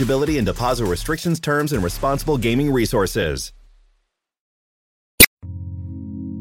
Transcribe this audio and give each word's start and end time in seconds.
and 0.00 0.46
deposit 0.46 0.86
restrictions, 0.86 1.40
terms, 1.40 1.72
and 1.72 1.82
responsible 1.82 2.38
gaming 2.38 2.72
resources. 2.72 3.52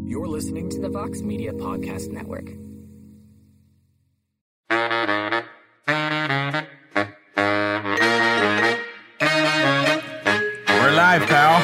You're 0.05 0.27
listening 0.27 0.69
to 0.69 0.79
the 0.79 0.89
Vox 0.89 1.21
Media 1.21 1.51
Podcast 1.53 2.09
Network. 2.11 2.45
We're 10.69 10.95
live, 10.95 11.23
pal. 11.27 11.59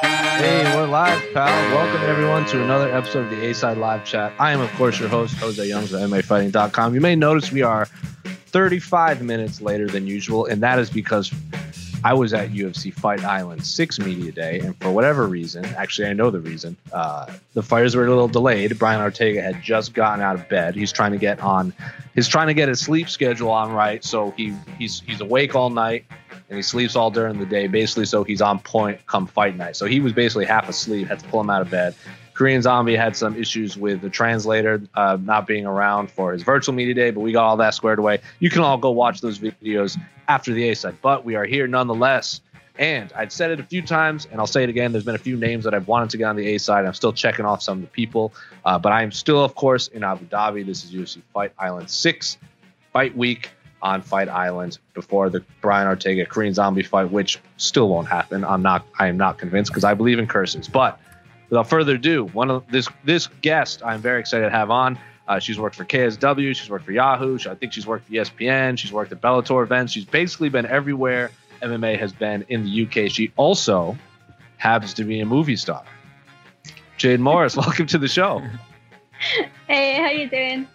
Hey, 0.00 0.62
we're 0.76 0.86
live, 0.86 1.20
pal. 1.32 1.46
Welcome 1.74 2.02
everyone 2.08 2.46
to 2.46 2.62
another 2.62 2.94
episode 2.94 3.24
of 3.24 3.30
the 3.30 3.46
A 3.46 3.54
Side 3.54 3.76
Live 3.78 4.04
Chat. 4.04 4.32
I 4.38 4.52
am, 4.52 4.60
of 4.60 4.70
course, 4.74 5.00
your 5.00 5.08
host, 5.08 5.34
Jose 5.38 5.66
Youngs 5.66 5.92
of 5.92 6.00
MMAfighting.com. 6.00 6.94
You 6.94 7.00
may 7.00 7.16
notice 7.16 7.50
we 7.50 7.62
are 7.62 7.88
35 8.48 9.22
minutes 9.22 9.60
later 9.60 9.86
than 9.86 10.06
usual, 10.06 10.46
and 10.46 10.62
that 10.62 10.78
is 10.78 10.90
because 10.90 11.32
I 12.04 12.14
was 12.14 12.32
at 12.32 12.50
UFC 12.50 12.92
Fight 12.92 13.24
Island 13.24 13.66
6 13.66 13.98
Media 13.98 14.32
Day, 14.32 14.60
and 14.60 14.76
for 14.80 14.90
whatever 14.90 15.26
reason, 15.26 15.64
actually, 15.64 16.08
I 16.08 16.12
know 16.12 16.30
the 16.30 16.40
reason, 16.40 16.76
uh, 16.92 17.32
the 17.54 17.62
fighters 17.62 17.96
were 17.96 18.06
a 18.06 18.08
little 18.08 18.28
delayed. 18.28 18.78
Brian 18.78 19.00
Ortega 19.00 19.42
had 19.42 19.62
just 19.62 19.94
gotten 19.94 20.22
out 20.22 20.36
of 20.36 20.48
bed. 20.48 20.74
He's 20.74 20.92
trying 20.92 21.12
to 21.12 21.18
get 21.18 21.40
on, 21.40 21.72
he's 22.14 22.28
trying 22.28 22.46
to 22.46 22.54
get 22.54 22.68
his 22.68 22.80
sleep 22.80 23.08
schedule 23.08 23.50
on 23.50 23.72
right, 23.72 24.04
so 24.04 24.30
he 24.32 24.54
he's 24.78 25.00
he's 25.00 25.20
awake 25.20 25.54
all 25.54 25.70
night 25.70 26.04
and 26.48 26.56
he 26.56 26.62
sleeps 26.62 26.96
all 26.96 27.10
during 27.10 27.38
the 27.38 27.46
day, 27.46 27.66
basically, 27.66 28.06
so 28.06 28.24
he's 28.24 28.40
on 28.40 28.58
point 28.60 29.04
come 29.06 29.26
fight 29.26 29.56
night. 29.56 29.76
So 29.76 29.86
he 29.86 30.00
was 30.00 30.12
basically 30.12 30.46
half 30.46 30.68
asleep, 30.68 31.08
had 31.08 31.20
to 31.20 31.28
pull 31.28 31.40
him 31.40 31.50
out 31.50 31.60
of 31.60 31.70
bed. 31.70 31.94
Korean 32.38 32.62
Zombie 32.62 32.94
had 32.94 33.16
some 33.16 33.34
issues 33.34 33.76
with 33.76 34.00
the 34.00 34.08
translator 34.08 34.80
uh, 34.94 35.18
not 35.20 35.44
being 35.44 35.66
around 35.66 36.08
for 36.08 36.32
his 36.32 36.44
virtual 36.44 36.72
media 36.72 36.94
day, 36.94 37.10
but 37.10 37.18
we 37.18 37.32
got 37.32 37.44
all 37.44 37.56
that 37.56 37.74
squared 37.74 37.98
away. 37.98 38.20
You 38.38 38.48
can 38.48 38.62
all 38.62 38.78
go 38.78 38.92
watch 38.92 39.20
those 39.20 39.40
videos 39.40 39.98
after 40.28 40.52
the 40.54 40.68
A 40.68 40.76
side, 40.76 40.98
but 41.02 41.24
we 41.24 41.34
are 41.34 41.44
here 41.44 41.66
nonetheless. 41.66 42.40
And 42.78 43.12
I'd 43.16 43.32
said 43.32 43.50
it 43.50 43.58
a 43.58 43.64
few 43.64 43.82
times, 43.82 44.28
and 44.30 44.38
I'll 44.38 44.46
say 44.46 44.62
it 44.62 44.68
again. 44.68 44.92
There's 44.92 45.04
been 45.04 45.16
a 45.16 45.18
few 45.18 45.36
names 45.36 45.64
that 45.64 45.74
I've 45.74 45.88
wanted 45.88 46.10
to 46.10 46.16
get 46.16 46.26
on 46.26 46.36
the 46.36 46.54
A 46.54 46.58
side. 46.58 46.84
I'm 46.84 46.94
still 46.94 47.12
checking 47.12 47.44
off 47.44 47.60
some 47.60 47.78
of 47.78 47.82
the 47.82 47.90
people, 47.90 48.32
uh, 48.64 48.78
but 48.78 48.92
I 48.92 49.02
am 49.02 49.10
still, 49.10 49.42
of 49.42 49.56
course, 49.56 49.88
in 49.88 50.04
Abu 50.04 50.26
Dhabi. 50.26 50.64
This 50.64 50.84
is 50.84 50.92
UFC 50.92 51.20
Fight 51.34 51.52
Island 51.58 51.90
6 51.90 52.38
fight 52.92 53.16
week 53.16 53.50
on 53.82 54.00
Fight 54.00 54.28
Island 54.28 54.78
before 54.94 55.28
the 55.28 55.44
Brian 55.60 55.88
Ortega 55.88 56.24
Korean 56.24 56.54
Zombie 56.54 56.84
fight, 56.84 57.10
which 57.10 57.40
still 57.56 57.88
won't 57.88 58.06
happen. 58.06 58.44
I'm 58.44 58.62
not. 58.62 58.86
I 58.96 59.08
am 59.08 59.16
not 59.16 59.38
convinced 59.38 59.72
because 59.72 59.82
I 59.82 59.94
believe 59.94 60.20
in 60.20 60.28
curses. 60.28 60.68
But 60.68 61.00
without 61.50 61.68
further 61.68 61.94
ado, 61.94 62.24
one 62.26 62.50
of 62.50 62.70
this 62.70 62.88
this 63.04 63.28
guest 63.42 63.82
I'm 63.84 64.00
very 64.00 64.20
excited 64.20 64.44
to 64.44 64.50
have 64.50 64.70
on. 64.70 64.98
Uh, 65.26 65.38
she's 65.38 65.58
worked 65.58 65.76
for 65.76 65.84
KSW. 65.84 66.56
She's 66.56 66.70
worked 66.70 66.86
for 66.86 66.92
Yahoo. 66.92 67.38
I 67.48 67.54
think 67.54 67.74
she's 67.74 67.86
worked 67.86 68.06
for 68.06 68.12
ESPN. 68.12 68.78
She's 68.78 68.92
worked 68.92 69.12
at 69.12 69.20
Bellator 69.20 69.62
events. 69.62 69.92
She's 69.92 70.06
basically 70.06 70.48
been 70.48 70.64
everywhere 70.64 71.30
MMA 71.60 71.98
has 71.98 72.12
been 72.12 72.46
in 72.48 72.64
the 72.64 72.86
UK. 72.86 73.10
She 73.10 73.32
also 73.36 73.96
happens 74.56 74.94
to 74.94 75.04
be 75.04 75.20
a 75.20 75.26
movie 75.26 75.56
star. 75.56 75.84
Jade 76.96 77.20
Morris, 77.20 77.56
welcome 77.58 77.86
to 77.86 77.98
the 77.98 78.08
show. 78.08 78.42
Hey, 79.66 79.94
how 79.96 80.08
you 80.08 80.28
doing? 80.28 80.66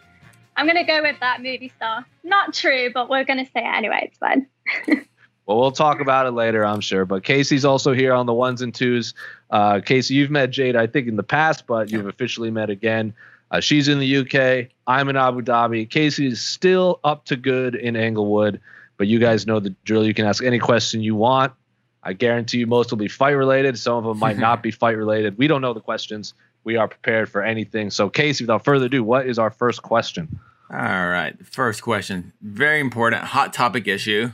I'm 0.56 0.68
gonna 0.68 0.86
go 0.86 1.02
with 1.02 1.20
that 1.20 1.42
movie 1.42 1.72
star. 1.76 2.06
Not 2.24 2.54
true, 2.54 2.92
but 2.94 3.10
we're 3.10 3.24
gonna 3.24 3.46
say 3.46 3.62
it 3.62 3.76
anyway. 3.76 4.12
It's 4.12 4.18
fine. 4.20 4.48
Well, 5.46 5.60
we'll 5.60 5.72
talk 5.74 6.00
about 6.00 6.26
it 6.26 6.32
later, 6.32 6.66
I'm 6.66 6.80
sure. 6.80 7.06
But 7.06 7.24
Casey's 7.24 7.66
also 7.66 7.92
here 7.94 8.14
on 8.14 8.26
the 8.26 8.34
ones 8.34 8.62
and 8.62 8.74
twos. 8.74 9.14
Uh, 9.54 9.82
Casey, 9.82 10.16
you've 10.16 10.32
met 10.32 10.50
Jade, 10.50 10.76
I 10.76 10.88
think, 10.88 11.08
in 11.08 11.16
the 11.16 11.22
past, 11.22 11.68
but 11.68 11.92
you've 11.92 12.08
officially 12.08 12.50
met 12.50 12.72
again. 12.72 13.14
Uh, 13.52 13.60
she's 13.60 13.88
in 13.88 14.00
the 14.00 14.18
UK. 14.18 14.72
I'm 14.88 15.10
in 15.10 15.16
Abu 15.16 15.44
Dhabi. 15.44 15.88
Casey 15.88 16.26
is 16.26 16.42
still 16.42 17.00
up 17.04 17.26
to 17.26 17.36
good 17.36 17.76
in 17.76 17.96
Englewood, 17.96 18.60
but 18.98 19.06
you 19.06 19.20
guys 19.20 19.46
know 19.46 19.60
the 19.60 19.70
drill. 19.86 20.08
You 20.08 20.16
can 20.16 20.26
ask 20.26 20.44
any 20.44 20.58
question 20.58 21.04
you 21.04 21.14
want. 21.14 21.54
I 22.02 22.14
guarantee 22.14 22.58
you 22.58 22.66
most 22.66 22.90
will 22.90 22.98
be 22.98 23.08
fight 23.08 23.34
related. 23.34 23.78
Some 23.78 23.94
of 23.94 24.06
them 24.06 24.18
might 24.18 24.40
not 24.40 24.64
be 24.64 24.72
fight 24.84 24.98
related. 24.98 25.38
We 25.38 25.46
don't 25.46 25.62
know 25.62 25.74
the 25.74 25.82
questions. 25.82 26.34
We 26.64 26.78
are 26.78 26.88
prepared 26.88 27.30
for 27.30 27.44
anything. 27.44 27.92
So, 27.92 28.10
Casey, 28.10 28.46
without 28.46 28.66
further 28.66 28.86
ado, 28.88 29.04
what 29.04 29.28
is 29.28 29.38
our 29.38 29.52
first 29.52 29.84
question? 29.84 30.40
All 30.72 30.80
right. 30.80 31.36
First 31.46 31.84
question. 31.84 32.34
Very 32.42 32.80
important. 32.80 33.24
Hot 33.24 33.54
topic 33.54 33.88
issue. 33.88 34.32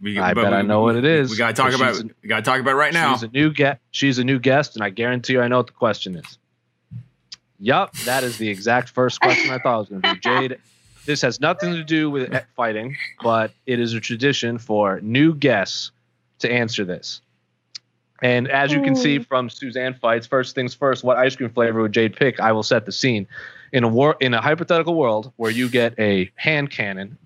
We, 0.00 0.18
I 0.18 0.34
bet 0.34 0.50
we, 0.50 0.56
I 0.56 0.62
know 0.62 0.82
what 0.82 0.96
it 0.96 1.04
is. 1.04 1.30
We 1.30 1.36
gotta 1.36 1.52
talk 1.52 1.74
about. 1.74 2.00
A, 2.00 2.10
we 2.22 2.28
gotta 2.28 2.42
talk 2.42 2.60
about 2.60 2.76
right 2.76 2.92
now. 2.92 3.14
She's 3.14 3.24
a 3.24 3.28
new 3.28 3.52
guest. 3.52 3.80
She's 3.90 4.18
a 4.18 4.24
new 4.24 4.38
guest, 4.38 4.76
and 4.76 4.84
I 4.84 4.90
guarantee 4.90 5.32
you, 5.34 5.40
I 5.40 5.48
know 5.48 5.58
what 5.58 5.66
the 5.66 5.72
question 5.72 6.16
is. 6.16 6.38
Yup, 7.58 7.92
that 8.04 8.24
is 8.24 8.38
the 8.38 8.48
exact 8.48 8.90
first 8.90 9.20
question 9.20 9.50
I 9.50 9.58
thought 9.58 9.74
it 9.74 9.78
was 9.78 9.88
going 9.88 10.02
to 10.02 10.14
be. 10.14 10.20
Jade, 10.20 10.58
this 11.06 11.22
has 11.22 11.40
nothing 11.40 11.72
to 11.72 11.84
do 11.84 12.10
with 12.10 12.34
fighting, 12.56 12.96
but 13.22 13.52
it 13.66 13.80
is 13.80 13.94
a 13.94 14.00
tradition 14.00 14.58
for 14.58 15.00
new 15.00 15.34
guests 15.34 15.90
to 16.40 16.50
answer 16.50 16.84
this. 16.84 17.20
And 18.22 18.48
as 18.48 18.72
you 18.72 18.80
can 18.80 18.96
see 18.96 19.18
from 19.18 19.50
Suzanne 19.50 19.94
fights, 19.94 20.26
first 20.26 20.54
things 20.54 20.72
first, 20.72 21.04
what 21.04 21.16
ice 21.16 21.36
cream 21.36 21.50
flavor 21.50 21.82
would 21.82 21.92
Jade 21.92 22.16
pick? 22.16 22.40
I 22.40 22.52
will 22.52 22.62
set 22.62 22.86
the 22.86 22.92
scene. 22.92 23.26
In 23.72 23.82
a 23.82 23.88
war, 23.88 24.16
in 24.20 24.34
a 24.34 24.40
hypothetical 24.40 24.94
world 24.94 25.32
where 25.36 25.50
you 25.50 25.68
get 25.68 25.98
a 25.98 26.30
hand 26.36 26.70
cannon 26.70 27.18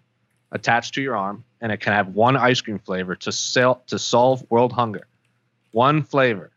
attached 0.53 0.95
to 0.95 1.03
your 1.03 1.17
arm, 1.17 1.45
and 1.61 1.73
it 1.73 1.81
can 1.81 1.93
have 1.93 2.09
one 2.09 2.37
ice 2.37 2.61
cream 2.61 2.79
flavor 2.79 3.15
to 3.17 3.33
sell 3.33 3.83
to 3.89 3.99
solve 3.99 4.45
world 4.51 4.73
hunger. 4.73 5.07
One 5.73 6.03
flavor 6.03 6.51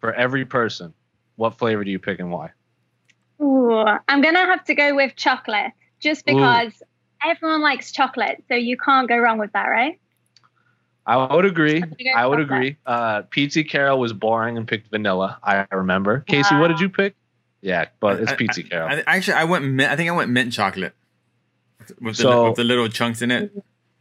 for 0.00 0.12
every 0.12 0.44
person. 0.44 0.94
What 1.36 1.58
flavor 1.58 1.84
do 1.84 1.90
you 1.90 1.98
pick 1.98 2.18
and 2.18 2.30
why? 2.30 2.50
Ooh, 3.40 3.84
I'm 4.08 4.20
gonna 4.20 4.46
have 4.46 4.64
to 4.64 4.74
go 4.74 4.94
with 4.94 5.16
chocolate, 5.16 5.72
just 6.00 6.24
because 6.24 6.72
Ooh. 6.82 7.30
everyone 7.30 7.62
likes 7.62 7.92
chocolate, 7.92 8.44
so 8.48 8.54
you 8.54 8.76
can't 8.76 9.08
go 9.08 9.16
wrong 9.16 9.38
with 9.38 9.52
that, 9.52 9.66
right? 9.66 10.00
I 11.06 11.34
would 11.34 11.46
agree. 11.46 11.82
I 12.14 12.26
would 12.26 12.38
agree. 12.38 12.76
Uh, 12.84 13.22
Pete 13.22 13.66
Carroll 13.70 13.98
was 13.98 14.12
boring 14.12 14.58
and 14.58 14.68
picked 14.68 14.90
vanilla. 14.90 15.38
I 15.42 15.66
remember. 15.72 16.20
Casey, 16.20 16.54
what 16.54 16.68
did 16.68 16.80
you 16.80 16.90
pick? 16.90 17.14
Yeah, 17.62 17.86
but 17.98 18.20
it's 18.20 18.32
Pete 18.34 18.68
Carroll. 18.68 18.90
I, 18.90 19.02
actually, 19.06 19.34
I 19.34 19.44
went. 19.44 19.64
Mint, 19.64 19.90
I 19.90 19.96
think 19.96 20.10
I 20.10 20.12
went 20.12 20.30
mint 20.30 20.52
chocolate 20.52 20.94
with 22.00 22.16
the, 22.16 22.22
so, 22.22 22.48
with 22.48 22.56
the 22.56 22.64
little 22.64 22.88
chunks 22.88 23.22
in 23.22 23.30
it. 23.30 23.52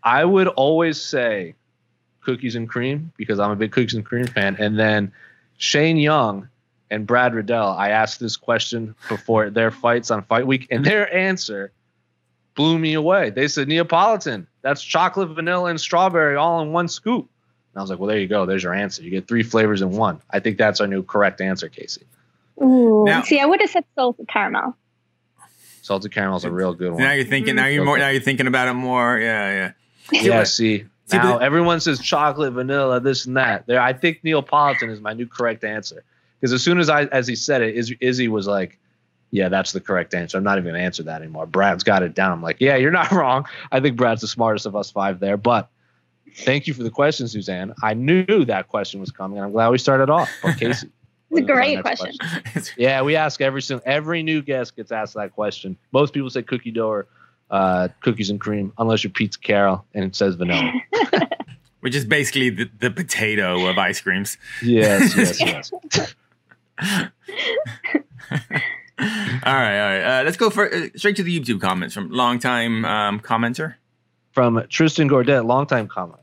I 0.04 0.24
would 0.26 0.48
always 0.48 1.02
say 1.02 1.56
cookies 2.22 2.56
and 2.56 2.68
cream 2.68 3.12
because 3.18 3.40
I'm 3.40 3.52
a 3.52 3.56
big 3.56 3.72
cookies 3.72 3.94
and 3.94 4.06
cream 4.06 4.28
fan. 4.28 4.56
And 4.60 4.78
then 4.78 5.12
Shane 5.58 5.98
Young 5.98 6.50
and 6.90 7.06
Brad 7.06 7.34
Riddell, 7.34 7.70
I 7.70 7.90
asked 7.90 8.20
this 8.20 8.38
question 8.38 8.96
before 9.10 9.50
their 9.50 9.72
fights 9.72 10.12
on 10.12 10.24
Fight 10.24 10.48
Week, 10.48 10.68
and 10.72 10.86
their 10.86 11.14
answer 11.14 11.72
blew 12.56 12.80
me 12.80 12.94
away. 12.94 13.30
They 13.30 13.48
said 13.48 13.68
Neapolitan. 13.68 14.48
That's 14.62 14.82
chocolate, 14.82 15.30
vanilla, 15.30 15.70
and 15.70 15.80
strawberry 15.80 16.36
all 16.36 16.62
in 16.62 16.72
one 16.72 16.88
scoop. 16.88 17.30
And 17.74 17.80
I 17.80 17.82
was 17.82 17.90
like, 17.90 18.00
well, 18.00 18.08
there 18.08 18.20
you 18.20 18.28
go. 18.28 18.46
There's 18.46 18.64
your 18.64 18.74
answer. 18.74 19.04
You 19.04 19.10
get 19.10 19.28
three 19.28 19.44
flavors 19.44 19.82
in 19.82 19.92
one. 19.92 20.22
I 20.32 20.40
think 20.40 20.58
that's 20.58 20.82
our 20.82 20.88
new 20.88 21.04
correct 21.04 21.42
answer, 21.42 21.70
Casey. 21.70 22.04
Ooh. 22.62 23.04
Now, 23.06 23.22
See, 23.22 23.40
I 23.40 23.46
would 23.46 23.62
have 23.62 23.70
said 23.70 23.86
salted 23.96 24.28
caramel. 24.28 24.76
Salted 25.88 26.12
caramel 26.12 26.36
is 26.36 26.44
a 26.44 26.52
real 26.52 26.74
good 26.74 26.92
one. 26.92 27.02
Now 27.02 27.14
you're 27.14 27.24
thinking. 27.24 27.56
Now 27.56 27.68
you're 27.68 27.86
more. 27.86 27.98
Now 27.98 28.10
you're 28.10 28.20
thinking 28.20 28.46
about 28.46 28.68
it 28.68 28.74
more. 28.74 29.18
Yeah, 29.18 29.72
yeah. 30.12 30.22
Yeah. 30.22 30.44
see, 30.44 30.84
see 31.06 31.18
now 31.18 31.38
the, 31.38 31.46
everyone 31.46 31.80
says 31.80 32.00
chocolate, 32.00 32.52
vanilla, 32.52 33.00
this 33.00 33.26
and 33.26 33.38
that. 33.38 33.66
There, 33.68 33.80
I 33.80 33.94
think 33.94 34.22
Neapolitan 34.22 34.90
is 34.90 35.00
my 35.00 35.14
new 35.14 35.26
correct 35.26 35.64
answer 35.64 36.04
because 36.42 36.52
as 36.52 36.62
soon 36.62 36.78
as 36.80 36.90
I, 36.90 37.04
as 37.06 37.26
he 37.26 37.36
said 37.36 37.62
it, 37.62 37.78
Iz, 37.78 37.94
Izzy 38.02 38.28
was 38.28 38.48
like, 38.48 38.78
"Yeah, 39.32 39.48
that's 39.48 39.72
the 39.72 39.80
correct 39.80 40.14
answer." 40.14 40.38
I'm 40.38 40.44
not 40.44 40.58
even 40.58 40.74
gonna 40.74 40.84
answer 40.84 41.04
that 41.04 41.22
anymore. 41.22 41.46
Brad's 41.46 41.86
got 41.86 42.04
it 42.04 42.14
down. 42.14 42.34
I'm 42.34 42.44
like, 42.44 42.58
"Yeah, 42.60 42.76
you're 42.76 42.92
not 42.92 43.10
wrong." 43.14 43.46
I 43.72 43.80
think 43.80 43.96
Brad's 43.96 44.20
the 44.20 44.28
smartest 44.28 44.66
of 44.66 44.76
us 44.76 44.92
five 44.92 45.22
there, 45.22 45.38
but 45.38 45.70
Thank 46.36 46.68
you 46.68 46.74
for 46.76 46.84
the 46.84 46.92
question, 46.92 47.28
Suzanne. 47.28 47.74
I 47.82 47.96
knew 47.96 48.46
that 48.46 48.68
question 48.68 49.00
was 49.00 49.10
coming, 49.10 49.38
and 49.38 49.46
I'm 49.46 49.52
glad 49.52 49.70
we 49.70 49.80
started 49.80 50.12
off. 50.12 50.30
Or 50.44 50.54
Casey. 50.54 50.88
It's 51.32 51.40
a 51.42 51.44
great 51.44 51.82
question. 51.82 52.14
question. 52.18 52.76
yeah, 52.78 53.02
we 53.02 53.16
ask 53.16 53.42
every 53.42 53.62
single 53.62 53.84
every 53.86 54.24
new 54.24 54.42
guest 54.42 54.76
gets 54.76 54.92
asked 54.92 55.16
that 55.16 55.34
question. 55.34 55.78
Most 55.92 56.14
people 56.14 56.30
say 56.30 56.42
cookie 56.42 56.72
dough 56.72 56.88
or 56.88 57.08
uh, 57.50 57.90
cookies 58.02 58.30
and 58.30 58.40
cream, 58.40 58.74
unless 58.78 59.04
you're 59.04 59.12
Pizza 59.12 59.40
Carol 59.40 59.86
and 59.94 60.06
it 60.06 60.16
says 60.16 60.36
vanilla. 60.36 60.72
Which 61.82 61.96
is 61.96 62.06
basically 62.06 62.50
the, 62.50 62.70
the 62.80 62.92
potato 62.92 63.68
of 63.68 63.78
ice 63.78 64.02
creams. 64.02 64.38
Yes, 64.64 65.16
yes, 65.40 65.40
yes. 65.40 65.72
all 66.82 66.88
right, 69.00 69.44
all 69.46 69.54
right. 69.54 70.02
Uh, 70.02 70.24
let's 70.24 70.38
go 70.38 70.50
for, 70.50 70.74
uh, 70.74 70.88
straight 70.96 71.16
to 71.18 71.24
the 71.24 71.40
YouTube 71.40 71.62
comments 71.62 71.94
from 71.94 72.10
longtime 72.10 72.84
um, 72.84 73.20
commenter. 73.20 73.76
From 74.32 74.66
Tristan 74.70 75.10
Gordet, 75.10 75.46
longtime 75.46 75.88
commenter. 75.88 76.20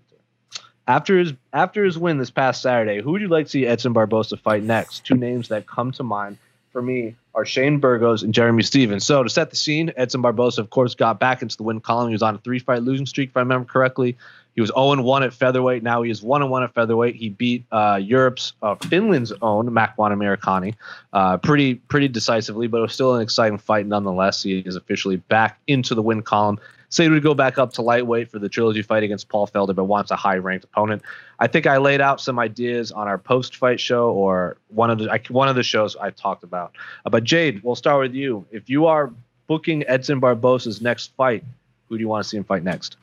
After 0.86 1.18
his 1.18 1.32
after 1.52 1.84
his 1.84 1.98
win 1.98 2.18
this 2.18 2.30
past 2.30 2.60
Saturday, 2.62 3.00
who 3.00 3.12
would 3.12 3.22
you 3.22 3.28
like 3.28 3.46
to 3.46 3.50
see 3.50 3.66
Edson 3.66 3.92
Barboza 3.92 4.36
fight 4.36 4.62
next? 4.62 5.04
Two 5.04 5.14
names 5.14 5.48
that 5.48 5.66
come 5.66 5.92
to 5.92 6.02
mind 6.02 6.36
for 6.72 6.82
me 6.82 7.14
are 7.34 7.46
Shane 7.46 7.78
Burgos 7.78 8.22
and 8.22 8.34
Jeremy 8.34 8.62
Stephens. 8.62 9.04
So 9.04 9.22
to 9.22 9.30
set 9.30 9.50
the 9.50 9.56
scene, 9.56 9.92
Edson 9.96 10.20
Barboza, 10.20 10.60
of 10.60 10.70
course, 10.70 10.94
got 10.94 11.18
back 11.18 11.40
into 11.40 11.56
the 11.56 11.62
win 11.62 11.80
column. 11.80 12.08
He 12.08 12.14
was 12.14 12.22
on 12.22 12.34
a 12.34 12.38
three 12.38 12.58
fight 12.58 12.82
losing 12.82 13.06
streak, 13.06 13.30
if 13.30 13.36
I 13.36 13.40
remember 13.40 13.66
correctly. 13.66 14.16
He 14.54 14.60
was 14.60 14.70
0 14.70 15.02
1 15.02 15.22
at 15.22 15.32
featherweight. 15.32 15.82
Now 15.82 16.02
he 16.02 16.10
is 16.10 16.22
1 16.22 16.48
1 16.48 16.62
at 16.62 16.74
featherweight. 16.74 17.16
He 17.16 17.28
beat 17.28 17.64
uh, 17.72 17.98
Europe's, 18.00 18.52
uh, 18.62 18.76
Finland's 18.76 19.32
own 19.42 19.68
Makwan 19.70 20.12
Amirkhani 20.12 20.74
uh, 21.12 21.38
pretty 21.38 21.76
pretty 21.76 22.08
decisively, 22.08 22.66
but 22.66 22.78
it 22.78 22.82
was 22.82 22.94
still 22.94 23.14
an 23.14 23.22
exciting 23.22 23.58
fight 23.58 23.86
nonetheless. 23.86 24.42
He 24.42 24.58
is 24.58 24.76
officially 24.76 25.16
back 25.16 25.58
into 25.66 25.94
the 25.94 26.02
win 26.02 26.22
column. 26.22 26.58
Said 26.94 27.06
he 27.06 27.08
would 27.08 27.24
go 27.24 27.34
back 27.34 27.58
up 27.58 27.72
to 27.72 27.82
lightweight 27.82 28.30
for 28.30 28.38
the 28.38 28.48
trilogy 28.48 28.80
fight 28.80 29.02
against 29.02 29.28
Paul 29.28 29.48
Felder, 29.48 29.74
but 29.74 29.86
wants 29.86 30.12
a 30.12 30.16
high 30.16 30.36
ranked 30.36 30.64
opponent. 30.64 31.02
I 31.40 31.48
think 31.48 31.66
I 31.66 31.78
laid 31.78 32.00
out 32.00 32.20
some 32.20 32.38
ideas 32.38 32.92
on 32.92 33.08
our 33.08 33.18
post 33.18 33.56
fight 33.56 33.80
show 33.80 34.10
or 34.10 34.58
one 34.68 34.90
of 34.90 34.98
the 34.98 35.20
one 35.28 35.48
of 35.48 35.56
the 35.56 35.64
shows 35.64 35.96
I 35.96 36.10
talked 36.10 36.44
about. 36.44 36.76
Uh, 37.04 37.10
but 37.10 37.24
Jade, 37.24 37.64
we'll 37.64 37.74
start 37.74 38.00
with 38.00 38.14
you. 38.14 38.46
If 38.52 38.70
you 38.70 38.86
are 38.86 39.12
booking 39.48 39.82
Edson 39.88 40.20
Barboza's 40.20 40.80
next 40.80 41.12
fight, 41.16 41.42
who 41.88 41.96
do 41.96 42.00
you 42.00 42.06
want 42.06 42.22
to 42.22 42.28
see 42.28 42.36
him 42.36 42.44
fight 42.44 42.62
next? 42.62 42.96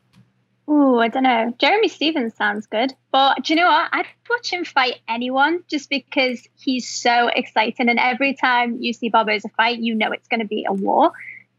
Oh, 0.70 1.00
I 1.00 1.10
don't 1.10 1.24
know. 1.24 1.54
Jeremy 1.58 1.90
Stephens 1.90 2.34
sounds 2.34 2.68
good. 2.68 2.94
But 3.12 3.44
do 3.44 3.52
you 3.52 3.60
know 3.60 3.68
what? 3.68 3.90
I'd 3.92 4.06
watch 4.30 4.54
him 4.54 4.64
fight 4.64 5.02
anyone 5.10 5.66
just 5.68 5.90
because 5.90 6.48
he's 6.56 6.88
so 6.88 7.28
exciting. 7.28 7.90
And 7.90 8.00
every 8.00 8.36
time 8.36 8.78
you 8.80 8.94
see 8.94 9.10
Barboza 9.10 9.50
fight, 9.58 9.80
you 9.80 9.96
know 9.96 10.14
it's 10.14 10.30
going 10.30 10.40
to 10.40 10.48
be 10.48 10.66
a 10.66 10.72
war. 10.72 11.12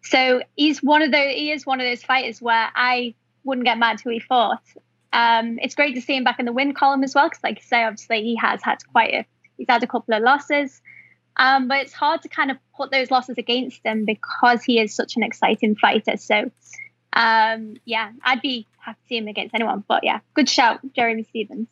So 0.03 0.43
he's 0.57 0.83
one 0.83 1.03
of 1.03 1.13
those. 1.13 1.33
He 1.33 1.51
is 1.51 1.65
one 1.65 1.81
of 1.81 1.87
those 1.87 2.03
fighters 2.03 2.43
where 2.43 2.69
I 2.75 3.15
wouldn't 3.45 3.65
get 3.65 3.79
mad 3.79 4.01
who 4.01 4.11
he 4.11 4.21
fought. 4.21 4.63
Um, 5.13 5.59
it's 5.61 5.75
great 5.75 5.95
to 5.95 6.01
see 6.01 6.17
him 6.17 6.25
back 6.25 6.39
in 6.39 6.47
the 6.47 6.53
win 6.53 6.75
column 6.75 7.05
as 7.05 7.15
well, 7.15 7.29
because 7.29 7.43
like 7.45 7.59
you 7.59 7.65
say, 7.65 7.85
obviously 7.85 8.23
he 8.23 8.37
has 8.37 8.63
had 8.63 8.79
quite 8.93 9.15
a. 9.15 9.27
He's 9.59 9.67
had 9.69 9.83
a 9.83 9.87
couple 9.87 10.15
of 10.15 10.23
losses, 10.23 10.81
um, 11.37 11.69
but 11.69 11.83
it's 11.83 11.93
hard 11.93 12.23
to 12.23 12.29
kind 12.29 12.51
of 12.51 12.57
put 12.77 12.91
those 12.91 13.11
losses 13.11 13.39
against 13.39 13.85
him 13.85 14.05
because 14.05 14.65
he 14.65 14.81
is 14.81 14.95
such 14.95 15.17
an 15.17 15.23
exciting 15.23 15.77
fighter. 15.77 16.17
So, 16.17 16.51
um, 17.13 17.77
yeah, 17.85 18.11
I'd 18.25 18.41
be 18.41 18.67
happy 18.79 18.99
to 19.03 19.09
see 19.09 19.17
him 19.19 19.29
against 19.29 19.55
anyone. 19.55 19.85
But 19.87 20.03
yeah, 20.03 20.21
good 20.35 20.49
shout, 20.49 20.81
Jeremy 20.95 21.25
Stephens. 21.25 21.69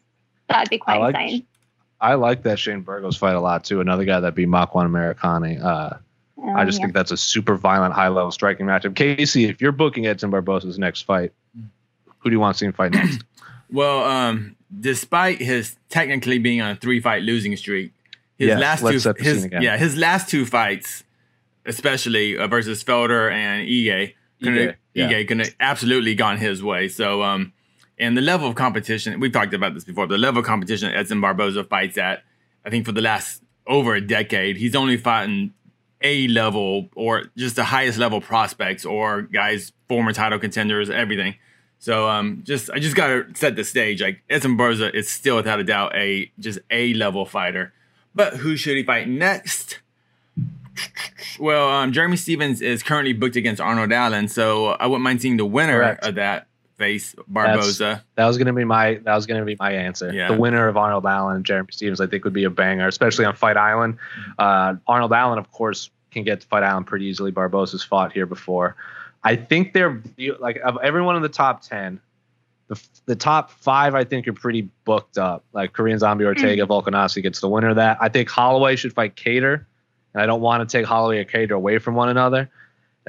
That'd 0.49 0.71
be 0.71 0.79
quite 0.79 1.00
like, 1.00 1.15
exciting. 1.15 1.47
I 2.00 2.15
like 2.15 2.43
that 2.44 2.59
Shane 2.59 2.82
Burgos 2.82 3.17
fight 3.17 3.35
a 3.35 3.41
lot 3.41 3.65
too. 3.65 3.81
Another 3.81 4.05
guy 4.05 4.21
that 4.21 4.35
beat 4.35 4.49
Makwan 4.49 4.88
Amirkhani. 4.88 5.62
Uh, 5.62 5.99
um, 6.42 6.56
I 6.56 6.64
just 6.64 6.78
yeah. 6.78 6.84
think 6.84 6.94
that's 6.94 7.10
a 7.10 7.16
super 7.16 7.56
violent, 7.56 7.94
high 7.94 8.08
level 8.08 8.31
striking 8.31 8.66
matchup. 8.66 8.94
Casey, 8.94 9.44
if 9.44 9.60
you're 9.60 9.72
booking 9.72 10.06
Edson 10.06 10.31
Barboza's 10.31 10.78
next 10.78 11.02
fight, 11.02 11.32
who 12.19 12.31
do 12.31 12.31
you 12.31 12.40
want 12.40 12.54
to 12.54 12.58
see 12.58 12.66
him 12.66 12.72
fight 12.72 12.92
next? 12.92 13.25
well, 13.70 14.04
um, 14.04 14.56
despite 14.78 15.38
his 15.40 15.76
technically 15.88 16.38
being 16.38 16.60
on 16.60 16.70
a 16.70 16.76
three 16.76 17.00
fight 17.00 17.22
losing 17.22 17.56
streak, 17.56 17.92
his 18.38 18.48
yes, 18.48 18.82
last 18.82 19.04
two 19.04 19.14
his, 19.22 19.48
yeah 19.60 19.76
his 19.76 19.96
last 19.96 20.28
two 20.28 20.46
fights, 20.46 21.04
especially 21.66 22.38
uh, 22.38 22.46
versus 22.46 22.82
Felder 22.82 23.31
and 23.31 23.69
Ige, 23.69 24.14
gonna, 24.43 24.75
yeah. 24.94 25.10
Ige 25.10 25.28
gonna 25.28 25.46
absolutely 25.60 26.14
gone 26.14 26.38
his 26.38 26.62
way. 26.62 26.88
So 26.88 27.22
um, 27.22 27.52
and 27.98 28.16
the 28.16 28.22
level 28.22 28.48
of 28.48 28.54
competition 28.54 29.20
we've 29.20 29.32
talked 29.32 29.52
about 29.52 29.75
this 29.75 29.84
before. 29.84 30.06
The 30.06 30.19
level 30.19 30.40
of 30.40 30.46
competition 30.46 30.93
Edson 30.93 31.20
Barboza 31.20 31.64
fights 31.64 31.98
at, 31.98 32.22
I 32.64 32.70
think 32.70 32.86
for 32.86 32.93
the 32.93 33.02
last 33.02 33.43
over 33.66 33.94
a 33.94 34.00
decade, 34.00 34.56
he's 34.56 34.75
only 34.75 34.96
fighting 34.96 35.52
a 36.02 36.29
level 36.29 36.88
or 36.94 37.25
just 37.37 37.56
the 37.56 37.64
highest 37.64 37.99
level 37.99 38.20
prospects 38.20 38.85
or 38.85 39.23
guys 39.23 39.73
former 39.88 40.12
title 40.12 40.38
contenders, 40.38 40.91
everything. 40.91 41.35
So 41.79 42.08
um, 42.08 42.43
just 42.44 42.70
I 42.70 42.79
just 42.79 42.97
gotta 42.97 43.26
set 43.35 43.56
the 43.56 43.64
stage. 43.64 44.02
Like 44.02 44.23
Edson 44.29 44.56
Barboza 44.56 44.94
is 44.94 45.08
still 45.08 45.37
without 45.37 45.61
a 45.61 45.64
doubt 45.64 45.94
a 45.97 46.31
just 46.38 46.58
a 46.70 46.94
level 46.94 47.25
fighter. 47.25 47.73
But 48.14 48.37
who 48.37 48.56
should 48.56 48.76
he 48.76 48.82
fight 48.82 49.08
next? 49.08 49.81
Well, 51.38 51.69
um, 51.70 51.93
Jeremy 51.93 52.17
Stephens 52.17 52.61
is 52.61 52.82
currently 52.82 53.12
booked 53.12 53.37
against 53.37 53.61
Arnold 53.61 53.93
Allen, 53.93 54.29
so 54.29 54.69
I 54.69 54.87
wouldn't 54.87 55.03
mind 55.03 55.23
seeing 55.23 55.37
the 55.37 55.46
winner 55.46 55.79
Correct. 55.79 56.05
of 56.05 56.14
that 56.17 56.46
face 56.81 57.15
Barboza. 57.29 57.85
That's, 57.85 58.05
that 58.15 58.27
was 58.27 58.38
gonna 58.38 58.55
be 58.55 58.65
my 58.65 58.94
that 59.05 59.15
was 59.15 59.27
gonna 59.27 59.44
be 59.44 59.56
my 59.61 59.71
answer. 59.71 60.11
Yeah. 60.12 60.29
The 60.32 60.41
winner 60.41 60.67
of 60.67 60.79
Arnold 60.79 61.05
Allen 61.05 61.37
and 61.37 61.44
Jeremy 61.44 61.69
Stephens, 61.71 62.00
I 62.00 62.06
think, 62.06 62.25
would 62.25 62.32
be 62.32 62.44
a 62.44 62.50
banger, 62.50 62.88
especially 62.88 63.27
on 63.27 63.37
Fight 63.37 63.59
Island. 63.59 63.99
Uh, 64.38 64.77
Arnold 64.87 65.12
Allen, 65.12 65.38
of 65.38 65.53
course, 65.53 65.91
can 66.11 66.25
get 66.25 66.41
to 66.41 66.47
Fight 66.47 66.62
Island 66.62 66.87
pretty 66.87 67.05
easily. 67.05 67.31
Barboza's 67.31 67.85
fought 67.85 68.12
here 68.12 68.25
before. 68.25 68.77
I 69.23 69.37
think 69.37 69.75
they're 69.75 70.03
like 70.38 70.56
of 70.65 70.79
everyone 70.82 71.17
in 71.17 71.23
the 71.23 71.29
top 71.29 71.61
ten, 71.61 72.00
the, 72.69 72.82
the 73.05 73.17
top 73.17 73.50
five 73.50 73.94
I 73.94 74.05
think 74.05 74.27
are 74.27 74.32
pretty 74.32 74.62
booked 74.85 75.19
up. 75.19 75.44
Like 75.53 75.75
Korean 75.75 75.99
Zombie 75.99 76.25
Ortega, 76.25 76.62
mm-hmm. 76.62 76.73
Volkanovski 76.73 77.23
gets 77.23 77.41
the 77.41 77.49
winner 77.50 77.69
of 77.69 77.77
that. 77.77 77.99
I 78.00 78.09
think 78.09 78.31
Holloway 78.31 78.77
should 78.77 78.94
fight 78.94 79.17
Kattar, 79.17 79.67
and 80.15 80.23
I 80.23 80.25
don't 80.25 80.41
want 80.41 80.67
to 80.67 80.79
take 80.79 80.87
Holloway 80.87 81.19
or 81.19 81.27
Kattar 81.27 81.56
away 81.56 81.77
from 81.77 81.94
one 81.94 82.09
another. 82.09 82.50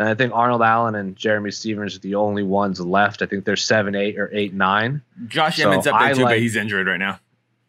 And 0.02 0.10
I 0.10 0.16
think 0.16 0.34
Arnold 0.34 0.64
Allen 0.64 0.96
and 0.96 1.16
Jeremy 1.16 1.52
Stephens 1.52 1.96
are 1.96 2.00
the 2.00 2.16
only 2.16 2.42
ones 2.42 2.80
left. 2.80 3.22
I 3.22 3.28
think 3.28 3.46
they're 3.46 3.56
seven, 3.56 3.94
eight, 3.94 4.18
or 4.18 4.32
eight, 4.34 4.52
nine. 4.52 5.04
Josh 5.28 5.58
so 5.58 5.70
Emmett 5.70 5.86
up 5.86 6.00
there 6.00 6.16
too, 6.16 6.24
like, 6.24 6.32
but 6.32 6.40
he's 6.40 6.56
injured 6.56 6.88
right 6.88 6.98
now. 6.98 7.20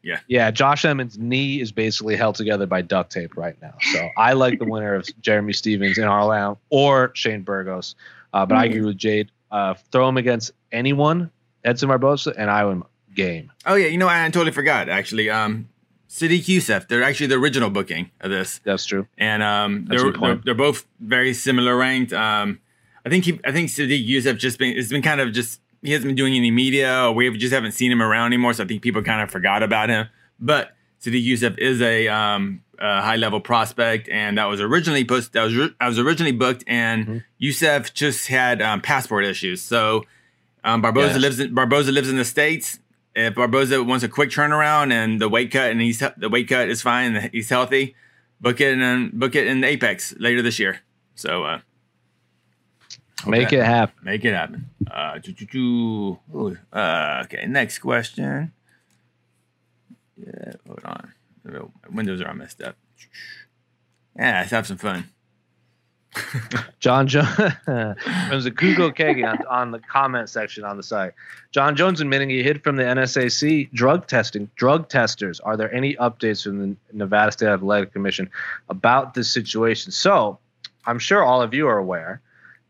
Yeah. 0.03 0.21
Yeah. 0.29 0.51
Josh 0.51 0.87
Emmett's 0.87 1.19
knee 1.19 1.61
is 1.61 1.73
basically 1.73 2.17
held 2.17 2.37
together 2.37 2.65
by 2.65 2.81
duct 2.81 3.13
tape 3.13 3.37
right 3.37 3.61
now. 3.61 3.75
So 3.93 4.09
I 4.17 4.33
like 4.33 4.59
the 4.59 4.65
winner 4.65 4.95
of 4.95 5.07
Jeremy 5.21 5.53
Stephens 5.53 5.99
in 5.99 6.05
Arnold 6.05 6.57
or 6.71 7.11
Shane 7.15 7.43
Burgos. 7.43 7.97
Uh, 8.33 8.47
but 8.47 8.55
mm-hmm. 8.55 8.63
I 8.63 8.65
agree 8.65 8.81
with 8.81 8.97
Jade. 8.97 9.31
Uh, 9.51 9.75
throw 9.91 10.09
him 10.09 10.17
against 10.17 10.53
anyone, 10.73 11.31
Edson 11.65 11.91
Barboza, 11.91 12.33
and 12.39 12.51
I 12.51 12.63
am 12.63 12.83
game. 13.15 13.53
Oh 13.67 13.75
yeah, 13.75 13.89
you 13.89 13.99
know 13.99 14.09
I 14.09 14.25
totally 14.31 14.53
forgot 14.53 14.89
actually. 14.89 15.29
Um, 15.29 15.69
Sodiq 16.13 16.45
Yusuff, 16.45 16.89
they're 16.89 17.03
actually 17.03 17.29
the 17.29 17.37
original 17.37 17.71
booking 17.71 18.11
of 18.21 18.31
this. 18.31 18.61
That's 18.65 18.85
true. 18.85 19.09
And 19.17 19.43
um, 19.43 19.87
they're, 19.87 20.13
they're, 20.13 20.35
they're 20.37 20.55
both 20.55 20.87
very 21.01 21.33
similar 21.33 21.75
ranked. 21.75 22.13
Um, 22.13 22.61
I 23.07 23.09
think 23.09 23.25
he, 23.25 23.41
I 23.47 23.51
think 23.51 23.71
Sodiq 23.71 24.07
Yusuff 24.07 24.37
just 24.37 24.59
been 24.59 24.77
it's 24.77 24.91
been 24.91 25.01
kind 25.01 25.23
of 25.23 25.33
just 25.33 25.63
he 25.81 25.91
hasn't 25.93 26.11
been 26.11 26.15
doing 26.15 26.35
any 26.35 26.51
media 26.51 27.07
or 27.07 27.13
we 27.13 27.35
just 27.39 27.55
haven't 27.55 27.73
seen 27.73 27.91
him 27.91 28.03
around 28.03 28.27
anymore. 28.27 28.53
So 28.53 28.63
I 28.63 28.67
think 28.67 28.83
people 28.83 29.03
kind 29.03 29.23
of 29.23 29.31
forgot 29.31 29.63
about 29.63 29.89
him. 29.89 30.07
But 30.39 30.77
Sodiq 31.01 31.27
Yusuff 31.27 31.59
is 31.59 31.81
a, 31.81 32.09
um, 32.09 32.63
a 32.79 33.01
high 33.01 33.17
level 33.17 33.41
prospect, 33.41 34.11
and 34.11 34.37
that 34.37 34.45
was 34.45 34.61
originally 34.61 35.07
post 35.07 35.33
that 35.33 35.45
was 35.45 35.71
I 35.81 35.89
was 35.89 35.99
originally 35.99 36.33
booked, 36.33 36.63
and 36.67 37.07
mm-hmm. 37.07 37.19
Yusuff 37.43 37.95
just 37.95 38.29
had 38.29 38.61
um, 38.61 38.83
passport 38.83 39.25
issues. 39.25 39.63
So 39.63 40.05
um, 40.63 40.83
Barboza 40.83 41.15
yes. 41.15 41.21
lives 41.21 41.41
in 41.41 41.55
Barboza 41.55 41.91
lives 41.91 42.11
in 42.11 42.19
the 42.19 42.25
states 42.27 42.81
if 43.15 43.35
Barboza 43.35 43.83
wants 43.83 44.05
a 44.05 44.09
quick 44.09 44.31
turnaround 44.31 44.93
and 44.93 45.21
the 45.21 45.29
weight 45.29 45.51
cut 45.51 45.71
and 45.71 45.81
he's 45.81 46.03
the 46.17 46.29
weight 46.29 46.49
cut 46.49 46.69
is 46.69 46.83
fine, 46.83 47.15
and 47.15 47.31
he's 47.33 47.49
healthy, 47.51 47.95
book 48.41 48.61
it 48.61 48.79
and 48.79 49.13
book 49.13 49.35
it 49.35 49.47
in 49.47 49.65
Apex 49.65 50.15
later 50.19 50.43
this 50.43 50.59
year. 50.59 50.81
So 51.15 51.45
uh, 51.45 51.61
make 53.27 53.53
it 53.53 53.65
happen. 53.65 53.95
Make 54.03 54.25
it 54.25 54.35
happen. 54.35 54.71
Uh, 54.91 55.19
Ooh, 55.55 56.57
uh, 56.73 57.23
okay, 57.25 57.47
next 57.47 57.79
question. 57.79 58.53
Yeah, 60.17 60.53
hold 60.67 60.81
on. 60.85 61.13
Windows 61.91 62.21
are 62.21 62.29
all 62.29 62.35
messed 62.35 62.63
up. 62.63 62.77
Yeah, 64.17 64.41
let's 64.41 64.51
have 64.51 64.67
some 64.67 64.77
fun. 64.77 65.09
Jon 66.81 67.07
Jones 67.07 67.29
from 67.65 68.41
Google 68.55 68.93
Kegi 68.93 69.27
on, 69.27 69.47
on 69.47 69.71
the 69.71 69.79
comment 69.79 70.29
section 70.29 70.65
on 70.65 70.77
the 70.77 70.83
site. 70.83 71.13
Jon 71.53 71.75
Jones 71.75 72.01
admitting 72.01 72.29
he 72.29 72.43
hid 72.43 72.63
from 72.63 72.77
the 72.77 72.83
NSAC 72.83 73.71
drug 73.73 74.07
testing. 74.07 74.51
Drug 74.57 74.89
testers. 74.89 75.41
Are 75.41 75.57
there 75.57 75.73
any 75.73 75.95
updates 75.97 76.45
from 76.45 76.59
the 76.59 76.77
Nevada 76.93 77.33
State 77.33 77.49
Athletic 77.49 77.93
Commission 77.93 78.31
about 78.69 79.15
this 79.15 79.33
situation? 79.33 79.93
So, 79.93 80.39
I'm 80.85 80.99
sure 80.99 81.23
all 81.23 81.41
of 81.41 81.55
you 81.55 81.69
are 81.69 81.79
aware 81.79 82.21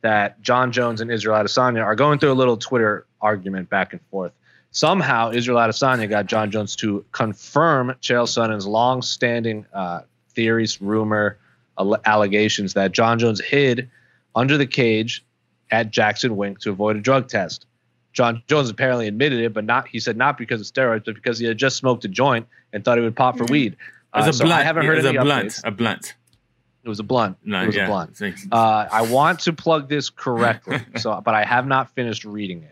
that 0.02 0.40
Jon 0.42 0.72
Jones 0.72 1.00
and 1.00 1.10
Israel 1.10 1.36
Adesanya 1.42 1.84
are 1.84 1.94
going 1.94 2.18
through 2.18 2.32
a 2.32 2.34
little 2.34 2.56
Twitter 2.56 3.06
argument 3.20 3.70
back 3.70 3.92
and 3.92 4.02
forth. 4.10 4.32
Somehow, 4.70 5.32
Israel 5.32 5.58
Adesanya 5.58 6.08
got 6.08 6.26
Jon 6.26 6.50
Jones 6.50 6.76
to 6.76 7.04
confirm 7.12 7.94
Chael 8.00 8.28
Sonnen's 8.28 8.66
long-standing 8.66 9.66
uh, 9.72 10.02
theories, 10.34 10.80
rumor 10.80 11.38
allegations 11.78 12.74
that 12.74 12.92
Jon 12.92 13.18
Jones 13.18 13.40
hid 13.40 13.90
under 14.34 14.56
the 14.56 14.66
cage 14.66 15.24
at 15.70 15.90
Jackson 15.90 16.36
Wink 16.36 16.60
to 16.60 16.70
avoid 16.70 16.96
a 16.96 17.00
drug 17.00 17.28
test. 17.28 17.66
Jon 18.12 18.42
Jones 18.46 18.68
apparently 18.68 19.08
admitted 19.08 19.40
it, 19.40 19.54
but 19.54 19.64
not 19.64 19.88
he 19.88 19.98
said 19.98 20.16
not 20.16 20.36
because 20.36 20.60
of 20.60 20.66
steroids, 20.66 21.04
but 21.04 21.14
because 21.14 21.38
he 21.38 21.46
had 21.46 21.56
just 21.56 21.76
smoked 21.76 22.04
a 22.04 22.08
joint 22.08 22.46
and 22.72 22.84
thought 22.84 22.98
he 22.98 23.04
would 23.04 23.16
pop 23.16 23.38
for 23.38 23.44
mm-hmm. 23.44 23.52
weed. 23.52 23.76
Uh, 24.12 24.18
it 24.18 24.26
was 24.26 24.36
a 24.36 24.38
so 24.38 24.44
blunt. 24.44 24.60
I 24.60 24.64
haven't 24.64 24.84
heard 24.86 24.98
it 24.98 25.02
was 25.02 25.06
a 25.06 25.24
blunt. 25.24 25.48
Updates. 25.48 25.60
A 25.64 25.70
blunt. 25.70 26.14
It 26.84 26.88
was 26.88 27.00
a 27.00 27.04
blunt. 27.04 27.38
No, 27.44 27.62
it 27.62 27.66
was 27.66 27.76
yeah. 27.76 27.84
a 27.84 27.88
blunt. 27.88 28.20
Uh, 28.50 28.86
I 28.90 29.02
want 29.02 29.40
to 29.40 29.52
plug 29.52 29.88
this 29.88 30.10
correctly, 30.10 30.80
so 30.96 31.20
but 31.24 31.34
I 31.34 31.44
have 31.44 31.66
not 31.66 31.94
finished 31.94 32.24
reading 32.24 32.64
it. 32.64 32.71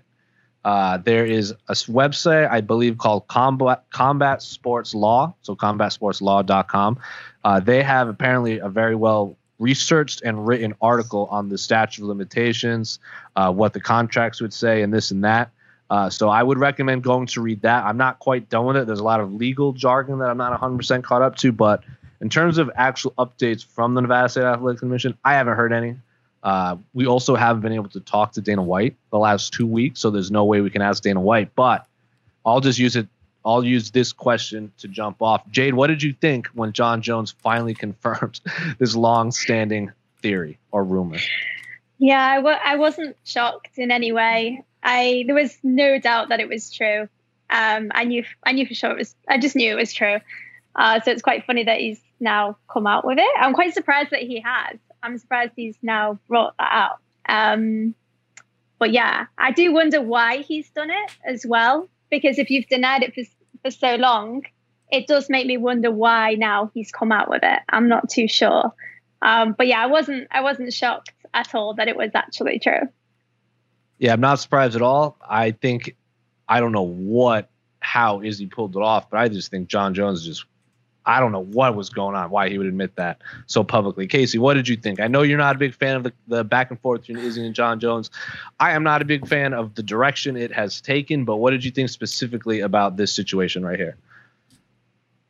Uh, 0.64 0.98
there 0.98 1.24
is 1.24 1.52
a 1.68 1.72
website 1.72 2.50
I 2.50 2.60
believe 2.60 2.98
called 2.98 3.26
Combat 3.28 3.84
Combat 3.90 4.42
Sports 4.42 4.94
Law, 4.94 5.34
so 5.42 5.56
combatsportslaw.com. 5.56 6.98
Uh, 7.44 7.60
they 7.60 7.82
have 7.82 8.08
apparently 8.08 8.58
a 8.58 8.68
very 8.68 8.94
well 8.94 9.36
researched 9.58 10.22
and 10.22 10.46
written 10.46 10.74
article 10.80 11.28
on 11.30 11.48
the 11.48 11.58
statute 11.58 12.02
of 12.02 12.08
limitations, 12.08 12.98
uh, 13.36 13.52
what 13.52 13.72
the 13.72 13.80
contracts 13.80 14.40
would 14.40 14.52
say, 14.52 14.82
and 14.82 14.92
this 14.92 15.10
and 15.10 15.24
that. 15.24 15.50
Uh, 15.90 16.08
so 16.08 16.28
I 16.28 16.42
would 16.42 16.58
recommend 16.58 17.02
going 17.02 17.26
to 17.26 17.40
read 17.40 17.62
that. 17.62 17.84
I'm 17.84 17.96
not 17.96 18.20
quite 18.20 18.48
done 18.48 18.66
with 18.66 18.76
it. 18.76 18.86
There's 18.86 19.00
a 19.00 19.04
lot 19.04 19.20
of 19.20 19.34
legal 19.34 19.72
jargon 19.72 20.18
that 20.20 20.30
I'm 20.30 20.38
not 20.38 20.58
100% 20.58 21.02
caught 21.02 21.20
up 21.20 21.36
to, 21.36 21.52
but 21.52 21.82
in 22.20 22.28
terms 22.28 22.58
of 22.58 22.70
actual 22.76 23.12
updates 23.18 23.64
from 23.64 23.94
the 23.94 24.00
Nevada 24.00 24.28
State 24.28 24.44
Athletic 24.44 24.80
Commission, 24.80 25.16
I 25.24 25.34
haven't 25.34 25.56
heard 25.56 25.72
any. 25.72 25.96
Uh, 26.42 26.76
we 26.94 27.06
also 27.06 27.36
haven't 27.36 27.60
been 27.62 27.72
able 27.72 27.90
to 27.90 28.00
talk 28.00 28.32
to 28.32 28.40
Dana 28.40 28.62
White 28.62 28.96
the 29.10 29.18
last 29.18 29.52
two 29.52 29.66
weeks, 29.66 30.00
so 30.00 30.10
there's 30.10 30.30
no 30.30 30.44
way 30.44 30.60
we 30.60 30.70
can 30.70 30.82
ask 30.82 31.02
Dana 31.02 31.20
White. 31.20 31.54
But 31.54 31.86
I'll 32.44 32.60
just 32.60 32.78
use 32.78 32.96
it. 32.96 33.08
I'll 33.44 33.64
use 33.64 33.90
this 33.90 34.12
question 34.12 34.72
to 34.78 34.88
jump 34.88 35.22
off. 35.22 35.48
Jade, 35.50 35.74
what 35.74 35.86
did 35.86 36.02
you 36.02 36.12
think 36.12 36.48
when 36.48 36.72
Jon 36.72 37.02
Jones 37.02 37.34
finally 37.42 37.74
confirmed 37.84 38.40
this 38.78 38.94
long-standing 38.94 39.92
theory 40.22 40.58
or 40.70 40.84
rumor? 40.84 41.18
Yeah, 41.98 42.22
I 42.22 42.36
w- 42.36 42.58
I 42.64 42.76
wasn't 42.76 43.16
shocked 43.24 43.78
in 43.78 43.90
any 43.90 44.12
way. 44.12 44.64
I 44.82 45.24
there 45.26 45.34
was 45.34 45.56
no 45.62 45.98
doubt 45.98 46.30
that 46.30 46.40
it 46.40 46.48
was 46.48 46.72
true. 46.72 47.08
Um, 47.50 47.90
I 47.94 48.04
knew 48.04 48.24
I 48.42 48.52
knew 48.52 48.66
for 48.66 48.74
sure 48.74 48.90
it 48.90 48.96
was. 48.96 49.14
I 49.28 49.38
just 49.38 49.54
knew 49.54 49.70
it 49.70 49.76
was 49.76 49.92
true. 49.92 50.18
Uh, 50.74 51.00
so 51.00 51.10
it's 51.10 51.20
quite 51.20 51.44
funny 51.44 51.64
that 51.64 51.78
he's 51.78 52.00
now 52.20 52.56
come 52.72 52.86
out 52.86 53.04
with 53.04 53.18
it. 53.18 53.30
I'm 53.38 53.52
quite 53.52 53.74
surprised 53.74 54.10
that 54.10 54.20
he 54.22 54.40
has. 54.40 54.78
I'm 55.02 55.18
surprised 55.18 55.52
he's 55.56 55.76
now 55.82 56.18
brought 56.28 56.56
that 56.58 56.70
out. 56.70 56.98
Um, 57.28 57.94
but 58.78 58.92
yeah, 58.92 59.26
I 59.38 59.52
do 59.52 59.72
wonder 59.72 60.00
why 60.00 60.38
he's 60.38 60.70
done 60.70 60.90
it 60.90 61.10
as 61.24 61.44
well. 61.46 61.88
Because 62.10 62.38
if 62.38 62.50
you've 62.50 62.66
denied 62.66 63.02
it 63.02 63.14
for, 63.14 63.22
for 63.62 63.70
so 63.70 63.94
long, 63.96 64.42
it 64.90 65.06
does 65.06 65.30
make 65.30 65.46
me 65.46 65.56
wonder 65.56 65.90
why 65.90 66.34
now 66.34 66.70
he's 66.74 66.90
come 66.90 67.12
out 67.12 67.30
with 67.30 67.42
it. 67.42 67.60
I'm 67.68 67.88
not 67.88 68.08
too 68.08 68.26
sure. 68.26 68.72
Um, 69.22 69.54
but 69.56 69.66
yeah, 69.66 69.82
I 69.82 69.86
wasn't 69.86 70.28
I 70.30 70.40
wasn't 70.40 70.72
shocked 70.72 71.12
at 71.34 71.54
all 71.54 71.74
that 71.74 71.88
it 71.88 71.96
was 71.96 72.10
actually 72.14 72.58
true. 72.58 72.88
Yeah, 73.98 74.14
I'm 74.14 74.20
not 74.20 74.40
surprised 74.40 74.76
at 74.76 74.82
all. 74.82 75.18
I 75.28 75.52
think 75.52 75.96
I 76.48 76.60
don't 76.60 76.72
know 76.72 76.82
what 76.82 77.50
how 77.80 78.22
Izzy 78.22 78.46
pulled 78.46 78.76
it 78.76 78.82
off, 78.82 79.10
but 79.10 79.18
I 79.18 79.28
just 79.28 79.50
think 79.50 79.68
Jon 79.68 79.94
Jones 79.94 80.24
just 80.24 80.44
I 81.06 81.18
don't 81.18 81.32
know 81.32 81.44
what 81.44 81.74
was 81.74 81.88
going 81.88 82.14
on, 82.14 82.30
why 82.30 82.50
he 82.50 82.58
would 82.58 82.66
admit 82.66 82.96
that 82.96 83.22
so 83.46 83.64
publicly. 83.64 84.06
Casey, 84.06 84.38
what 84.38 84.54
did 84.54 84.68
you 84.68 84.76
think? 84.76 85.00
I 85.00 85.08
know 85.08 85.22
you're 85.22 85.38
not 85.38 85.56
a 85.56 85.58
big 85.58 85.74
fan 85.74 85.96
of 85.96 86.02
the, 86.02 86.12
the 86.28 86.44
back 86.44 86.70
and 86.70 86.78
forth 86.80 87.06
between 87.06 87.24
Izzy 87.24 87.44
and 87.44 87.54
Jon 87.54 87.80
Jones. 87.80 88.10
I 88.58 88.72
am 88.72 88.82
not 88.82 89.00
a 89.00 89.04
big 89.04 89.26
fan 89.26 89.54
of 89.54 89.74
the 89.74 89.82
direction 89.82 90.36
it 90.36 90.52
has 90.52 90.80
taken, 90.80 91.24
but 91.24 91.36
what 91.36 91.50
did 91.50 91.64
you 91.64 91.70
think 91.70 91.88
specifically 91.88 92.60
about 92.60 92.96
this 92.96 93.14
situation 93.14 93.64
right 93.64 93.78
here? 93.78 93.96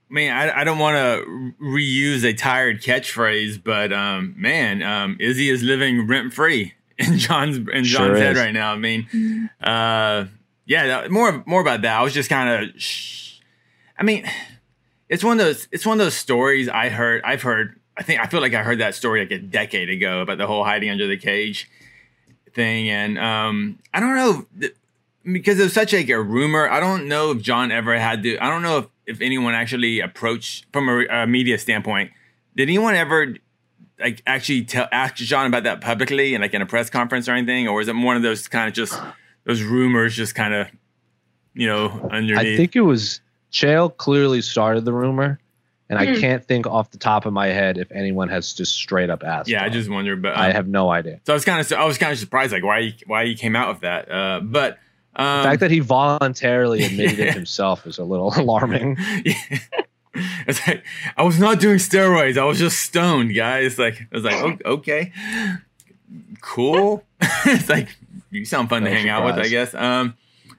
Man, 0.09 0.37
I, 0.37 0.63
I 0.63 0.65
don't 0.65 0.81
want 0.81 0.97
to 0.97 1.53
reuse 1.63 2.25
a 2.25 2.33
tired 2.33 2.83
catchphrase, 2.83 3.63
but 3.63 3.93
um, 3.93 4.35
man, 4.37 4.83
um, 4.83 5.17
Izzy 5.21 5.51
is 5.51 5.63
living 5.63 6.09
rent 6.09 6.35
free 6.35 6.75
in 6.99 7.19
Jon's 7.19 7.59
in 7.59 7.85
Jon's 7.85 7.87
sure 7.87 8.17
head 8.17 8.37
right 8.37 8.53
now. 8.53 8.73
I 8.73 8.77
mean, 8.77 9.49
uh, 9.63 10.27
yeah, 10.67 11.07
more 11.09 11.45
more 11.47 11.61
about 11.61 11.83
that. 11.83 11.97
I 11.97 12.03
was 12.03 12.13
just 12.13 12.29
kind 12.29 12.65
of, 12.65 12.83
sh- 12.83 13.39
I 13.97 14.03
mean 14.03 14.29
it's 15.11 15.25
one 15.25 15.39
of 15.39 15.45
those 15.45 15.69
it's 15.73 15.85
one 15.85 16.01
of 16.01 16.07
those 16.07 16.15
stories 16.15 16.69
I 16.69 16.89
heard 16.89 17.23
I've 17.25 17.43
heard 17.43 17.79
I 17.99 18.03
think 18.03 18.21
I 18.21 18.27
feel 18.27 18.41
like 18.41 18.55
I 18.55 18.63
heard 18.63 18.79
that 18.79 18.95
story 18.95 19.21
like 19.21 19.33
a 19.33 19.39
decade 19.39 19.91
ago 19.91 20.23
about 20.23 20.39
the 20.39 20.47
whole 20.47 20.65
hiding 20.65 20.89
under 20.89 21.07
the 21.07 21.19
cage 21.19 21.69
thing 22.55 22.89
and 22.89 23.19
um 23.19 23.79
I 23.93 24.01
don't 24.01 24.15
know 24.15 24.71
because 25.31 25.61
it 25.61 25.65
was 25.65 25.73
such 25.75 25.93
like 25.93 26.09
a 26.09 26.23
rumor 26.23 26.71
I 26.71 26.81
don't 26.81 27.09
know 27.09 27.33
if 27.33 27.43
Jon 27.43 27.71
ever 27.71 27.99
had 27.99 28.23
to 28.23 28.39
I 28.39 28.49
don't 28.49 28.63
know 28.63 28.79
if, 28.79 28.87
if 29.07 29.21
anyone 29.21 29.53
actually 29.53 30.01
approached 30.01 30.65
from 30.73 30.89
a, 30.89 31.05
a 31.07 31.27
media 31.27 31.59
standpoint 31.59 32.13
did 32.57 32.63
anyone 32.63 32.95
ever 32.95 33.35
like 33.99 34.23
actually 34.27 34.63
tell 34.63 34.89
ask 34.93 35.17
Jon 35.17 35.47
about 35.47 35.65
that 35.65 35.81
publicly 35.81 36.35
and 36.35 36.41
like 36.41 36.55
in 36.55 36.63
a 36.63 36.67
press 36.67 36.89
conference 36.89 37.29
or 37.29 37.33
anything 37.33 37.69
or 37.69 37.81
is 37.81 37.89
it 37.89 37.97
one 37.97 38.17
of 38.17 38.23
those 38.23 38.47
kind 38.47 38.69
of 38.69 38.75
just 38.75 38.99
those 39.45 39.63
rumors 39.63 40.15
just 40.15 40.37
kind 40.37 40.55
of 40.55 40.69
you 41.53 41.67
know 41.67 42.09
underneath? 42.13 42.39
I 42.39 42.57
think 42.57 42.77
it 42.77 42.83
was 42.83 43.21
Chael 43.53 43.97
clearly 43.97 44.43
started 44.43 44.85
the 44.85 44.93
rumor, 44.93 45.41
and 45.89 45.99
mm. 45.99 46.03
I 46.03 46.15
hmm. 46.15 46.21
can't 46.21 46.45
think 46.45 46.67
off 46.67 46.91
the 46.91 46.99
top 46.99 47.27
of 47.27 47.33
my 47.33 47.49
head 47.49 47.79
if 47.79 47.91
anyone 47.93 48.29
has 48.29 48.53
just 48.53 48.75
straight 48.75 49.11
up 49.11 49.23
asked. 49.25 49.49
Yeah, 49.49 49.65
I 49.65 49.69
just 49.69 49.91
wonder, 49.91 50.17
but 50.17 50.33
um, 50.33 50.41
I 50.41 50.53
have 50.53 50.69
no 50.69 50.91
idea. 50.91 51.21
So 51.27 51.33
I 51.33 51.35
was 51.35 51.45
kind 51.45 51.61
of 51.61 51.73
I 51.73 51.85
was 51.85 51.99
kind 51.99 52.13
of 52.13 52.19
surprised, 52.19 52.53
like 52.53 52.65
why 52.65 52.83
he, 52.83 52.95
why 53.07 53.27
he 53.27 53.35
came 53.35 53.57
out 53.57 53.69
with 53.69 53.81
that. 53.81 54.11
Uh, 54.11 54.41
but 54.41 54.79
um, 55.17 55.39
the 55.39 55.49
fact 55.49 55.61
that 55.61 55.71
he 55.71 55.81
voluntarily 55.81 56.85
admitted 56.85 57.19
it 57.19 57.35
himself 57.35 57.87
is 57.87 57.99
a 57.99 58.05
little 58.05 58.33
alarming. 58.37 58.97
yeah. 59.25 59.59
It's 60.47 60.67
like 60.67 60.85
I 61.17 61.23
was 61.23 61.39
not 61.39 61.61
doing 61.61 61.79
steroids. 61.79 62.37
I 62.37 62.45
was 62.45 62.59
just 62.59 62.81
stoned, 62.81 63.35
guys. 63.35 63.79
Like 63.79 64.01
I 64.01 64.17
was 64.17 64.25
like, 64.25 64.63
okay, 64.65 65.13
cool. 66.41 67.05
it's 67.21 67.69
like 67.69 67.97
you 68.31 68.45
sound 68.45 68.69
fun 68.69 68.85
no 68.85 68.89
to 68.89 68.95
hang 68.95 69.05
surprise. 69.05 69.21
out 69.21 69.37
with, 69.37 69.45
I 69.45 69.49
guess. 69.49 69.75
Um, 69.75 70.17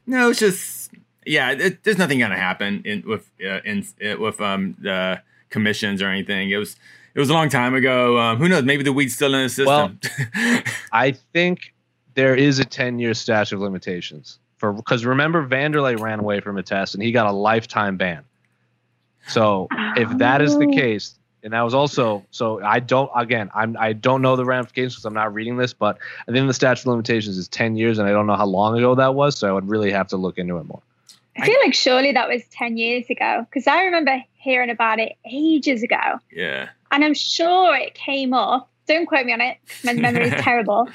no, 0.07 0.29
it's 0.29 0.39
just 0.39 0.80
yeah, 1.25 1.51
it, 1.51 1.83
there's 1.83 1.97
nothing 1.97 2.19
gonna 2.19 2.37
happen 2.37 2.81
in 2.85 3.03
with 3.05 3.29
uh, 3.43 3.59
in 3.63 3.85
uh, 4.03 4.17
with 4.17 4.41
um 4.41 4.75
the 4.79 5.21
commissions 5.49 6.01
or 6.01 6.07
anything. 6.07 6.49
It 6.49 6.57
was 6.57 6.75
it 7.13 7.19
was 7.19 7.29
a 7.29 7.33
long 7.33 7.49
time 7.49 7.75
ago. 7.75 8.17
Um, 8.17 8.37
who 8.37 8.47
knows? 8.47 8.63
Maybe 8.63 8.83
the 8.83 8.93
weed's 8.93 9.13
still 9.13 9.33
in 9.33 9.43
the 9.43 9.49
system. 9.49 9.99
Well, 10.35 10.61
I 10.91 11.11
think 11.33 11.73
there 12.15 12.35
is 12.35 12.59
a 12.59 12.65
10 12.65 12.99
year 12.99 13.13
statute 13.13 13.55
of 13.55 13.61
limitations 13.61 14.39
for 14.57 14.73
because 14.73 15.05
remember 15.05 15.45
Vanderlei 15.45 15.99
ran 15.99 16.19
away 16.19 16.39
from 16.39 16.57
a 16.57 16.63
test 16.63 16.93
and 16.93 17.03
he 17.03 17.11
got 17.11 17.27
a 17.27 17.31
lifetime 17.31 17.97
ban. 17.97 18.23
So 19.27 19.67
if 19.95 20.09
that 20.17 20.41
is 20.41 20.57
the 20.57 20.65
oh. 20.65 20.71
case, 20.71 21.15
and 21.43 21.53
that 21.53 21.61
was 21.61 21.73
also 21.73 22.23
so 22.31 22.63
I 22.63 22.79
don't 22.79 23.09
again 23.15 23.49
I'm 23.53 23.75
I 23.79 23.93
don't 23.93 24.21
know 24.21 24.35
the 24.35 24.45
ramifications 24.45 24.95
because 24.95 25.05
I'm 25.05 25.13
not 25.13 25.33
reading 25.33 25.57
this, 25.57 25.73
but 25.73 25.97
I 26.27 26.31
think 26.31 26.47
the 26.47 26.53
statute 26.53 26.81
of 26.81 26.87
limitations 26.87 27.37
is 27.37 27.47
10 27.47 27.75
years 27.75 27.97
and 27.97 28.07
I 28.07 28.11
don't 28.11 28.27
know 28.27 28.35
how 28.35 28.45
long 28.45 28.77
ago 28.77 28.95
that 28.95 29.15
was, 29.15 29.37
so 29.37 29.47
I 29.47 29.51
would 29.51 29.67
really 29.67 29.91
have 29.91 30.07
to 30.09 30.17
look 30.17 30.37
into 30.37 30.57
it 30.57 30.63
more. 30.65 30.81
I 31.37 31.45
feel 31.45 31.57
like 31.63 31.73
surely 31.73 32.11
that 32.11 32.27
was 32.27 32.43
10 32.51 32.77
years 32.77 33.09
ago 33.09 33.45
because 33.49 33.67
I 33.67 33.85
remember 33.85 34.21
hearing 34.33 34.69
about 34.69 34.99
it 34.99 35.13
ages 35.25 35.83
ago. 35.83 36.19
Yeah. 36.31 36.69
And 36.91 37.05
I'm 37.05 37.13
sure 37.13 37.75
it 37.75 37.93
came 37.93 38.33
up. 38.33 38.69
Don't 38.87 39.05
quote 39.05 39.25
me 39.25 39.33
on 39.33 39.41
it. 39.41 39.57
My 39.83 39.93
memory 39.93 40.27
is 40.27 40.33
terrible. 40.41 40.89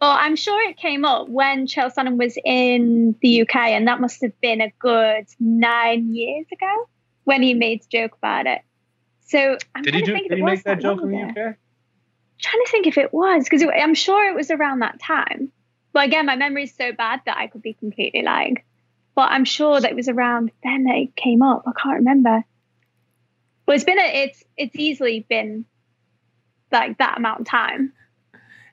But 0.00 0.20
I'm 0.20 0.36
sure 0.36 0.60
it 0.68 0.76
came 0.76 1.04
up 1.04 1.28
when 1.28 1.66
Chael 1.66 1.92
Sonnen 1.92 2.18
was 2.18 2.36
in 2.44 3.16
the 3.20 3.42
UK, 3.42 3.56
and 3.56 3.88
that 3.88 4.00
must 4.00 4.22
have 4.22 4.38
been 4.40 4.60
a 4.60 4.72
good 4.78 5.26
nine 5.38 6.14
years 6.14 6.46
ago 6.52 6.88
when 7.24 7.42
he 7.42 7.54
made 7.54 7.82
a 7.82 7.88
joke 7.88 8.16
about 8.18 8.46
it. 8.46 8.60
So 9.26 9.56
I'm 9.74 9.82
did 9.82 9.94
he 9.94 10.02
do? 10.02 10.12
Did 10.12 10.32
he 10.32 10.42
make 10.42 10.62
that, 10.64 10.76
that 10.76 10.82
joke 10.82 11.00
in 11.02 11.10
the 11.10 11.22
UK? 11.22 11.36
I'm 11.36 11.56
trying 12.38 12.64
to 12.64 12.70
think 12.70 12.86
if 12.86 12.98
it 12.98 13.14
was 13.14 13.44
because 13.44 13.62
I'm 13.62 13.94
sure 13.94 14.28
it 14.28 14.34
was 14.34 14.50
around 14.50 14.80
that 14.80 15.00
time. 15.00 15.52
But 15.92 16.06
again, 16.06 16.26
my 16.26 16.36
memory 16.36 16.64
is 16.64 16.74
so 16.74 16.92
bad 16.92 17.20
that 17.26 17.36
I 17.36 17.46
could 17.46 17.62
be 17.62 17.74
completely 17.74 18.22
lying. 18.22 18.62
But 19.14 19.30
I'm 19.30 19.44
sure 19.44 19.80
that 19.80 19.90
it 19.90 19.96
was 19.96 20.08
around 20.08 20.50
then 20.62 20.84
that 20.84 20.96
it 20.96 21.16
came 21.16 21.42
up. 21.42 21.62
I 21.66 21.72
can't 21.80 21.98
remember. 21.98 22.44
But 23.66 23.76
it's 23.76 23.84
been 23.84 23.98
a, 23.98 24.24
it's 24.24 24.44
it's 24.56 24.76
easily 24.76 25.26
been 25.28 25.64
like 26.72 26.98
that 26.98 27.16
amount 27.18 27.40
of 27.40 27.46
time. 27.46 27.92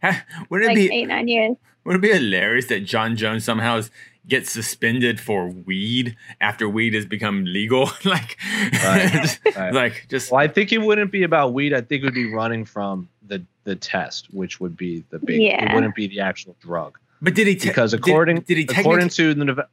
Would 0.49 0.63
it 0.63 0.67
like 0.67 0.75
be 0.75 0.91
eight 0.91 1.07
nine 1.07 1.27
years? 1.27 1.55
Would 1.83 1.95
it 1.95 2.01
be 2.01 2.11
hilarious 2.11 2.67
that 2.67 2.81
Jon 2.81 3.15
Jones 3.15 3.43
somehow 3.43 3.81
gets 4.27 4.51
suspended 4.51 5.19
for 5.19 5.47
weed 5.47 6.15
after 6.39 6.69
weed 6.69 6.93
has 6.93 7.05
become 7.05 7.45
legal? 7.45 7.89
like, 8.05 8.37
right, 8.83 9.39
right. 9.55 9.73
like 9.73 10.07
just. 10.09 10.31
Well, 10.31 10.41
I 10.41 10.47
think 10.47 10.71
it 10.71 10.79
wouldn't 10.79 11.11
be 11.11 11.23
about 11.23 11.53
weed. 11.53 11.73
I 11.73 11.81
think 11.81 12.03
it 12.03 12.05
would 12.05 12.13
be 12.13 12.33
running 12.33 12.65
from 12.65 13.07
the 13.25 13.43
the 13.63 13.75
test, 13.75 14.33
which 14.33 14.59
would 14.59 14.75
be 14.75 15.03
the 15.09 15.19
big. 15.19 15.41
Yeah. 15.41 15.71
It 15.71 15.75
wouldn't 15.75 15.95
be 15.95 16.07
the 16.07 16.19
actual 16.19 16.55
drug. 16.59 16.97
But 17.21 17.35
did 17.35 17.47
he? 17.47 17.55
Te- 17.55 17.69
because 17.69 17.93
according 17.93 18.37
did, 18.37 18.45
did 18.45 18.57
he 18.57 18.79
according 18.79 19.09
to 19.09 19.33
the 19.33 19.67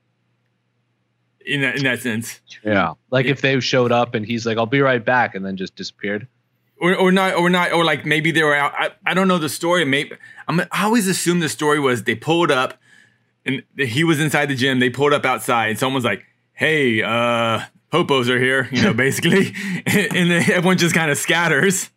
In 1.44 1.60
that 1.60 1.76
in 1.76 1.84
that 1.84 2.00
sense, 2.00 2.40
yeah. 2.64 2.94
Like 3.10 3.26
yeah. 3.26 3.32
if 3.32 3.40
they 3.40 3.60
showed 3.60 3.92
up 3.92 4.14
and 4.14 4.24
he's 4.26 4.46
like, 4.46 4.58
"I'll 4.58 4.66
be 4.66 4.80
right 4.80 5.04
back," 5.04 5.34
and 5.34 5.44
then 5.44 5.56
just 5.56 5.76
disappeared 5.76 6.26
or, 6.78 6.94
or 6.94 7.12
not 7.12 7.34
or 7.34 7.48
not 7.48 7.72
or 7.72 7.84
like 7.84 8.04
maybe 8.04 8.30
they 8.30 8.42
were 8.42 8.54
out 8.54 8.72
I, 8.76 8.90
I 9.04 9.14
don't 9.14 9.28
know 9.28 9.38
the 9.38 9.48
story 9.48 9.84
maybe 9.84 10.16
I'm, 10.48 10.60
i 10.60 10.84
always 10.84 11.08
assume 11.08 11.40
the 11.40 11.48
story 11.48 11.80
was 11.80 12.04
they 12.04 12.14
pulled 12.14 12.50
up 12.50 12.74
and 13.44 13.62
he 13.78 14.04
was 14.04 14.20
inside 14.20 14.46
the 14.46 14.54
gym 14.54 14.80
they 14.80 14.90
pulled 14.90 15.12
up 15.12 15.24
outside 15.24 15.70
and 15.70 15.78
someone 15.78 15.94
was 15.94 16.04
like 16.04 16.24
hey 16.52 17.02
uh 17.02 17.60
popos 17.92 18.28
are 18.28 18.38
here 18.38 18.68
you 18.72 18.82
know 18.82 18.92
basically. 19.06 19.54
And 19.86 20.30
then 20.30 20.50
everyone 20.50 20.78
just 20.78 20.94
kind 20.94 21.10
of 21.10 21.18
scatters. 21.18 21.90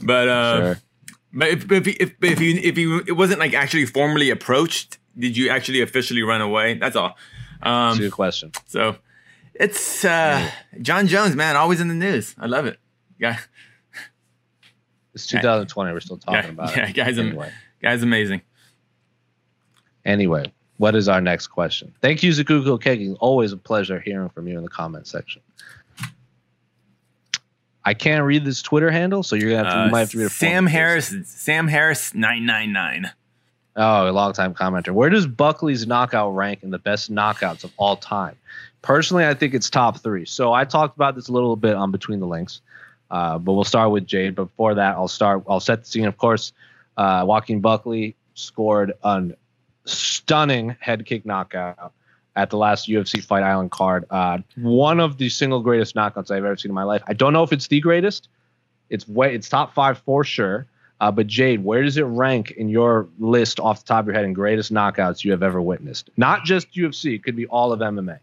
But 0.00 0.28
uh 0.28 0.56
sure. 0.56 0.78
but 1.32 1.48
if 1.48 1.72
if 1.72 1.86
if, 1.88 2.14
if 2.22 2.40
you 2.40 2.60
if 2.62 2.78
you 2.78 2.98
it 3.06 3.12
wasn't 3.12 3.40
like 3.40 3.54
actually 3.54 3.86
formally 3.86 4.30
approached 4.30 4.98
did 5.18 5.36
you 5.36 5.50
actually 5.50 5.80
officially 5.80 6.22
run 6.22 6.40
away? 6.40 6.74
That's 6.74 6.96
all. 6.96 7.16
Um 7.62 7.90
that's 7.90 7.98
a 7.98 8.02
good 8.02 8.12
question. 8.12 8.52
so 8.66 8.96
it's 9.54 10.04
uh 10.04 10.50
jon 10.80 11.06
jones 11.06 11.36
man 11.36 11.56
always 11.56 11.80
in 11.80 11.88
the 11.88 11.94
news. 11.94 12.34
I 12.38 12.46
love 12.46 12.66
it. 12.66 12.78
Yeah 13.18 13.38
it's 15.14 15.26
2020. 15.26 15.92
We're 15.92 16.00
still 16.00 16.18
talking 16.18 16.42
yeah, 16.44 16.48
about 16.48 16.76
yeah, 16.76 16.88
it. 16.88 16.96
Yeah, 16.96 17.04
guys, 17.04 17.18
anyway. 17.18 17.50
guy's 17.80 18.02
amazing. 18.02 18.42
Anyway, 20.04 20.52
what 20.76 20.94
is 20.94 21.08
our 21.08 21.20
next 21.20 21.48
question? 21.48 21.94
Thank 22.00 22.22
you, 22.22 22.30
Zakuko 22.32 22.80
Kegging. 22.80 23.16
Always 23.20 23.52
a 23.52 23.56
pleasure 23.56 24.00
hearing 24.00 24.28
from 24.28 24.48
you 24.48 24.58
in 24.58 24.64
the 24.64 24.70
comment 24.70 25.06
section. 25.06 25.40
I 27.86 27.94
can't 27.94 28.24
read 28.24 28.44
this 28.44 28.62
Twitter 28.62 28.90
handle, 28.90 29.22
so 29.22 29.36
you're 29.36 29.50
gonna 29.50 29.64
have 29.64 29.72
to. 29.72 29.80
Uh, 29.80 29.84
you 29.86 29.90
might 29.92 30.00
have 30.00 30.10
to 30.10 30.18
read 30.18 30.24
it. 30.26 30.30
Sam 30.30 30.66
Harris. 30.66 31.14
Sam 31.24 31.68
Harris 31.68 32.14
nine 32.14 32.46
nine 32.46 32.72
nine. 32.72 33.12
Oh, 33.76 34.08
a 34.08 34.12
long 34.12 34.32
time 34.32 34.54
commenter. 34.54 34.90
Where 34.90 35.10
does 35.10 35.26
Buckley's 35.26 35.86
knockout 35.86 36.34
rank 36.34 36.62
in 36.62 36.70
the 36.70 36.78
best 36.78 37.12
knockouts 37.12 37.64
of 37.64 37.72
all 37.76 37.96
time? 37.96 38.36
Personally, 38.82 39.26
I 39.26 39.34
think 39.34 39.52
it's 39.52 39.68
top 39.68 39.98
three. 40.00 40.24
So 40.24 40.52
I 40.52 40.64
talked 40.64 40.96
about 40.96 41.14
this 41.16 41.28
a 41.28 41.32
little 41.32 41.56
bit 41.56 41.74
on 41.74 41.90
Between 41.90 42.20
the 42.20 42.26
Links. 42.26 42.60
Uh, 43.14 43.38
but 43.38 43.52
we'll 43.52 43.62
start 43.62 43.92
with 43.92 44.08
Jade. 44.08 44.34
But 44.34 44.46
before 44.46 44.74
that, 44.74 44.96
I'll 44.96 45.06
start. 45.06 45.44
I'll 45.48 45.60
set 45.60 45.84
the 45.84 45.86
scene. 45.86 46.06
Of 46.06 46.18
course, 46.18 46.52
uh, 46.96 47.24
Joaquin 47.24 47.60
Buckley 47.60 48.16
scored 48.34 48.92
a 49.04 49.28
stunning 49.84 50.74
head 50.80 51.06
kick 51.06 51.24
knockout 51.24 51.92
at 52.34 52.50
the 52.50 52.56
last 52.56 52.88
UFC 52.88 53.22
Fight 53.22 53.44
Island 53.44 53.70
card. 53.70 54.04
Uh, 54.10 54.38
one 54.56 54.98
of 54.98 55.16
the 55.18 55.28
single 55.28 55.60
greatest 55.60 55.94
knockouts 55.94 56.32
I've 56.32 56.44
ever 56.44 56.56
seen 56.56 56.70
in 56.70 56.74
my 56.74 56.82
life. 56.82 57.04
I 57.06 57.12
don't 57.12 57.32
know 57.32 57.44
if 57.44 57.52
it's 57.52 57.68
the 57.68 57.78
greatest. 57.78 58.28
It's 58.90 59.06
way. 59.06 59.32
It's 59.32 59.48
top 59.48 59.74
five 59.74 59.98
for 59.98 60.24
sure. 60.24 60.66
Uh, 61.00 61.12
but 61.12 61.28
Jade, 61.28 61.62
where 61.62 61.84
does 61.84 61.96
it 61.96 62.02
rank 62.02 62.50
in 62.50 62.68
your 62.68 63.08
list 63.20 63.60
off 63.60 63.84
the 63.84 63.86
top 63.86 64.00
of 64.00 64.06
your 64.06 64.14
head 64.16 64.24
in 64.24 64.32
greatest 64.32 64.72
knockouts 64.72 65.22
you 65.22 65.30
have 65.30 65.44
ever 65.44 65.62
witnessed? 65.62 66.10
Not 66.16 66.42
just 66.42 66.72
UFC. 66.74 67.14
It 67.14 67.22
could 67.22 67.36
be 67.36 67.46
all 67.46 67.72
of 67.72 67.78
MMA. 67.78 68.18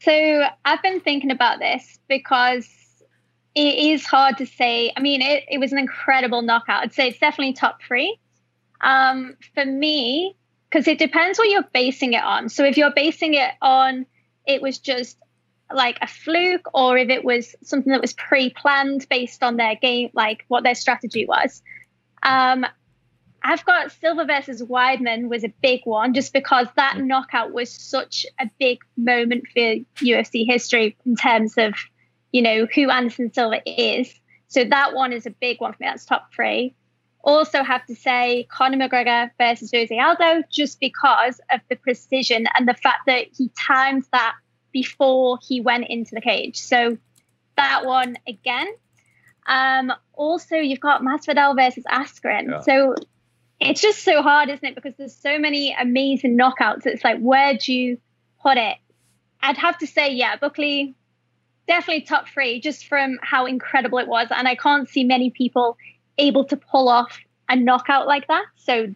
So 0.00 0.42
I've 0.64 0.82
been 0.82 1.00
thinking 1.00 1.30
about 1.30 1.60
this 1.60 2.00
because 2.08 2.81
it 3.54 3.92
is 3.92 4.04
hard 4.06 4.38
to 4.38 4.46
say. 4.46 4.92
I 4.96 5.00
mean, 5.00 5.22
it, 5.22 5.44
it 5.48 5.58
was 5.58 5.72
an 5.72 5.78
incredible 5.78 6.42
knockout. 6.42 6.82
I'd 6.82 6.94
say 6.94 7.08
it's 7.08 7.18
definitely 7.18 7.54
top 7.54 7.82
three. 7.82 8.18
Um, 8.80 9.36
for 9.54 9.64
me, 9.64 10.36
because 10.68 10.88
it 10.88 10.98
depends 10.98 11.38
what 11.38 11.48
you're 11.48 11.68
basing 11.72 12.14
it 12.14 12.22
on. 12.22 12.48
So 12.48 12.64
if 12.64 12.76
you're 12.76 12.92
basing 12.94 13.34
it 13.34 13.50
on 13.60 14.06
it 14.46 14.62
was 14.62 14.78
just 14.78 15.18
like 15.72 15.98
a 16.02 16.06
fluke, 16.06 16.68
or 16.74 16.98
if 16.98 17.08
it 17.08 17.24
was 17.24 17.54
something 17.62 17.92
that 17.92 18.00
was 18.00 18.12
pre-planned 18.12 19.06
based 19.08 19.42
on 19.42 19.56
their 19.56 19.74
game, 19.76 20.10
like 20.12 20.44
what 20.48 20.64
their 20.64 20.74
strategy 20.74 21.26
was. 21.26 21.62
Um, 22.22 22.66
I've 23.42 23.64
got 23.64 23.90
Silva 23.92 24.24
versus 24.24 24.62
Weidman 24.62 25.28
was 25.28 25.44
a 25.44 25.52
big 25.62 25.80
one 25.84 26.14
just 26.14 26.32
because 26.32 26.68
that 26.76 26.98
knockout 26.98 27.52
was 27.52 27.70
such 27.70 28.26
a 28.38 28.48
big 28.60 28.78
moment 28.96 29.44
for 29.52 29.76
UFC 29.96 30.46
history 30.46 30.96
in 31.06 31.16
terms 31.16 31.54
of 31.56 31.74
you 32.32 32.42
know, 32.42 32.66
who 32.74 32.90
Anderson 32.90 33.32
Silva 33.32 33.60
is. 33.66 34.12
So 34.48 34.64
that 34.64 34.94
one 34.94 35.12
is 35.12 35.26
a 35.26 35.30
big 35.30 35.60
one 35.60 35.72
for 35.72 35.78
me. 35.80 35.86
That's 35.86 36.04
top 36.04 36.32
three. 36.34 36.74
Also 37.22 37.62
have 37.62 37.86
to 37.86 37.94
say 37.94 38.48
Conor 38.50 38.88
McGregor 38.88 39.30
versus 39.38 39.70
Jose 39.72 39.96
Aldo, 39.96 40.42
just 40.50 40.80
because 40.80 41.40
of 41.52 41.60
the 41.68 41.76
precision 41.76 42.46
and 42.58 42.66
the 42.66 42.74
fact 42.74 43.06
that 43.06 43.26
he 43.36 43.50
timed 43.66 44.04
that 44.12 44.34
before 44.72 45.38
he 45.46 45.60
went 45.60 45.86
into 45.88 46.14
the 46.14 46.20
cage. 46.20 46.58
So 46.58 46.98
that 47.56 47.84
one 47.84 48.16
again. 48.26 48.66
Um, 49.46 49.92
also, 50.14 50.56
you've 50.56 50.80
got 50.80 51.02
Masvidal 51.02 51.56
versus 51.56 51.84
Askren. 51.84 52.50
Yeah. 52.50 52.60
So 52.60 52.94
it's 53.60 53.80
just 53.80 54.02
so 54.02 54.22
hard, 54.22 54.48
isn't 54.48 54.64
it? 54.64 54.74
Because 54.74 54.94
there's 54.96 55.14
so 55.14 55.38
many 55.38 55.74
amazing 55.78 56.36
knockouts. 56.36 56.86
It's 56.86 57.04
like, 57.04 57.20
where 57.20 57.56
do 57.56 57.72
you 57.72 57.98
put 58.40 58.56
it? 58.56 58.76
I'd 59.40 59.58
have 59.58 59.78
to 59.78 59.86
say, 59.86 60.12
yeah, 60.12 60.36
Buckley 60.36 60.94
definitely 61.66 62.02
top 62.02 62.28
three 62.28 62.60
just 62.60 62.86
from 62.86 63.18
how 63.22 63.46
incredible 63.46 63.98
it 63.98 64.08
was. 64.08 64.28
And 64.30 64.48
I 64.48 64.54
can't 64.54 64.88
see 64.88 65.04
many 65.04 65.30
people 65.30 65.76
able 66.18 66.44
to 66.46 66.56
pull 66.56 66.88
off 66.88 67.18
a 67.48 67.56
knockout 67.56 68.06
like 68.06 68.26
that. 68.28 68.44
So 68.56 68.94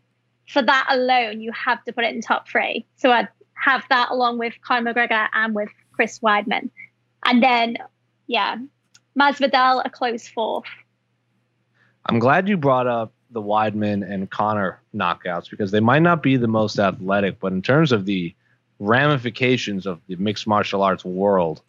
for 0.48 0.62
that 0.62 0.86
alone, 0.90 1.40
you 1.40 1.52
have 1.52 1.82
to 1.84 1.92
put 1.92 2.04
it 2.04 2.14
in 2.14 2.20
top 2.20 2.48
three. 2.48 2.86
So 2.96 3.10
I'd 3.10 3.28
have 3.54 3.84
that 3.88 4.10
along 4.10 4.38
with 4.38 4.54
Conor 4.62 4.92
McGregor 4.92 5.28
and 5.32 5.54
with 5.54 5.70
Chris 5.92 6.18
Weidman. 6.20 6.70
And 7.24 7.42
then, 7.42 7.78
yeah, 8.26 8.56
Masvidal 9.18 9.82
a 9.84 9.90
close 9.90 10.28
fourth. 10.28 10.66
I'm 12.06 12.18
glad 12.18 12.48
you 12.48 12.56
brought 12.56 12.86
up 12.86 13.12
the 13.30 13.42
Weidman 13.42 14.08
and 14.08 14.30
Conor 14.30 14.80
knockouts 14.94 15.50
because 15.50 15.72
they 15.72 15.80
might 15.80 16.02
not 16.02 16.22
be 16.22 16.36
the 16.36 16.46
most 16.46 16.78
athletic, 16.78 17.40
but 17.40 17.52
in 17.52 17.62
terms 17.62 17.90
of 17.90 18.06
the 18.06 18.34
ramifications 18.78 19.86
of 19.86 20.00
the 20.06 20.16
mixed 20.16 20.46
martial 20.46 20.82
arts 20.82 21.04
world, 21.04 21.62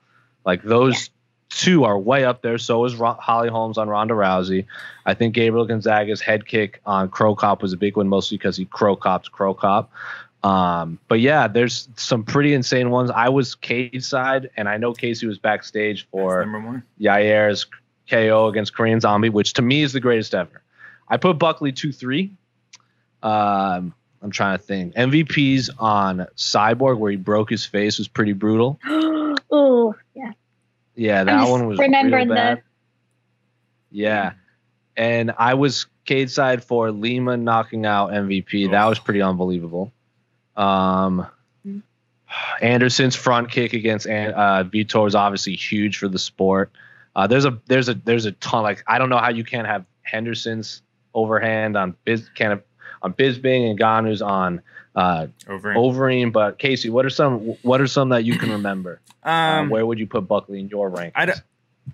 like 0.48 0.64
those 0.64 0.96
yeah. 0.96 1.10
two 1.50 1.84
are 1.84 2.00
way 2.00 2.24
up 2.24 2.42
there. 2.42 2.58
So 2.58 2.86
is 2.86 2.94
Holly 2.98 3.50
Holm's 3.50 3.78
on 3.78 3.90
Ronda 3.90 4.16
Rousey. 4.16 4.66
I 5.06 5.14
think 5.14 5.36
Gabriel 5.36 5.68
Gonzaga's 5.68 6.22
head 6.22 6.48
kick 6.48 6.82
on 6.86 7.10
Cro 7.10 7.36
Cop 7.36 7.62
was 7.62 7.74
a 7.74 7.78
big 7.78 7.98
one, 7.98 8.08
mostly 8.08 8.38
because 8.38 8.56
he 8.58 8.66
Cro 8.66 8.96
Cop's 8.96 9.28
Cro 9.28 9.54
Cop. 9.54 9.92
Um, 10.44 10.98
but 11.10 11.20
yeah, 11.20 11.48
there's 11.48 11.90
some 11.98 12.24
pretty 12.24 12.54
insane 12.54 12.90
ones. 12.90 13.12
I 13.12 13.28
was 13.28 13.56
cage 13.56 14.04
side, 14.04 14.50
and 14.56 14.70
I 14.70 14.78
know 14.78 14.94
Casey 14.94 15.28
was 15.28 15.38
backstage 15.38 16.08
for 16.10 16.46
Yair's 16.98 17.66
KO 18.10 18.48
against 18.48 18.74
Korean 18.74 19.02
Zombie, 19.02 19.30
which 19.30 19.54
to 19.54 19.62
me 19.62 19.84
is 19.84 19.92
the 19.92 20.00
greatest 20.00 20.34
ever. 20.34 20.62
I 21.10 21.18
put 21.18 21.38
Buckley 21.38 21.74
two 21.74 21.92
three. 21.92 22.32
Um, 23.22 23.94
I'm 24.22 24.32
trying 24.32 24.58
to 24.58 24.64
think. 24.64 24.96
MVPs 24.96 25.72
on 25.80 26.28
Cyborg, 26.38 27.00
where 27.00 27.12
he 27.12 27.18
broke 27.18 27.50
his 27.50 27.66
face, 27.66 27.98
was 27.98 28.08
pretty 28.08 28.34
brutal. 28.34 28.80
oh, 29.52 29.96
yeah. 30.16 30.32
Yeah, 30.96 31.24
that 31.24 31.48
one 31.48 31.68
was 31.68 31.78
remembering 31.78 32.28
real 32.30 32.36
bad. 32.36 32.58
The- 32.58 32.64
yeah, 33.92 34.34
and 34.96 35.32
I 35.38 35.54
was 35.54 35.86
cage 36.06 36.32
side 36.32 36.64
for 36.64 36.92
Lima 36.92 37.38
knocking 37.38 37.86
out 37.86 38.12
MVP. 38.12 38.68
Oh. 38.68 38.72
That 38.72 38.86
was 38.86 39.00
pretty 39.00 39.22
unbelievable. 39.22 39.92
Um, 40.56 41.28
Anderson's 42.62 43.16
front 43.16 43.52
kick 43.52 43.74
against 43.74 44.08
uh, 44.08 44.64
Vitor 44.64 45.08
is 45.08 45.16
obviously 45.16 45.56
huge 45.56 45.98
for 45.98 46.08
the 46.08 46.20
sport. 46.20 46.72
Uh, 47.16 47.28
there's 47.28 47.46
a 47.46 47.60
there's 47.68 47.90
a 47.90 47.94
there's 47.94 48.26
a 48.26 48.32
ton. 48.34 48.64
Like 48.64 48.84
I 48.88 48.98
don't 48.98 49.10
know 49.10 49.18
how 49.18 49.30
you 49.30 49.44
can't 49.44 49.68
have 49.68 49.86
Henderson's 50.02 50.82
overhand 51.14 51.78
on 51.78 51.96
Biz 52.06 52.30
can 52.36 52.62
on 53.02 53.14
Bisping 53.14 53.70
and 53.70 53.80
Ngannou's 53.80 54.22
on 54.22 54.62
uh, 54.98 55.28
Overeem. 55.46 55.76
Overeem. 55.76 56.34
But 56.34 56.58
Casey, 56.58 56.90
what 56.90 57.06
are 57.06 57.10
some 57.10 57.56
what 57.62 57.80
are 57.80 57.88
some 57.88 58.10
that 58.10 58.26
you 58.26 58.38
can 58.38 58.52
remember? 58.52 59.00
Uh, 59.24 59.30
um, 59.30 59.68
uh, 59.68 59.70
where 59.72 59.86
would 59.86 60.00
you 60.00 60.08
put 60.08 60.26
Buckley 60.26 60.58
in 60.58 60.70
your 60.70 60.90
rank? 60.90 61.12
I, 61.14 61.34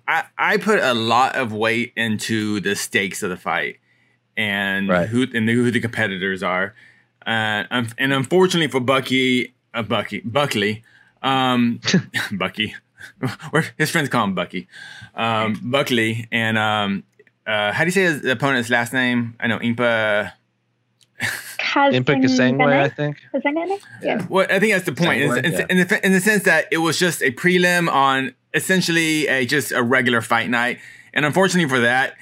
I 0.06 0.24
I 0.38 0.56
put 0.56 0.78
a 0.78 0.94
lot 0.94 1.34
of 1.34 1.52
weight 1.52 1.92
into 1.96 2.60
the 2.60 2.76
stakes 2.76 3.24
of 3.24 3.30
the 3.30 3.36
fight 3.36 3.78
and 4.36 4.88
right. 4.88 5.08
who 5.08 5.26
and 5.34 5.48
who 5.48 5.68
the 5.72 5.80
competitors 5.80 6.44
are. 6.44 6.76
Uh, 7.26 7.64
and 7.98 8.12
unfortunately 8.12 8.68
for 8.68 8.78
Bucky, 8.78 9.52
uh, 9.72 9.82
Bucky 9.82 10.20
Buckley, 10.20 10.84
um, 11.24 11.80
Bucky. 12.32 12.76
his 13.78 13.90
friends 13.90 14.08
call 14.10 14.24
him 14.24 14.36
Bucky, 14.36 14.68
um, 15.16 15.58
Buckley, 15.60 16.28
and 16.30 16.56
um, 16.56 17.02
uh, 17.48 17.72
how 17.72 17.82
do 17.82 17.86
you 17.86 17.92
say 17.92 18.02
his 18.02 18.24
opponent's 18.26 18.70
last 18.70 18.92
name? 18.92 19.34
I 19.40 19.48
know 19.48 19.58
Impa. 19.58 20.34
Impa 21.74 22.22
Kasanganay, 22.22 22.82
I 22.82 22.88
think. 22.88 23.18
Yeah. 24.02 24.26
Well, 24.28 24.46
I 24.48 24.58
think 24.58 24.72
that's 24.74 24.86
the 24.86 24.92
point. 24.92 25.20
in, 25.20 25.30
yeah. 25.30 25.66
in, 25.68 25.76
the, 25.78 26.00
in 26.06 26.12
the 26.12 26.20
sense 26.20 26.44
that 26.44 26.66
it 26.70 26.78
was 26.78 26.98
just 26.98 27.22
a 27.22 27.30
prelim 27.30 27.90
on 27.90 28.34
essentially 28.54 29.26
a 29.26 29.44
just 29.44 29.72
a 29.72 29.82
regular 29.82 30.20
fight 30.20 30.48
night, 30.48 30.78
and 31.12 31.24
unfortunately 31.24 31.68
for 31.68 31.80
that, 31.80 32.14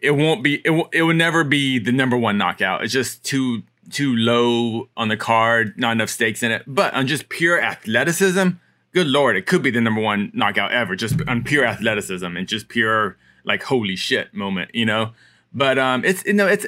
it 0.00 0.12
won't 0.12 0.42
be. 0.42 0.60
It 0.64 0.70
will, 0.70 0.88
it 0.92 1.02
will 1.02 1.14
never 1.14 1.44
be 1.44 1.78
the 1.78 1.92
number 1.92 2.16
one 2.16 2.38
knockout. 2.38 2.84
It's 2.84 2.92
just 2.92 3.24
too 3.24 3.62
too 3.90 4.14
low 4.16 4.88
on 4.96 5.08
the 5.08 5.16
card, 5.16 5.74
not 5.76 5.92
enough 5.92 6.10
stakes 6.10 6.42
in 6.42 6.50
it. 6.50 6.62
But 6.66 6.94
on 6.94 7.06
just 7.06 7.28
pure 7.28 7.60
athleticism, 7.60 8.48
good 8.92 9.06
lord, 9.06 9.36
it 9.36 9.46
could 9.46 9.62
be 9.62 9.70
the 9.70 9.80
number 9.80 10.00
one 10.00 10.30
knockout 10.34 10.72
ever. 10.72 10.96
Just 10.96 11.20
on 11.26 11.42
pure 11.42 11.64
athleticism 11.64 12.36
and 12.36 12.46
just 12.46 12.68
pure 12.68 13.16
like 13.44 13.62
holy 13.64 13.96
shit 13.96 14.32
moment, 14.34 14.70
you 14.74 14.86
know. 14.86 15.12
But 15.52 15.78
um, 15.78 16.04
it's 16.04 16.24
you 16.24 16.32
know 16.32 16.46
it's 16.46 16.66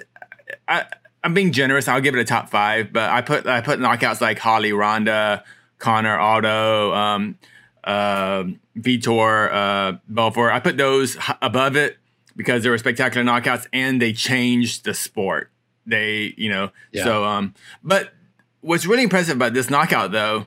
I 0.68 0.86
I'm 1.26 1.34
being 1.34 1.50
generous. 1.50 1.88
I'll 1.88 2.00
give 2.00 2.14
it 2.14 2.20
a 2.20 2.24
top 2.24 2.50
five, 2.50 2.92
but 2.92 3.10
I 3.10 3.20
put 3.20 3.48
I 3.48 3.60
put 3.60 3.80
knockouts 3.80 4.20
like 4.20 4.38
Holly, 4.38 4.72
Ronda, 4.72 5.42
Conor, 5.80 6.16
Aldo, 6.16 6.94
um, 6.94 7.38
uh, 7.82 8.44
Vitor, 8.78 9.52
uh, 9.52 9.98
Belfort. 10.06 10.52
I 10.52 10.60
put 10.60 10.76
those 10.76 11.16
above 11.42 11.74
it 11.74 11.98
because 12.36 12.62
they 12.62 12.70
were 12.70 12.78
spectacular 12.78 13.26
knockouts 13.26 13.66
and 13.72 14.00
they 14.00 14.12
changed 14.12 14.84
the 14.84 14.94
sport. 14.94 15.50
They, 15.84 16.32
you 16.36 16.48
know, 16.48 16.70
yeah. 16.92 17.02
so 17.02 17.24
um, 17.24 17.54
but 17.82 18.12
what's 18.60 18.86
really 18.86 19.02
impressive 19.02 19.34
about 19.34 19.52
this 19.52 19.68
knockout 19.68 20.12
though 20.12 20.46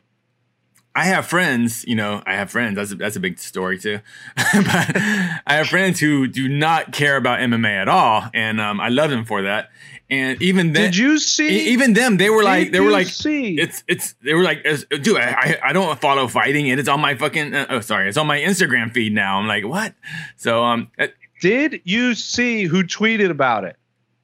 I 0.96 1.06
have 1.06 1.28
friends, 1.28 1.86
you 1.88 1.96
know, 1.96 2.24
I 2.26 2.34
have 2.36 2.52
friends. 2.52 2.76
That's 2.76 2.92
a, 2.92 2.96
that's 2.96 3.16
a 3.16 3.20
big 3.20 3.38
story 3.40 3.78
too. 3.78 4.00
but 4.36 4.98
I 4.98 5.42
have 5.56 5.68
friends 5.68 6.00
who 6.00 6.28
do 6.28 6.48
not 6.48 6.92
care 6.92 7.16
about 7.16 7.40
MMA 7.40 7.70
at 7.70 7.88
all, 7.88 8.26
and 8.34 8.60
um, 8.60 8.82
I 8.82 8.90
love 8.90 9.10
them 9.10 9.24
for 9.24 9.44
that. 9.44 9.70
And 10.12 10.42
even 10.42 10.74
then, 10.74 10.86
did 10.86 10.98
you 10.98 11.20
see? 11.20 11.70
Even 11.72 11.94
them, 11.94 12.18
they 12.18 12.32
were 12.32 12.44
like, 12.44 12.72
they 12.72 12.80
were 12.80 12.90
like, 12.90 13.08
see? 13.08 13.60
it's 13.60 13.84
it's. 13.88 14.16
They 14.24 14.34
were 14.34 14.44
like, 14.44 14.64
dude, 14.64 15.18
I 15.18 15.60
I 15.64 15.74
don't 15.74 16.00
follow 16.02 16.28
fighting, 16.28 16.72
and 16.72 16.80
it's 16.80 16.90
on 16.90 17.00
my 17.00 17.16
fucking. 17.16 17.54
Uh, 17.54 17.66
oh, 17.70 17.80
sorry, 17.82 18.10
it's 18.10 18.18
on 18.18 18.26
my 18.26 18.40
Instagram 18.40 18.92
feed 18.92 19.14
now. 19.14 19.38
I'm 19.38 19.48
like, 19.48 19.66
what? 19.66 19.94
So 20.36 20.64
um, 20.64 20.90
uh, 20.98 21.08
did 21.42 21.82
you 21.84 22.16
see 22.16 22.64
who 22.64 22.84
tweeted 22.84 23.30
about 23.30 23.66
it 23.66 23.78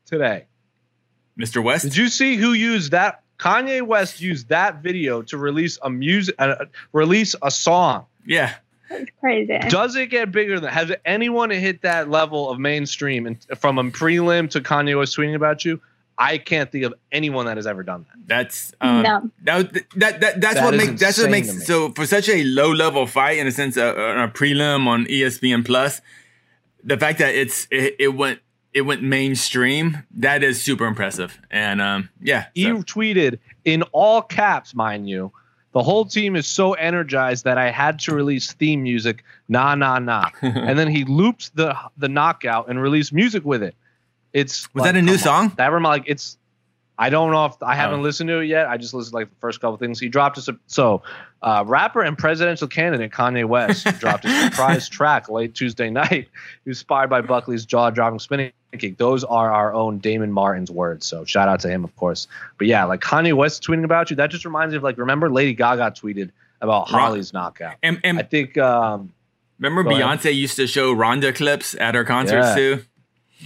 today? 0.06 0.46
Mr. 1.40 1.64
West. 1.64 1.84
Did 1.84 1.98
you 1.98 2.08
see 2.10 2.36
who 2.36 2.54
used 2.54 2.92
that 2.92 3.22
Kanye 3.38 3.82
West 3.82 4.22
used 4.22 4.50
that 4.50 4.82
video 4.82 5.22
to 5.24 5.38
release 5.38 5.78
a 5.82 5.90
music, 5.90 6.36
uh, 6.40 6.66
release 6.94 7.36
a 7.42 7.52
song. 7.52 8.06
Yeah, 8.26 8.56
that's 8.90 9.10
crazy. 9.20 9.58
Does 9.70 9.96
it 9.96 10.08
get 10.08 10.32
bigger 10.32 10.60
than? 10.60 10.72
Has 10.72 10.92
anyone 11.06 11.50
hit 11.50 11.82
that 11.82 12.10
level 12.10 12.50
of 12.50 12.60
mainstream 12.60 13.26
and 13.26 13.38
from 13.58 13.78
a 13.78 13.84
prelim 13.86 14.50
to 14.52 14.62
Kanye 14.62 14.98
was 14.98 15.16
tweeting 15.16 15.36
about 15.36 15.66
you? 15.66 15.82
I 16.18 16.38
can't 16.38 16.72
think 16.72 16.86
of 16.86 16.94
anyone 17.12 17.46
that 17.46 17.58
has 17.58 17.68
ever 17.68 17.84
done 17.84 18.06
that. 18.10 18.28
That's 18.28 18.74
um, 18.80 19.02
no. 19.02 19.30
that, 19.44 19.74
that, 19.74 19.74
that, 19.96 20.22
that 20.22 20.42
that's 20.42 20.56
that 20.56 20.64
what 20.64 20.74
makes 20.76 21.00
that's 21.00 21.18
what 21.18 21.30
makes 21.30 21.66
so 21.66 21.92
for 21.92 22.06
such 22.06 22.30
a 22.30 22.44
low 22.44 22.72
level 22.72 23.06
fight 23.06 23.38
in 23.38 23.48
a 23.48 23.52
sense 23.52 23.76
uh, 23.78 23.94
a 23.94 24.28
prelim 24.30 24.88
on 24.88 25.06
ESPN 25.06 25.66
Plus, 25.66 26.02
the 26.84 26.98
fact 26.98 27.20
that 27.20 27.36
it's 27.36 27.68
it, 27.70 27.96
it 28.00 28.08
went 28.10 28.40
it 28.74 28.82
went 28.82 29.02
mainstream. 29.02 30.04
That 30.12 30.44
is 30.44 30.62
super 30.62 30.86
impressive. 30.86 31.40
And 31.50 31.82
um, 31.82 32.10
yeah, 32.22 32.48
he 32.54 32.64
so. 32.64 32.84
tweeted 32.84 33.40
in 33.64 33.84
all 33.92 34.22
caps, 34.22 34.76
mind 34.76 35.10
you. 35.10 35.32
The 35.76 35.84
whole 35.84 36.06
team 36.06 36.38
is 36.38 36.48
so 36.48 36.72
energized 36.72 37.44
that 37.44 37.58
I 37.58 37.70
had 37.70 38.00
to 38.00 38.16
release 38.16 38.54
theme 38.54 38.84
music, 38.84 39.26
nah 39.50 39.76
nah 39.76 40.00
nah, 40.00 40.30
and 40.42 40.80
then 40.80 40.88
he 40.88 41.04
loops 41.04 41.50
the 41.50 41.78
the 41.98 42.08
knockout 42.08 42.70
and 42.70 42.82
released 42.82 43.12
music 43.12 43.44
with 43.44 43.62
it. 43.62 43.76
It's 44.32 44.74
was 44.74 44.84
like, 44.84 44.94
that 44.94 45.00
a 45.00 45.02
new 45.02 45.18
song? 45.18 45.50
On. 45.50 45.54
That 45.58 45.74
remind 45.74 46.04
like 46.04 46.10
it's 46.10 46.38
I 46.98 47.10
don't 47.10 47.32
know 47.32 47.46
if 47.46 47.62
I 47.62 47.76
haven't 47.76 48.00
oh. 48.00 48.04
listened 48.04 48.30
to 48.30 48.40
it 48.40 48.46
yet. 48.46 48.68
I 48.68 48.78
just 48.78 48.94
listened 48.94 49.12
to 49.12 49.18
like 49.18 49.30
the 49.30 49.36
first 49.40 49.60
couple 49.60 49.76
things. 49.78 50.00
He 50.00 50.08
dropped 50.08 50.38
a 50.38 50.58
so 50.68 51.02
uh, 51.42 51.64
rapper 51.68 52.02
and 52.02 52.18
presidential 52.18 52.68
candidate 52.68 53.12
Kanye 53.12 53.46
West 53.46 53.86
dropped 54.00 54.26
a 54.26 54.44
surprise 54.44 54.88
track 54.88 55.30
late 55.30 55.54
Tuesday 55.54 55.90
night, 55.90 56.30
inspired 56.66 57.10
by 57.10 57.22
Buckley's 57.22 57.66
jaw-dropping 57.66 58.20
spinning 58.20 58.52
kick. 58.78 58.98
Those 58.98 59.24
are 59.24 59.52
our 59.52 59.74
own 59.74 60.00
Damon 60.00 60.32
Martin's 60.32 60.72
words. 60.72 61.06
So 61.06 61.26
shout 61.26 61.48
out 61.48 61.60
to 61.62 61.70
him, 61.70 61.84
of 61.84 61.96
course. 61.98 62.28
But 62.58 62.68
yeah, 62.68 62.86
like 62.86 63.02
Kanye 63.02 63.34
West 63.34 63.64
tweeting 63.64 63.84
about 63.84 64.10
you. 64.10 64.16
That 64.16 64.32
just 64.32 64.46
reminds 64.46 64.72
me 64.72 64.78
of 64.78 64.84
like 64.84 64.98
remember 64.98 65.30
Lady 65.30 65.54
Gaga 65.54 65.92
tweeted 65.92 66.32
about 66.62 66.88
Holly's 66.88 67.34
knockout. 67.34 67.76
And, 67.84 68.00
and 68.04 68.20
I 68.20 68.24
think 68.24 68.58
um, 68.58 69.14
remember 69.60 69.90
Beyonce 69.90 70.26
ahead. 70.26 70.36
used 70.36 70.56
to 70.56 70.68
show 70.68 70.94
Ronda 70.94 71.34
clips 71.34 71.76
at 71.76 71.96
her 71.96 72.06
concerts 72.06 72.48
yeah. 72.50 72.56
too. 72.56 72.84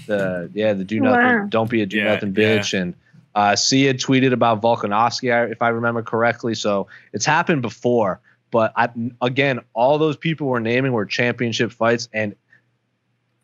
The 0.05 0.51
yeah, 0.53 0.73
the 0.73 0.83
do 0.83 0.99
nothing, 0.99 1.25
wow. 1.25 1.45
don't 1.49 1.69
be 1.69 1.81
a 1.81 1.85
do 1.85 1.97
yeah, 1.97 2.13
nothing 2.13 2.33
bitch, 2.33 2.73
yeah. 2.73 2.81
and 2.81 2.93
uh, 3.35 3.55
Sia 3.55 3.93
tweeted 3.93 4.33
about 4.33 4.61
Volkanovski, 4.61 5.51
if 5.51 5.61
I 5.61 5.69
remember 5.69 6.01
correctly. 6.01 6.55
So 6.55 6.87
it's 7.13 7.25
happened 7.25 7.61
before. 7.61 8.19
But 8.51 8.73
I, 8.75 8.89
again, 9.21 9.59
all 9.73 9.97
those 9.97 10.17
people 10.17 10.47
were 10.47 10.59
naming 10.59 10.91
were 10.91 11.05
championship 11.05 11.71
fights, 11.71 12.09
and 12.13 12.35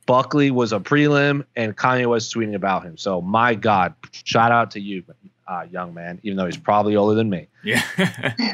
Buckley 0.05 0.51
was 0.51 0.73
a 0.73 0.79
prelim, 0.79 1.45
and 1.55 1.75
Kanye 1.75 2.07
was 2.07 2.31
tweeting 2.31 2.55
about 2.55 2.83
him. 2.83 2.97
So 2.97 3.21
my 3.21 3.55
God, 3.55 3.93
shout 4.11 4.51
out 4.51 4.71
to 4.71 4.79
you, 4.79 5.03
uh, 5.47 5.65
young 5.69 5.93
man, 5.93 6.19
even 6.23 6.37
though 6.37 6.45
he's 6.45 6.57
probably 6.57 6.95
older 6.95 7.15
than 7.15 7.29
me. 7.29 7.47
Yeah. 7.63 7.83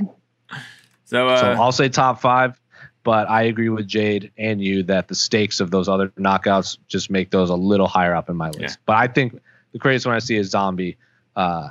so, 1.06 1.30
uh, 1.30 1.40
so 1.40 1.52
I'll 1.62 1.72
say 1.72 1.88
top 1.88 2.20
five, 2.20 2.60
but 3.04 3.30
I 3.30 3.44
agree 3.44 3.70
with 3.70 3.88
Jade 3.88 4.32
and 4.38 4.62
you 4.62 4.84
that 4.84 5.08
the 5.08 5.16
stakes 5.16 5.60
of 5.62 5.72
those 5.72 5.88
other 5.88 6.10
knockouts 6.20 6.78
just 6.88 7.10
make 7.10 7.32
those 7.32 7.50
a 7.50 7.56
little 7.56 7.88
higher 7.88 8.14
up 8.14 8.30
in 8.30 8.36
my 8.36 8.50
list. 8.50 8.62
Yeah. 8.62 8.84
But 8.86 8.98
I 8.98 9.08
think 9.08 9.40
the 9.72 9.80
craziest 9.80 10.06
one 10.06 10.16
I 10.16 10.20
see 10.20 10.36
is 10.36 10.50
Zombie 10.50 10.98
uh, 11.36 11.70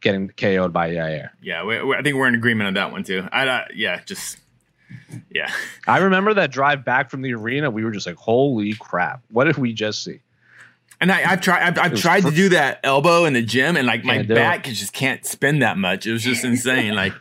getting 0.00 0.28
KO'd 0.28 0.72
by 0.72 0.90
Yair. 0.90 1.30
Yeah, 1.42 1.64
we, 1.64 1.82
we, 1.82 1.96
I 1.96 2.02
think 2.02 2.16
we're 2.16 2.28
in 2.28 2.34
agreement 2.34 2.68
on 2.68 2.74
that 2.74 2.92
one 2.92 3.04
too. 3.04 3.26
I 3.30 3.46
uh, 3.46 3.64
yeah, 3.74 4.00
just 4.04 4.38
yeah. 5.30 5.50
I 5.86 5.98
remember 5.98 6.34
that 6.34 6.50
drive 6.50 6.84
back 6.84 7.10
from 7.10 7.22
the 7.22 7.34
arena. 7.34 7.70
We 7.70 7.84
were 7.84 7.90
just 7.90 8.06
like, 8.06 8.16
"Holy 8.16 8.74
crap! 8.74 9.22
What 9.30 9.44
did 9.44 9.56
we 9.56 9.72
just 9.72 10.04
see?" 10.04 10.20
And 11.00 11.10
I, 11.10 11.20
have 11.20 11.40
tried. 11.40 11.62
I've, 11.62 11.78
I've 11.78 11.98
tried 11.98 12.24
to 12.24 12.30
do 12.30 12.50
that 12.50 12.80
elbow 12.84 13.24
in 13.24 13.32
the 13.32 13.42
gym, 13.42 13.76
and 13.76 13.86
like 13.86 14.04
my 14.04 14.22
back 14.22 14.64
just 14.64 14.92
can't 14.92 15.24
spin 15.24 15.60
that 15.60 15.78
much. 15.78 16.06
It 16.06 16.12
was 16.12 16.22
just 16.22 16.44
insane. 16.44 16.94
like, 16.94 17.14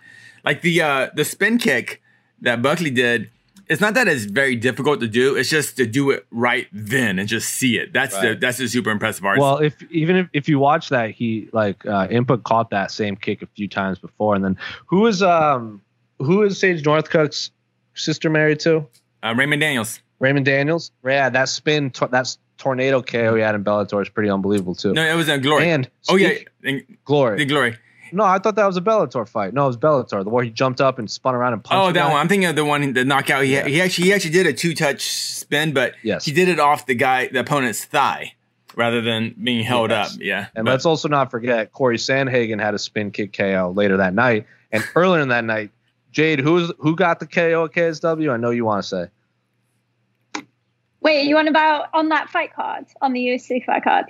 like 0.43 0.61
the 0.61 0.81
uh 0.81 1.09
the 1.13 1.23
spin 1.23 1.57
kick 1.57 2.01
that 2.41 2.61
Buckley 2.61 2.89
did 2.89 3.29
it's 3.69 3.79
not 3.79 3.93
that 3.93 4.07
it's 4.07 4.25
very 4.25 4.55
difficult 4.55 4.99
to 4.99 5.07
do. 5.07 5.35
It's 5.35 5.49
just 5.49 5.77
to 5.77 5.85
do 5.85 6.09
it 6.09 6.25
right 6.31 6.67
then 6.73 7.19
and 7.19 7.29
just 7.29 7.49
see 7.49 7.77
it. 7.77 7.93
That's 7.93 8.15
right. 8.15 8.29
the 8.29 8.35
that's 8.35 8.57
the 8.57 8.67
super 8.67 8.89
impressive 8.89 9.23
art. 9.23 9.37
Well, 9.37 9.59
if 9.59 9.81
even 9.91 10.15
if, 10.15 10.29
if 10.33 10.49
you 10.49 10.57
watch 10.57 10.89
that, 10.89 11.11
he 11.11 11.49
like 11.53 11.85
uh, 11.85 12.07
input 12.09 12.43
caught 12.43 12.71
that 12.71 12.89
same 12.89 13.15
kick 13.15 13.43
a 13.43 13.47
few 13.47 13.67
times 13.67 13.99
before, 13.99 14.33
and 14.33 14.43
then 14.43 14.57
who 14.87 15.05
is 15.05 15.21
um 15.21 15.81
who 16.17 16.41
is 16.41 16.59
Sage 16.59 16.83
Northcutt's 16.83 17.51
sister 17.93 18.29
married 18.29 18.59
to? 18.61 18.87
Uh, 19.21 19.35
Raymond 19.37 19.61
Daniels. 19.61 20.01
Raymond 20.19 20.45
Daniels. 20.45 20.91
Yeah, 21.05 21.29
that 21.29 21.47
spin 21.47 21.91
to- 21.91 22.09
that's 22.11 22.39
tornado 22.57 23.01
KO 23.01 23.35
he 23.35 23.41
had 23.41 23.55
in 23.55 23.63
Bellator 23.63 24.01
is 24.01 24.09
pretty 24.09 24.29
unbelievable 24.29 24.75
too. 24.75 24.93
No, 24.93 25.03
it 25.03 25.15
was 25.15 25.29
in 25.29 25.41
glory. 25.41 25.69
And 25.69 25.89
oh 26.09 26.15
yeah, 26.15 26.33
in, 26.63 26.97
glory. 27.05 27.37
The 27.37 27.45
glory. 27.45 27.77
No, 28.11 28.23
I 28.23 28.39
thought 28.39 28.55
that 28.55 28.65
was 28.65 28.77
a 28.77 28.81
Bellator 28.81 29.27
fight. 29.27 29.53
No, 29.53 29.63
it 29.63 29.67
was 29.67 29.77
Bellator, 29.77 30.23
the 30.23 30.29
where 30.29 30.43
he 30.43 30.49
jumped 30.49 30.81
up 30.81 30.99
and 30.99 31.09
spun 31.09 31.35
around 31.35 31.53
and 31.53 31.63
punched. 31.63 31.79
Oh, 31.79 31.91
that 31.91 32.07
one. 32.09 32.17
I'm 32.17 32.27
thinking 32.27 32.49
of 32.49 32.55
the 32.55 32.65
one, 32.65 32.93
the 32.93 33.05
knockout. 33.05 33.43
He, 33.43 33.53
yeah. 33.53 33.67
he 33.67 33.81
actually 33.81 34.05
he 34.05 34.13
actually 34.13 34.31
did 34.31 34.47
a 34.47 34.53
two 34.53 34.73
touch 34.73 35.01
spin, 35.01 35.73
but 35.73 35.95
yes. 36.03 36.25
he 36.25 36.31
did 36.31 36.49
it 36.49 36.59
off 36.59 36.85
the 36.85 36.95
guy, 36.95 37.27
the 37.27 37.39
opponent's 37.39 37.85
thigh, 37.85 38.33
rather 38.75 39.01
than 39.01 39.35
being 39.41 39.63
held 39.63 39.91
yes. 39.91 40.13
up. 40.13 40.21
Yeah. 40.21 40.47
And 40.55 40.65
but, 40.65 40.71
let's 40.71 40.85
also 40.85 41.07
not 41.07 41.31
forget 41.31 41.71
Corey 41.71 41.97
Sandhagen 41.97 42.61
had 42.61 42.73
a 42.73 42.79
spin 42.79 43.11
kick 43.11 43.33
KO 43.33 43.73
later 43.75 43.97
that 43.97 44.13
night, 44.13 44.45
and 44.71 44.83
earlier 44.95 45.21
in 45.21 45.29
that 45.29 45.45
night, 45.45 45.71
Jade, 46.11 46.39
who's 46.39 46.71
who 46.79 46.95
got 46.95 47.19
the 47.19 47.27
KO 47.27 47.65
at 47.65 47.71
KSW? 47.71 48.31
I 48.31 48.37
know 48.37 48.49
you 48.49 48.65
want 48.65 48.83
to 48.83 48.87
say. 48.87 49.07
Wait, 51.01 51.27
you 51.27 51.35
want 51.35 51.47
about 51.47 51.87
on 51.93 52.09
that 52.09 52.29
fight 52.29 52.53
card 52.53 52.85
on 53.01 53.13
the 53.13 53.19
UFC 53.19 53.63
fight 53.65 53.83
card? 53.83 54.05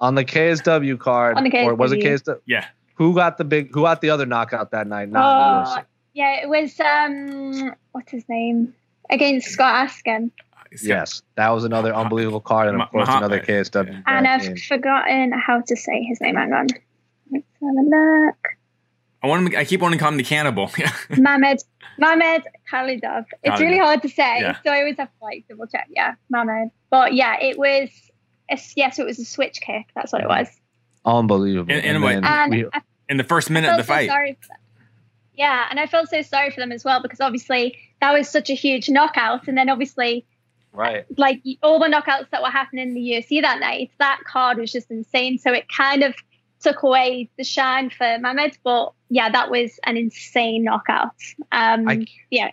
On 0.00 0.14
the 0.14 0.24
KSW 0.24 0.98
card, 0.98 1.36
on 1.36 1.44
the 1.44 1.50
KSW. 1.50 1.66
or 1.66 1.74
was 1.74 1.92
it 1.92 2.00
KSW? 2.00 2.40
Yeah. 2.46 2.66
Who 2.96 3.14
got 3.14 3.38
the 3.38 3.44
big? 3.44 3.72
Who 3.74 3.82
got 3.82 4.00
the 4.00 4.10
other 4.10 4.26
knockout 4.26 4.70
that 4.72 4.86
night? 4.86 5.10
Not 5.10 5.78
oh, 5.78 5.82
yeah, 6.14 6.42
it 6.42 6.48
was 6.48 6.80
um, 6.80 7.74
what's 7.92 8.10
his 8.10 8.28
name 8.28 8.74
against 9.10 9.48
Scott 9.48 9.88
Askham. 9.88 10.30
Yes, 10.82 11.22
that 11.36 11.50
was 11.50 11.64
another 11.64 11.94
unbelievable 11.94 12.40
card, 12.40 12.68
and 12.68 12.80
of 12.80 12.90
course 12.90 13.08
another 13.08 13.40
KSW. 13.40 14.02
And 14.06 14.26
I've 14.26 14.42
game. 14.42 14.56
forgotten 14.56 15.32
how 15.32 15.60
to 15.60 15.76
say 15.76 16.02
his 16.02 16.20
name. 16.20 16.36
Hang 16.36 16.52
on, 16.52 16.66
let's 17.30 17.46
have 17.62 17.70
a 17.70 17.82
look. 17.82 18.36
I 19.22 19.26
want 19.26 19.50
to. 19.50 19.58
I 19.58 19.64
keep 19.64 19.80
wanting 19.82 19.98
to 19.98 20.02
call 20.02 20.12
him 20.12 20.18
the 20.18 20.24
cannibal. 20.24 20.70
Mamed 21.10 21.62
Mamed 21.98 22.44
Khalidov. 22.72 23.26
It's 23.42 23.60
really 23.60 23.78
hard 23.78 24.00
to 24.02 24.08
say, 24.08 24.40
yeah. 24.40 24.56
so 24.64 24.70
I 24.70 24.78
always 24.78 24.96
have 24.96 25.08
to 25.08 25.24
like 25.24 25.44
double 25.48 25.66
check. 25.66 25.88
Yeah, 25.90 26.14
Mamed. 26.30 26.70
But 26.90 27.14
yeah, 27.14 27.36
it 27.40 27.58
was. 27.58 27.90
A, 28.50 28.58
yeah, 28.76 28.90
so 28.90 29.02
it 29.02 29.06
was 29.06 29.18
a 29.18 29.24
switch 29.24 29.60
kick. 29.60 29.86
That's 29.94 30.12
what 30.12 30.22
it 30.22 30.28
was. 30.28 30.48
Unbelievable. 31.06 31.72
And, 31.72 31.84
and, 31.84 32.04
and, 32.04 32.26
and 32.26 32.52
we, 32.52 32.66
in 33.08 33.16
the 33.16 33.24
first 33.24 33.50
minute 33.50 33.70
of 33.70 33.76
the 33.76 33.84
fight. 33.84 34.08
Sorry 34.08 34.38
Yeah, 35.34 35.66
and 35.70 35.78
I 35.78 35.86
felt 35.86 36.08
so 36.08 36.22
sorry 36.22 36.50
for 36.50 36.60
them 36.60 36.72
as 36.72 36.84
well 36.84 37.00
because 37.00 37.20
obviously 37.20 37.78
that 38.00 38.12
was 38.12 38.28
such 38.28 38.50
a 38.50 38.54
huge 38.54 38.88
knockout, 38.88 39.48
and 39.48 39.56
then 39.56 39.68
obviously, 39.68 40.26
right, 40.72 41.06
like 41.16 41.42
all 41.62 41.78
the 41.78 41.86
knockouts 41.86 42.30
that 42.30 42.42
were 42.42 42.50
happening 42.50 42.88
in 42.88 42.94
the 42.94 43.00
UFC 43.00 43.40
that 43.40 43.60
night, 43.60 43.90
that 43.98 44.20
card 44.26 44.58
was 44.58 44.72
just 44.72 44.90
insane. 44.90 45.38
So 45.38 45.52
it 45.52 45.66
kind 45.68 46.02
of 46.02 46.14
took 46.60 46.82
away 46.82 47.30
the 47.38 47.44
shine 47.44 47.90
for 47.90 48.18
Mamed, 48.18 48.58
but 48.64 48.92
yeah, 49.08 49.30
that 49.30 49.50
was 49.50 49.78
an 49.84 49.96
insane 49.96 50.64
knockout. 50.64 51.14
Um, 51.52 51.88
I, 51.88 52.06
yeah. 52.30 52.50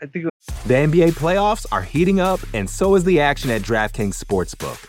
I 0.00 0.06
think 0.06 0.26
the 0.66 0.74
NBA 0.74 1.12
playoffs 1.12 1.64
are 1.72 1.82
heating 1.82 2.20
up, 2.20 2.40
and 2.52 2.68
so 2.68 2.94
is 2.96 3.04
the 3.04 3.20
action 3.20 3.50
at 3.50 3.62
DraftKings 3.62 4.22
Sportsbook, 4.22 4.88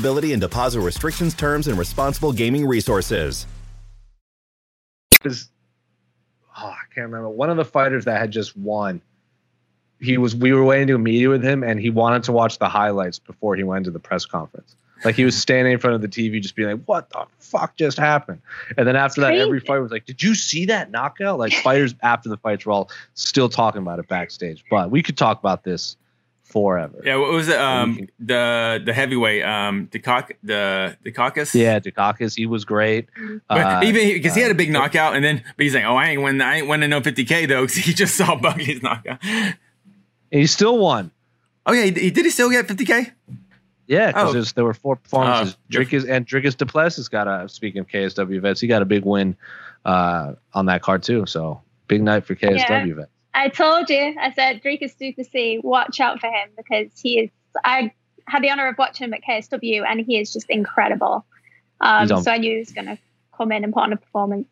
eligibility 0.00 0.32
and 0.32 0.40
deposit 0.40 0.80
restrictions, 0.80 1.34
terms, 1.34 1.68
and 1.68 1.78
responsible 1.78 2.32
gaming 2.32 2.66
resources. 2.66 3.46
Because 5.10 5.48
oh, 6.58 6.66
I 6.66 6.94
can't 6.94 7.06
remember 7.06 7.28
one 7.28 7.50
of 7.50 7.56
the 7.56 7.64
fighters 7.64 8.06
that 8.06 8.18
had 8.20 8.30
just 8.30 8.56
won. 8.56 9.02
He 10.00 10.16
was 10.16 10.34
we 10.34 10.52
were 10.52 10.64
waiting 10.64 10.86
to 10.88 10.98
meet 10.98 11.26
with 11.26 11.44
him, 11.44 11.62
and 11.62 11.78
he 11.78 11.90
wanted 11.90 12.22
to 12.24 12.32
watch 12.32 12.58
the 12.58 12.68
highlights 12.68 13.18
before 13.18 13.54
he 13.56 13.62
went 13.62 13.84
to 13.84 13.90
the 13.90 13.98
press 13.98 14.24
conference. 14.24 14.74
Like 15.04 15.14
he 15.14 15.24
was 15.24 15.34
hmm. 15.34 15.40
standing 15.40 15.72
in 15.74 15.78
front 15.78 15.94
of 15.94 16.00
the 16.00 16.08
TV, 16.08 16.40
just 16.40 16.56
being 16.56 16.70
like, 16.70 16.84
"What 16.86 17.10
the 17.10 17.26
fuck 17.38 17.76
just 17.76 17.98
happened?" 17.98 18.40
And 18.78 18.88
then 18.88 18.96
after 18.96 19.20
that, 19.20 19.34
every 19.34 19.60
fight 19.60 19.80
was 19.80 19.90
like, 19.90 20.06
"Did 20.06 20.22
you 20.22 20.34
see 20.34 20.64
that 20.66 20.90
knockout?" 20.90 21.38
Like 21.38 21.52
fighters 21.52 21.94
after 22.02 22.30
the 22.30 22.38
fights 22.38 22.64
were 22.64 22.72
all 22.72 22.90
still 23.12 23.50
talking 23.50 23.82
about 23.82 23.98
it 23.98 24.08
backstage. 24.08 24.64
But 24.70 24.90
we 24.90 25.02
could 25.02 25.18
talk 25.18 25.38
about 25.38 25.64
this 25.64 25.96
forever. 26.50 27.00
Yeah, 27.04 27.16
what 27.16 27.32
was 27.32 27.48
it? 27.48 27.58
Um, 27.58 28.08
the 28.18 28.82
the 28.84 28.92
heavyweight, 28.92 29.44
um, 29.44 29.88
the 29.90 29.98
cock, 29.98 30.32
the 30.42 30.96
the 31.02 31.12
caucus. 31.12 31.54
Yeah, 31.54 31.80
Daukaus, 31.80 32.36
he 32.36 32.46
was 32.46 32.64
great. 32.64 33.08
But 33.48 33.58
uh, 33.58 33.80
even 33.84 34.08
because 34.08 34.34
he 34.34 34.40
had 34.40 34.50
a 34.50 34.54
big 34.54 34.70
uh, 34.70 34.72
knockout, 34.72 35.14
and 35.14 35.24
then 35.24 35.42
but 35.56 35.62
he's 35.62 35.74
like, 35.74 35.84
oh, 35.84 35.96
I 35.96 36.08
ain't 36.08 36.22
win, 36.22 36.40
I 36.40 36.58
ain't 36.58 36.68
winning 36.68 36.90
no 36.90 37.00
50k 37.00 37.48
though, 37.48 37.62
because 37.62 37.76
he 37.76 37.92
just 37.92 38.16
saw 38.18 38.36
Buckley's 38.36 38.82
knockout. 38.82 39.20
he 40.30 40.46
still 40.46 40.78
won. 40.78 41.10
Oh 41.66 41.72
yeah, 41.72 41.84
he, 41.84 41.92
he 41.92 42.10
did. 42.10 42.24
He 42.24 42.30
still 42.30 42.50
get 42.50 42.66
50k. 42.66 43.12
Yeah, 43.86 44.08
because 44.08 44.52
oh. 44.52 44.52
there 44.54 44.64
were 44.64 44.74
four 44.74 44.96
performances. 44.96 45.56
Oh, 45.56 45.76
Dricus 45.76 46.08
and 46.08 46.26
Dricus 46.26 46.56
Du 46.56 46.66
Plessis 46.66 47.08
got 47.08 47.26
a. 47.26 47.48
Speaking 47.48 47.80
of 47.80 47.88
KSW 47.88 48.40
vets, 48.40 48.60
he 48.60 48.68
got 48.68 48.82
a 48.82 48.84
big 48.84 49.04
win 49.04 49.36
uh, 49.84 50.34
on 50.54 50.66
that 50.66 50.82
card 50.82 51.02
too. 51.02 51.26
So 51.26 51.60
big 51.88 52.02
night 52.02 52.24
for 52.24 52.34
KSW 52.34 52.88
yeah. 52.88 52.94
vets. 52.94 53.10
I 53.32 53.48
told 53.48 53.88
you, 53.90 54.16
I 54.20 54.32
said 54.32 54.62
Dricus 54.62 54.96
Du 54.98 55.12
Plessis, 55.14 55.60
watch 55.62 56.00
out 56.00 56.20
for 56.20 56.26
him 56.26 56.50
because 56.56 56.90
he 57.00 57.20
is. 57.20 57.30
I 57.64 57.92
had 58.26 58.42
the 58.42 58.50
honor 58.50 58.68
of 58.68 58.78
watching 58.78 59.06
him 59.06 59.14
at 59.14 59.22
KSW, 59.22 59.84
and 59.86 60.00
he 60.00 60.18
is 60.18 60.32
just 60.32 60.48
incredible. 60.50 61.24
Um, 61.80 62.08
so 62.08 62.30
I 62.30 62.38
knew 62.38 62.52
he 62.52 62.58
was 62.58 62.72
going 62.72 62.86
to 62.86 62.98
come 63.36 63.52
in 63.52 63.64
and 63.64 63.72
put 63.72 63.82
on 63.84 63.92
a 63.92 63.96
performance. 63.96 64.46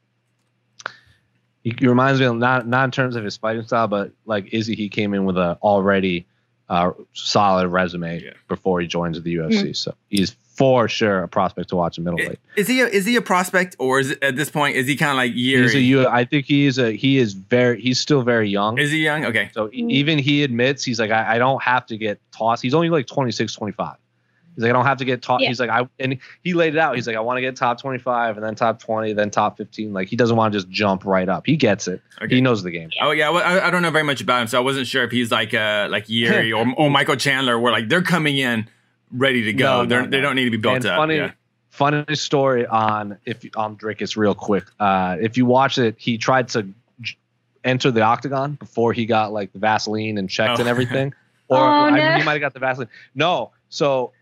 He, 1.63 1.75
he, 1.79 1.87
reminds 1.87 2.21
me 2.21 2.27
of 2.27 2.37
not 2.37 2.67
not 2.67 2.85
in 2.85 2.91
terms 2.91 3.17
of 3.17 3.25
his 3.25 3.37
fighting 3.37 3.65
style, 3.65 3.89
but 3.89 4.13
like 4.25 4.53
Izzy, 4.53 4.75
he 4.75 4.89
came 4.89 5.13
in 5.13 5.25
with 5.25 5.37
a 5.37 5.59
already 5.63 6.27
uh, 6.69 6.93
solid 7.13 7.69
resume 7.69 8.21
yeah. 8.21 8.31
before 8.49 8.81
he 8.81 8.87
joins 8.87 9.21
the 9.21 9.35
UFC. 9.35 9.53
Mm-hmm. 9.53 9.73
So 9.73 9.95
he's 10.09 10.37
for 10.59 10.89
sure 10.89 11.23
a 11.23 11.29
prospect 11.29 11.69
to 11.69 11.77
watch 11.77 11.99
in 11.99 12.05
middleweight. 12.05 12.41
Is 12.57 12.67
he 12.67 12.81
a, 12.81 12.87
is 12.87 13.07
he 13.07 13.15
a 13.15 13.23
prospect 13.23 13.77
or 13.79 14.01
is 14.01 14.11
it, 14.11 14.23
at 14.25 14.35
this 14.35 14.51
point 14.51 14.75
is 14.75 14.89
he 14.89 14.97
kind 14.97 15.13
of 15.13 15.17
like 15.17 15.33
year? 15.33 15.63
He's 15.63 15.95
a, 15.95 16.11
I 16.11 16.25
think 16.25 16.47
he 16.47 16.67
is 16.67 16.79
a 16.79 16.91
he 16.91 17.19
is 17.19 17.35
very 17.35 17.81
he's 17.81 18.01
still 18.01 18.23
very 18.23 18.49
young. 18.49 18.77
Is 18.77 18.91
he 18.91 19.05
young? 19.05 19.25
Okay. 19.25 19.51
So 19.55 19.71
even 19.73 20.19
he 20.19 20.43
admits 20.43 20.83
he's 20.83 20.99
like 20.99 21.13
I, 21.13 21.37
I 21.37 21.39
don't 21.39 21.63
have 21.63 21.87
to 21.87 21.97
get 21.97 22.21
tossed. 22.33 22.61
He's 22.61 22.75
only 22.75 22.91
like 22.91 23.07
26, 23.07 23.55
25. 23.55 23.97
He's 24.57 24.65
like 24.65 24.71
I 24.71 24.73
don't 24.73 24.85
have 24.85 24.99
to 24.99 25.05
get 25.05 25.23
taught. 25.23 25.43
Yeah. 25.43 25.47
He's 25.47 25.61
like 25.61 25.71
I 25.71 25.89
and 26.01 26.19
he 26.43 26.55
laid 26.55 26.75
it 26.75 26.81
out. 26.81 26.97
He's 26.97 27.07
like 27.07 27.15
I 27.15 27.21
want 27.21 27.37
to 27.37 27.41
get 27.41 27.55
top 27.55 27.81
25 27.81 28.37
and 28.37 28.45
then 28.45 28.57
top 28.57 28.83
20, 28.83 29.13
then 29.13 29.31
top 29.31 29.59
15. 29.59 29.93
Like 29.93 30.09
he 30.09 30.17
doesn't 30.17 30.37
want 30.37 30.53
to 30.53 30.59
just 30.59 30.69
jump 30.69 31.05
right 31.05 31.29
up. 31.29 31.47
He 31.47 31.57
gets 31.57 31.87
it. 31.87 32.03
Okay. 32.21 32.35
He 32.35 32.41
knows 32.41 32.65
the 32.65 32.73
game. 32.73 32.91
Oh 33.01 33.13
yeah, 33.13 33.31
well, 33.31 33.45
I, 33.45 33.69
I, 33.69 33.71
don't 33.71 33.83
know 33.83 33.93
very 33.93 34.03
much 34.03 34.21
about 34.21 34.43
him, 34.43 34.49
so 34.49 34.59
I 34.59 34.61
wasn't 34.61 34.89
sure 34.89 35.05
if 35.05 35.13
he's 35.13 35.31
like 35.31 35.55
uh 35.55 35.87
like 35.89 36.09
Yuri 36.09 36.53
or, 36.53 36.67
or 36.77 36.91
Michael 36.91 37.15
Chandler, 37.15 37.61
where 37.61 37.71
like 37.71 37.89
they're 37.89 38.03
coming 38.03 38.39
in 38.39 38.69
ready 39.13 39.45
to 39.45 39.53
go. 39.53 39.83
No, 39.83 39.87
They're, 39.87 40.03
no, 40.03 40.11
They 40.11 40.21
don't 40.21 40.37
need 40.37 40.45
to 40.45 40.51
be 40.51 40.57
built 40.57 40.77
and 40.77 40.87
up. 40.87 40.97
Funny, 40.97 41.17
yeah. 41.17 41.33
funny 41.71 42.15
story 42.15 42.67
on 42.67 43.19
if 43.25 43.45
on 43.57 43.77
Dricus 43.77 44.17
real 44.17 44.35
quick. 44.35 44.65
Uh, 44.79 45.17
if 45.21 45.37
you 45.37 45.47
watch 45.47 45.79
it, 45.79 45.97
he 45.99 46.19
tried 46.19 46.49
to 46.49 46.69
enter 47.65 47.91
the 47.91 48.03
octagon 48.03 48.55
before 48.55 48.93
he 48.93 49.07
got 49.07 49.33
like 49.33 49.53
the 49.53 49.59
Vaseline 49.59 50.19
and 50.19 50.29
checked 50.29 50.59
oh. 50.59 50.61
and 50.61 50.69
everything. 50.69 51.15
Or 51.49 51.59
oh, 51.59 51.91
no. 51.91 52.01
I 52.01 52.19
he 52.19 52.25
might 52.25 52.33
have 52.33 52.41
got 52.41 52.55
the 52.55 52.61
Vaseline. 52.61 52.89
No, 53.15 53.53
so 53.69 54.13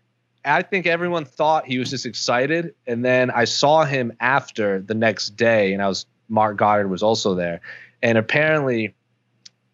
I 0.45 0.61
think 0.61 0.85
everyone 0.85 1.25
thought 1.25 1.65
he 1.65 1.77
was 1.77 1.89
just 1.89 2.05
excited, 2.05 2.73
and 2.85 3.03
then 3.03 3.31
I 3.31 3.45
saw 3.45 3.83
him 3.83 4.13
after 4.19 4.81
the 4.81 4.93
next 4.93 5.31
day, 5.31 5.73
and 5.73 5.81
I 5.81 5.87
was 5.87 6.05
Marc 6.29 6.57
Goddard 6.57 6.87
was 6.87 7.03
also 7.03 7.35
there, 7.35 7.61
and 8.01 8.17
apparently, 8.17 8.93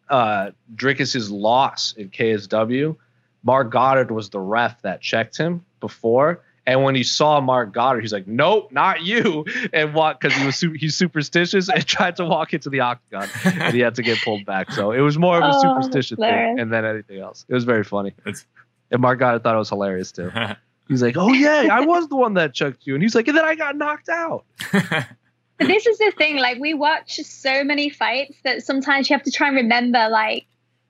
uh, 0.10 0.52
Dricus's 0.76 1.30
loss 1.30 1.94
in 1.94 2.10
KSW 2.10 2.96
Marc 3.44 3.72
Goddard 3.72 4.12
was 4.12 4.30
the 4.30 4.40
ref 4.40 4.82
that 4.82 5.02
checked 5.02 5.38
him 5.38 5.66
before. 5.80 6.42
And 6.66 6.82
when 6.82 6.96
he 6.96 7.04
saw 7.04 7.42
Marc 7.42 7.74
Goddard, 7.74 8.02
he's 8.02 8.14
like, 8.14 8.26
"Nope, 8.26 8.72
not 8.72 9.02
you!" 9.02 9.46
And 9.74 9.94
what? 9.94 10.20
Because 10.20 10.38
he 10.38 10.46
was 10.46 10.56
su- 10.56 10.72
he's 10.72 10.96
superstitious 10.96 11.68
and 11.68 11.86
tried 11.88 12.16
to 12.16 12.26
walk 12.26 12.54
into 12.54 12.70
the 12.70 12.80
octagon, 12.80 13.28
and 13.44 13.74
he 13.74 13.82
had 13.82 13.96
to 13.96 14.02
get 14.02 14.18
pulled 14.24 14.46
back. 14.46 14.72
So 14.72 14.92
it 14.92 15.02
was 15.02 15.18
more 15.18 15.38
of 15.38 15.44
a 15.44 15.52
oh, 15.54 15.62
superstition 15.62 16.18
thing, 16.18 16.60
and 16.60 16.72
then 16.72 16.86
anything 16.86 17.20
else. 17.20 17.46
It 17.50 17.54
was 17.54 17.66
very 17.66 17.84
funny. 17.84 18.14
It's- 18.20 18.46
and 18.92 19.02
Marc 19.02 19.20
Goddard 19.20 19.44
thought 19.44 19.56
it 19.56 19.58
was 19.58 19.70
hilarious 19.70 20.12
too. 20.12 20.32
He's 20.88 21.02
like, 21.02 21.18
"Oh 21.18 21.34
yeah, 21.34 21.68
I 21.72 21.82
was 21.82 22.08
the 22.08 22.16
one 22.16 22.36
that 22.36 22.54
checked 22.54 22.86
you," 22.86 22.94
and 22.94 23.02
he's 23.02 23.16
like, 23.16 23.28
"And 23.28 23.38
then 23.38 23.46
I 23.46 23.56
got 23.56 23.76
knocked 23.76 24.10
out." 24.10 24.46
But 24.72 25.68
this 25.68 25.86
is 25.86 25.98
the 25.98 26.12
thing. 26.18 26.38
Like 26.38 26.60
we 26.60 26.74
watch 26.74 27.16
so 27.22 27.64
many 27.64 27.90
fights 27.90 28.36
that 28.44 28.64
sometimes 28.64 29.10
you 29.10 29.16
have 29.16 29.24
to 29.24 29.32
try 29.32 29.48
and 29.48 29.56
remember, 29.56 30.10
like 30.10 30.46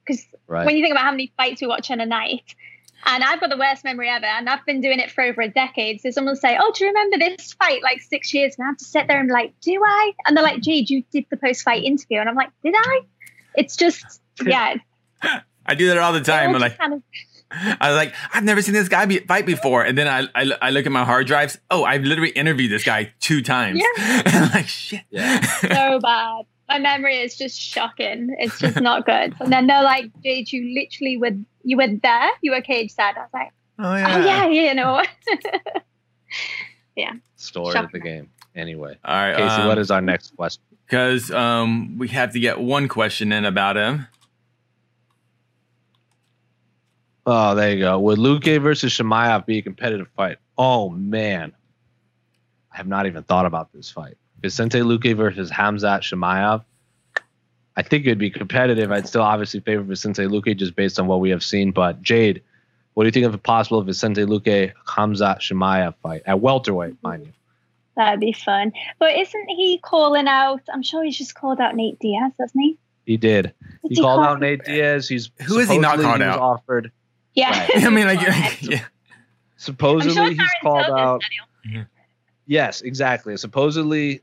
because 0.05 0.25
right. 0.47 0.65
when 0.65 0.75
you 0.75 0.83
think 0.83 0.93
about 0.93 1.05
how 1.05 1.11
many 1.11 1.31
fights 1.37 1.61
we 1.61 1.67
watch 1.67 1.89
in 1.89 1.99
a 1.99 2.05
night, 2.05 2.55
and 3.05 3.23
I've 3.23 3.39
got 3.39 3.49
the 3.49 3.57
worst 3.57 3.83
memory 3.83 4.09
ever, 4.09 4.25
and 4.25 4.49
I've 4.49 4.65
been 4.65 4.81
doing 4.81 4.99
it 4.99 5.11
for 5.11 5.23
over 5.23 5.41
a 5.41 5.49
decade. 5.49 6.01
So 6.01 6.11
someone 6.11 6.31
will 6.31 6.39
say, 6.39 6.57
"Oh, 6.59 6.71
do 6.73 6.85
you 6.85 6.91
remember 6.91 7.17
this 7.17 7.53
fight 7.53 7.83
like 7.83 8.01
six 8.01 8.33
years?" 8.33 8.55
And 8.57 8.65
I 8.65 8.69
have 8.69 8.77
to 8.77 8.85
sit 8.85 9.07
there 9.07 9.19
and 9.19 9.27
be 9.27 9.33
like, 9.33 9.53
"Do 9.61 9.81
I?" 9.83 10.13
And 10.25 10.37
they're 10.37 10.43
like, 10.43 10.61
"Gee, 10.61 10.85
you 10.87 11.03
did 11.11 11.25
the 11.29 11.37
post-fight 11.37 11.83
interview," 11.83 12.19
and 12.19 12.29
I'm 12.29 12.35
like, 12.35 12.49
"Did 12.63 12.75
I?" 12.77 13.01
It's 13.55 13.75
just, 13.75 14.21
yeah. 14.45 14.75
I 15.65 15.75
do 15.75 15.87
that 15.87 15.97
all 15.97 16.13
the 16.13 16.21
time. 16.21 16.55
I'm 16.55 16.61
like, 16.61 16.77
kind 16.77 16.93
of- 16.93 17.03
I 17.55 17.89
was 17.89 17.95
like, 17.95 18.15
I've 18.33 18.43
never 18.43 18.63
seen 18.63 18.73
this 18.73 18.89
guy 18.89 19.05
be, 19.05 19.19
fight 19.19 19.45
before, 19.45 19.83
and 19.83 19.95
then 19.95 20.07
I, 20.07 20.27
I, 20.33 20.51
I 20.59 20.69
look 20.71 20.87
at 20.87 20.91
my 20.91 21.05
hard 21.05 21.27
drives. 21.27 21.59
Oh, 21.69 21.83
I've 21.83 22.03
literally 22.03 22.31
interviewed 22.31 22.71
this 22.71 22.83
guy 22.83 23.13
two 23.19 23.43
times. 23.43 23.79
Yeah. 23.79 24.21
and 24.25 24.35
I'm 24.35 24.51
like, 24.51 24.67
shit. 24.67 25.01
Yeah. 25.11 25.39
so 25.61 25.99
bad 25.99 26.45
my 26.69 26.80
memory 26.80 27.17
is 27.19 27.36
just 27.36 27.60
shocking. 27.60 28.36
It's 28.39 28.60
just 28.60 28.80
not 28.82 29.06
good. 29.06 29.36
And 29.39 29.52
then 29.52 29.67
they're 29.67 29.84
like, 29.84 30.06
Jade, 30.23 30.52
you 30.52 30.73
literally 30.73 31.17
were 31.17 31.38
you 31.63 31.78
were 31.78 31.88
there, 32.02 32.30
you 32.41 32.52
were 32.52 32.62
cage 32.62 32.91
side. 32.91 33.15
I 33.17 33.21
was 33.21 33.30
like, 33.34 33.52
Oh 33.80 33.95
yeah, 33.95 34.15
oh, 34.15 34.26
yeah, 34.26 34.47
you 34.47 34.73
know. 34.73 35.04
yeah. 36.95 37.13
Story 37.36 37.73
shocking. 37.73 37.86
of 37.86 37.91
the 37.91 37.99
game. 37.99 38.30
Anyway. 38.56 38.97
All 39.04 39.15
right. 39.15 39.36
Casey, 39.36 39.62
um, 39.62 39.67
what 39.67 39.78
is 39.78 39.91
our 39.91 40.02
next 40.02 40.36
question? 40.36 40.63
Because 40.86 41.32
um 41.32 41.97
we 41.97 42.08
have 42.10 42.34
to 42.34 42.39
get 42.39 42.60
one 42.60 42.88
question 42.88 43.32
in 43.32 43.45
about 43.45 43.78
him. 43.78 44.08
Oh, 47.26 47.56
there 47.56 47.71
you 47.71 47.80
go. 47.80 47.99
Would 47.99 48.19
Luque 48.19 48.62
versus 48.62 48.93
Chimaev 48.93 49.45
be 49.45 49.60
a 49.60 49.62
competitive 49.62 50.08
fight? 50.15 50.38
Oh 50.58 50.89
man. 50.89 51.54
I 52.71 52.78
have 52.78 52.88
not 52.88 53.06
even 53.06 53.23
thought 53.23 53.45
about 53.45 53.71
this 53.71 53.89
fight. 53.89 54.17
Vicente 54.43 54.82
Luque 54.82 55.15
versus 55.15 55.49
Hamzat 55.49 56.01
Chimaev. 56.01 56.63
I 57.75 57.82
think 57.82 58.06
it'd 58.06 58.19
be 58.19 58.29
competitive. 58.29 58.91
I'd 58.91 59.08
still 59.08 59.23
obviously 59.23 59.62
favor 59.62 59.82
Vicente 59.82 60.23
Luque 60.23 60.56
just 60.56 60.75
based 60.75 60.99
on 60.99 61.08
what 61.08 61.21
we 61.21 61.32
have 61.32 61.41
seen. 61.41 61.71
But 61.71 62.03
Jade, 62.03 62.43
what 62.93 63.03
do 63.03 63.08
you 63.08 63.12
think 63.12 63.25
of 63.25 63.34
a 63.34 63.39
possible 63.39 63.82
Vicente 63.82 64.21
Luque 64.25 64.73
Hamzat 64.86 65.39
Chimaev 65.39 65.95
fight 66.03 66.23
at 66.25 66.41
welterweight, 66.41 67.01
mind 67.01 67.25
you? 67.25 67.34
That'd 67.95 68.19
be 68.19 68.34
fun. 68.34 68.73
But 68.99 69.17
isn't 69.17 69.49
he 69.49 69.79
calling 69.82 70.27
out? 70.27 70.62
I'm 70.71 70.84
sure 70.84 71.03
he's 71.03 71.17
just 71.17 71.36
called 71.36 71.60
out 71.62 71.75
Nate 71.75 71.97
Diaz, 71.99 72.34
hasn't 72.38 72.62
he? 72.62 72.77
He 73.06 73.17
did. 73.17 73.53
He, 73.84 73.95
he 73.95 74.01
called 74.01 74.25
out 74.25 74.41
Nate 74.41 74.65
Diaz. 74.65 75.08
He's 75.08 75.32
who 75.45 75.60
is 75.60 75.69
he 75.69 75.77
not 75.77 75.99
called 75.99 76.21
out? 76.21 76.39
Offered. 76.39 76.91
Yeah, 77.34 77.49
right. 77.49 77.71
I 77.86 77.89
mean, 77.89 78.08
like, 78.08 78.21
yeah. 78.62 78.86
Supposedly 79.56 80.13
sure 80.13 80.29
he's 80.32 80.51
called 80.62 80.86
out. 80.89 81.21
Mm-hmm. 81.65 81.84
Yes, 82.45 82.82
exactly. 82.82 83.38
Supposedly, 83.38 84.21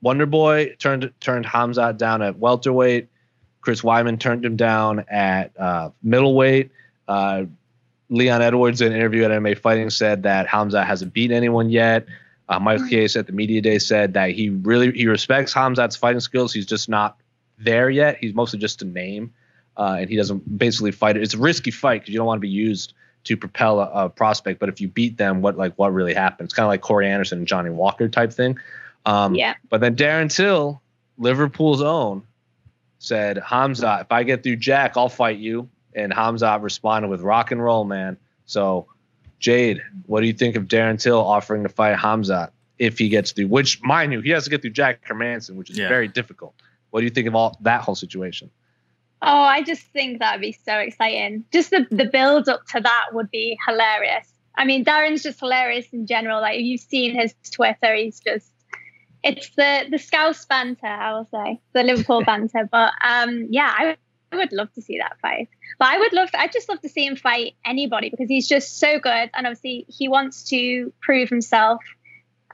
Wonder 0.00 0.26
Boy 0.26 0.74
turned 0.78 1.12
turned 1.20 1.46
Hamzat 1.46 1.98
down 1.98 2.22
at 2.22 2.38
welterweight. 2.38 3.08
Chris 3.60 3.82
Weidman 3.82 4.18
turned 4.18 4.44
him 4.44 4.56
down 4.56 5.04
at 5.08 5.58
uh, 5.58 5.90
middleweight. 6.02 6.70
Uh, 7.06 7.44
Leon 8.10 8.40
Edwards, 8.40 8.80
in 8.80 8.92
an 8.92 8.98
interview 8.98 9.24
at 9.24 9.30
MMA 9.30 9.58
Fighting, 9.58 9.90
said 9.90 10.22
that 10.22 10.46
Hamzat 10.46 10.86
hasn't 10.86 11.12
beaten 11.12 11.36
anyone 11.36 11.68
yet. 11.68 12.06
Uh, 12.48 12.58
Michael 12.58 12.84
mm-hmm. 12.84 12.90
Chiesa 12.90 13.18
at 13.18 13.26
the 13.26 13.32
media 13.32 13.60
day 13.60 13.78
said 13.78 14.14
that 14.14 14.30
he 14.30 14.48
really 14.48 14.92
he 14.92 15.06
respects 15.06 15.52
Hamzat's 15.52 15.96
fighting 15.96 16.20
skills. 16.20 16.52
He's 16.52 16.66
just 16.66 16.88
not 16.88 17.18
there 17.58 17.90
yet. 17.90 18.16
He's 18.18 18.34
mostly 18.34 18.58
just 18.58 18.80
a 18.80 18.86
name, 18.86 19.34
uh, 19.76 19.98
and 20.00 20.08
he 20.08 20.16
doesn't 20.16 20.58
basically 20.58 20.92
fight 20.92 21.16
it. 21.16 21.22
It's 21.22 21.34
a 21.34 21.38
risky 21.38 21.70
fight 21.70 22.00
because 22.00 22.12
you 22.12 22.18
don't 22.18 22.26
want 22.26 22.38
to 22.38 22.42
be 22.42 22.48
used 22.48 22.94
to 23.24 23.36
propel 23.36 23.80
a, 23.80 24.04
a, 24.04 24.08
prospect. 24.08 24.60
But 24.60 24.70
if 24.70 24.80
you 24.80 24.88
beat 24.88 25.18
them, 25.18 25.42
what 25.42 25.58
like 25.58 25.74
what 25.74 25.92
really 25.92 26.14
happens? 26.14 26.46
It's 26.46 26.54
kind 26.54 26.64
of 26.64 26.68
like 26.68 26.80
Corey 26.80 27.08
Anderson 27.08 27.38
and 27.38 27.46
Johnny 27.46 27.70
Walker 27.70 28.08
type 28.08 28.32
thing. 28.32 28.58
Um, 29.06 29.34
yeah. 29.34 29.54
But 29.68 29.80
then 29.80 29.96
Darren 29.96 30.34
Till, 30.34 30.82
Liverpool's 31.18 31.82
own, 31.82 32.22
said 32.98 33.38
Hamzat, 33.38 34.02
if 34.02 34.12
I 34.12 34.22
get 34.22 34.42
through 34.42 34.56
Jack, 34.56 34.96
I'll 34.96 35.08
fight 35.08 35.38
you. 35.38 35.68
And 35.94 36.12
Hamzat 36.12 36.62
responded 36.62 37.08
with 37.08 37.22
rock 37.22 37.50
and 37.50 37.62
roll, 37.62 37.84
man. 37.84 38.18
So 38.46 38.86
Jade, 39.38 39.82
what 40.06 40.20
do 40.20 40.26
you 40.26 40.32
think 40.32 40.56
of 40.56 40.64
Darren 40.64 41.00
Till 41.00 41.18
offering 41.18 41.62
to 41.62 41.68
fight 41.68 41.96
Hamzat 41.96 42.50
if 42.78 42.98
he 42.98 43.08
gets 43.08 43.32
through? 43.32 43.48
Which, 43.48 43.82
mind 43.82 44.12
you, 44.12 44.20
he 44.20 44.30
has 44.30 44.44
to 44.44 44.50
get 44.50 44.62
through 44.62 44.70
Jack 44.70 45.06
Hermansson, 45.06 45.54
which 45.54 45.70
is 45.70 45.78
yeah. 45.78 45.88
very 45.88 46.08
difficult. 46.08 46.54
What 46.90 47.00
do 47.00 47.04
you 47.04 47.10
think 47.10 47.28
of 47.28 47.34
all 47.34 47.56
that 47.62 47.82
whole 47.82 47.94
situation? 47.94 48.50
Oh, 49.20 49.42
I 49.42 49.62
just 49.62 49.82
think 49.82 50.20
that'd 50.20 50.40
be 50.40 50.56
so 50.64 50.76
exciting. 50.78 51.44
Just 51.52 51.70
the 51.70 51.86
the 51.90 52.04
build 52.04 52.48
up 52.48 52.64
to 52.68 52.80
that 52.80 53.06
would 53.12 53.30
be 53.30 53.58
hilarious. 53.66 54.32
I 54.54 54.64
mean, 54.64 54.84
Darren's 54.84 55.22
just 55.22 55.40
hilarious 55.40 55.86
in 55.92 56.06
general. 56.06 56.40
Like 56.40 56.58
if 56.58 56.64
you've 56.64 56.80
seen 56.80 57.18
his 57.18 57.34
Twitter, 57.50 57.94
he's 57.94 58.20
just 58.20 58.48
it's 59.22 59.50
the 59.56 59.86
the 59.90 59.98
Scouse 59.98 60.44
banter, 60.44 60.86
I 60.86 61.12
will 61.12 61.28
say, 61.30 61.60
the 61.72 61.82
Liverpool 61.82 62.22
banter. 62.26 62.68
But 62.70 62.92
um, 63.04 63.46
yeah, 63.50 63.74
I, 63.76 63.96
I 64.32 64.36
would 64.36 64.52
love 64.52 64.72
to 64.74 64.82
see 64.82 64.98
that 64.98 65.18
fight. 65.20 65.48
But 65.78 65.88
I 65.88 65.98
would 65.98 66.12
love, 66.12 66.30
I 66.34 66.48
just 66.48 66.68
love 66.68 66.80
to 66.82 66.88
see 66.88 67.06
him 67.06 67.16
fight 67.16 67.54
anybody 67.64 68.10
because 68.10 68.28
he's 68.28 68.48
just 68.48 68.78
so 68.78 68.98
good, 68.98 69.30
and 69.34 69.46
obviously 69.46 69.86
he 69.88 70.08
wants 70.08 70.44
to 70.44 70.92
prove 71.00 71.28
himself. 71.28 71.82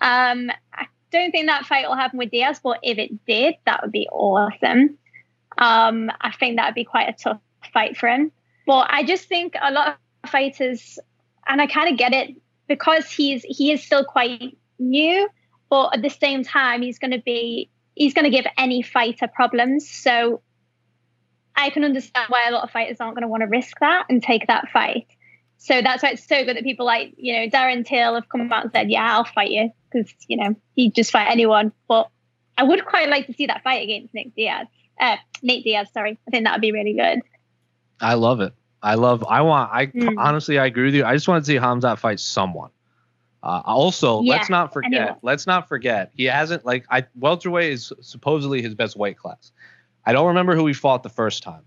Um, 0.01 0.51
I 0.73 0.87
don't 1.11 1.31
think 1.31 1.47
that 1.47 1.67
fight 1.67 1.89
will 1.89 1.97
happen 1.97 2.19
with 2.19 2.31
Diaz, 2.31 2.61
but 2.63 2.79
if 2.83 2.99
it 2.99 3.25
did, 3.25 3.55
that 3.67 3.83
would 3.83 3.93
be 3.93 4.09
awesome. 4.11 4.99
Um, 5.57 6.11
I 6.21 6.33
think 6.33 6.57
that 6.57 6.67
would 6.67 6.75
be 6.75 6.85
quite 6.85 7.09
a 7.09 7.13
tough 7.13 7.41
fight 7.73 7.97
for 7.97 8.09
him. 8.09 8.33
But 8.67 8.89
I 8.91 9.05
just 9.05 9.29
think 9.29 9.55
a 9.61 9.71
lot 9.71 9.99
of 10.25 10.31
fighters, 10.31 10.99
and 11.47 11.61
I 11.61 11.67
kind 11.67 11.91
of 11.91 11.99
get 11.99 12.13
it 12.13 12.35
because 12.67 13.11
he's 13.11 13.43
he 13.43 13.73
is 13.73 13.83
still 13.83 14.05
quite 14.05 14.57
new, 14.79 15.29
but 15.71 15.95
at 15.95 16.03
the 16.03 16.11
same 16.11 16.45
time 16.45 16.83
he's 16.83 16.99
going 16.99 17.11
to 17.11 17.23
be 17.23 17.71
he's 17.95 18.15
going 18.15 18.25
to 18.25 18.31
give 18.31 18.47
any 18.59 18.83
fighter 18.83 19.29
problems. 19.29 19.89
So 19.89 20.43
I 21.57 21.71
can 21.71 21.85
understand 21.85 22.27
why 22.29 22.49
a 22.49 22.53
lot 22.53 22.65
of 22.65 22.71
fighters 22.71 23.01
aren't 23.01 23.15
going 23.15 23.23
to 23.23 23.29
want 23.29 23.43
to 23.43 23.47
risk 23.47 23.79
that 23.81 24.07
and 24.09 24.23
take 24.23 24.47
that 24.49 24.69
fight. 24.73 25.07
So 25.59 25.81
that's 25.81 26.03
why 26.03 26.11
it's 26.11 26.27
so 26.27 26.45
good 26.45 26.57
that 26.57 26.65
people 26.65 26.85
like, 26.85 27.15
you 27.17 27.33
know, 27.33 27.49
Darren 27.49 27.87
Till 27.87 28.15
have 28.15 28.29
come 28.29 28.53
out 28.53 28.65
and 28.65 28.73
said, 28.73 28.91
yeah, 28.91 29.15
I'll 29.15 29.25
fight 29.25 29.51
you 29.51 29.71
because, 29.91 30.13
you 30.29 30.37
know, 30.37 30.55
he'd 30.75 30.95
just 30.95 31.11
fight 31.11 31.31
anyone. 31.31 31.73
But 31.89 32.11
I 32.59 32.65
would 32.65 32.85
quite 32.85 33.09
like 33.09 33.27
to 33.29 33.33
see 33.33 33.47
that 33.47 33.63
fight 33.63 33.83
against 33.83 34.13
Nick 34.13 34.35
Diaz. 34.35 34.67
Uh, 35.01 35.17
Nate 35.43 35.65
Diaz, 35.65 35.89
sorry. 35.95 36.19
I 36.27 36.31
think 36.31 36.45
that 36.45 36.53
would 36.53 36.61
be 36.61 36.73
really 36.73 36.95
good. 36.95 37.21
I 38.01 38.15
love 38.15 38.41
it. 38.41 38.53
I 38.83 38.97
love, 38.97 39.25
I 39.27 39.41
want, 39.41 39.71
I 39.73 39.87
mm. 39.87 40.15
honestly, 40.19 40.59
I 40.59 40.67
agree 40.67 40.85
with 40.85 40.95
you. 40.95 41.05
I 41.05 41.15
just 41.15 41.27
want 41.27 41.43
to 41.43 41.51
see 41.51 41.57
Hamzat 41.57 41.99
fight 41.99 42.21
someone. 42.21 42.71
Uh, 43.45 43.61
also, 43.67 44.23
yeah, 44.23 44.37
let's 44.37 44.49
not 44.49 44.73
forget, 44.73 44.95
anyone. 44.95 45.19
let's 45.21 45.47
not 45.47 45.69
forget, 45.69 46.11
he 46.17 46.25
hasn't, 46.25 46.65
like, 46.65 46.87
I 46.91 47.05
welterweight 47.15 47.71
is 47.71 47.93
supposedly 48.01 48.63
his 48.63 48.75
best 48.75 48.97
weight 48.97 49.19
class. 49.19 49.53
I 50.07 50.15
don't 50.15 50.29
remember 50.29 50.57
who 50.57 50.67
he 50.67 50.73
fought 50.73 51.03
the 51.03 51.11
first 51.11 51.43
time, 51.43 51.61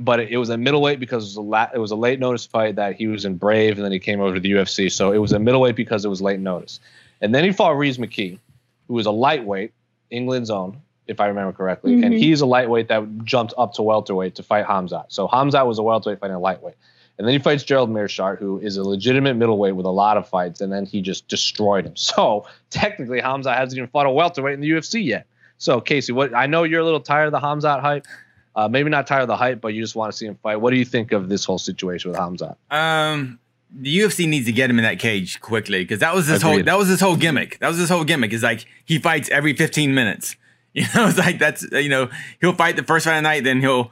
but 0.00 0.18
it, 0.18 0.30
it 0.30 0.38
was 0.38 0.50
a 0.50 0.58
middleweight 0.58 0.98
because 0.98 1.22
it 1.22 1.28
was 1.28 1.36
a, 1.36 1.40
la- 1.40 1.68
it 1.72 1.78
was 1.78 1.92
a 1.92 1.96
late 1.96 2.18
notice 2.18 2.46
fight 2.46 2.74
that 2.76 2.96
he 2.96 3.06
was 3.06 3.24
in 3.24 3.36
Brave 3.36 3.76
and 3.76 3.84
then 3.84 3.92
he 3.92 4.00
came 4.00 4.20
over 4.20 4.34
to 4.34 4.40
the 4.40 4.50
UFC. 4.50 4.90
So 4.90 5.12
it 5.12 5.18
was 5.18 5.32
a 5.32 5.38
middleweight 5.38 5.76
because 5.76 6.04
it 6.04 6.08
was 6.08 6.20
late 6.20 6.40
notice. 6.40 6.80
And 7.20 7.32
then 7.32 7.44
he 7.44 7.52
fought 7.52 7.76
Rhys 7.76 7.98
McKee, 7.98 8.40
who 8.88 8.94
was 8.94 9.06
a 9.06 9.12
lightweight, 9.12 9.72
England's 10.10 10.50
own, 10.50 10.80
if 11.06 11.20
I 11.20 11.28
remember 11.28 11.52
correctly. 11.52 11.94
Mm-hmm. 11.94 12.04
And 12.04 12.14
he's 12.14 12.40
a 12.40 12.46
lightweight 12.46 12.88
that 12.88 13.24
jumped 13.24 13.54
up 13.56 13.74
to 13.74 13.82
welterweight 13.82 14.34
to 14.34 14.42
fight 14.42 14.66
Hamzat. 14.66 15.06
So 15.10 15.28
Hamzat 15.28 15.64
was 15.64 15.78
a 15.78 15.84
welterweight 15.84 16.18
fighting 16.18 16.34
a 16.34 16.40
lightweight. 16.40 16.74
And 17.18 17.26
then 17.26 17.32
he 17.32 17.38
fights 17.40 17.64
Gerald 17.64 17.90
Meerschaert, 17.90 18.38
who 18.38 18.60
is 18.60 18.76
a 18.76 18.84
legitimate 18.84 19.34
middleweight 19.34 19.74
with 19.74 19.86
a 19.86 19.90
lot 19.90 20.16
of 20.16 20.28
fights, 20.28 20.60
and 20.60 20.72
then 20.72 20.86
he 20.86 21.02
just 21.02 21.26
destroyed 21.28 21.84
him. 21.86 21.94
So 21.96 22.46
technically, 22.70 23.20
Hamza 23.20 23.52
hasn't 23.52 23.76
even 23.76 23.90
fought 23.90 24.06
a 24.06 24.10
welterweight 24.10 24.54
in 24.54 24.60
the 24.60 24.70
UFC 24.70 25.04
yet. 25.04 25.26
So 25.58 25.80
Casey, 25.80 26.12
what 26.12 26.34
I 26.34 26.46
know 26.46 26.62
you're 26.62 26.80
a 26.80 26.84
little 26.84 27.00
tired 27.00 27.26
of 27.26 27.32
the 27.32 27.40
Hamzat 27.40 27.80
hype. 27.80 28.06
Uh, 28.54 28.66
maybe 28.68 28.90
not 28.90 29.06
tired 29.06 29.22
of 29.22 29.28
the 29.28 29.36
hype, 29.36 29.60
but 29.60 29.68
you 29.68 29.80
just 29.82 29.94
want 29.94 30.10
to 30.10 30.16
see 30.16 30.26
him 30.26 30.36
fight. 30.42 30.56
What 30.56 30.70
do 30.70 30.76
you 30.76 30.84
think 30.84 31.12
of 31.12 31.28
this 31.28 31.44
whole 31.44 31.58
situation 31.58 32.10
with 32.10 32.18
Hamzat? 32.18 32.56
Um, 32.70 33.38
the 33.70 33.98
UFC 33.98 34.26
needs 34.28 34.46
to 34.46 34.52
get 34.52 34.70
him 34.70 34.78
in 34.78 34.84
that 34.84 34.98
cage 34.98 35.40
quickly 35.40 35.82
because 35.84 36.00
that 36.00 36.14
was 36.14 36.26
his 36.26 36.40
Agreed. 36.42 36.54
whole 36.54 36.62
that 36.64 36.78
was 36.78 36.88
his 36.88 37.00
whole 37.00 37.16
gimmick. 37.16 37.58
That 37.58 37.68
was 37.68 37.76
his 37.78 37.88
whole 37.88 38.04
gimmick. 38.04 38.32
Is 38.32 38.42
like 38.42 38.66
he 38.84 38.98
fights 38.98 39.28
every 39.30 39.54
15 39.54 39.94
minutes. 39.94 40.36
You 40.74 40.84
know, 40.94 41.08
it's 41.08 41.18
like 41.18 41.38
that's 41.38 41.66
you 41.72 41.88
know 41.88 42.08
he'll 42.40 42.52
fight 42.52 42.76
the 42.76 42.84
first 42.84 43.06
fight 43.06 43.16
of 43.16 43.18
the 43.18 43.22
night, 43.22 43.42
then 43.42 43.60
he'll 43.60 43.90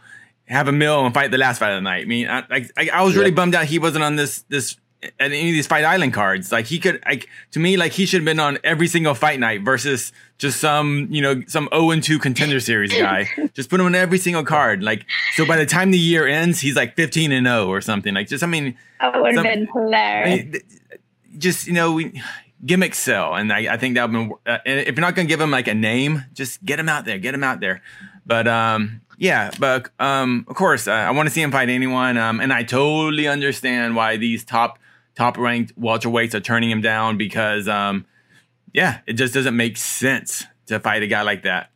have 0.49 0.69
a 0.69 0.73
meal 0.73 1.05
and 1.05 1.13
fight 1.13 1.31
the 1.31 1.39
last 1.39 1.59
fight 1.59 1.71
of 1.71 1.77
the 1.77 1.81
night. 1.83 2.03
I 2.03 2.07
mean, 2.07 2.29
I, 2.29 2.45
I, 2.77 2.89
I 2.93 3.03
was 3.03 3.17
really 3.17 3.31
bummed 3.31 3.55
out 3.55 3.65
he 3.65 3.79
wasn't 3.79 4.05
on 4.05 4.17
this 4.17 4.43
this 4.49 4.77
at 5.03 5.13
any 5.19 5.49
of 5.49 5.55
these 5.55 5.67
Fight 5.67 5.85
Island 5.85 6.15
cards. 6.15 6.53
Like 6.53 6.67
he 6.67 6.79
could, 6.79 7.03
like 7.05 7.29
to 7.53 7.59
me, 7.59 7.77
like 7.77 7.93
he 7.93 8.07
should 8.07 8.21
have 8.21 8.25
been 8.25 8.41
on 8.41 8.59
every 8.65 8.89
single 8.89 9.15
fight 9.15 9.39
night 9.39 9.63
versus 9.63 10.13
just 10.39 10.61
some, 10.61 11.09
you 11.11 11.23
know, 11.23 11.43
some 11.47 11.69
0 11.73 11.91
and 11.91 12.03
2 12.03 12.19
contender 12.19 12.61
series 12.61 12.93
guy. 12.93 13.29
just 13.55 13.71
put 13.71 13.81
him 13.81 13.87
on 13.87 13.95
every 13.95 14.19
single 14.19 14.45
card. 14.45 14.83
Like 14.83 15.05
so, 15.35 15.47
by 15.47 15.57
the 15.57 15.67
time 15.67 15.91
the 15.91 15.99
year 15.99 16.27
ends, 16.27 16.61
he's 16.61 16.77
like 16.77 16.97
15 16.97 17.33
and 17.33 17.47
0 17.47 17.69
or 17.69 17.81
something. 17.81 18.15
Like 18.15 18.29
just, 18.29 18.43
I 18.43 18.47
mean, 18.47 18.77
that 19.01 19.21
would 19.21 19.35
have 19.35 19.45
been 19.45 19.69
hilarious. 19.73 20.41
I 20.41 20.51
mean, 20.51 20.61
just 21.39 21.67
you 21.67 21.73
know, 21.73 21.93
we 21.93 22.21
gimmick 22.65 22.95
sell, 22.95 23.35
and 23.35 23.53
I, 23.53 23.75
I 23.75 23.77
think 23.77 23.97
that 23.97 24.11
would 24.11 24.13
been. 24.13 24.33
Uh, 24.47 24.59
if 24.65 24.97
you're 24.97 25.01
not 25.03 25.15
gonna 25.15 25.29
give 25.29 25.41
him 25.41 25.51
like 25.51 25.69
a 25.69 25.75
name, 25.75 26.25
just 26.33 26.65
get 26.65 26.81
him 26.81 26.89
out 26.89 27.05
there, 27.05 27.19
get 27.19 27.35
him 27.35 27.45
out 27.45 27.61
there. 27.61 27.83
But 28.25 28.49
um, 28.49 29.03
yeah, 29.19 29.51
but 29.59 29.91
um, 29.99 30.45
of 30.49 30.57
course, 30.57 30.87
uh, 30.87 30.93
I 30.93 31.11
want 31.13 31.29
to 31.29 31.35
see 31.35 31.43
him 31.43 31.51
fight 31.51 31.69
anyone. 31.69 32.17
Um, 32.19 32.41
and 32.41 32.53
I 32.53 32.63
totally 32.63 33.27
understand 33.27 33.97
why 33.97 34.17
these 34.17 34.45
top 34.45 34.79
top 35.15 35.39
ranked 35.39 35.79
welterweights 35.81 36.35
are 36.35 36.41
turning 36.41 36.71
him 36.71 36.83
down 36.83 37.17
because, 37.17 37.67
um, 37.67 38.05
yeah, 38.73 39.01
it 39.07 39.15
just 39.15 39.33
doesn't 39.33 39.57
make 39.57 39.77
sense 39.79 40.45
to 40.67 40.79
fight 40.79 41.03
a 41.03 41.07
guy 41.07 41.23
like 41.23 41.45
that. 41.45 41.71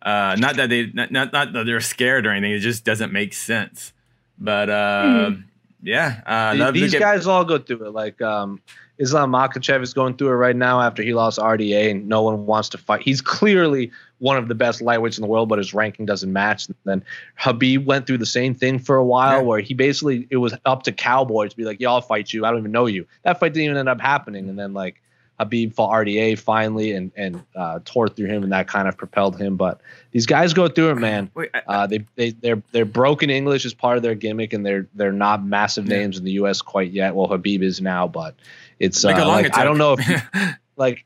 Uh, 0.00 0.36
not 0.38 0.56
that 0.56 0.70
they, 0.70 0.86
not, 0.86 1.10
not, 1.10 1.32
not, 1.32 1.52
that 1.52 1.66
they're 1.66 1.80
scared 1.80 2.26
or 2.26 2.30
anything. 2.30 2.52
It 2.52 2.60
just 2.60 2.84
doesn't 2.84 3.12
make 3.12 3.34
sense. 3.34 3.92
But 4.38 4.70
uh, 4.70 5.30
mm-hmm. 5.30 5.40
yeah, 5.82 6.20
uh, 6.24 6.70
these 6.70 6.92
get- 6.92 7.00
guys 7.00 7.26
all 7.26 7.44
go 7.44 7.58
through 7.58 7.86
it. 7.86 7.90
Like 7.90 8.22
um, 8.22 8.60
Islam 8.98 9.32
Makhachev 9.32 9.82
is 9.82 9.92
going 9.92 10.16
through 10.16 10.28
it 10.28 10.34
right 10.34 10.56
now 10.56 10.80
after 10.80 11.02
he 11.02 11.12
lost 11.12 11.38
RDA, 11.38 11.90
and 11.90 12.08
no 12.08 12.22
one 12.22 12.46
wants 12.46 12.70
to 12.70 12.78
fight. 12.78 13.02
He's 13.02 13.20
clearly 13.20 13.90
one 14.18 14.36
of 14.36 14.48
the 14.48 14.54
best 14.54 14.80
lightweights 14.80 15.18
in 15.18 15.22
the 15.22 15.28
world, 15.28 15.48
but 15.48 15.58
his 15.58 15.74
ranking 15.74 16.06
doesn't 16.06 16.32
match. 16.32 16.66
And 16.66 16.76
then 16.84 17.04
Khabib 17.40 17.84
went 17.84 18.06
through 18.06 18.18
the 18.18 18.26
same 18.26 18.54
thing 18.54 18.78
for 18.78 18.96
a 18.96 19.04
while, 19.04 19.38
yeah. 19.38 19.42
where 19.42 19.60
he 19.60 19.74
basically 19.74 20.26
it 20.30 20.36
was 20.36 20.54
up 20.64 20.84
to 20.84 20.92
Cowboy 20.92 21.48
to 21.48 21.56
be 21.56 21.64
like, 21.64 21.80
"Yeah, 21.80 21.90
I'll 21.90 22.00
fight 22.00 22.32
you. 22.32 22.44
I 22.44 22.50
don't 22.50 22.60
even 22.60 22.72
know 22.72 22.86
you." 22.86 23.06
That 23.22 23.38
fight 23.38 23.52
didn't 23.52 23.66
even 23.66 23.76
end 23.76 23.88
up 23.88 24.00
happening, 24.00 24.48
and 24.48 24.58
then 24.58 24.72
like 24.72 25.00
Khabib 25.38 25.74
fought 25.74 25.92
RDA 25.92 26.38
finally 26.38 26.92
and 26.92 27.12
and 27.16 27.42
uh, 27.54 27.80
tore 27.84 28.08
through 28.08 28.26
him, 28.26 28.42
and 28.42 28.52
that 28.52 28.68
kind 28.68 28.88
of 28.88 28.96
propelled 28.96 29.38
him. 29.38 29.56
But 29.56 29.80
these 30.12 30.26
guys 30.26 30.54
go 30.54 30.68
through 30.68 30.90
it, 30.90 30.94
man. 30.96 31.30
Wait, 31.34 31.50
I, 31.52 31.60
uh, 31.66 31.86
they 31.86 32.04
they 32.14 32.30
they're 32.30 32.62
they're 32.72 32.84
broken 32.86 33.28
English 33.28 33.64
is 33.64 33.74
part 33.74 33.96
of 33.96 34.02
their 34.02 34.14
gimmick, 34.14 34.52
and 34.52 34.64
they're 34.64 34.86
they're 34.94 35.12
not 35.12 35.44
massive 35.44 35.86
yeah. 35.86 35.98
names 35.98 36.18
in 36.18 36.24
the 36.24 36.32
U.S. 36.32 36.62
quite 36.62 36.90
yet. 36.90 37.14
Well, 37.14 37.28
Khabib 37.28 37.62
is 37.62 37.80
now, 37.80 38.08
but 38.08 38.34
it's 38.78 39.04
uh, 39.04 39.08
like 39.26 39.56
I 39.56 39.64
don't 39.64 39.78
know 39.78 39.96
if 39.98 40.56
like 40.76 41.04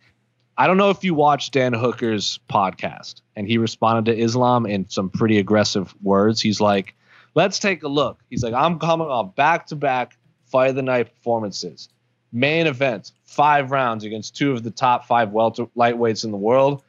I 0.61 0.67
don't 0.67 0.77
know 0.77 0.91
if 0.91 1.03
you 1.03 1.15
watched 1.15 1.55
Dan 1.55 1.73
Hooker's 1.73 2.39
podcast 2.51 3.23
and 3.35 3.49
he 3.49 3.57
responded 3.57 4.13
to 4.13 4.19
Islam 4.23 4.67
in 4.67 4.87
some 4.91 5.09
pretty 5.09 5.39
aggressive 5.39 5.95
words. 6.03 6.39
He's 6.39 6.61
like, 6.61 6.95
let's 7.35 7.59
take 7.59 7.83
a 7.83 7.89
look. 7.89 8.21
He's 8.29 8.43
like, 8.43 8.53
I'm 8.53 8.79
coming 8.79 9.07
off 9.07 9.35
back 9.35 9.69
to 9.69 9.75
back 9.75 10.19
fight 10.45 10.69
of 10.69 10.77
the 10.77 10.83
night 10.83 11.15
performances, 11.15 11.89
main 12.31 12.67
events, 12.67 13.15
five 13.25 13.71
rounds 13.71 14.05
against 14.05 14.37
two 14.37 14.53
of 14.53 14.63
the 14.63 14.71
top 14.71 15.07
five 15.07 15.31
welter 15.31 15.65
lightweights 15.79 16.27
in 16.27 16.31
the 16.31 16.37
world. 16.37 16.83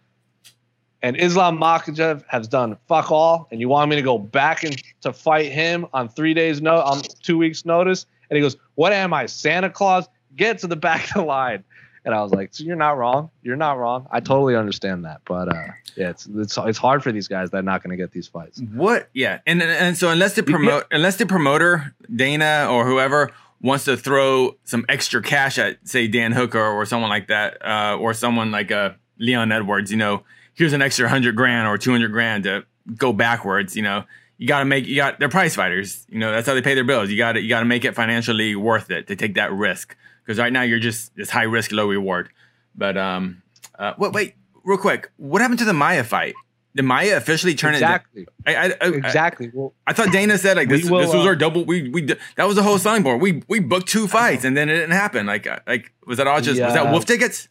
And 1.01 1.15
Islam 1.15 1.57
Makhachev 1.57 2.25
has 2.27 2.49
done 2.49 2.77
fuck 2.89 3.09
all, 3.09 3.47
and 3.51 3.61
you 3.61 3.69
want 3.69 3.89
me 3.89 3.95
to 3.95 4.01
go 4.01 4.17
back 4.17 4.65
and 4.65 4.83
to 4.99 5.13
fight 5.13 5.49
him 5.49 5.85
on 5.93 6.09
three 6.09 6.33
days 6.33 6.61
no 6.61 6.75
on 6.81 7.03
two 7.23 7.37
weeks 7.37 7.63
notice? 7.63 8.05
And 8.29 8.35
he 8.35 8.41
goes, 8.41 8.57
"What 8.75 8.91
am 8.91 9.13
I, 9.13 9.27
Santa 9.27 9.69
Claus? 9.69 10.09
Get 10.35 10.59
to 10.59 10.67
the 10.67 10.75
back 10.75 11.07
of 11.07 11.13
the 11.13 11.21
line." 11.21 11.63
And 12.03 12.15
I 12.15 12.21
was 12.23 12.31
like, 12.31 12.49
"So 12.53 12.63
you're 12.63 12.75
not 12.75 12.97
wrong. 12.97 13.29
You're 13.43 13.55
not 13.55 13.77
wrong. 13.77 14.07
I 14.11 14.19
totally 14.19 14.55
understand 14.55 15.05
that, 15.05 15.21
but 15.25 15.49
uh, 15.49 15.67
yeah, 15.95 16.09
it's 16.09 16.27
it's 16.27 16.57
it's 16.57 16.77
hard 16.77 17.03
for 17.03 17.11
these 17.11 17.27
guys 17.27 17.51
that 17.51 17.57
are 17.57 17.63
not 17.63 17.83
going 17.83 17.91
to 17.91 17.97
get 17.97 18.11
these 18.11 18.27
fights." 18.27 18.59
What? 18.73 19.09
Yeah, 19.13 19.39
and 19.45 19.61
and 19.61 19.97
so 19.97 20.09
unless 20.09 20.33
the 20.33 20.43
promote 20.43 20.85
unless 20.91 21.17
the 21.17 21.25
promoter 21.27 21.93
Dana 22.13 22.67
or 22.71 22.85
whoever 22.85 23.31
wants 23.61 23.85
to 23.85 23.95
throw 23.95 24.55
some 24.63 24.85
extra 24.89 25.21
cash 25.21 25.59
at 25.59 25.77
say 25.87 26.07
Dan 26.07 26.31
Hooker 26.31 26.59
or 26.59 26.85
someone 26.85 27.09
like 27.09 27.27
that, 27.27 27.63
uh, 27.63 27.97
or 27.99 28.13
someone 28.13 28.51
like 28.51 28.71
uh, 28.71 28.91
Leon 29.19 29.51
Edwards, 29.51 29.91
you 29.91 29.97
know, 29.97 30.23
here's 30.55 30.73
an 30.73 30.81
extra 30.81 31.07
hundred 31.07 31.35
grand 31.35 31.67
or 31.67 31.77
two 31.77 31.91
hundred 31.91 32.11
grand 32.11 32.45
to 32.45 32.65
go 32.95 33.13
backwards, 33.13 33.75
you 33.75 33.83
know. 33.83 34.03
You 34.39 34.47
got 34.47 34.59
to 34.59 34.65
make 34.65 34.87
you 34.87 34.95
got 34.95 35.19
they're 35.19 35.29
price 35.29 35.53
fighters, 35.53 36.03
you 36.09 36.17
know. 36.17 36.31
That's 36.31 36.47
how 36.47 36.55
they 36.55 36.63
pay 36.63 36.73
their 36.73 36.83
bills. 36.83 37.11
You 37.11 37.17
got 37.17 37.33
to 37.33 37.41
you 37.41 37.49
got 37.49 37.59
to 37.59 37.65
make 37.65 37.85
it 37.85 37.93
financially 37.93 38.55
worth 38.55 38.89
it 38.89 39.05
to 39.07 39.15
take 39.15 39.35
that 39.35 39.53
risk 39.53 39.95
because 40.23 40.39
right 40.39 40.53
now 40.53 40.61
you're 40.61 40.79
just 40.79 41.11
it's 41.15 41.29
high 41.29 41.43
risk, 41.43 41.71
low 41.71 41.89
reward. 41.89 42.29
But 42.75 42.97
um, 42.97 43.41
uh, 43.77 43.93
wait, 43.97 44.13
wait, 44.13 44.35
real 44.63 44.77
quick, 44.77 45.11
what 45.17 45.41
happened 45.41 45.59
to 45.59 45.65
the 45.65 45.73
Maia 45.73 46.03
fight? 46.03 46.35
Did 46.73 46.83
Maia 46.83 47.17
officially 47.17 47.53
turn 47.53 47.73
exactly. 47.73 48.21
it? 48.23 48.29
Exactly. 48.45 48.81
I, 48.81 48.87
I, 48.87 48.95
exactly. 48.95 49.51
Well, 49.53 49.73
I 49.85 49.93
thought 49.93 50.11
Dana 50.13 50.37
said 50.37 50.55
like 50.55 50.69
this. 50.69 50.89
Will, 50.89 50.99
this 50.99 51.13
was 51.13 51.25
our 51.25 51.33
uh, 51.33 51.35
double. 51.35 51.65
We 51.65 51.89
we 51.89 52.01
that 52.03 52.45
was 52.45 52.55
the 52.55 52.63
whole 52.63 52.77
selling 52.77 53.03
board. 53.03 53.21
We 53.21 53.43
we 53.49 53.59
booked 53.59 53.89
two 53.89 54.07
fights 54.07 54.45
and 54.45 54.55
then 54.55 54.69
it 54.69 54.75
didn't 54.75 54.91
happen. 54.91 55.25
Like 55.25 55.47
uh, 55.47 55.59
like 55.67 55.91
was 56.07 56.17
that 56.17 56.27
all 56.27 56.39
just 56.39 56.57
yeah. 56.57 56.65
was 56.67 56.75
that 56.75 56.89
wolf 56.91 57.05
tickets? 57.05 57.49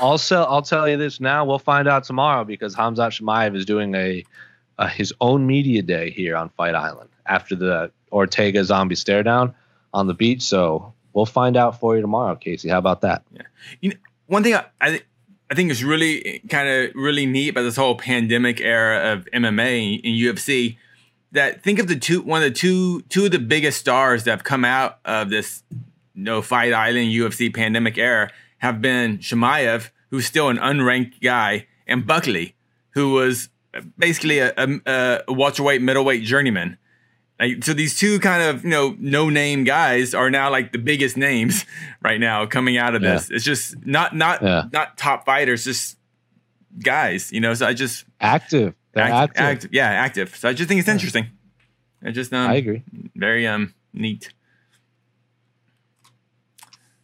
Also, 0.00 0.42
I'll 0.44 0.62
tell 0.62 0.88
you 0.88 0.96
this 0.96 1.20
now. 1.20 1.44
We'll 1.44 1.58
find 1.58 1.86
out 1.86 2.04
tomorrow 2.04 2.44
because 2.44 2.74
Hamzat 2.74 3.20
Chimaev 3.20 3.56
is 3.56 3.64
doing 3.64 3.94
a, 3.94 4.24
a 4.78 4.88
his 4.88 5.12
own 5.20 5.46
media 5.46 5.82
day 5.82 6.10
here 6.10 6.36
on 6.36 6.48
Fight 6.50 6.74
Island 6.74 7.10
after 7.26 7.54
the 7.54 7.92
Ortega 8.10 8.64
zombie 8.64 8.94
stare 8.96 9.22
down 9.22 9.54
on 9.92 10.06
the 10.06 10.14
beach. 10.14 10.42
So 10.42 10.92
we'll 11.12 11.26
find 11.26 11.56
out 11.56 11.78
for 11.80 11.96
you 11.96 12.02
tomorrow, 12.02 12.36
Casey. 12.36 12.68
How 12.68 12.78
about 12.78 13.00
that? 13.02 13.22
Yeah. 13.32 13.42
You 13.80 13.90
know, 13.90 13.96
one 14.26 14.42
thing 14.42 14.54
I, 14.54 14.64
I 14.80 15.02
I 15.50 15.54
think 15.54 15.70
is 15.70 15.82
really 15.82 16.42
kind 16.48 16.68
of 16.68 16.94
really 16.94 17.26
neat 17.26 17.48
about 17.48 17.62
this 17.62 17.76
whole 17.76 17.96
pandemic 17.96 18.60
era 18.60 19.12
of 19.12 19.26
MMA 19.32 20.00
and 20.04 20.14
UFC. 20.14 20.76
That 21.32 21.62
think 21.62 21.78
of 21.78 21.88
the 21.88 21.96
two 21.96 22.22
one 22.22 22.42
of 22.42 22.48
the 22.48 22.54
two 22.54 23.02
two 23.02 23.26
of 23.26 23.32
the 23.32 23.38
biggest 23.38 23.80
stars 23.80 24.24
that 24.24 24.30
have 24.30 24.44
come 24.44 24.64
out 24.64 24.98
of 25.04 25.30
this 25.30 25.62
know 26.14 26.42
Fight 26.42 26.72
Island 26.72 27.10
UFC 27.10 27.52
pandemic 27.54 27.98
era 27.98 28.30
have 28.58 28.80
been 28.80 29.18
Chimaev, 29.18 29.90
who's 30.10 30.26
still 30.26 30.48
an 30.48 30.58
unranked 30.58 31.20
guy, 31.20 31.66
and 31.86 32.06
Buckley, 32.06 32.54
who 32.90 33.12
was 33.12 33.48
uh, 33.74 33.80
basically 33.98 34.38
a, 34.38 34.52
a, 34.56 35.22
a 35.26 35.32
welterweight 35.32 35.82
middleweight 35.82 36.22
journeyman. 36.22 36.78
Like, 37.40 37.64
so 37.64 37.72
these 37.72 37.98
two 37.98 38.20
kind 38.20 38.42
of 38.42 38.64
you 38.64 38.70
know 38.70 38.94
no 38.98 39.30
name 39.30 39.64
guys 39.64 40.12
are 40.12 40.30
now 40.30 40.50
like 40.50 40.72
the 40.72 40.78
biggest 40.78 41.16
names 41.16 41.64
right 42.02 42.20
now 42.20 42.44
coming 42.44 42.76
out 42.76 42.94
of 42.94 43.00
this. 43.00 43.30
Yeah. 43.30 43.36
It's 43.36 43.44
just 43.44 43.86
not 43.86 44.14
not 44.14 44.42
yeah. 44.42 44.64
not 44.72 44.98
top 44.98 45.24
fighters, 45.24 45.64
just 45.64 45.96
guys. 46.82 47.32
You 47.32 47.40
know, 47.40 47.54
so 47.54 47.66
I 47.66 47.72
just 47.72 48.04
active, 48.20 48.74
act, 48.94 49.38
active. 49.38 49.70
yeah, 49.72 49.86
active. 49.86 50.36
So 50.36 50.50
I 50.50 50.52
just 50.52 50.68
think 50.68 50.80
it's 50.80 50.88
interesting. 50.88 51.28
I 52.04 52.10
just 52.10 52.32
um, 52.34 52.50
I 52.50 52.56
agree. 52.56 52.82
Very 53.16 53.46
um 53.46 53.74
neat. 53.94 54.34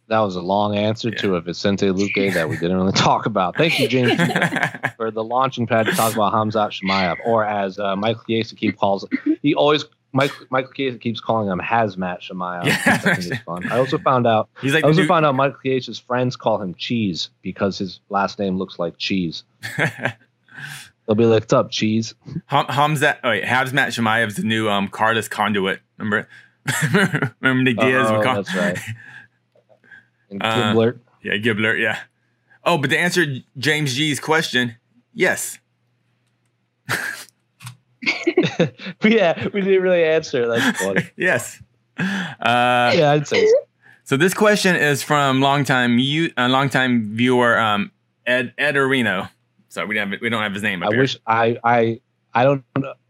That 0.09 0.19
was 0.19 0.37
a 0.37 0.41
long 0.41 0.77
answer 0.77 1.09
yeah. 1.09 1.17
to 1.17 1.35
a 1.35 1.41
Vicente 1.41 1.87
Luque 1.87 2.33
that 2.33 2.47
we 2.47 2.55
didn't 2.57 2.77
really 2.77 2.93
talk 2.93 3.25
about. 3.25 3.57
Thank 3.57 3.77
you, 3.77 3.89
James, 3.89 4.15
for 4.97 5.11
the 5.11 5.21
launching 5.21 5.67
pad 5.67 5.87
to 5.87 5.91
talk 5.91 6.13
about 6.13 6.31
Hamzat 6.31 6.79
Chimaev, 6.79 7.17
or 7.25 7.43
as 7.43 7.77
uh, 7.77 7.93
Michael 7.97 8.23
keep 8.23 8.77
calls 8.77 9.05
it. 9.11 9.39
He 9.41 9.53
always 9.53 9.83
Michael 10.13 10.45
Michael 10.49 10.71
Chiesa 10.73 10.97
keeps 10.97 11.19
calling 11.19 11.49
him 11.49 11.59
Hazmat 11.59 12.21
Chimaev. 12.21 12.65
Yeah. 12.65 13.01
I 13.03 13.37
fun. 13.43 13.71
I 13.71 13.77
also 13.77 13.97
found 13.97 14.25
out. 14.25 14.49
He's 14.61 14.73
like 14.73 14.83
I 14.83 14.87
also 14.87 15.01
new- 15.01 15.07
found 15.07 15.25
out 15.25 15.35
Michael 15.35 15.59
Chiesa's 15.63 15.99
friends 15.99 16.35
call 16.35 16.61
him 16.61 16.73
Cheese 16.75 17.29
because 17.41 17.77
his 17.77 17.99
last 18.09 18.39
name 18.39 18.57
looks 18.57 18.79
like 18.79 18.97
cheese. 18.97 19.43
They'll 19.77 21.15
be 21.15 21.25
like, 21.25 21.41
"What's 21.43 21.53
up, 21.53 21.71
cheese?" 21.71 22.15
Hum, 22.47 22.65
Hamzat. 22.67 23.17
Oh 23.23 23.29
wait, 23.29 23.43
Hazmat 23.43 23.87
Chimaev's 23.87 24.35
the 24.35 24.43
new 24.43 24.69
um 24.69 24.87
Carlos 24.87 25.27
Conduit. 25.27 25.79
Remember? 25.97 26.27
Remember 27.39 27.63
Nick 27.63 27.77
Diaz? 27.77 28.07
Oh, 28.09 28.21
that's 28.21 28.53
right. 28.55 28.77
And 30.29 30.41
Giblert. 30.41 30.95
Uh, 30.95 30.99
yeah, 31.23 31.33
Giblert. 31.33 31.79
Yeah. 31.81 31.99
Oh, 32.65 32.77
but 32.77 32.89
to 32.89 32.97
answer 32.99 33.25
James 33.57 33.93
G's 33.95 34.19
question, 34.19 34.75
yes. 35.13 35.59
yeah, 39.03 39.47
we 39.53 39.61
didn't 39.61 39.81
really 39.81 40.03
answer. 40.03 40.47
That's 40.47 40.81
funny. 40.81 41.09
yes. 41.17 41.61
Uh, 41.97 42.91
yeah, 42.95 43.11
I'd 43.11 43.27
say. 43.27 43.45
So. 43.45 43.53
so 44.03 44.17
this 44.17 44.33
question 44.33 44.75
is 44.75 45.03
from 45.03 45.41
longtime 45.41 45.99
you, 45.99 46.31
uh, 46.37 46.47
longtime 46.47 47.15
viewer 47.15 47.57
um, 47.57 47.91
Ed 48.25 48.53
Ed 48.57 48.75
Areno. 48.75 49.29
So 49.69 49.85
we 49.85 49.95
don't 49.95 50.11
have 50.11 50.21
we 50.21 50.29
don't 50.29 50.43
have 50.43 50.53
his 50.53 50.63
name. 50.63 50.83
I 50.83 50.87
here. 50.87 50.99
wish 50.99 51.17
I 51.25 51.57
I 51.63 52.01
I 52.33 52.43
don't 52.43 52.63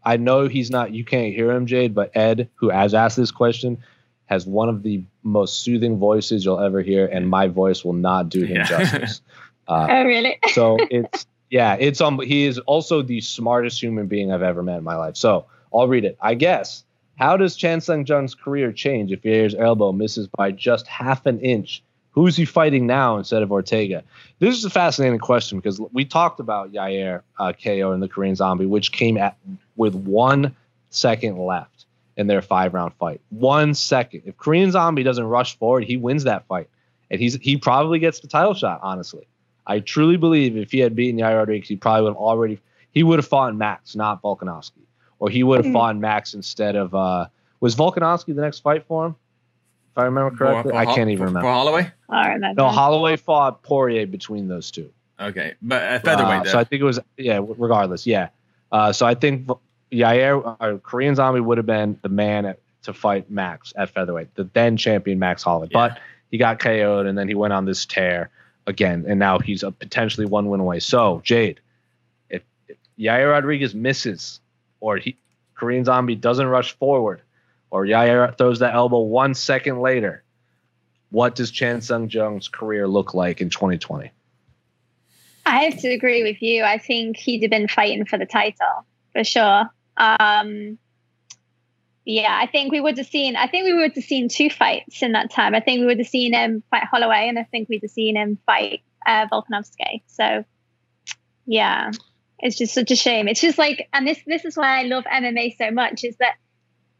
I 0.04 0.16
know 0.16 0.48
he's 0.48 0.70
not. 0.70 0.92
You 0.92 1.04
can't 1.04 1.34
hear 1.34 1.50
him, 1.50 1.66
Jade. 1.66 1.94
But 1.94 2.16
Ed, 2.16 2.48
who 2.54 2.70
has 2.70 2.94
asked 2.94 3.16
this 3.16 3.30
question, 3.30 3.78
has 4.26 4.46
one 4.46 4.68
of 4.68 4.82
the 4.82 5.02
most 5.22 5.60
soothing 5.60 5.98
voices 5.98 6.44
you'll 6.44 6.60
ever 6.60 6.82
hear, 6.82 7.06
and 7.06 7.28
my 7.28 7.48
voice 7.48 7.84
will 7.84 7.94
not 7.94 8.28
do 8.28 8.44
him 8.44 8.56
yeah. 8.56 8.64
justice. 8.64 9.20
Uh, 9.68 9.86
oh, 9.90 10.04
really? 10.04 10.38
so 10.54 10.78
it's 10.90 11.26
yeah, 11.50 11.76
it's 11.78 12.00
um. 12.00 12.20
He 12.20 12.44
is 12.44 12.58
also 12.60 13.02
the 13.02 13.20
smartest 13.20 13.82
human 13.82 14.06
being 14.06 14.32
I've 14.32 14.42
ever 14.42 14.62
met 14.62 14.78
in 14.78 14.84
my 14.84 14.96
life. 14.96 15.16
So 15.16 15.46
I'll 15.72 15.88
read 15.88 16.04
it. 16.04 16.16
I 16.20 16.34
guess. 16.34 16.84
How 17.16 17.36
does 17.36 17.56
Chan 17.56 17.80
Sung 17.80 18.06
Jung's 18.06 18.34
career 18.34 18.70
change 18.70 19.10
if 19.10 19.22
Yair's 19.22 19.54
elbow 19.54 19.90
misses 19.90 20.28
by 20.28 20.52
just 20.52 20.86
half 20.86 21.26
an 21.26 21.40
inch? 21.40 21.82
Who's 22.12 22.36
he 22.36 22.44
fighting 22.44 22.86
now 22.86 23.16
instead 23.16 23.42
of 23.42 23.50
Ortega? 23.50 24.04
This 24.38 24.56
is 24.56 24.64
a 24.64 24.70
fascinating 24.70 25.18
question 25.18 25.58
because 25.58 25.80
we 25.92 26.04
talked 26.04 26.38
about 26.38 26.72
Yair 26.72 27.22
uh, 27.38 27.52
KO 27.52 27.92
and 27.92 28.02
the 28.02 28.08
Korean 28.08 28.36
Zombie, 28.36 28.66
which 28.66 28.92
came 28.92 29.16
at 29.16 29.36
with 29.76 29.94
one 29.94 30.54
second 30.90 31.38
left 31.38 31.86
in 32.16 32.26
their 32.26 32.42
five 32.42 32.74
round 32.74 32.94
fight. 32.94 33.20
One 33.30 33.74
second. 33.74 34.22
If 34.26 34.36
Korean 34.36 34.70
Zombie 34.70 35.02
doesn't 35.02 35.24
rush 35.24 35.56
forward, 35.58 35.84
he 35.84 35.96
wins 35.96 36.24
that 36.24 36.46
fight, 36.46 36.68
and 37.10 37.20
he's 37.20 37.34
he 37.34 37.56
probably 37.56 37.98
gets 37.98 38.20
the 38.20 38.28
title 38.28 38.54
shot. 38.54 38.80
Honestly, 38.82 39.26
I 39.68 39.80
truly 39.80 40.16
believe 40.16 40.56
if 40.56 40.72
he 40.72 40.78
had 40.78 40.96
beaten 40.96 41.20
Yair 41.20 41.36
Rodriguez, 41.36 41.68
he 41.68 41.76
probably 41.76 42.02
would 42.04 42.10
have 42.10 42.16
already 42.16 42.58
he 42.90 43.02
would 43.02 43.18
have 43.18 43.28
fought 43.28 43.54
Max, 43.54 43.94
not 43.94 44.22
Volkanovski, 44.22 44.80
or 45.18 45.28
he 45.28 45.42
would 45.42 45.58
have 45.58 45.66
mm-hmm. 45.66 45.74
fought 45.74 45.96
Max 45.96 46.34
instead 46.34 46.74
of 46.74 46.94
uh, 46.94 47.26
was 47.60 47.76
Volkanovski 47.76 48.34
the 48.34 48.40
next 48.40 48.60
fight 48.60 48.86
for 48.86 49.06
him? 49.06 49.16
If 49.92 49.98
I 49.98 50.04
remember 50.04 50.36
correctly, 50.36 50.70
for, 50.70 50.70
for, 50.70 50.76
I 50.76 50.84
can't 50.86 51.10
even 51.10 51.26
remember. 51.26 51.40
For 51.42 51.52
Holloway? 51.52 51.92
No, 52.56 52.68
Holloway 52.68 53.16
fought 53.16 53.62
Poirier 53.62 54.06
between 54.06 54.48
those 54.48 54.70
two. 54.70 54.90
Okay, 55.20 55.54
but 55.60 55.82
uh, 55.82 55.98
featherweight. 56.00 56.46
Uh, 56.46 56.50
so 56.50 56.58
I 56.58 56.64
think 56.64 56.80
it 56.80 56.84
was 56.84 56.98
yeah. 57.16 57.40
Regardless, 57.42 58.06
yeah. 58.06 58.28
Uh, 58.72 58.92
so 58.92 59.06
I 59.06 59.14
think 59.14 59.48
Yair 59.92 60.56
uh, 60.60 60.78
Korean 60.78 61.14
Zombie 61.14 61.40
would 61.40 61.58
have 61.58 61.66
been 61.66 61.98
the 62.02 62.08
man 62.08 62.46
at, 62.46 62.60
to 62.82 62.92
fight 62.92 63.30
Max 63.30 63.72
at 63.76 63.90
featherweight, 63.90 64.34
the 64.34 64.44
then 64.54 64.76
champion 64.76 65.18
Max 65.18 65.42
Holloway. 65.42 65.68
Yeah. 65.70 65.88
But 65.88 65.98
he 66.30 66.38
got 66.38 66.58
KO'd, 66.58 67.06
and 67.06 67.18
then 67.18 67.28
he 67.28 67.34
went 67.34 67.52
on 67.52 67.64
this 67.64 67.84
tear 67.84 68.30
again, 68.68 69.06
and 69.08 69.18
now 69.18 69.38
he's 69.38 69.62
a 69.62 69.72
potentially 69.72 70.26
one 70.26 70.48
win 70.48 70.60
away. 70.60 70.78
So 70.78 71.20
Jade, 71.24 71.60
if, 72.30 72.42
if 72.68 72.76
Yair 72.98 73.30
Rodriguez 73.32 73.74
misses, 73.74 74.40
or 74.80 74.98
he 74.98 75.16
Korean 75.54 75.84
Zombie 75.84 76.14
doesn't 76.14 76.46
rush 76.46 76.76
forward, 76.76 77.22
or 77.70 77.84
Yair 77.84 78.36
throws 78.38 78.60
that 78.60 78.74
elbow 78.74 79.00
one 79.00 79.34
second 79.34 79.80
later, 79.80 80.22
what 81.10 81.34
does 81.34 81.50
Chan 81.50 81.80
Sung 81.80 82.08
Jung's 82.08 82.46
career 82.46 82.86
look 82.86 83.14
like 83.14 83.40
in 83.40 83.50
2020? 83.50 84.10
I 85.46 85.64
have 85.64 85.78
to 85.80 85.88
agree 85.88 86.22
with 86.22 86.42
you. 86.42 86.62
I 86.62 86.76
think 86.76 87.16
he'd 87.16 87.40
have 87.42 87.50
been 87.50 87.68
fighting 87.68 88.04
for 88.04 88.18
the 88.18 88.26
title 88.26 88.84
for 89.12 89.24
sure. 89.24 89.64
Um, 89.96 90.78
yeah, 92.08 92.38
I 92.40 92.46
think 92.46 92.72
we 92.72 92.80
would 92.80 92.96
have 92.96 93.06
seen. 93.06 93.36
I 93.36 93.48
think 93.48 93.66
we 93.66 93.74
would 93.74 93.92
have 93.94 94.02
seen 94.02 94.30
two 94.30 94.48
fights 94.48 95.02
in 95.02 95.12
that 95.12 95.30
time. 95.30 95.54
I 95.54 95.60
think 95.60 95.80
we 95.80 95.86
would 95.86 95.98
have 95.98 96.08
seen 96.08 96.32
him 96.32 96.62
fight 96.70 96.84
Holloway, 96.84 97.28
and 97.28 97.38
I 97.38 97.44
think 97.44 97.68
we'd 97.68 97.82
have 97.82 97.90
seen 97.90 98.16
him 98.16 98.38
fight 98.46 98.80
uh, 99.06 99.26
Volkanovski. 99.30 100.00
So, 100.06 100.42
yeah, 101.44 101.90
it's 102.38 102.56
just 102.56 102.72
such 102.72 102.90
a 102.90 102.96
shame. 102.96 103.28
It's 103.28 103.42
just 103.42 103.58
like, 103.58 103.90
and 103.92 104.06
this 104.06 104.18
this 104.26 104.46
is 104.46 104.56
why 104.56 104.80
I 104.80 104.84
love 104.84 105.04
MMA 105.04 105.58
so 105.58 105.70
much 105.70 106.02
is 106.02 106.16
that 106.16 106.36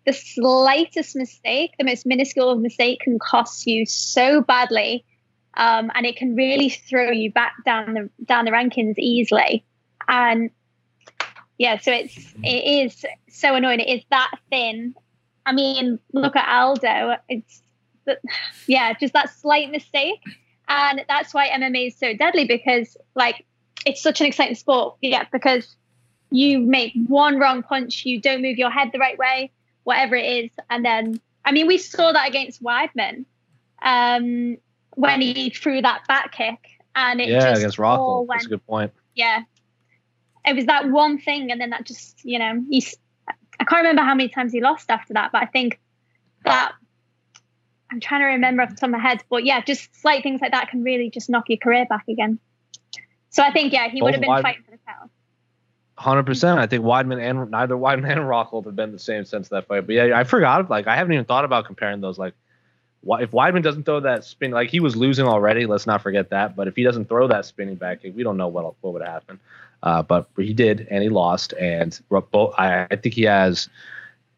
the 0.04 0.12
slightest 0.12 1.16
mistake, 1.16 1.70
the 1.78 1.84
most 1.84 2.04
minuscule 2.04 2.56
mistake, 2.58 3.00
can 3.00 3.18
cost 3.18 3.66
you 3.66 3.86
so 3.86 4.42
badly, 4.42 5.06
um, 5.54 5.90
and 5.94 6.04
it 6.04 6.16
can 6.16 6.36
really 6.36 6.68
throw 6.68 7.10
you 7.10 7.32
back 7.32 7.54
down 7.64 7.94
the 7.94 8.10
down 8.26 8.44
the 8.44 8.50
rankings 8.50 8.98
easily. 8.98 9.64
And 10.06 10.50
yeah, 11.58 11.78
so 11.78 11.92
it's 11.92 12.16
it 12.42 12.86
is 12.86 13.04
so 13.28 13.54
annoying. 13.54 13.80
It 13.80 13.88
is 13.88 14.04
that 14.10 14.30
thin. 14.50 14.94
I 15.44 15.52
mean, 15.52 15.98
look 16.12 16.36
at 16.36 16.48
Aldo. 16.48 17.16
It's 17.28 17.62
yeah, 18.66 18.92
just 18.94 19.12
that 19.12 19.30
slight 19.30 19.70
mistake, 19.70 20.22
And 20.68 21.04
that's 21.08 21.34
why 21.34 21.48
MMA 21.48 21.88
is 21.88 21.98
so 21.98 22.14
deadly 22.14 22.46
because, 22.46 22.96
like, 23.14 23.44
it's 23.86 24.02
such 24.02 24.20
an 24.20 24.26
exciting 24.26 24.54
sport. 24.54 24.96
Yeah, 25.00 25.24
because 25.32 25.76
you 26.30 26.60
make 26.60 26.92
one 27.06 27.38
wrong 27.38 27.62
punch, 27.62 28.04
you 28.04 28.20
don't 28.20 28.42
move 28.42 28.58
your 28.58 28.70
head 28.70 28.90
the 28.92 28.98
right 28.98 29.18
way, 29.18 29.50
whatever 29.84 30.14
it 30.14 30.26
is. 30.26 30.50
And 30.68 30.84
then, 30.84 31.20
I 31.44 31.52
mean, 31.52 31.66
we 31.66 31.78
saw 31.78 32.12
that 32.12 32.28
against 32.28 32.62
Weidman 32.62 33.24
um, 33.82 34.58
when 34.94 35.20
he 35.20 35.50
threw 35.50 35.80
that 35.80 36.06
back 36.06 36.32
kick. 36.32 36.58
And 36.94 37.20
it 37.20 37.28
yeah, 37.28 37.56
against 37.56 37.78
Rockhold. 37.78 38.26
That's 38.28 38.46
a 38.46 38.48
good 38.48 38.66
point. 38.66 38.92
Yeah. 39.14 39.42
It 40.44 40.56
was 40.56 40.66
that 40.66 40.88
one 40.88 41.18
thing. 41.18 41.50
And 41.50 41.60
then 41.60 41.70
that 41.70 41.84
just, 41.84 42.24
you 42.24 42.38
know, 42.38 42.64
he's, 42.68 42.96
I 43.60 43.64
can't 43.64 43.80
remember 43.80 44.02
how 44.02 44.14
many 44.14 44.28
times 44.28 44.52
he 44.52 44.60
lost 44.60 44.90
after 44.90 45.14
that, 45.14 45.32
but 45.32 45.42
I 45.42 45.46
think 45.46 45.80
that 46.44 46.72
I'm 47.90 48.00
trying 48.00 48.20
to 48.20 48.26
remember 48.26 48.62
off 48.62 48.70
the 48.70 48.76
top 48.76 48.88
of 48.88 48.92
my 48.92 48.98
head, 48.98 49.22
but 49.30 49.44
yeah, 49.44 49.60
just 49.62 49.94
slight 49.96 50.22
things 50.22 50.40
like 50.40 50.52
that 50.52 50.68
can 50.68 50.82
really 50.82 51.10
just 51.10 51.30
knock 51.30 51.48
your 51.48 51.58
career 51.58 51.86
back 51.86 52.04
again. 52.08 52.38
So 53.30 53.42
I 53.42 53.52
think 53.52 53.72
yeah, 53.72 53.88
he 53.88 54.00
Both 54.00 54.06
would 54.06 54.14
have 54.14 54.20
been 54.20 54.42
fighting 54.42 54.62
for 54.64 54.70
the 54.72 54.78
title. 54.86 55.10
Hundred 55.96 56.26
percent. 56.26 56.60
I 56.60 56.66
think 56.66 56.84
Weidman 56.84 57.20
and 57.20 57.50
neither 57.50 57.74
Weidman 57.74 58.10
and 58.12 58.20
Rockhold 58.20 58.66
have 58.66 58.76
been 58.76 58.92
the 58.92 58.98
same 58.98 59.24
since 59.24 59.48
that 59.48 59.66
fight. 59.66 59.86
But 59.86 59.94
yeah, 59.94 60.18
I 60.18 60.24
forgot. 60.24 60.70
Like 60.70 60.86
I 60.86 60.94
haven't 60.94 61.12
even 61.12 61.24
thought 61.24 61.44
about 61.44 61.64
comparing 61.66 62.00
those. 62.00 62.18
Like, 62.18 62.34
if 63.02 63.32
Weidman 63.32 63.62
doesn't 63.62 63.84
throw 63.84 64.00
that 64.00 64.24
spin, 64.24 64.52
like 64.52 64.70
he 64.70 64.78
was 64.80 64.94
losing 64.94 65.26
already. 65.26 65.66
Let's 65.66 65.86
not 65.86 66.02
forget 66.02 66.30
that. 66.30 66.54
But 66.54 66.68
if 66.68 66.76
he 66.76 66.84
doesn't 66.84 67.08
throw 67.08 67.26
that 67.28 67.46
spinning 67.46 67.74
back 67.74 68.02
kick, 68.02 68.14
we 68.14 68.22
don't 68.22 68.36
know 68.36 68.48
what 68.48 68.76
what 68.80 68.92
would 68.92 69.02
happen. 69.02 69.40
Uh, 69.82 70.02
but 70.02 70.28
he 70.36 70.52
did, 70.52 70.86
and 70.90 71.02
he 71.02 71.08
lost. 71.08 71.52
And 71.54 71.98
I, 72.10 72.86
think 72.90 73.14
he 73.14 73.22
has 73.22 73.68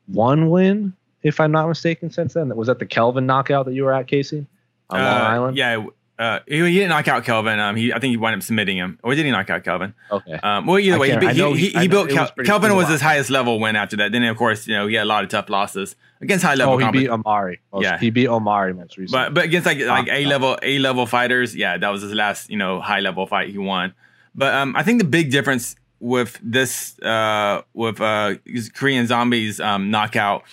one 0.06 0.50
win 0.50 0.92
if 1.22 1.40
I'm 1.40 1.52
not 1.52 1.68
mistaken, 1.68 2.10
since 2.10 2.34
then. 2.34 2.54
Was 2.54 2.68
that 2.68 2.78
the 2.78 2.86
Kelvin 2.86 3.26
knockout 3.26 3.66
that 3.66 3.74
you 3.74 3.84
were 3.84 3.92
at, 3.92 4.06
Casey? 4.06 4.46
On 4.90 5.00
uh, 5.00 5.04
Long 5.04 5.22
Island? 5.22 5.56
Yeah. 5.56 5.84
Uh, 6.20 6.40
he, 6.46 6.56
he, 6.56 6.74
didn't 6.74 6.90
knock 6.90 7.08
out 7.08 7.24
Kelvin. 7.24 7.58
Um, 7.58 7.76
he 7.76 7.94
I 7.94 7.98
think 7.98 8.10
he 8.10 8.18
wound 8.18 8.36
up 8.36 8.42
submitting 8.42 8.76
him, 8.76 8.98
or 9.02 9.14
did 9.14 9.24
he 9.24 9.30
knock 9.30 9.48
out 9.48 9.64
Kelvin? 9.64 9.94
Okay. 10.12 10.34
Um, 10.34 10.66
well, 10.66 10.78
either 10.78 10.98
way, 10.98 11.18
he, 11.18 11.28
he, 11.32 11.54
he, 11.54 11.68
he 11.70 11.88
built 11.88 12.10
Kel- 12.10 12.28
Kelvin 12.44 12.76
was 12.76 12.90
his 12.90 13.00
highest 13.00 13.30
level 13.30 13.58
win 13.58 13.74
after 13.74 13.96
that. 13.96 14.12
Then 14.12 14.22
of 14.24 14.36
course, 14.36 14.66
you 14.66 14.74
know, 14.74 14.86
he 14.86 14.96
had 14.96 15.04
a 15.04 15.06
lot 15.06 15.24
of 15.24 15.30
tough 15.30 15.48
losses 15.48 15.96
against 16.20 16.44
high 16.44 16.56
level. 16.56 16.74
Oh, 16.74 16.76
he 16.76 16.90
beat 16.90 17.08
Omari. 17.08 17.60
Most, 17.72 17.84
yeah, 17.84 17.98
he 17.98 18.10
beat 18.10 18.28
Omari 18.28 18.74
most 18.74 18.98
recently. 18.98 19.28
But 19.28 19.32
but 19.32 19.44
against 19.44 19.64
like 19.64 19.78
like 19.78 20.08
A 20.08 20.26
level 20.26 20.58
A 20.60 20.78
level 20.78 21.06
fighters, 21.06 21.56
yeah, 21.56 21.78
that 21.78 21.88
was 21.88 22.02
his 22.02 22.12
last 22.12 22.50
you 22.50 22.58
know 22.58 22.82
high 22.82 23.00
level 23.00 23.26
fight 23.26 23.48
he 23.48 23.56
won. 23.56 23.94
But 24.34 24.54
um, 24.54 24.74
I 24.76 24.82
think 24.82 25.00
the 25.00 25.08
big 25.08 25.30
difference 25.30 25.76
with 25.98 26.38
this 26.42 26.98
uh 27.00 27.60
with 27.74 28.00
uh 28.00 28.34
Korean 28.74 29.06
Zombies 29.06 29.60
um 29.60 29.90
knockout 29.90 30.44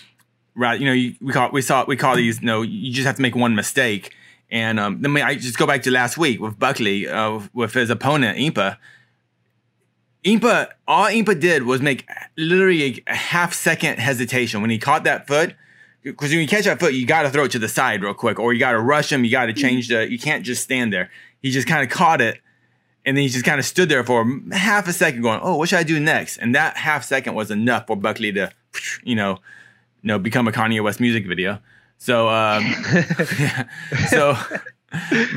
right? 0.58 0.80
You 0.80 0.88
know, 0.88 0.94
you, 0.94 1.16
we 1.22 1.32
call 1.32 1.52
we 1.52 1.62
saw 1.62 1.86
we 1.86 1.96
call 1.96 2.18
these. 2.18 2.42
You 2.42 2.48
know, 2.48 2.62
you 2.64 2.92
just 2.92 3.06
have 3.06 3.16
to 3.16 3.22
make 3.22 3.36
one 3.36 3.56
mistake. 3.56 4.14
And 4.50 4.80
um, 4.80 5.02
then 5.02 5.16
I 5.18 5.36
just 5.36 5.58
go 5.58 5.68
back 5.68 5.84
to 5.84 5.92
last 5.92 6.18
week 6.18 6.40
with 6.42 6.58
Buckley 6.58 7.08
uh, 7.08 7.42
with 7.54 7.74
his 7.74 7.90
opponent 7.90 8.38
Impa. 8.38 8.78
Impa, 10.24 10.70
all 10.88 11.06
Impa 11.06 11.40
did 11.40 11.64
was 11.64 11.82
make 11.82 12.10
literally 12.38 13.04
a 13.08 13.16
half 13.16 13.54
second 13.54 14.00
hesitation 14.00 14.62
when 14.62 14.70
he 14.70 14.78
caught 14.78 15.04
that 15.04 15.28
foot. 15.28 15.54
Because 16.02 16.32
when 16.32 16.40
you 16.40 16.48
catch 16.48 16.64
that 16.64 16.80
foot, 16.80 16.94
you 16.94 17.06
got 17.06 17.24
to 17.24 17.30
throw 17.30 17.44
it 17.44 17.52
to 17.52 17.60
the 17.60 17.68
side 17.68 18.02
real 18.02 18.14
quick, 18.14 18.40
or 18.40 18.54
you 18.54 18.60
got 18.60 18.72
to 18.72 18.80
rush 18.80 19.12
him. 19.12 19.26
You 19.26 19.32
got 19.32 19.48
to 19.48 19.54
change 19.54 19.90
the. 19.90 20.10
You 20.10 20.18
can't 20.18 20.46
just 20.46 20.64
stand 20.64 20.94
there. 20.94 21.12
He 21.42 21.52
just 21.52 21.68
kind 21.68 21.84
of 21.84 21.90
caught 21.90 22.22
it, 22.22 22.40
and 23.08 23.16
then 23.16 23.22
he 23.22 23.30
just 23.30 23.46
kind 23.46 23.58
of 23.58 23.66
stood 23.66 23.88
there 23.88 24.04
for 24.04 24.30
half 24.52 24.86
a 24.90 24.94
second, 24.94 25.22
going, 25.22 25.40
"Oh, 25.42 25.56
what 25.56 25.70
should 25.70 25.80
I 25.80 25.84
do 25.84 25.98
next?" 25.98 26.38
And 26.38 26.54
that 26.56 26.76
half 26.76 27.06
second 27.06 27.36
was 27.36 27.50
enough 27.50 27.88
for 27.88 27.96
Buckley 27.96 28.34
to, 28.34 28.52
you 29.02 29.16
know, 29.16 29.40
you 30.02 30.10
know, 30.10 30.20
become 30.20 30.46
a 30.46 30.52
Kanye 30.52 30.84
West 30.84 31.00
music 31.00 31.26
video. 31.26 31.60
So, 32.00 32.28
um, 32.28 32.64
yeah. 33.40 33.64
so, 34.10 34.38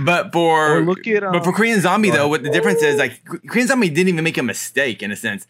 but 0.05 0.33
for 0.33 0.81
look 0.81 1.07
at, 1.07 1.23
um, 1.23 1.33
but 1.33 1.45
for 1.45 1.53
Korean 1.53 1.81
Zombie 1.81 2.11
though, 2.11 2.27
what 2.27 2.43
the 2.43 2.51
difference 2.51 2.83
is 2.83 2.99
like 2.99 3.25
Korean 3.25 3.69
Zombie 3.69 3.89
didn't 3.89 4.09
even 4.09 4.25
make 4.25 4.37
a 4.37 4.43
mistake 4.43 5.01
in 5.01 5.13
a 5.13 5.17
sense. 5.17 5.47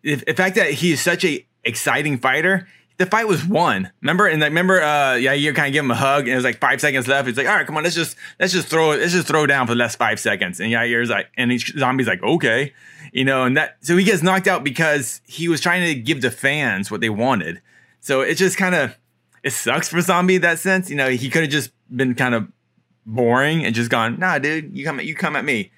The, 0.00 0.14
the 0.14 0.34
fact 0.34 0.56
that 0.56 0.70
he 0.70 0.92
is 0.92 1.02
such 1.02 1.22
a 1.26 1.46
exciting 1.64 2.16
fighter, 2.16 2.66
the 2.98 3.06
fight 3.06 3.28
was 3.28 3.44
won. 3.44 3.90
Remember, 4.02 4.26
and 4.26 4.40
like, 4.40 4.50
remember, 4.50 4.82
uh, 4.82 5.14
yeah, 5.14 5.32
you 5.32 5.52
kind 5.54 5.68
of 5.68 5.72
give 5.72 5.84
him 5.84 5.90
a 5.90 5.96
hug, 5.96 6.22
and 6.22 6.32
it 6.32 6.34
was 6.34 6.44
like 6.44 6.58
five 6.58 6.80
seconds 6.80 7.06
left. 7.06 7.28
He's 7.28 7.36
like, 7.36 7.46
all 7.46 7.54
right, 7.54 7.66
come 7.66 7.76
on, 7.76 7.84
let's 7.84 7.94
just 7.94 8.16
let's 8.40 8.52
just 8.52 8.68
throw 8.68 8.90
let's 8.90 9.12
just 9.12 9.28
throw 9.28 9.46
down 9.46 9.66
for 9.66 9.74
the 9.74 9.78
last 9.78 9.96
five 9.96 10.18
seconds. 10.18 10.60
And 10.60 10.70
yeah, 10.70 10.84
here's 10.84 11.08
like, 11.08 11.28
and 11.36 11.52
each 11.52 11.72
zombie's 11.78 12.08
like, 12.08 12.22
okay, 12.22 12.74
you 13.12 13.24
know, 13.24 13.44
and 13.44 13.56
that 13.56 13.76
so 13.80 13.96
he 13.96 14.04
gets 14.04 14.22
knocked 14.22 14.48
out 14.48 14.64
because 14.64 15.20
he 15.26 15.48
was 15.48 15.60
trying 15.60 15.86
to 15.86 15.94
give 15.94 16.22
the 16.22 16.30
fans 16.30 16.90
what 16.90 17.00
they 17.00 17.08
wanted. 17.08 17.62
So 18.00 18.20
it 18.20 18.34
just 18.34 18.56
kind 18.56 18.74
of 18.74 18.96
it 19.44 19.52
sucks 19.52 19.88
for 19.88 20.00
Zombie 20.00 20.38
that 20.38 20.58
sense. 20.58 20.90
You 20.90 20.96
know, 20.96 21.08
he 21.08 21.30
could 21.30 21.42
have 21.42 21.50
just 21.50 21.70
been 21.94 22.16
kind 22.16 22.34
of 22.34 22.48
boring 23.06 23.64
and 23.64 23.74
just 23.74 23.90
gone, 23.90 24.18
nah, 24.18 24.38
dude, 24.38 24.76
you 24.76 24.84
come 24.84 25.00
you 25.00 25.14
come 25.14 25.36
at 25.36 25.44
me. 25.44 25.70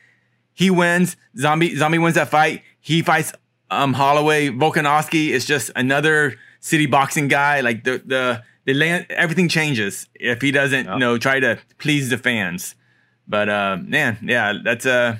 He 0.54 0.70
wins. 0.70 1.16
Zombie 1.36 1.76
Zombie 1.76 1.98
wins 1.98 2.14
that 2.14 2.30
fight. 2.30 2.62
He 2.80 3.02
fights 3.02 3.32
um 3.70 3.92
Holloway. 3.92 4.48
Volkanovski 4.48 5.28
is 5.28 5.44
just 5.44 5.70
another 5.76 6.38
city 6.60 6.86
boxing 6.86 7.28
guy. 7.28 7.60
Like 7.60 7.84
the 7.84 8.02
the 8.04 8.42
the 8.64 8.74
land 8.74 9.06
everything 9.10 9.48
changes 9.48 10.06
if 10.14 10.40
he 10.40 10.50
doesn't, 10.50 10.86
yep. 10.86 10.94
you 10.94 11.00
know, 11.00 11.18
try 11.18 11.40
to 11.40 11.58
please 11.78 12.10
the 12.10 12.18
fans. 12.18 12.74
But 13.26 13.48
uh 13.48 13.78
man, 13.82 14.18
yeah, 14.22 14.54
that's 14.62 14.86
uh 14.86 15.18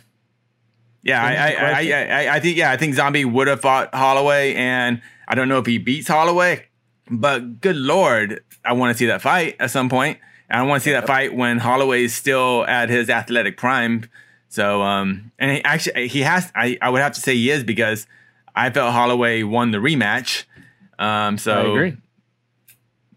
yeah, 1.02 1.22
I 1.22 1.32
I, 1.32 1.50
I, 1.50 2.28
I, 2.28 2.34
I 2.36 2.40
think 2.40 2.56
yeah, 2.56 2.70
I 2.70 2.76
think 2.76 2.94
Zombie 2.94 3.24
would 3.24 3.48
have 3.48 3.60
fought 3.60 3.94
Holloway, 3.94 4.54
and 4.54 5.00
I 5.26 5.34
don't 5.34 5.48
know 5.48 5.58
if 5.58 5.66
he 5.66 5.78
beats 5.78 6.08
Holloway. 6.08 6.66
But 7.10 7.60
good 7.60 7.76
lord, 7.76 8.44
I 8.64 8.74
want 8.74 8.94
to 8.94 8.98
see 8.98 9.06
that 9.06 9.22
fight 9.22 9.56
at 9.58 9.70
some 9.70 9.88
point. 9.88 10.18
And 10.48 10.60
I 10.60 10.62
want 10.64 10.82
to 10.82 10.84
see 10.84 10.92
that 10.92 11.06
fight 11.06 11.34
when 11.34 11.58
Holloway 11.58 12.04
is 12.04 12.14
still 12.14 12.64
at 12.66 12.88
his 12.88 13.08
athletic 13.08 13.56
prime. 13.56 14.08
So, 14.48 14.82
um, 14.82 15.32
and 15.38 15.52
he 15.52 15.64
actually, 15.64 16.08
he 16.08 16.20
has. 16.20 16.52
I, 16.54 16.76
I 16.82 16.90
would 16.90 17.00
have 17.00 17.12
to 17.12 17.20
say 17.20 17.34
he 17.34 17.50
is 17.50 17.64
because 17.64 18.06
I 18.54 18.70
felt 18.70 18.92
Holloway 18.92 19.42
won 19.42 19.70
the 19.70 19.78
rematch. 19.78 20.44
Um, 21.00 21.38
so 21.38 21.52
I 21.52 21.62
agree. 21.62 21.96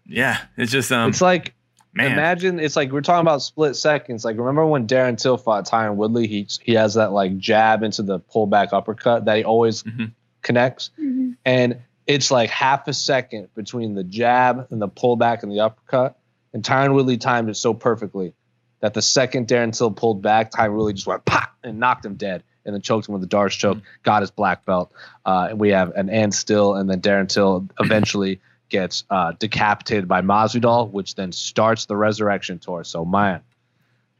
Yeah, 0.06 0.40
it's 0.56 0.72
just 0.72 0.90
um, 0.90 1.10
it's 1.10 1.20
like 1.20 1.54
man. 1.92 2.12
imagine 2.12 2.58
it's 2.58 2.76
like 2.76 2.90
we're 2.90 3.02
talking 3.02 3.20
about 3.20 3.42
split 3.42 3.76
seconds. 3.76 4.24
Like 4.24 4.38
remember 4.38 4.66
when 4.66 4.86
Darren 4.86 5.20
Till 5.20 5.36
fought 5.36 5.66
Tyron 5.66 5.96
Woodley? 5.96 6.26
He 6.26 6.48
he 6.62 6.72
has 6.74 6.94
that 6.94 7.12
like 7.12 7.36
jab 7.36 7.82
into 7.82 8.02
the 8.02 8.18
pullback 8.18 8.72
uppercut 8.72 9.26
that 9.26 9.36
he 9.36 9.44
always 9.44 9.82
mm-hmm. 9.82 10.06
connects, 10.42 10.90
mm-hmm. 10.98 11.32
and 11.44 11.80
it's 12.06 12.30
like 12.30 12.50
half 12.50 12.88
a 12.88 12.94
second 12.94 13.48
between 13.54 13.94
the 13.94 14.04
jab 14.04 14.66
and 14.70 14.80
the 14.80 14.88
pullback 14.88 15.42
and 15.42 15.52
the 15.52 15.60
uppercut. 15.60 16.18
And 16.54 16.62
Tyron 16.62 16.94
Woodley 16.94 17.18
timed 17.18 17.50
it 17.50 17.56
so 17.56 17.74
perfectly 17.74 18.32
that 18.80 18.94
the 18.94 19.02
second 19.02 19.48
Darren 19.48 19.76
Till 19.76 19.90
pulled 19.90 20.22
back, 20.22 20.52
Tyron 20.52 20.74
Woodley 20.74 20.92
just 20.94 21.06
went 21.06 21.24
pop 21.24 21.50
and 21.62 21.78
knocked 21.78 22.04
him 22.04 22.14
dead 22.14 22.44
and 22.64 22.74
then 22.74 22.82
choked 22.82 23.08
him 23.08 23.12
with 23.12 23.20
the 23.20 23.26
D'Arce 23.26 23.54
choke, 23.54 23.78
mm-hmm. 23.78 23.86
got 24.02 24.22
his 24.22 24.30
black 24.30 24.64
belt. 24.64 24.92
Uh, 25.24 25.48
and 25.50 25.60
we 25.60 25.70
have 25.70 25.90
an 25.94 26.08
and 26.08 26.34
still, 26.34 26.74
and 26.74 26.88
then 26.88 27.00
Darren 27.00 27.28
Till 27.28 27.68
eventually 27.80 28.40
gets 28.68 29.04
uh, 29.10 29.32
decapitated 29.38 30.08
by 30.08 30.22
Masvidal, 30.22 30.90
which 30.90 31.14
then 31.14 31.32
starts 31.32 31.86
the 31.86 31.96
resurrection 31.96 32.58
tour. 32.58 32.84
So, 32.84 33.04
man, 33.04 33.40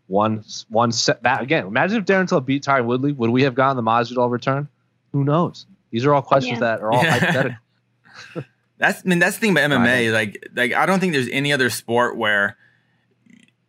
one 0.06 0.44
one 0.68 0.92
set 0.92 1.22
that 1.22 1.42
again. 1.42 1.66
Imagine 1.66 1.98
if 1.98 2.04
Darren 2.04 2.28
Till 2.28 2.40
beat 2.40 2.64
Tyron 2.64 2.86
Woodley, 2.86 3.12
would 3.12 3.30
we 3.30 3.42
have 3.42 3.54
gotten 3.54 3.76
the 3.76 3.82
Masvidal 3.82 4.30
return? 4.30 4.68
Who 5.12 5.24
knows? 5.24 5.66
These 5.90 6.04
are 6.04 6.14
all 6.14 6.22
questions 6.22 6.60
yeah. 6.60 6.76
that 6.76 6.80
are 6.80 6.92
all 6.92 7.04
hypothetical. 7.04 7.56
That's 8.78 9.02
I 9.04 9.08
mean 9.08 9.18
that's 9.18 9.36
the 9.36 9.40
thing 9.40 9.52
about 9.52 9.70
MMA. 9.70 10.12
Like 10.12 10.48
like 10.54 10.72
I 10.72 10.86
don't 10.86 11.00
think 11.00 11.12
there's 11.12 11.28
any 11.30 11.52
other 11.52 11.70
sport 11.70 12.16
where 12.16 12.56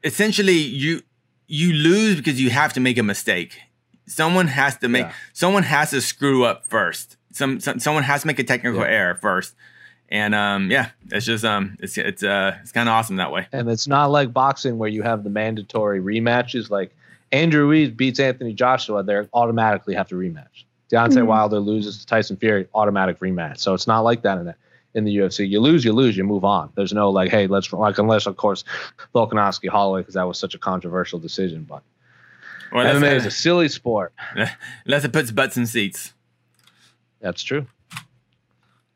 essentially 0.03 0.57
you 0.57 1.01
you 1.47 1.73
lose 1.73 2.15
because 2.15 2.41
you 2.41 2.49
have 2.49 2.73
to 2.73 2.79
make 2.79 2.97
a 2.97 3.03
mistake. 3.03 3.59
Someone 4.07 4.47
has 4.47 4.77
to 4.77 4.87
make 4.87 5.05
yeah. 5.05 5.13
someone 5.33 5.63
has 5.63 5.91
to 5.91 6.01
screw 6.01 6.45
up 6.45 6.65
first. 6.65 7.17
Some, 7.31 7.59
some 7.59 7.79
someone 7.79 8.03
has 8.03 8.21
to 8.21 8.27
make 8.27 8.39
a 8.39 8.43
technical 8.43 8.81
yeah. 8.81 8.87
error 8.87 9.15
first. 9.15 9.55
And 10.09 10.35
um, 10.35 10.69
yeah, 10.69 10.89
it's 11.11 11.25
just 11.25 11.43
um, 11.43 11.77
it's 11.79 11.97
it's 11.97 12.23
uh, 12.23 12.57
it's 12.61 12.71
kind 12.71 12.87
of 12.87 12.93
awesome 12.93 13.15
that 13.15 13.31
way. 13.31 13.47
And 13.51 13.69
it's 13.69 13.87
not 13.87 14.11
like 14.11 14.31
boxing 14.31 14.77
where 14.77 14.89
you 14.89 15.01
have 15.01 15.23
the 15.23 15.29
mandatory 15.29 15.99
rematches. 15.99 16.69
Like 16.69 16.95
Andrew 17.31 17.65
Ruiz 17.65 17.89
beats 17.89 18.19
Anthony 18.19 18.53
Joshua, 18.53 19.03
they 19.03 19.21
automatically 19.33 19.95
have 19.95 20.07
to 20.09 20.15
rematch. 20.15 20.65
Deontay 20.91 21.13
mm-hmm. 21.13 21.27
Wilder 21.27 21.59
loses 21.59 21.99
to 21.99 22.05
Tyson 22.05 22.37
Fury, 22.37 22.67
automatic 22.73 23.19
rematch. 23.19 23.59
So 23.59 23.73
it's 23.73 23.87
not 23.87 24.01
like 24.01 24.21
that 24.21 24.37
in 24.37 24.45
the, 24.45 24.55
in 24.93 25.03
the 25.03 25.17
UFC. 25.17 25.49
You 25.49 25.59
lose, 25.59 25.83
you 25.83 25.91
lose, 25.93 26.15
you 26.15 26.23
move 26.23 26.45
on. 26.45 26.71
There's 26.75 26.93
no 26.93 27.09
like, 27.09 27.31
hey, 27.31 27.47
let's 27.47 27.73
like 27.73 27.97
unless 27.97 28.27
of 28.27 28.37
course 28.37 28.63
Volkanovski 29.13 29.69
Holloway 29.69 30.01
because 30.01 30.13
that 30.13 30.27
was 30.27 30.37
such 30.37 30.53
a 30.53 30.59
controversial 30.59 31.19
decision. 31.19 31.63
But 31.63 31.81
well, 32.71 32.95
MMA 32.95 33.15
is 33.15 33.25
a 33.25 33.31
silly 33.31 33.67
sport. 33.67 34.13
Unless 34.85 35.05
it 35.05 35.13
puts 35.13 35.31
butts 35.31 35.57
in 35.57 35.65
seats. 35.65 36.13
That's 37.21 37.43
true. 37.43 37.65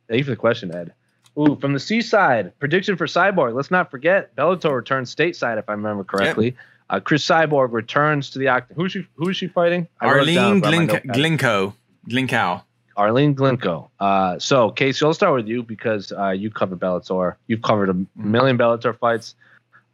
Thank 0.07 0.19
you 0.19 0.23
for 0.23 0.31
the 0.31 0.35
question, 0.35 0.73
Ed. 0.73 0.93
Ooh, 1.37 1.55
from 1.55 1.73
the 1.73 1.79
seaside, 1.79 2.57
prediction 2.59 2.97
for 2.97 3.05
Cyborg. 3.05 3.55
Let's 3.55 3.71
not 3.71 3.91
forget 3.91 4.35
Bellator 4.35 4.75
returns 4.75 5.13
stateside, 5.13 5.57
if 5.57 5.69
I 5.69 5.73
remember 5.73 6.03
correctly. 6.03 6.47
Yep. 6.47 6.55
Uh, 6.89 6.99
Cris 6.99 7.25
Cyborg 7.25 7.71
returns 7.71 8.31
to 8.31 8.39
the 8.39 8.47
octagon. 8.47 8.81
Who's 8.81 8.91
she? 8.91 9.07
Who 9.15 9.29
is 9.29 9.37
she 9.37 9.47
fighting? 9.47 9.87
Arlene 10.01 10.61
Glinko. 10.61 11.73
Glinkow. 12.07 12.63
Arlene 12.97 13.35
Glinko. 13.35 13.89
Uh, 13.99 14.39
so, 14.39 14.71
Casey, 14.71 15.05
I'll 15.05 15.13
start 15.13 15.35
with 15.35 15.47
you 15.47 15.63
because 15.63 16.11
uh, 16.11 16.31
you 16.31 16.49
cover 16.49 16.75
Bellator. 16.75 17.35
You've 17.47 17.61
covered 17.61 17.89
a 17.89 18.05
million 18.15 18.57
Bellator 18.57 18.97
fights, 18.97 19.35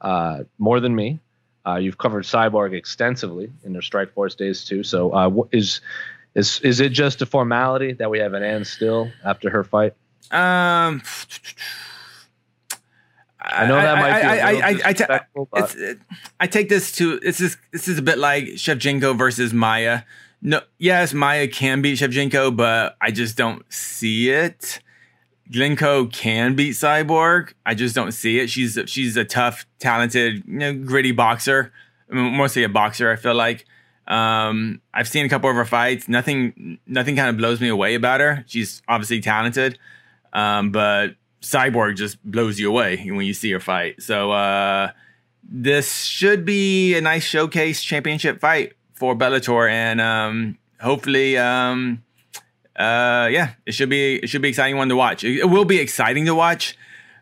uh, 0.01 0.43
more 0.57 0.79
than 0.79 0.95
me. 0.95 1.19
Uh, 1.65 1.75
you've 1.75 1.97
covered 1.97 2.23
Cyborg 2.23 2.73
extensively 2.73 3.51
in 3.63 3.73
their 3.73 3.81
Strikeforce 3.81 4.37
days 4.37 4.63
too. 4.63 4.83
So 4.83 5.11
uh, 5.13 5.31
is 5.51 5.81
is 6.35 6.59
is 6.61 6.79
it 6.79 6.89
just 6.89 7.21
a 7.21 7.25
formality 7.25 7.93
that 7.93 8.09
we 8.09 8.19
have 8.19 8.33
an 8.33 8.43
Ann 8.43 8.65
still 8.65 9.11
after 9.23 9.49
her 9.49 9.63
fight? 9.63 9.93
Um. 10.31 11.01
I 13.47 13.67
know 13.67 13.75
that 13.75 13.95
might 13.99 14.21
be. 14.21 14.27
I, 14.27 14.37
I, 14.37 14.51
I, 14.51 14.81
I, 14.85 14.93
ta- 14.93 15.19
I 16.39 16.47
take 16.47 16.67
this 16.67 16.91
to 16.93 17.19
this 17.19 17.39
is 17.39 17.57
this 17.71 17.87
is 17.87 17.99
a 17.99 18.01
bit 18.01 18.17
like 18.17 18.45
Shevchenko 18.45 19.15
versus 19.15 19.53
Maia. 19.53 20.01
No, 20.41 20.61
yes, 20.79 21.13
Maia 21.13 21.47
can 21.47 21.81
beat 21.81 21.99
Shevchenko, 21.99 22.55
but 22.55 22.97
I 22.99 23.11
just 23.11 23.37
don't 23.37 23.63
see 23.71 24.29
it. 24.31 24.79
Blencowe 25.51 26.11
can 26.11 26.55
beat 26.55 26.71
Cyborg. 26.73 27.53
I 27.65 27.75
just 27.75 27.95
don't 27.95 28.11
see 28.11 28.39
it. 28.39 28.49
She's 28.49 28.77
she's 28.87 29.15
a 29.17 29.25
tough, 29.25 29.65
talented, 29.79 30.43
you 30.47 30.59
know, 30.59 30.73
gritty 30.73 31.11
boxer. 31.11 31.71
Mostly 32.09 32.63
a 32.63 32.69
boxer. 32.69 33.11
I 33.11 33.15
feel 33.15 33.35
like. 33.35 33.65
Um, 34.07 34.81
I've 34.93 35.07
seen 35.07 35.25
a 35.25 35.29
couple 35.29 35.49
of 35.49 35.55
her 35.55 35.65
fights. 35.65 36.07
Nothing, 36.07 36.77
nothing 36.85 37.15
kind 37.15 37.27
of 37.27 37.37
blows 37.37 37.59
me 37.59 37.69
away 37.69 37.95
about 37.95 38.19
her. 38.19 38.43
She's 38.47 38.83
obviously 38.87 39.19
talented, 39.19 39.79
um, 40.31 40.71
but 40.71 41.15
Cyborg 41.41 41.95
just 41.95 42.23
blows 42.23 42.59
you 42.59 42.69
away 42.69 42.97
when 43.09 43.25
you 43.25 43.33
see 43.33 43.51
her 43.51 43.59
fight. 43.59 44.01
So 44.03 44.31
uh, 44.31 44.91
this 45.43 46.03
should 46.03 46.45
be 46.45 46.95
a 46.95 47.01
nice 47.01 47.23
showcase 47.23 47.83
championship 47.83 48.39
fight 48.39 48.73
for 48.93 49.15
Bellator, 49.15 49.69
and 49.69 49.99
um, 49.99 50.57
hopefully, 50.79 51.37
um, 51.37 52.03
uh, 52.75 53.29
yeah, 53.31 53.53
it 53.65 53.73
should 53.73 53.89
be 53.89 54.15
it 54.15 54.27
should 54.27 54.41
be 54.41 54.49
exciting 54.49 54.77
one 54.77 54.89
to 54.89 54.95
watch. 54.95 55.23
It, 55.23 55.39
it 55.39 55.45
will 55.45 55.65
be 55.65 55.79
exciting 55.79 56.25
to 56.25 56.35
watch. 56.35 56.77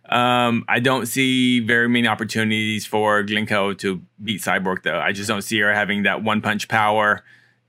Um, 0.09 0.65
I 0.67 0.79
don't 0.79 1.05
see 1.05 1.59
very 1.59 1.87
many 1.87 2.07
opportunities 2.07 2.85
for 2.85 3.23
Blencowe 3.23 3.77
to 3.79 4.01
beat 4.23 4.41
Cyborg 4.41 4.83
though. 4.83 4.99
I 4.99 5.11
just 5.11 5.27
don't 5.27 5.43
see 5.43 5.59
her 5.59 5.73
having 5.73 6.03
that 6.03 6.23
one 6.23 6.41
punch 6.41 6.67
power 6.67 7.23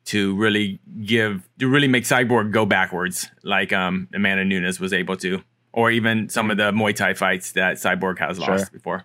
to 0.06 0.34
really 0.36 0.80
give 1.04 1.48
to 1.58 1.68
really 1.68 1.88
make 1.88 2.04
Cyborg 2.04 2.50
go 2.50 2.66
backwards 2.66 3.28
like 3.42 3.72
um, 3.72 4.08
Amanda 4.14 4.44
Nunes 4.44 4.80
was 4.80 4.92
able 4.92 5.16
to, 5.18 5.42
or 5.72 5.90
even 5.90 6.28
some 6.28 6.50
of 6.50 6.56
the 6.56 6.72
Muay 6.72 6.94
Thai 6.94 7.14
fights 7.14 7.52
that 7.52 7.76
Cyborg 7.76 8.18
has 8.18 8.38
sure. 8.38 8.48
lost 8.48 8.72
before. 8.72 9.04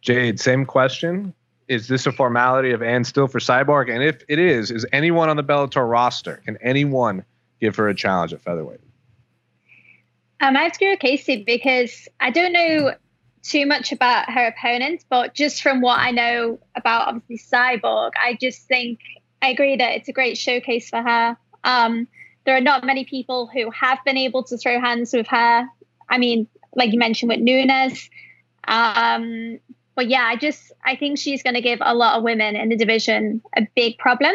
Jade, 0.00 0.40
same 0.40 0.64
question. 0.64 1.34
Is 1.68 1.88
this 1.88 2.06
a 2.06 2.12
formality 2.12 2.72
of 2.72 2.82
Ann 2.82 3.04
Still 3.04 3.28
for 3.28 3.38
Cyborg? 3.38 3.92
And 3.92 4.02
if 4.02 4.22
it 4.28 4.38
is, 4.38 4.70
is 4.70 4.84
anyone 4.92 5.28
on 5.28 5.36
the 5.36 5.44
Bellator 5.44 5.88
roster? 5.88 6.42
Can 6.44 6.56
anyone 6.60 7.24
give 7.62 7.76
her 7.76 7.88
a 7.88 7.94
challenge 7.94 8.34
at 8.34 8.42
featherweight? 8.42 8.80
Um, 10.40 10.56
I 10.56 10.64
have 10.64 10.72
to 10.72 10.96
Casey 10.96 11.44
because 11.44 12.08
I 12.18 12.30
don't 12.30 12.52
know 12.52 12.94
too 13.44 13.66
much 13.66 13.92
about 13.92 14.28
her 14.28 14.48
opponent, 14.48 15.04
but 15.08 15.34
just 15.34 15.62
from 15.62 15.80
what 15.80 16.00
I 16.00 16.10
know 16.10 16.58
about 16.74 17.06
obviously 17.06 17.38
Cyborg, 17.38 18.10
I 18.20 18.36
just 18.40 18.66
think 18.66 18.98
I 19.40 19.50
agree 19.50 19.76
that 19.76 19.92
it's 19.92 20.08
a 20.08 20.12
great 20.12 20.36
showcase 20.36 20.90
for 20.90 21.00
her. 21.00 21.36
Um, 21.62 22.08
there 22.44 22.56
are 22.56 22.60
not 22.60 22.84
many 22.84 23.04
people 23.04 23.46
who 23.46 23.70
have 23.70 23.98
been 24.04 24.18
able 24.18 24.42
to 24.44 24.58
throw 24.58 24.80
hands 24.80 25.12
with 25.12 25.28
her. 25.28 25.66
I 26.08 26.18
mean, 26.18 26.48
like 26.74 26.92
you 26.92 26.98
mentioned 26.98 27.28
with 27.28 27.40
Nunes. 27.40 28.10
Um, 28.66 29.60
but 29.94 30.08
yeah, 30.08 30.24
I 30.24 30.34
just 30.34 30.72
I 30.84 30.96
think 30.96 31.18
she's 31.18 31.44
going 31.44 31.54
to 31.54 31.60
give 31.60 31.78
a 31.80 31.94
lot 31.94 32.16
of 32.16 32.24
women 32.24 32.56
in 32.56 32.68
the 32.68 32.76
division 32.76 33.42
a 33.56 33.68
big 33.76 33.98
problem. 33.98 34.34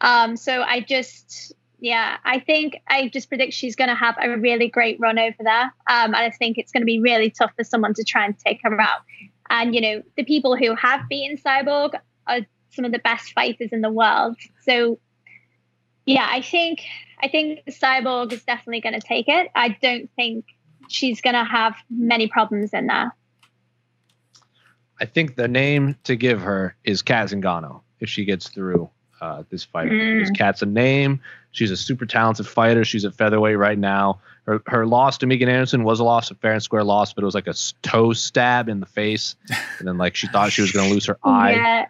Um, 0.00 0.36
so 0.36 0.62
I 0.62 0.80
just 0.80 1.52
yeah, 1.82 2.18
I 2.24 2.38
think 2.38 2.80
I 2.86 3.08
just 3.08 3.28
predict 3.28 3.52
she's 3.54 3.74
going 3.74 3.88
to 3.88 3.96
have 3.96 4.14
a 4.22 4.38
really 4.38 4.68
great 4.68 5.00
run 5.00 5.18
over 5.18 5.36
there. 5.40 5.64
Um, 5.64 6.14
and 6.14 6.16
I 6.16 6.30
think 6.30 6.56
it's 6.56 6.70
going 6.70 6.82
to 6.82 6.86
be 6.86 7.00
really 7.00 7.28
tough 7.28 7.50
for 7.56 7.64
someone 7.64 7.92
to 7.94 8.04
try 8.04 8.24
and 8.24 8.38
take 8.38 8.60
her 8.62 8.80
out. 8.80 9.00
And, 9.50 9.74
you 9.74 9.80
know, 9.80 10.02
the 10.16 10.22
people 10.22 10.56
who 10.56 10.76
have 10.76 11.08
beaten 11.08 11.36
Cyborg 11.36 11.98
are 12.28 12.38
some 12.70 12.84
of 12.84 12.92
the 12.92 13.00
best 13.00 13.32
fighters 13.32 13.70
in 13.72 13.80
the 13.80 13.90
world. 13.90 14.36
So, 14.62 15.00
yeah, 16.06 16.28
I 16.30 16.40
think 16.40 16.82
I 17.20 17.26
think 17.26 17.64
Cyborg 17.68 18.32
is 18.32 18.44
definitely 18.44 18.80
going 18.80 18.98
to 18.98 19.04
take 19.04 19.26
it. 19.26 19.50
I 19.56 19.76
don't 19.82 20.08
think 20.14 20.44
she's 20.88 21.20
going 21.20 21.34
to 21.34 21.44
have 21.44 21.74
many 21.90 22.28
problems 22.28 22.72
in 22.72 22.86
there. 22.86 23.12
I 25.00 25.04
think 25.04 25.34
the 25.34 25.48
name 25.48 25.96
to 26.04 26.14
give 26.14 26.42
her 26.42 26.76
is 26.84 27.02
Cat 27.02 27.30
Zingano 27.30 27.80
if 27.98 28.08
she 28.08 28.24
gets 28.24 28.48
through 28.50 28.88
uh, 29.20 29.42
this 29.50 29.64
fight. 29.64 29.90
Mm. 29.90 30.20
Because 30.20 30.30
Cat's 30.30 30.62
a 30.62 30.66
name. 30.66 31.20
She's 31.52 31.70
a 31.70 31.76
super 31.76 32.06
talented 32.06 32.46
fighter. 32.46 32.84
She's 32.84 33.04
at 33.04 33.14
featherweight 33.14 33.58
right 33.58 33.78
now. 33.78 34.20
Her 34.46 34.60
her 34.66 34.86
loss 34.86 35.18
to 35.18 35.26
Megan 35.26 35.48
Anderson 35.48 35.84
was 35.84 36.00
a 36.00 36.04
loss, 36.04 36.30
a 36.30 36.34
fair 36.34 36.52
and 36.52 36.62
square 36.62 36.82
loss, 36.82 37.12
but 37.12 37.22
it 37.22 37.26
was 37.26 37.34
like 37.34 37.46
a 37.46 37.54
toe 37.82 38.12
stab 38.12 38.68
in 38.68 38.80
the 38.80 38.86
face, 38.86 39.36
and 39.78 39.86
then 39.86 39.98
like 39.98 40.16
she 40.16 40.26
thought 40.26 40.50
she 40.50 40.62
was 40.62 40.72
going 40.72 40.88
to 40.88 40.94
lose 40.94 41.06
her 41.06 41.18
eye. 41.24 41.52
Yeah. 41.52 41.86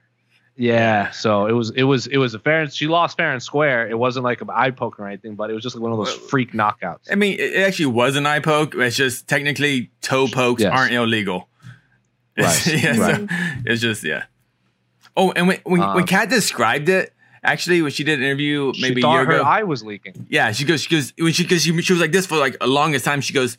Yeah, 0.55 1.11
so 1.13 1.47
it 1.47 1.53
was 1.53 1.71
it 1.71 1.85
was 1.85 2.07
it 2.07 2.19
was 2.19 2.35
a 2.35 2.39
fair. 2.39 2.69
She 2.69 2.87
lost 2.87 3.17
fair 3.17 3.33
and 3.33 3.43
square. 3.43 3.89
It 3.89 3.99
wasn't 3.99 4.25
like 4.25 4.43
an 4.43 4.51
eye 4.53 4.71
poke 4.71 5.01
or 5.01 5.07
anything, 5.07 5.35
but 5.35 5.49
it 5.49 5.55
was 5.55 5.63
just 5.63 5.75
like 5.75 5.83
one 5.83 5.93
of 5.93 5.99
those 5.99 6.13
freak 6.13 6.53
knockouts. 6.53 7.11
I 7.11 7.15
mean, 7.15 7.41
it 7.41 7.57
actually 7.57 7.87
was 7.87 8.17
an 8.17 8.27
eye 8.27 8.41
poke. 8.41 8.75
It's 8.75 8.95
just 8.95 9.27
technically 9.27 9.91
toe 10.03 10.29
pokes 10.29 10.61
yes. 10.61 10.71
aren't 10.71 10.93
illegal. 10.93 11.49
Right. 12.37 12.67
yeah, 12.83 12.97
right. 12.99 13.17
So 13.17 13.27
it's 13.65 13.81
just 13.81 14.05
yeah. 14.05 14.25
Oh, 15.17 15.33
and 15.33 15.49
when 15.49 15.61
when, 15.65 15.81
um, 15.81 15.95
when 15.95 16.07
Cat 16.07 16.29
described 16.29 16.91
it, 16.91 17.15
Actually, 17.45 17.83
when 17.83 17.91
she 17.91 18.05
did 18.05 18.21
an 18.21 18.25
interview 18.25 18.73
maybe 18.81 19.01
she 19.01 19.07
a 19.07 19.11
year 19.11 19.25
her 19.25 19.33
ago, 19.33 19.43
eye 19.43 19.65
was 19.65 19.83
leaking. 19.83 20.27
Yeah, 20.29 20.53
she 20.53 20.65
goes, 20.65 20.83
she 20.83 20.91
goes 20.91 21.13
when 21.19 21.33
she 21.33 21.43
because 21.43 21.63
she, 21.63 21.81
she 21.83 21.93
was 21.93 22.01
like 22.01 22.13
this 22.13 22.25
for 22.25 22.37
like 22.37 22.57
a 22.61 22.69
longest 22.69 23.05
time. 23.05 23.21
She 23.21 23.33
goes, 23.33 23.59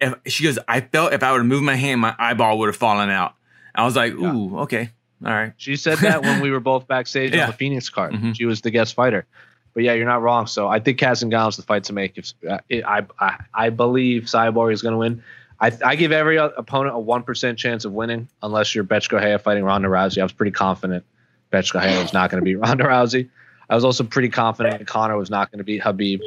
if 0.00 0.14
she 0.26 0.42
goes, 0.42 0.58
I 0.66 0.80
felt 0.80 1.12
if 1.12 1.22
I 1.22 1.30
would 1.30 1.38
have 1.38 1.46
moved 1.46 1.62
my 1.62 1.76
hand, 1.76 2.00
my 2.00 2.14
eyeball 2.18 2.58
would 2.58 2.66
have 2.66 2.76
fallen 2.76 3.08
out. 3.08 3.34
I 3.72 3.84
was 3.84 3.94
like, 3.94 4.14
ooh, 4.14 4.50
yeah. 4.52 4.60
okay, 4.62 4.90
all 5.24 5.32
right. 5.32 5.52
She 5.58 5.76
said 5.76 5.98
that 5.98 6.22
when 6.22 6.40
we 6.40 6.50
were 6.50 6.60
both 6.60 6.88
backstage 6.88 7.32
yeah. 7.34 7.42
on 7.42 7.50
the 7.50 7.56
Phoenix 7.56 7.88
card. 7.88 8.14
Mm-hmm. 8.14 8.32
She 8.32 8.46
was 8.46 8.62
the 8.62 8.70
guest 8.70 8.94
fighter. 8.94 9.26
But 9.74 9.84
yeah, 9.84 9.92
you're 9.92 10.06
not 10.06 10.22
wrong. 10.22 10.48
So 10.48 10.66
I 10.66 10.80
think 10.80 10.98
Cat 10.98 11.16
Zingano's 11.16 11.56
the 11.56 11.62
fight 11.62 11.84
to 11.84 11.92
make. 11.92 12.18
If 12.18 12.32
uh, 12.48 12.58
it, 12.68 12.84
I, 12.84 13.06
I 13.20 13.36
I 13.54 13.70
believe 13.70 14.24
Cyborg 14.24 14.72
is 14.72 14.82
going 14.82 14.92
to 14.92 14.98
win. 14.98 15.22
I, 15.60 15.70
I 15.84 15.94
give 15.94 16.10
every 16.10 16.36
opponent 16.36 16.96
a 16.96 16.98
one 16.98 17.22
percent 17.22 17.58
chance 17.58 17.84
of 17.84 17.92
winning, 17.92 18.28
unless 18.42 18.74
you're 18.74 18.82
Bethe 18.82 19.08
Correia 19.08 19.38
fighting 19.38 19.62
Ronda 19.62 19.86
Rousey. 19.88 20.18
I 20.18 20.24
was 20.24 20.32
pretty 20.32 20.50
confident 20.50 21.04
Correia 21.52 22.00
was 22.00 22.12
not 22.12 22.30
going 22.30 22.40
to 22.40 22.44
beat 22.44 22.56
Ronda 22.66 22.84
Rousey. 22.84 23.28
I 23.68 23.74
was 23.74 23.84
also 23.84 24.02
pretty 24.04 24.28
confident 24.28 24.86
Conor 24.86 25.16
was 25.16 25.30
not 25.30 25.50
going 25.50 25.58
to 25.58 25.64
beat 25.64 25.82
Khabib. 25.82 26.20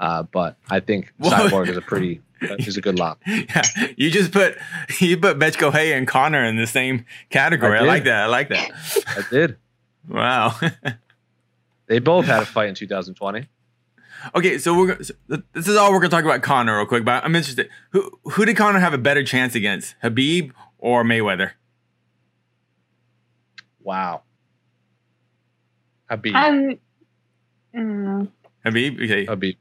uh, 0.00 0.22
but 0.24 0.56
I 0.70 0.80
think 0.80 1.12
Cyborg 1.20 1.68
is 1.68 1.76
a 1.76 1.80
pretty 1.80 2.20
is 2.40 2.76
a 2.76 2.80
good 2.80 2.98
lock. 2.98 3.20
Yeah, 3.26 3.62
you 3.96 4.10
just 4.10 4.32
put 4.32 4.56
you 5.00 5.16
put 5.16 5.38
Bethe 5.38 5.56
Correia 5.56 5.96
and 5.96 6.06
Conor 6.08 6.44
in 6.44 6.56
the 6.56 6.66
same 6.66 7.04
category. 7.30 7.78
I, 7.78 7.82
I 7.82 7.86
like 7.86 8.04
that. 8.04 8.24
I 8.24 8.26
like 8.26 8.48
that. 8.48 8.70
I 9.06 9.22
did. 9.30 9.56
Wow. 10.08 10.58
they 11.86 12.00
both 12.00 12.24
had 12.24 12.42
a 12.42 12.44
fight 12.46 12.68
in 12.68 12.74
2020. 12.74 13.46
Okay, 14.34 14.58
so 14.58 14.76
we're 14.76 15.00
so 15.00 15.14
this 15.52 15.68
is 15.68 15.76
all 15.76 15.92
we're 15.92 16.00
gonna 16.00 16.08
talk 16.10 16.24
about 16.24 16.42
Conor 16.42 16.76
real 16.78 16.86
quick. 16.86 17.04
But 17.04 17.24
I'm 17.24 17.36
interested. 17.36 17.68
Who 17.90 18.10
who 18.24 18.44
did 18.44 18.56
Conor 18.56 18.80
have 18.80 18.94
a 18.94 18.98
better 18.98 19.22
chance 19.22 19.54
against, 19.54 19.94
Khabib 20.02 20.50
or 20.78 21.04
Mayweather? 21.04 21.52
Wow. 23.80 24.22
Khabib. 26.12 26.34
Um, 26.34 26.78
mm. 27.74 28.28
Khabib. 28.64 29.04
Okay. 29.04 29.26
Khabib. 29.26 29.56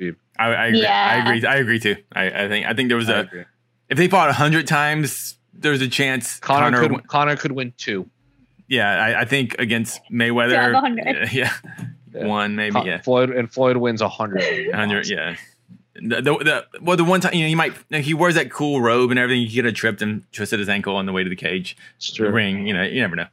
Khabib. 0.00 0.16
I, 0.38 0.46
I 0.46 0.66
agree. 0.66 0.82
Yeah. 0.82 1.10
I 1.10 1.28
agree. 1.28 1.46
I 1.46 1.56
agree 1.56 1.78
too. 1.78 1.96
I, 2.12 2.44
I 2.44 2.48
think. 2.48 2.66
I 2.66 2.74
think 2.74 2.88
there 2.88 2.96
was 2.96 3.10
I 3.10 3.18
a. 3.18 3.20
Agree. 3.20 3.44
If 3.88 3.98
they 3.98 4.08
fought 4.08 4.30
a 4.30 4.32
hundred 4.32 4.66
times, 4.66 5.36
there's 5.52 5.80
a 5.80 5.88
chance 5.88 6.38
Connor, 6.40 6.76
Conor 6.76 6.88
could, 6.88 7.08
Conor 7.08 7.36
could 7.36 7.52
win 7.52 7.72
two. 7.76 8.08
Yeah, 8.68 8.90
I, 8.90 9.20
I 9.20 9.24
think 9.24 9.54
against 9.58 10.00
Mayweather. 10.10 10.52
Yeah, 11.32 11.52
yeah, 12.12 12.26
one 12.26 12.56
maybe. 12.56 12.72
Con- 12.72 12.86
yeah, 12.86 13.00
Floyd 13.00 13.30
and 13.30 13.52
Floyd 13.52 13.76
wins 13.76 14.00
a 14.00 14.08
hundred. 14.08 14.74
Hundred. 14.74 15.08
Yeah. 15.08 15.36
The, 15.98 16.20
the, 16.20 16.22
the, 16.22 16.66
well 16.82 16.98
the 16.98 17.04
one 17.04 17.22
time 17.22 17.32
you 17.32 17.40
know 17.40 17.48
he 17.48 17.54
might 17.54 17.72
he 17.90 18.12
wears 18.12 18.34
that 18.34 18.50
cool 18.50 18.82
robe 18.82 19.10
and 19.10 19.18
everything 19.18 19.46
he 19.46 19.56
could 19.56 19.64
have 19.64 19.72
tripped 19.72 20.02
and 20.02 20.30
twisted 20.30 20.58
his 20.58 20.68
ankle 20.68 20.94
on 20.94 21.06
the 21.06 21.12
way 21.12 21.24
to 21.24 21.30
the 21.30 21.36
cage 21.36 21.74
the 22.18 22.30
ring 22.30 22.66
you 22.66 22.74
know 22.74 22.82
you 22.82 23.00
never 23.00 23.16
know 23.16 23.28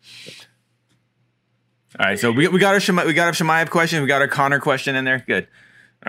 all 2.00 2.06
right, 2.08 2.20
so 2.20 2.32
we, 2.32 2.48
we 2.48 2.60
got 2.60 2.74
our 2.74 2.80
Shema, 2.80 3.06
we 3.06 3.14
got 3.14 3.28
our 3.28 3.34
Chimaev 3.34 3.70
question, 3.70 4.02
we 4.02 4.08
got 4.08 4.22
our 4.22 4.28
Conor 4.28 4.60
question 4.60 4.96
in 4.96 5.06
there. 5.06 5.24
Good. 5.26 5.48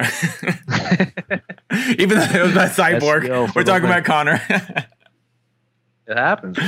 Even 1.99 2.19
though 2.19 2.25
it 2.25 2.43
was 2.43 2.53
about 2.53 2.71
cyborg, 2.77 3.55
we're 3.55 3.65
talking 3.65 3.85
about 3.85 4.05
Conor. 4.05 4.41
it 4.49 6.17
happens. 6.17 6.59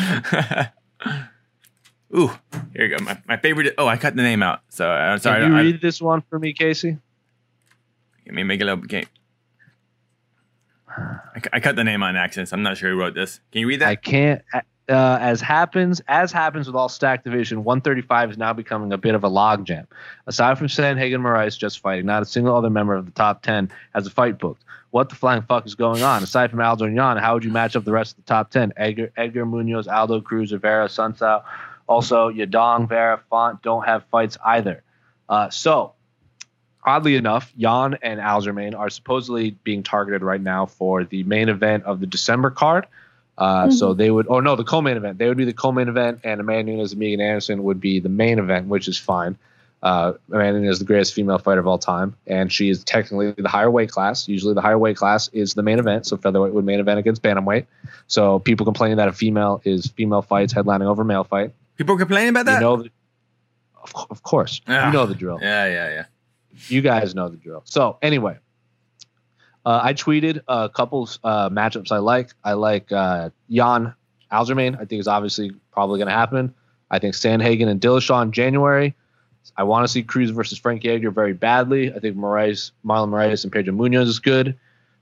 Ooh, 2.14 2.30
here 2.74 2.86
you 2.86 2.96
go. 2.96 3.04
My, 3.04 3.20
my 3.26 3.36
favorite. 3.36 3.74
Oh, 3.78 3.86
I 3.86 3.96
cut 3.96 4.14
the 4.16 4.22
name 4.22 4.42
out. 4.42 4.60
So 4.68 4.88
I'm 4.88 5.16
uh, 5.16 5.18
sorry. 5.18 5.42
Can 5.42 5.52
you 5.52 5.58
I, 5.58 5.62
read 5.62 5.80
this 5.80 6.00
one 6.00 6.22
for 6.28 6.38
me, 6.38 6.52
Casey? 6.52 6.98
Let 8.26 8.34
me 8.34 8.42
make 8.44 8.60
a 8.60 8.64
little 8.64 8.84
game. 8.84 9.06
I, 10.88 11.40
I 11.54 11.60
cut 11.60 11.76
the 11.76 11.84
name 11.84 12.02
on 12.02 12.16
accident. 12.16 12.48
So 12.48 12.56
I'm 12.56 12.62
not 12.62 12.76
sure 12.76 12.90
who 12.90 12.96
wrote 12.96 13.14
this. 13.14 13.40
Can 13.50 13.60
you 13.60 13.68
read 13.68 13.80
that? 13.80 13.88
I 13.88 13.96
can't 13.96 14.42
uh, 14.88 15.18
as 15.20 15.40
happens 15.40 16.00
as 16.06 16.30
happens 16.30 16.66
with 16.66 16.76
all 16.76 16.88
stack 16.88 17.24
division, 17.24 17.64
135 17.64 18.32
is 18.32 18.38
now 18.38 18.52
becoming 18.52 18.92
a 18.92 18.98
bit 18.98 19.14
of 19.14 19.24
a 19.24 19.30
logjam. 19.30 19.86
Aside 20.26 20.58
from 20.58 20.68
Sandhagen 20.68 21.20
Moraes 21.20 21.58
just 21.58 21.80
fighting, 21.80 22.06
not 22.06 22.22
a 22.22 22.26
single 22.26 22.56
other 22.56 22.70
member 22.70 22.94
of 22.94 23.04
the 23.04 23.12
top 23.12 23.42
10 23.42 23.70
has 23.94 24.06
a 24.06 24.10
fight 24.10 24.38
booked. 24.38 24.62
What 24.90 25.08
the 25.08 25.16
flying 25.16 25.42
fuck 25.42 25.66
is 25.66 25.74
going 25.74 26.02
on? 26.02 26.22
Aside 26.22 26.50
from 26.50 26.60
Aldo 26.60 26.86
and 26.86 26.96
Yan, 26.96 27.16
how 27.16 27.34
would 27.34 27.44
you 27.44 27.50
match 27.50 27.76
up 27.76 27.84
the 27.84 27.92
rest 27.92 28.16
of 28.16 28.24
the 28.24 28.28
top 28.28 28.50
10? 28.50 28.72
Edgar, 28.76 29.12
Edgar 29.16 29.44
Munhoz, 29.44 29.92
Aldo 29.92 30.20
Cruz, 30.20 30.52
Rivera, 30.52 30.86
Sunsao, 30.86 31.42
Also, 31.88 32.30
Yadong, 32.30 32.88
Vera, 32.88 33.20
Font 33.28 33.60
don't 33.62 33.84
have 33.84 34.04
fights 34.04 34.38
either. 34.44 34.82
Uh, 35.28 35.50
so, 35.50 35.92
oddly 36.84 37.16
enough, 37.16 37.52
Yan 37.56 37.98
and 38.00 38.20
Aljamain 38.20 38.78
are 38.78 38.88
supposedly 38.88 39.50
being 39.64 39.82
targeted 39.82 40.22
right 40.22 40.40
now 40.40 40.66
for 40.66 41.04
the 41.04 41.24
main 41.24 41.48
event 41.48 41.84
of 41.84 42.00
the 42.00 42.06
December 42.06 42.50
card. 42.50 42.86
Uh, 43.38 43.64
mm-hmm. 43.64 43.72
So 43.72 43.94
they 43.94 44.10
would, 44.10 44.26
or 44.28 44.40
no, 44.42 44.56
the 44.56 44.64
co-main 44.64 44.96
event. 44.96 45.18
They 45.18 45.28
would 45.28 45.36
be 45.36 45.44
the 45.44 45.52
co-main 45.52 45.88
event, 45.88 46.20
and 46.24 46.40
Amanda 46.40 46.72
Nunes 46.72 46.92
and 46.92 46.98
Megan 46.98 47.20
Anderson 47.20 47.64
would 47.64 47.80
be 47.80 48.00
the 48.00 48.08
main 48.08 48.38
event, 48.38 48.68
which 48.68 48.88
is 48.88 48.96
fine. 48.96 49.36
Uh, 49.82 50.14
Amanda 50.32 50.60
Nunes 50.60 50.76
is 50.76 50.78
the 50.78 50.86
greatest 50.86 51.12
female 51.12 51.38
fighter 51.38 51.60
of 51.60 51.66
all 51.66 51.78
time, 51.78 52.16
and 52.26 52.50
she 52.50 52.70
is 52.70 52.82
technically 52.82 53.32
the 53.32 53.48
higher 53.48 53.70
weight 53.70 53.90
class. 53.90 54.26
Usually, 54.26 54.54
the 54.54 54.62
higher 54.62 54.78
weight 54.78 54.96
class 54.96 55.28
is 55.28 55.54
the 55.54 55.62
main 55.62 55.78
event. 55.78 56.06
So 56.06 56.16
featherweight 56.16 56.54
would 56.54 56.64
main 56.64 56.80
event 56.80 56.98
against 56.98 57.22
bantamweight. 57.22 57.66
So 58.06 58.38
people 58.38 58.64
complaining 58.64 58.96
that 58.96 59.08
a 59.08 59.12
female 59.12 59.60
is 59.64 59.86
female 59.88 60.22
fights 60.22 60.54
headlining 60.54 60.86
over 60.86 61.04
male 61.04 61.24
fight. 61.24 61.52
People 61.76 61.98
complaining 61.98 62.30
about 62.30 62.46
that. 62.46 62.54
You 62.54 62.60
know, 62.60 62.76
the, 62.84 62.90
of, 63.82 64.06
of 64.10 64.22
course, 64.22 64.62
you 64.66 64.72
know 64.72 65.04
the 65.04 65.14
drill. 65.14 65.38
Yeah, 65.42 65.66
yeah, 65.66 65.90
yeah. 65.90 66.04
You 66.68 66.80
guys 66.80 67.14
know 67.14 67.28
the 67.28 67.36
drill. 67.36 67.62
So 67.66 67.98
anyway, 68.00 68.38
uh, 69.66 69.80
I 69.82 69.92
tweeted 69.92 70.40
a 70.46 70.68
couple 70.68 71.08
uh, 71.24 71.50
matchups 71.50 71.90
I 71.90 71.98
like. 71.98 72.30
I 72.44 72.52
like 72.52 72.92
uh, 72.92 73.30
Yan 73.48 73.94
Aljamain. 74.30 74.76
I 74.80 74.84
think 74.84 75.00
is 75.00 75.08
obviously 75.08 75.50
probably 75.72 75.98
going 75.98 76.08
to 76.08 76.14
happen. 76.14 76.54
I 76.88 77.00
think 77.00 77.14
Sandhagen 77.14 77.66
and 77.66 77.80
Dillashaw 77.80 78.22
in 78.22 78.30
January. 78.30 78.94
I 79.56 79.64
want 79.64 79.84
to 79.84 79.92
see 79.92 80.04
Cruz 80.04 80.30
versus 80.30 80.58
Frankie 80.58 80.88
Edgar 80.88 81.10
very 81.10 81.32
badly. 81.32 81.92
I 81.92 81.98
think 81.98 82.16
Moraes, 82.16 82.70
Marlon 82.84 83.10
Moraes 83.10 83.42
and 83.42 83.52
Pedro 83.52 83.74
Munhoz 83.74 84.06
is 84.06 84.20
good. 84.20 84.56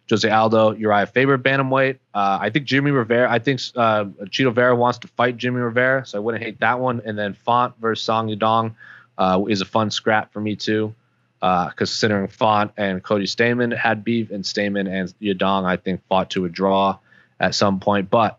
Jose 0.08 0.28
Aldo, 0.28 0.72
Uriah 0.72 1.06
Faber, 1.06 1.38
bantamweight. 1.38 1.98
Uh, 2.14 2.38
I 2.40 2.50
think 2.50 2.66
Jimmy 2.66 2.90
Rivera. 2.90 3.30
I 3.30 3.38
think 3.38 3.60
uh, 3.74 4.04
Vera 4.04 4.74
wants 4.76 4.98
to 4.98 5.08
fight 5.08 5.36
Jimmy 5.36 5.60
Rivera, 5.60 6.04
so 6.06 6.18
I 6.18 6.20
wouldn't 6.20 6.42
hate 6.42 6.60
that 6.60 6.80
one. 6.80 7.02
And 7.04 7.18
then 7.18 7.34
Font 7.34 7.74
versus 7.80 8.04
Song 8.04 8.28
Yadong 8.28 8.74
uh, 9.18 9.42
is 9.48 9.60
a 9.60 9.64
fun 9.66 9.90
scrap 9.90 10.32
for 10.32 10.40
me 10.40 10.56
too, 10.56 10.94
uh, 11.44 11.68
considering 11.76 12.26
Font 12.26 12.72
and 12.78 13.02
Cody 13.02 13.26
Stamann 13.26 13.76
had 13.76 14.02
beef, 14.02 14.30
and 14.30 14.44
Stamann 14.44 14.88
and 14.88 15.12
Yadong 15.20 15.66
I 15.66 15.76
think 15.76 16.00
fought 16.08 16.30
to 16.30 16.46
a 16.46 16.48
draw 16.48 16.96
at 17.38 17.54
some 17.54 17.80
point. 17.80 18.08
But 18.08 18.38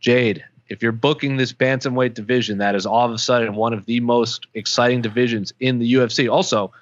Jade, 0.00 0.44
if 0.68 0.82
you're 0.82 0.92
booking 0.92 1.38
this 1.38 1.54
bantamweight 1.54 2.12
division, 2.12 2.58
that 2.58 2.74
is 2.74 2.84
all 2.84 3.06
of 3.06 3.12
a 3.12 3.16
sudden 3.16 3.54
one 3.54 3.72
of 3.72 3.86
the 3.86 4.00
most 4.00 4.48
exciting 4.52 5.00
divisions 5.00 5.54
in 5.60 5.78
the 5.78 5.94
UFC. 5.94 6.30
Also, 6.30 6.72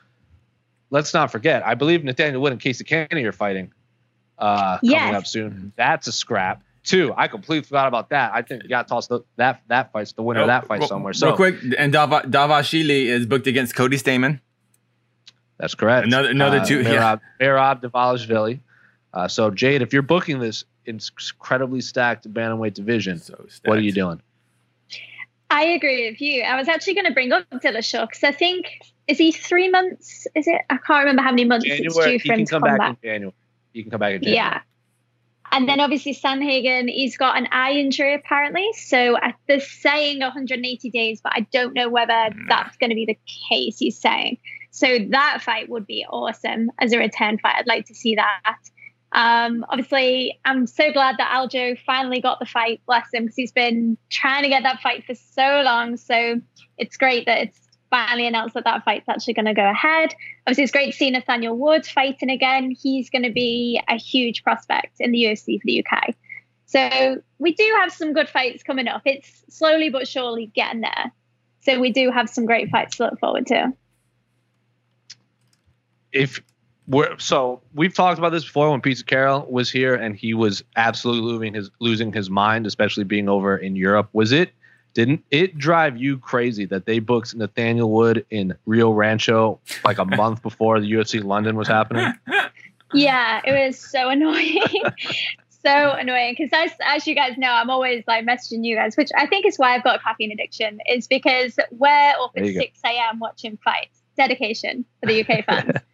let's 0.90 1.14
not 1.14 1.30
forget, 1.30 1.64
I 1.64 1.76
believe 1.76 2.02
Nathaniel 2.02 2.42
Wood 2.42 2.50
and 2.50 2.60
Casey 2.60 2.82
Kenney 2.82 3.22
are 3.22 3.30
fighting 3.30 3.72
uh, 4.38 4.78
coming 4.78 4.90
yes. 4.90 5.14
up 5.14 5.26
soon. 5.28 5.72
That's 5.76 6.08
a 6.08 6.12
scrap. 6.12 6.64
Two, 6.82 7.14
I 7.16 7.28
completely 7.28 7.62
forgot 7.62 7.86
about 7.86 8.08
that. 8.08 8.32
I 8.34 8.42
think 8.42 8.64
you 8.64 8.68
got 8.68 8.88
to 8.88 8.92
toss 8.92 9.06
the, 9.06 9.20
that 9.36 9.62
that 9.68 9.92
fight's 9.92 10.14
the 10.14 10.24
winner 10.24 10.40
oh, 10.40 10.44
of 10.44 10.48
that 10.48 10.66
fight 10.66 10.80
real, 10.80 10.88
somewhere. 10.88 11.12
So 11.12 11.28
real 11.28 11.36
quick, 11.36 11.54
and 11.78 11.94
Dava, 11.94 12.24
Dvalishvili 12.24 13.04
is 13.04 13.24
booked 13.24 13.46
against 13.46 13.76
Cody 13.76 13.98
Stamann. 13.98 14.40
That's 15.62 15.76
correct. 15.76 16.08
Another 16.08 16.28
another 16.28 16.58
uh, 16.58 16.64
two. 16.64 16.82
Merab, 16.82 17.20
yeah. 17.40 17.46
Merab 17.46 17.82
Dvalishvili. 17.82 18.58
Uh, 19.14 19.28
so 19.28 19.48
Jade, 19.48 19.80
if 19.80 19.92
you're 19.92 20.02
booking 20.02 20.40
this 20.40 20.64
incredibly 20.86 21.80
stacked 21.80 22.28
bantamweight 22.34 22.74
division. 22.74 23.18
So 23.18 23.46
what 23.64 23.78
are 23.78 23.80
you 23.80 23.92
doing? 23.92 24.20
I 25.50 25.64
agree 25.66 26.10
with 26.10 26.20
you. 26.20 26.42
I 26.42 26.56
was 26.56 26.66
actually 26.66 26.94
going 26.94 27.06
to 27.06 27.12
bring 27.12 27.30
up 27.30 27.48
Dillashaw 27.50 28.08
because 28.08 28.24
I 28.24 28.32
think 28.32 28.66
is 29.06 29.18
he 29.18 29.30
three 29.30 29.68
months? 29.68 30.26
Is 30.34 30.48
it? 30.48 30.62
I 30.68 30.78
can't 30.78 31.04
remember 31.04 31.22
how 31.22 31.30
many 31.30 31.44
months 31.44 31.64
January, 31.64 31.86
it's 31.86 31.94
due 31.94 32.18
for 32.28 32.32
him 32.36 32.44
to 32.44 32.50
come, 32.50 32.62
come 32.62 32.70
back. 32.70 32.78
back. 32.78 32.98
In 33.04 33.08
January. 33.08 33.34
He 33.72 33.82
can 33.82 33.90
come 33.92 34.00
back 34.00 34.14
in 34.14 34.22
January. 34.22 34.36
Yeah. 34.36 34.60
And 35.52 35.68
then 35.68 35.78
obviously 35.78 36.12
Sandhagen, 36.12 36.88
he's 36.88 37.16
got 37.16 37.38
an 37.38 37.46
eye 37.52 37.74
injury 37.74 38.14
apparently. 38.14 38.68
So 38.72 39.16
they're 39.46 39.60
saying 39.60 40.18
180 40.18 40.90
days, 40.90 41.20
but 41.22 41.34
I 41.36 41.46
don't 41.52 41.74
know 41.74 41.88
whether 41.88 42.30
that's 42.48 42.76
going 42.78 42.90
to 42.90 42.96
be 42.96 43.04
the 43.04 43.18
case. 43.48 43.78
He's 43.78 43.96
saying. 43.96 44.38
So 44.72 44.98
that 45.10 45.42
fight 45.42 45.68
would 45.68 45.86
be 45.86 46.04
awesome 46.08 46.72
as 46.78 46.92
a 46.92 46.98
return 46.98 47.38
fight. 47.38 47.56
I'd 47.58 47.66
like 47.66 47.86
to 47.86 47.94
see 47.94 48.16
that. 48.16 48.56
Um, 49.12 49.66
obviously, 49.68 50.40
I'm 50.46 50.66
so 50.66 50.90
glad 50.90 51.18
that 51.18 51.30
Aljo 51.30 51.78
finally 51.84 52.22
got 52.22 52.38
the 52.38 52.46
fight, 52.46 52.80
bless 52.86 53.12
him, 53.12 53.24
because 53.24 53.36
he's 53.36 53.52
been 53.52 53.98
trying 54.08 54.42
to 54.44 54.48
get 54.48 54.62
that 54.62 54.80
fight 54.80 55.04
for 55.04 55.14
so 55.14 55.60
long. 55.62 55.98
So 55.98 56.40
it's 56.78 56.96
great 56.96 57.26
that 57.26 57.38
it's 57.38 57.60
finally 57.90 58.26
announced 58.26 58.54
that 58.54 58.64
that 58.64 58.82
fight's 58.82 59.06
actually 59.10 59.34
going 59.34 59.44
to 59.44 59.52
go 59.52 59.68
ahead. 59.68 60.14
Obviously, 60.46 60.64
it's 60.64 60.72
great 60.72 60.92
to 60.92 60.96
see 60.96 61.10
Nathaniel 61.10 61.56
Woods 61.56 61.90
fighting 61.90 62.30
again. 62.30 62.70
He's 62.70 63.10
going 63.10 63.24
to 63.24 63.32
be 63.32 63.78
a 63.86 63.96
huge 63.96 64.42
prospect 64.42 64.96
in 65.00 65.12
the 65.12 65.24
UFC 65.24 65.60
for 65.60 65.66
the 65.66 65.84
UK. 65.84 66.14
So 66.64 67.20
we 67.38 67.52
do 67.52 67.76
have 67.82 67.92
some 67.92 68.14
good 68.14 68.30
fights 68.30 68.62
coming 68.62 68.88
up. 68.88 69.02
It's 69.04 69.44
slowly 69.50 69.90
but 69.90 70.08
surely 70.08 70.46
getting 70.46 70.80
there. 70.80 71.12
So 71.60 71.78
we 71.78 71.92
do 71.92 72.10
have 72.10 72.30
some 72.30 72.46
great 72.46 72.70
fights 72.70 72.96
to 72.96 73.04
look 73.04 73.20
forward 73.20 73.46
to. 73.48 73.74
If 76.12 76.42
we're, 76.86 77.18
so 77.18 77.60
we've 77.74 77.94
talked 77.94 78.18
about 78.18 78.30
this 78.30 78.44
before 78.44 78.70
when 78.70 78.80
Pete 78.80 79.04
Carroll 79.06 79.46
was 79.48 79.70
here 79.70 79.94
and 79.94 80.16
he 80.16 80.34
was 80.34 80.64
absolutely 80.76 81.32
losing 81.32 81.54
his 81.54 81.70
losing 81.80 82.12
his 82.12 82.30
mind, 82.30 82.66
especially 82.66 83.04
being 83.04 83.28
over 83.28 83.56
in 83.56 83.76
Europe. 83.76 84.08
Was 84.12 84.32
it 84.32 84.50
didn't 84.94 85.24
it 85.30 85.56
drive 85.56 85.96
you 85.96 86.18
crazy 86.18 86.66
that 86.66 86.86
they 86.86 86.98
booked 86.98 87.34
Nathaniel 87.34 87.90
Wood 87.90 88.26
in 88.30 88.54
Rio 88.66 88.90
Rancho 88.90 89.58
like 89.84 89.98
a 89.98 90.04
month 90.04 90.42
before 90.42 90.80
the 90.80 90.92
UFC 90.92 91.22
London 91.22 91.56
was 91.56 91.68
happening? 91.68 92.12
Yeah, 92.92 93.40
it 93.44 93.66
was 93.66 93.78
so 93.78 94.10
annoying. 94.10 94.60
so 95.64 95.92
annoying 95.92 96.34
because 96.36 96.50
as, 96.52 96.76
as 96.84 97.06
you 97.06 97.14
guys 97.14 97.38
know 97.38 97.52
i'm 97.52 97.70
always 97.70 98.02
like 98.08 98.26
messaging 98.26 98.64
you 98.64 98.74
guys 98.74 98.96
which 98.96 99.10
i 99.16 99.26
think 99.28 99.46
is 99.46 99.56
why 99.60 99.76
i've 99.76 99.84
got 99.84 99.94
a 99.94 99.98
caffeine 100.00 100.32
addiction 100.32 100.80
is 100.88 101.06
because 101.06 101.56
we're 101.70 102.14
up 102.20 102.32
at 102.36 102.46
6 102.46 102.80
a.m 102.84 103.20
watching 103.20 103.56
fights 103.64 104.02
dedication 104.16 104.84
for 105.00 105.06
the 105.06 105.20
uk 105.20 105.44
fans 105.44 105.76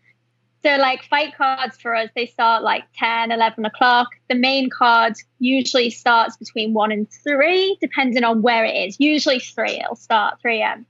So, 0.64 0.76
like 0.76 1.04
fight 1.04 1.36
cards 1.36 1.76
for 1.80 1.94
us, 1.94 2.10
they 2.16 2.26
start 2.26 2.64
like 2.64 2.84
10, 2.96 3.30
11 3.30 3.64
o'clock. 3.64 4.08
The 4.28 4.34
main 4.34 4.70
card 4.70 5.14
usually 5.38 5.90
starts 5.90 6.36
between 6.36 6.74
1 6.74 6.90
and 6.90 7.08
3, 7.22 7.78
depending 7.80 8.24
on 8.24 8.42
where 8.42 8.64
it 8.64 8.72
is. 8.72 8.96
Usually 8.98 9.38
3, 9.38 9.80
it'll 9.80 9.94
start 9.94 10.40
3 10.40 10.60
a.m. 10.60 10.86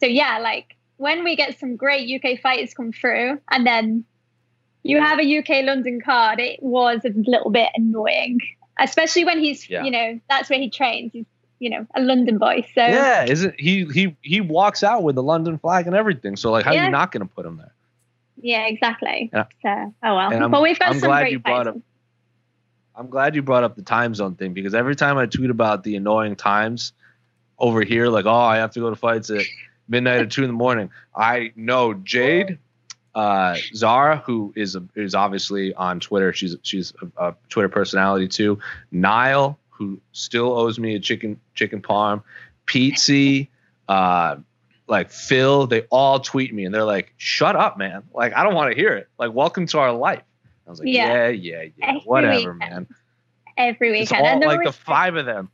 So, 0.00 0.06
yeah, 0.06 0.38
like 0.38 0.74
when 0.96 1.22
we 1.24 1.36
get 1.36 1.58
some 1.58 1.76
great 1.76 2.08
UK 2.10 2.40
fighters 2.40 2.72
come 2.72 2.92
through 2.92 3.38
and 3.50 3.66
then 3.66 4.04
you 4.82 5.00
have 5.00 5.18
a 5.18 5.38
UK 5.38 5.64
London 5.64 6.00
card, 6.00 6.40
it 6.40 6.62
was 6.62 7.00
a 7.04 7.10
little 7.14 7.50
bit 7.50 7.68
annoying, 7.74 8.38
especially 8.78 9.24
when 9.24 9.38
he's, 9.38 9.68
yeah. 9.68 9.84
you 9.84 9.90
know, 9.90 10.20
that's 10.28 10.48
where 10.48 10.58
he 10.58 10.70
trains. 10.70 11.12
He's, 11.12 11.26
you 11.58 11.68
know, 11.68 11.86
a 11.94 12.00
London 12.00 12.38
boy. 12.38 12.66
So 12.74 12.82
yeah, 12.82 13.24
isn't 13.24 13.54
he? 13.58 13.84
He 13.86 14.16
he 14.22 14.40
walks 14.40 14.82
out 14.82 15.02
with 15.02 15.14
the 15.14 15.22
London 15.22 15.58
flag 15.58 15.86
and 15.86 15.94
everything. 15.94 16.36
So 16.36 16.50
like, 16.50 16.64
how 16.64 16.72
yeah. 16.72 16.82
are 16.82 16.84
you 16.86 16.90
not 16.90 17.12
going 17.12 17.26
to 17.26 17.34
put 17.34 17.44
him 17.44 17.58
there? 17.58 17.72
Yeah, 18.42 18.66
exactly. 18.66 19.30
Yeah. 19.32 19.44
So, 19.62 19.94
oh 20.02 20.16
well. 20.16 20.48
But 20.48 20.62
we've 20.62 20.78
got 20.78 20.92
I'm 20.92 21.00
some 21.00 21.10
great. 21.10 21.46
Up, 21.46 21.76
I'm 22.96 23.08
glad 23.08 23.34
you 23.34 23.42
brought 23.42 23.64
up 23.64 23.76
the 23.76 23.82
time 23.82 24.14
zone 24.14 24.34
thing 24.34 24.52
because 24.52 24.74
every 24.74 24.96
time 24.96 25.16
I 25.18 25.26
tweet 25.26 25.50
about 25.50 25.84
the 25.84 25.96
annoying 25.96 26.36
times 26.36 26.92
over 27.58 27.82
here, 27.82 28.08
like, 28.08 28.26
oh, 28.26 28.34
I 28.34 28.56
have 28.58 28.72
to 28.72 28.80
go 28.80 28.90
to 28.90 28.96
fights 28.96 29.30
at 29.30 29.44
midnight 29.88 30.20
or 30.20 30.26
two 30.26 30.42
in 30.42 30.48
the 30.48 30.54
morning. 30.54 30.90
I 31.14 31.52
know 31.56 31.94
Jade, 31.94 32.58
uh, 33.14 33.56
Zara, 33.74 34.18
who 34.18 34.52
is 34.56 34.76
a, 34.76 34.82
is 34.94 35.14
obviously 35.14 35.74
on 35.74 36.00
Twitter. 36.00 36.32
She's 36.32 36.56
she's 36.62 36.92
a, 37.02 37.28
a 37.28 37.34
Twitter 37.48 37.68
personality 37.68 38.28
too. 38.28 38.58
Nile, 38.90 39.58
who 39.68 40.00
still 40.12 40.52
owes 40.52 40.78
me 40.78 40.94
a 40.94 41.00
chicken 41.00 41.40
chicken 41.54 41.80
parm. 41.82 42.22
Pete 42.66 43.48
uh, 43.88 44.36
like 44.90 45.10
Phil, 45.10 45.66
they 45.66 45.82
all 45.90 46.20
tweet 46.20 46.52
me 46.52 46.64
and 46.64 46.74
they're 46.74 46.84
like, 46.84 47.14
"Shut 47.16 47.56
up, 47.56 47.78
man! 47.78 48.02
Like 48.12 48.34
I 48.34 48.42
don't 48.42 48.54
want 48.54 48.74
to 48.74 48.76
hear 48.78 48.94
it. 48.94 49.08
Like 49.18 49.32
welcome 49.32 49.66
to 49.68 49.78
our 49.78 49.92
life." 49.92 50.22
I 50.66 50.70
was 50.70 50.80
like, 50.80 50.88
"Yeah, 50.88 51.28
yeah, 51.28 51.62
yeah, 51.62 51.70
yeah. 51.78 51.98
whatever, 52.04 52.52
weekend. 52.52 52.58
man." 52.58 52.86
Every 53.56 53.90
weekend, 53.90 54.02
it's 54.02 54.12
all, 54.12 54.26
and 54.26 54.44
like 54.44 54.64
the 54.64 54.72
five 54.72 55.16
of 55.16 55.26
them. 55.26 55.50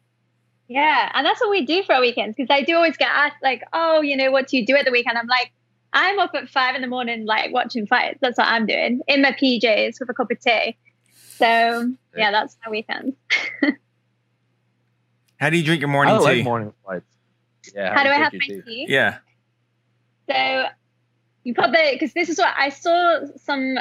Yeah, 0.69 1.11
and 1.15 1.25
that's 1.25 1.41
what 1.41 1.51
we 1.51 1.65
do 1.65 1.83
for 1.85 1.95
our 1.95 2.01
weekends 2.01 2.35
because 2.37 2.53
I 2.53 2.63
do 2.63 2.75
always 2.75 2.97
get 2.97 3.09
asked 3.09 3.37
like, 3.43 3.63
"Oh, 3.73 4.01
you 4.01 4.17
know, 4.17 4.31
what 4.31 4.49
do 4.49 4.57
you 4.57 4.67
do 4.67 4.75
at 4.77 4.85
the 4.85 4.91
weekend?" 4.91 5.19
I'm 5.19 5.29
like, 5.29 5.53
I'm 5.93 6.19
up 6.19 6.33
at 6.35 6.49
five 6.49 6.75
in 6.75 6.83
the 6.83 6.89
morning, 6.89 7.27
like 7.27 7.53
watching 7.53 7.87
fights. 7.87 8.19
That's 8.21 8.39
what 8.39 8.49
I'm 8.49 8.67
doing 8.67 9.01
in 9.07 9.23
my 9.23 9.33
PJs 9.33 10.01
with 10.01 10.09
a 10.09 10.15
cup 10.15 10.31
of 10.31 10.41
tea. 10.41 10.77
So 11.37 11.93
yeah, 12.17 12.31
that's 12.31 12.57
my 12.65 12.71
weekend. 12.71 13.15
How 15.39 15.51
do 15.51 15.59
you 15.59 15.65
drink 15.65 15.81
your 15.83 15.91
morning 15.91 16.15
I 16.15 16.19
tea? 16.19 16.25
Like 16.25 16.45
morning 16.45 16.73
fights. 16.85 17.05
Yeah. 17.75 17.91
How, 17.91 17.97
how 17.97 18.05
do 18.05 18.11
I 18.11 18.15
have 18.15 18.33
my 18.33 18.39
tea? 18.39 18.63
tea? 18.63 18.87
Yeah. 18.89 19.19
So 20.31 20.65
you 21.45 21.55
put 21.55 21.71
the 21.73 21.91
because 21.93 22.13
this 22.13 22.29
is 22.29 22.39
what 22.39 22.53
I 22.59 22.71
saw 22.71 23.21
some 23.37 23.79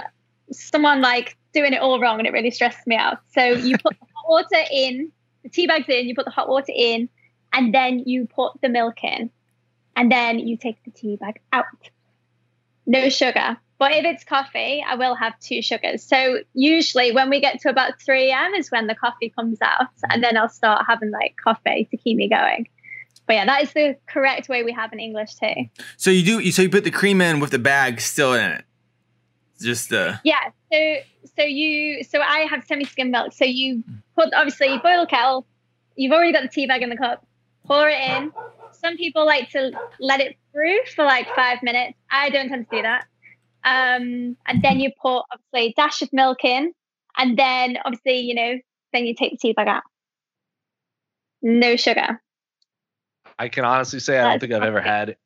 someone 0.51 1.01
like 1.01 1.37
doing 1.53 1.73
it 1.73 1.81
all 1.81 1.99
wrong 1.99 2.19
and 2.19 2.27
it 2.27 2.33
really 2.33 2.51
stressed 2.51 2.85
me 2.85 2.95
out. 2.95 3.19
So 3.33 3.43
you 3.43 3.77
put 3.77 3.97
the 3.99 4.05
hot 4.15 4.29
water 4.29 4.63
in, 4.71 5.11
the 5.43 5.49
tea 5.49 5.67
bags 5.67 5.89
in, 5.89 6.07
you 6.07 6.15
put 6.15 6.25
the 6.25 6.31
hot 6.31 6.49
water 6.49 6.73
in, 6.75 7.09
and 7.53 7.73
then 7.73 7.99
you 7.99 8.27
put 8.27 8.53
the 8.61 8.69
milk 8.69 9.03
in, 9.03 9.31
and 9.95 10.11
then 10.11 10.39
you 10.39 10.57
take 10.57 10.83
the 10.83 10.91
tea 10.91 11.15
bag 11.15 11.39
out. 11.53 11.65
No 12.85 13.09
sugar. 13.09 13.57
But 13.77 13.91
if 13.91 14.05
it's 14.05 14.23
coffee, 14.23 14.83
I 14.87 14.95
will 14.95 15.15
have 15.15 15.37
two 15.39 15.61
sugars. 15.61 16.01
So 16.01 16.39
usually 16.53 17.11
when 17.11 17.29
we 17.29 17.41
get 17.41 17.59
to 17.61 17.69
about 17.69 17.99
3 17.99 18.31
a.m. 18.31 18.53
is 18.53 18.71
when 18.71 18.87
the 18.87 18.95
coffee 18.95 19.29
comes 19.29 19.57
out, 19.61 19.87
and 20.09 20.23
then 20.23 20.37
I'll 20.37 20.49
start 20.49 20.85
having 20.87 21.11
like 21.11 21.35
coffee 21.43 21.87
to 21.91 21.97
keep 21.97 22.15
me 22.15 22.29
going. 22.29 22.67
But 23.27 23.33
yeah, 23.33 23.45
that 23.45 23.63
is 23.63 23.73
the 23.73 23.97
correct 24.07 24.49
way 24.49 24.63
we 24.63 24.71
have 24.71 24.93
in 24.93 24.99
English 24.99 25.35
too. 25.35 25.65
So 25.97 26.11
you 26.11 26.23
do. 26.23 26.51
So 26.51 26.61
you 26.61 26.69
put 26.69 26.83
the 26.83 26.91
cream 26.91 27.21
in 27.21 27.39
with 27.39 27.51
the 27.51 27.59
bag 27.59 27.99
still 27.99 28.33
in 28.33 28.51
it. 28.51 28.65
Just 29.59 29.91
uh. 29.91 30.17
Yeah. 30.23 30.49
So 30.71 30.97
so 31.35 31.43
you 31.43 32.03
so 32.03 32.21
I 32.21 32.39
have 32.49 32.63
semi-skim 32.65 33.11
milk. 33.11 33.33
So 33.33 33.45
you 33.45 33.83
put 34.15 34.33
obviously 34.33 34.67
you 34.73 34.79
boil 34.81 35.03
a 35.03 35.07
kettle. 35.07 35.45
You've 35.95 36.11
already 36.11 36.33
got 36.33 36.43
the 36.43 36.49
tea 36.49 36.67
bag 36.67 36.81
in 36.81 36.89
the 36.89 36.97
cup. 36.97 37.25
Pour 37.65 37.89
it 37.89 37.97
in. 37.97 38.31
Some 38.73 38.97
people 38.97 39.25
like 39.25 39.49
to 39.51 39.71
let 39.99 40.19
it 40.19 40.37
through 40.51 40.77
for 40.95 41.03
like 41.03 41.27
five 41.35 41.63
minutes. 41.63 41.97
I 42.11 42.29
don't 42.29 42.49
tend 42.49 42.69
to 42.69 42.75
do 42.75 42.81
that. 42.83 43.05
Um, 43.63 44.37
and 44.45 44.61
then 44.61 44.79
you 44.79 44.91
pour 45.01 45.23
obviously 45.31 45.69
a 45.69 45.73
dash 45.73 46.03
of 46.03 46.13
milk 46.13 46.43
in, 46.43 46.73
and 47.17 47.37
then 47.37 47.77
obviously 47.83 48.19
you 48.19 48.35
know 48.35 48.59
then 48.93 49.05
you 49.05 49.15
take 49.15 49.31
the 49.31 49.37
tea 49.37 49.53
bag 49.53 49.67
out. 49.67 49.83
No 51.41 51.75
sugar. 51.75 52.21
I 53.37 53.49
can 53.49 53.65
honestly 53.65 53.99
say 53.99 54.19
I 54.19 54.29
don't 54.29 54.39
think 54.39 54.53
I've 54.53 54.63
ever 54.63 54.81
had. 54.81 55.17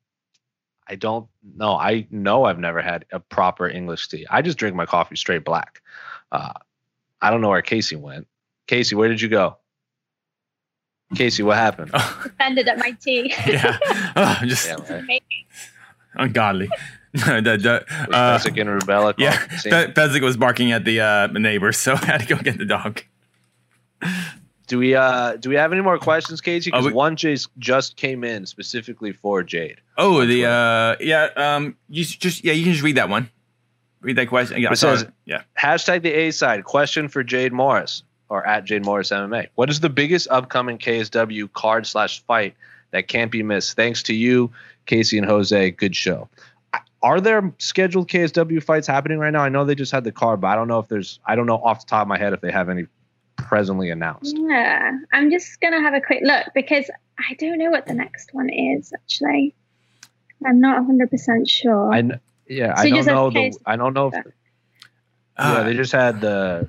I 0.86 0.96
don't 0.96 1.28
know. 1.56 1.76
I 1.76 2.06
know 2.10 2.44
I've 2.44 2.58
never 2.58 2.82
had 2.82 3.04
a 3.12 3.20
proper 3.20 3.68
English 3.68 4.08
tea. 4.08 4.26
I 4.28 4.42
just 4.42 4.58
drink 4.58 4.74
my 4.74 4.86
coffee 4.86 5.16
straight 5.16 5.44
black. 5.44 5.82
Uh, 6.32 6.52
I 7.22 7.30
don't 7.30 7.40
know 7.40 7.50
where 7.50 7.62
Casey 7.62 7.96
went. 7.96 8.26
Casey, 8.66 8.96
where 8.96 9.08
did 9.08 9.20
you 9.20 9.28
go? 9.28 9.56
Casey, 11.14 11.42
what 11.42 11.56
happened? 11.56 11.90
Offended 11.94 12.68
at 12.68 12.78
my 12.78 12.92
tea. 12.92 13.32
yeah, 13.46 13.78
oh, 14.16 14.38
just 14.44 14.66
yeah, 14.66 15.02
right. 15.08 15.22
ungodly. 16.14 16.68
the, 17.12 17.58
the, 17.60 18.14
uh, 18.14 18.38
Pesek 18.38 18.60
and 18.60 18.80
Rubella. 18.80 19.14
Yeah, 19.18 19.36
Pe- 19.64 19.92
Pesek 19.92 20.22
was 20.22 20.36
barking 20.36 20.70
at 20.70 20.84
the 20.84 21.00
uh, 21.00 21.26
neighbors, 21.28 21.76
so 21.76 21.94
I 21.94 22.04
had 22.04 22.20
to 22.20 22.26
go 22.26 22.36
get 22.36 22.58
the 22.58 22.64
dog. 22.64 23.02
Do 24.70 24.78
we 24.78 24.94
uh 24.94 25.34
do 25.34 25.48
we 25.48 25.56
have 25.56 25.72
any 25.72 25.82
more 25.82 25.98
questions, 25.98 26.40
Casey? 26.40 26.70
Because 26.70 26.86
oh, 26.86 26.92
one 26.92 27.16
just 27.16 27.48
just 27.58 27.96
came 27.96 28.22
in 28.22 28.46
specifically 28.46 29.10
for 29.10 29.42
Jade. 29.42 29.80
Oh, 29.98 30.24
the 30.24 30.46
uh 30.46 30.94
yeah 31.00 31.28
um 31.34 31.76
you 31.88 32.04
just 32.04 32.44
yeah 32.44 32.52
you 32.52 32.62
can 32.62 32.72
just 32.74 32.84
read 32.84 32.96
that 32.96 33.08
one. 33.08 33.28
Read 34.00 34.14
that 34.14 34.28
question. 34.28 34.60
Yeah, 34.60 34.70
it 34.70 34.76
says 34.76 35.06
yeah. 35.24 35.42
Hashtag 35.60 36.02
the 36.02 36.12
A 36.12 36.30
side 36.30 36.62
question 36.62 37.08
for 37.08 37.24
Jade 37.24 37.52
Morris 37.52 38.04
or 38.28 38.46
at 38.46 38.64
Jade 38.64 38.84
Morris 38.84 39.10
MMA. 39.10 39.48
What 39.56 39.70
is 39.70 39.80
the 39.80 39.90
biggest 39.90 40.28
upcoming 40.30 40.78
KSW 40.78 41.52
card 41.52 41.84
slash 41.84 42.22
fight 42.22 42.54
that 42.92 43.08
can't 43.08 43.32
be 43.32 43.42
missed? 43.42 43.74
Thanks 43.74 44.04
to 44.04 44.14
you, 44.14 44.52
Casey 44.86 45.18
and 45.18 45.26
Jose. 45.26 45.72
Good 45.72 45.96
show. 45.96 46.28
Are 47.02 47.20
there 47.20 47.52
scheduled 47.58 48.08
KSW 48.08 48.62
fights 48.62 48.86
happening 48.86 49.18
right 49.18 49.32
now? 49.32 49.42
I 49.42 49.48
know 49.48 49.64
they 49.64 49.74
just 49.74 49.90
had 49.90 50.04
the 50.04 50.12
card, 50.12 50.40
but 50.40 50.46
I 50.46 50.54
don't 50.54 50.68
know 50.68 50.78
if 50.78 50.86
there's. 50.86 51.18
I 51.26 51.34
don't 51.34 51.46
know 51.46 51.56
off 51.56 51.80
the 51.80 51.90
top 51.90 52.02
of 52.02 52.08
my 52.08 52.18
head 52.18 52.34
if 52.34 52.40
they 52.40 52.52
have 52.52 52.68
any 52.68 52.86
presently 53.42 53.90
announced? 53.90 54.36
Yeah, 54.38 54.98
I'm 55.12 55.30
just 55.30 55.60
gonna 55.60 55.80
have 55.80 55.94
a 55.94 56.00
quick 56.00 56.20
look 56.22 56.46
because 56.54 56.90
I 57.18 57.34
don't 57.34 57.58
know 57.58 57.70
what 57.70 57.86
the 57.86 57.94
next 57.94 58.32
one 58.32 58.48
is 58.50 58.92
actually. 58.92 59.54
I'm 60.44 60.60
not 60.60 60.76
100 60.78 61.10
percent 61.10 61.48
sure. 61.48 61.92
I 61.92 62.02
kn- 62.02 62.20
yeah, 62.48 62.74
so 62.74 62.82
I 62.82 62.90
don't 62.90 63.06
know 63.06 63.30
the. 63.30 63.58
I 63.66 63.76
don't 63.76 63.94
know 63.94 64.06
if. 64.08 64.12
The, 64.12 64.32
uh, 65.36 65.54
yeah, 65.54 65.62
they 65.62 65.74
just 65.74 65.92
had 65.92 66.20
the 66.20 66.68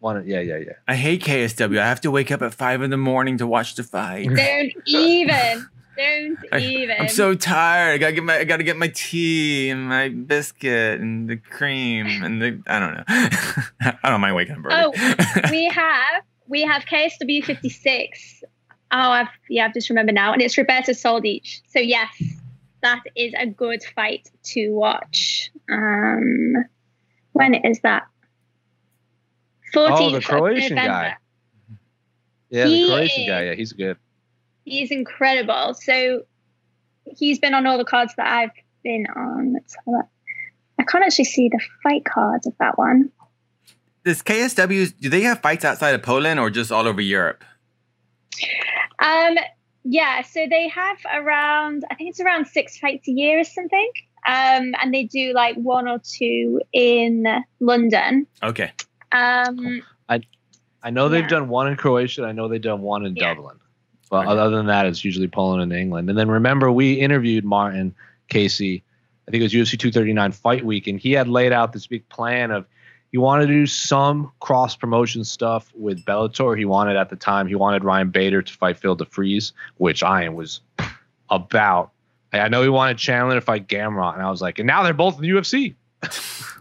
one. 0.00 0.26
Yeah, 0.26 0.40
yeah, 0.40 0.58
yeah. 0.58 0.72
I 0.86 0.94
hate 0.94 1.22
KSW. 1.22 1.78
I 1.78 1.86
have 1.86 2.00
to 2.02 2.10
wake 2.10 2.30
up 2.30 2.42
at 2.42 2.54
five 2.54 2.82
in 2.82 2.90
the 2.90 2.96
morning 2.96 3.38
to 3.38 3.46
watch 3.46 3.74
the 3.74 3.82
fight. 3.82 4.28
Don't 4.28 4.72
even. 4.86 5.68
Don't 5.96 6.38
I, 6.50 6.58
even. 6.58 6.96
I'm 7.00 7.08
so 7.08 7.34
tired. 7.34 7.94
I 7.94 7.98
gotta 7.98 8.12
get 8.12 8.24
my 8.24 8.38
I 8.38 8.44
gotta 8.44 8.62
get 8.62 8.76
my 8.76 8.88
tea 8.88 9.68
and 9.70 9.88
my 9.88 10.08
biscuit 10.08 11.00
and 11.00 11.28
the 11.28 11.36
cream 11.36 12.22
and 12.22 12.40
the 12.40 12.62
I 12.66 12.78
don't 12.78 12.94
know. 12.94 13.04
I 14.02 14.10
don't 14.10 14.20
mind 14.20 14.34
waking 14.34 14.56
up 14.56 14.64
early. 14.64 14.92
Oh, 14.96 15.50
we 15.50 15.64
have 15.68 16.24
we 16.48 16.62
have 16.62 16.84
KSW 16.84 17.44
56. 17.44 18.44
Oh, 18.90 18.96
I've 18.96 19.28
yeah, 19.50 19.66
I've 19.66 19.74
just 19.74 19.90
remembered 19.90 20.14
now, 20.14 20.32
and 20.32 20.40
it's 20.40 20.56
Roberto 20.56 20.92
Soldic. 20.92 21.60
So 21.68 21.78
yes, 21.78 22.10
that 22.82 23.02
is 23.14 23.34
a 23.38 23.46
good 23.46 23.82
fight 23.94 24.30
to 24.44 24.70
watch. 24.70 25.50
Um, 25.70 26.54
when 27.32 27.54
is 27.54 27.80
that? 27.80 28.04
14th 29.74 29.88
oh, 29.90 30.10
the 30.10 30.20
Croatian 30.20 30.76
guy. 30.76 31.16
Yeah, 32.50 32.66
he 32.66 32.82
the 32.82 32.88
Croatian 32.88 33.22
is, 33.22 33.28
guy. 33.28 33.42
Yeah, 33.44 33.54
he's 33.54 33.72
good. 33.72 33.96
He's 34.64 34.90
incredible. 34.90 35.74
So 35.74 36.22
he's 37.04 37.38
been 37.38 37.54
on 37.54 37.66
all 37.66 37.78
the 37.78 37.84
cards 37.84 38.14
that 38.16 38.26
I've 38.26 38.50
been 38.82 39.06
on. 39.14 39.54
Let's 39.54 39.74
have 39.74 39.94
a, 39.94 40.08
I 40.78 40.84
can't 40.84 41.04
actually 41.04 41.26
see 41.26 41.48
the 41.48 41.60
fight 41.82 42.04
cards 42.04 42.46
of 42.46 42.54
that 42.58 42.78
one. 42.78 43.10
Does 44.04 44.22
KSW 44.22 44.98
do 44.98 45.08
they 45.08 45.20
have 45.22 45.40
fights 45.40 45.64
outside 45.64 45.94
of 45.94 46.02
Poland 46.02 46.40
or 46.40 46.50
just 46.50 46.72
all 46.72 46.88
over 46.88 47.00
Europe? 47.00 47.44
Um, 48.98 49.36
yeah, 49.84 50.22
so 50.22 50.46
they 50.48 50.68
have 50.68 50.98
around 51.12 51.84
I 51.90 51.94
think 51.94 52.10
it's 52.10 52.20
around 52.20 52.46
six 52.46 52.78
fights 52.78 53.06
a 53.08 53.12
year 53.12 53.40
or 53.40 53.44
something. 53.44 53.90
Um, 54.26 54.74
and 54.80 54.94
they 54.94 55.04
do 55.04 55.32
like 55.32 55.56
one 55.56 55.88
or 55.88 55.98
two 55.98 56.60
in 56.72 57.26
London. 57.60 58.26
Okay. 58.42 58.72
Um, 59.10 59.82
I 60.08 60.20
I 60.82 60.90
know 60.90 61.08
they've 61.08 61.22
yeah. 61.22 61.28
done 61.28 61.48
one 61.48 61.68
in 61.68 61.76
Croatia. 61.76 62.24
I 62.24 62.32
know 62.32 62.48
they've 62.48 62.60
done 62.60 62.82
one 62.82 63.04
in 63.04 63.14
yeah. 63.16 63.34
Dublin. 63.34 63.58
Well, 64.12 64.20
okay. 64.20 64.30
other 64.30 64.54
than 64.54 64.66
that, 64.66 64.84
it's 64.84 65.06
usually 65.06 65.26
Poland 65.26 65.62
and 65.62 65.72
England. 65.72 66.10
And 66.10 66.18
then 66.18 66.30
remember, 66.30 66.70
we 66.70 66.92
interviewed 66.92 67.46
Martin 67.46 67.94
Casey. 68.28 68.84
I 69.26 69.30
think 69.30 69.40
it 69.40 69.44
was 69.44 69.54
UFC 69.54 69.78
239 69.78 70.32
Fight 70.32 70.66
Week, 70.66 70.86
and 70.86 71.00
he 71.00 71.12
had 71.12 71.28
laid 71.28 71.50
out 71.50 71.72
this 71.72 71.86
big 71.86 72.06
plan 72.10 72.50
of 72.50 72.66
he 73.10 73.16
wanted 73.16 73.46
to 73.46 73.52
do 73.52 73.66
some 73.66 74.30
cross 74.40 74.76
promotion 74.76 75.24
stuff 75.24 75.72
with 75.74 76.04
Bellator. 76.04 76.58
He 76.58 76.66
wanted 76.66 76.96
at 76.96 77.08
the 77.08 77.16
time 77.16 77.46
he 77.46 77.54
wanted 77.54 77.84
Ryan 77.84 78.10
Bader 78.10 78.42
to 78.42 78.52
fight 78.52 78.78
Phil 78.78 78.96
DeFries, 78.96 79.52
which 79.78 80.02
I 80.02 80.28
was 80.28 80.60
about. 81.30 81.92
I 82.34 82.48
know 82.48 82.62
he 82.62 82.68
wanted 82.68 82.98
Chandler 82.98 83.36
to 83.36 83.40
fight 83.40 83.66
Gamrot, 83.66 84.14
and 84.14 84.22
I 84.22 84.30
was 84.30 84.42
like, 84.42 84.58
and 84.58 84.66
now 84.66 84.82
they're 84.82 84.92
both 84.92 85.16
in 85.16 85.22
the 85.22 85.28
UFC. 85.30 85.74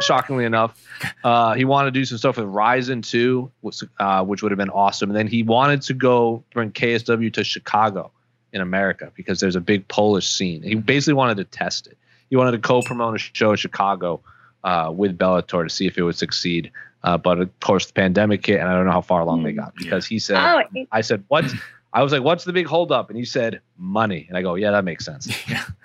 shockingly 0.00 0.44
enough. 0.44 0.80
Uh, 1.24 1.54
he 1.54 1.64
wanted 1.64 1.92
to 1.92 2.00
do 2.00 2.04
some 2.04 2.18
stuff 2.18 2.36
with 2.36 2.46
Rizin 2.46 3.02
too, 3.02 3.50
which, 3.60 3.82
uh, 3.98 4.24
which 4.24 4.42
would 4.42 4.52
have 4.52 4.58
been 4.58 4.70
awesome. 4.70 5.10
And 5.10 5.16
then 5.16 5.26
he 5.26 5.42
wanted 5.42 5.82
to 5.82 5.94
go 5.94 6.42
bring 6.52 6.72
KSW 6.72 7.32
to 7.34 7.44
Chicago 7.44 8.10
in 8.52 8.60
America 8.60 9.12
because 9.14 9.40
there's 9.40 9.56
a 9.56 9.60
big 9.60 9.86
Polish 9.88 10.28
scene. 10.28 10.62
He 10.62 10.74
basically 10.74 11.14
wanted 11.14 11.36
to 11.38 11.44
test 11.44 11.86
it. 11.86 11.96
He 12.30 12.36
wanted 12.36 12.52
to 12.52 12.58
co-promote 12.58 13.14
a 13.14 13.18
show 13.18 13.50
in 13.50 13.56
Chicago 13.56 14.20
uh, 14.64 14.92
with 14.94 15.18
Bellator 15.18 15.64
to 15.64 15.70
see 15.70 15.86
if 15.86 15.98
it 15.98 16.02
would 16.02 16.16
succeed. 16.16 16.70
Uh, 17.04 17.18
but 17.18 17.40
of 17.40 17.60
course, 17.60 17.86
the 17.86 17.92
pandemic 17.92 18.46
hit, 18.46 18.60
and 18.60 18.68
I 18.68 18.74
don't 18.74 18.86
know 18.86 18.92
how 18.92 19.00
far 19.00 19.20
along 19.20 19.42
they 19.42 19.52
got 19.52 19.74
because 19.74 20.06
he 20.06 20.18
said, 20.18 20.36
oh, 20.36 20.62
"I 20.92 21.00
said 21.00 21.24
what's." 21.28 21.52
I 21.92 22.02
was 22.02 22.12
like, 22.12 22.22
"What's 22.22 22.44
the 22.44 22.52
big 22.52 22.66
holdup?" 22.66 23.10
And 23.10 23.18
he 23.18 23.24
said, 23.24 23.60
"Money." 23.76 24.24
And 24.28 24.38
I 24.38 24.42
go, 24.42 24.54
"Yeah, 24.54 24.70
that 24.70 24.84
makes 24.84 25.04
sense." 25.04 25.28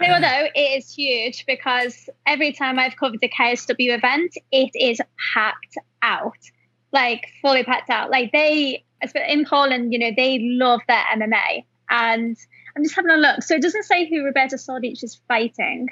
No, 0.00 0.18
no, 0.18 0.48
it 0.54 0.78
is 0.78 0.94
huge 0.94 1.44
because 1.46 2.08
every 2.26 2.52
time 2.52 2.78
I've 2.78 2.96
covered 2.96 3.20
a 3.22 3.28
KSW 3.28 3.96
event, 3.96 4.34
it 4.52 4.70
is 4.74 5.00
packed 5.34 5.76
out, 6.02 6.38
like 6.92 7.26
fully 7.42 7.64
packed 7.64 7.90
out. 7.90 8.10
Like 8.10 8.32
they, 8.32 8.84
in 9.14 9.44
Poland, 9.44 9.92
you 9.92 9.98
know, 9.98 10.10
they 10.16 10.38
love 10.40 10.80
their 10.86 11.02
MMA. 11.14 11.64
And 11.90 12.36
I'm 12.76 12.82
just 12.84 12.94
having 12.94 13.10
a 13.10 13.16
look. 13.16 13.42
So 13.42 13.54
it 13.54 13.62
doesn't 13.62 13.84
say 13.84 14.08
who 14.08 14.24
Roberto 14.24 14.56
Soldic 14.56 15.02
is 15.02 15.20
fighting. 15.26 15.88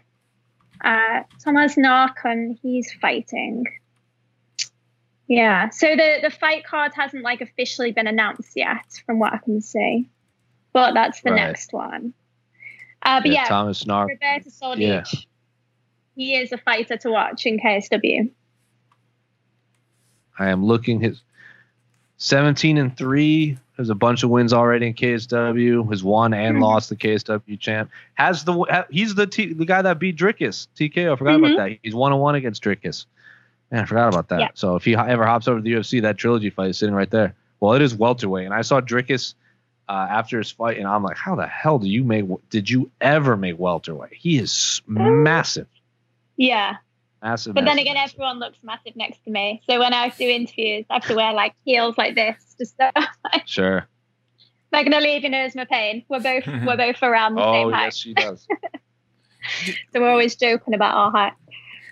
Uh, 0.84 1.22
Thomas 1.42 1.74
Narkun, 1.74 2.58
he's 2.62 2.92
fighting. 3.00 3.64
Yeah. 5.26 5.70
So 5.70 5.96
the, 5.96 6.18
the 6.22 6.30
fight 6.30 6.64
card 6.64 6.92
hasn't 6.94 7.24
like 7.24 7.40
officially 7.40 7.92
been 7.92 8.06
announced 8.06 8.52
yet, 8.54 9.02
from 9.04 9.18
what 9.18 9.32
I 9.32 9.38
can 9.38 9.60
see. 9.60 10.08
But 10.72 10.92
that's 10.92 11.22
the 11.22 11.30
right. 11.30 11.46
next 11.46 11.72
one. 11.72 12.14
Uh, 13.06 13.20
but 13.20 13.30
yeah, 13.30 13.42
yeah 13.42 13.44
Thomas 13.44 13.86
Nark. 13.86 14.08
Roberto. 14.08 14.74
Yeah. 14.76 15.04
He 16.16 16.34
is 16.34 16.50
a 16.50 16.58
fighter 16.58 16.96
to 16.96 17.10
watch 17.10 17.46
in 17.46 17.58
KSW. 17.60 18.30
I 20.38 20.48
am 20.48 20.64
looking 20.64 21.00
his 21.00 21.22
17 22.18 22.78
and 22.78 22.96
3 22.96 23.58
has 23.76 23.90
a 23.90 23.94
bunch 23.94 24.22
of 24.22 24.30
wins 24.30 24.52
already 24.52 24.88
in 24.88 24.94
KSW. 24.94 25.88
Has 25.90 26.02
won 26.02 26.34
and 26.34 26.54
mm-hmm. 26.54 26.62
lost 26.62 26.88
the 26.88 26.96
KSW 26.96 27.60
champ. 27.60 27.90
Has 28.14 28.44
the 28.44 28.86
he's 28.90 29.14
the 29.14 29.26
T, 29.26 29.52
the 29.52 29.66
guy 29.66 29.82
that 29.82 29.98
beat 29.98 30.16
Dricus 30.16 30.66
TKO. 30.76 31.12
I 31.12 31.16
forgot 31.16 31.36
mm-hmm. 31.36 31.44
about 31.44 31.68
that. 31.68 31.78
He's 31.82 31.94
one 31.94 32.12
on 32.12 32.18
one 32.18 32.34
against 32.34 32.62
Dricus. 32.62 33.04
Man, 33.70 33.82
I 33.82 33.86
forgot 33.86 34.08
about 34.08 34.28
that. 34.30 34.40
Yeah. 34.40 34.48
So 34.54 34.76
if 34.76 34.84
he 34.84 34.96
ever 34.96 35.26
hops 35.26 35.46
over 35.46 35.58
to 35.58 35.62
the 35.62 35.72
UFC, 35.72 36.02
that 36.02 36.16
trilogy 36.16 36.50
fight 36.50 36.70
is 36.70 36.78
sitting 36.78 36.94
right 36.94 37.10
there. 37.10 37.34
Well, 37.60 37.74
it 37.74 37.82
is 37.82 37.94
welterweight, 37.94 38.46
and 38.46 38.54
I 38.54 38.62
saw 38.62 38.80
Dricus 38.80 39.34
uh, 39.88 40.06
after 40.10 40.38
his 40.38 40.50
fight, 40.50 40.78
and 40.78 40.86
I'm 40.86 41.02
like, 41.02 41.16
how 41.16 41.36
the 41.36 41.46
hell 41.46 41.78
do 41.78 41.88
you 41.88 42.04
make? 42.04 42.26
Did 42.50 42.68
you 42.68 42.90
ever 43.00 43.36
make 43.36 43.58
welterweight? 43.58 44.14
He 44.14 44.38
is 44.38 44.82
massive. 44.86 45.68
Yeah. 46.36 46.76
Massive. 47.22 47.54
But 47.54 47.64
massive, 47.64 47.76
then 47.76 47.82
again, 47.82 47.94
massive. 47.94 48.14
everyone 48.16 48.38
looks 48.40 48.58
massive 48.62 48.96
next 48.96 49.24
to 49.24 49.30
me. 49.30 49.62
So 49.68 49.78
when 49.78 49.92
I 49.92 50.08
do 50.10 50.24
interviews, 50.24 50.86
I 50.90 50.94
have 50.94 51.06
to 51.06 51.14
wear 51.14 51.32
like 51.32 51.54
heels 51.64 51.96
like 51.96 52.14
this, 52.14 52.56
just 52.58 52.76
so. 52.76 52.90
sure. 53.46 53.88
Magna 54.72 55.00
Levy 55.00 55.28
knows 55.28 55.54
my 55.54 55.64
pain. 55.64 56.04
We're 56.08 56.20
both 56.20 56.46
we're 56.66 56.76
both 56.76 57.02
around 57.02 57.36
the 57.36 57.42
oh, 57.42 57.52
same 57.52 57.72
height. 57.72 57.80
Oh 57.80 57.84
yes, 57.84 57.96
she 57.96 58.14
does. 58.14 58.46
so 59.92 60.00
we're 60.00 60.10
always 60.10 60.36
joking 60.36 60.74
about 60.74 60.94
our 60.94 61.10
height. 61.10 61.32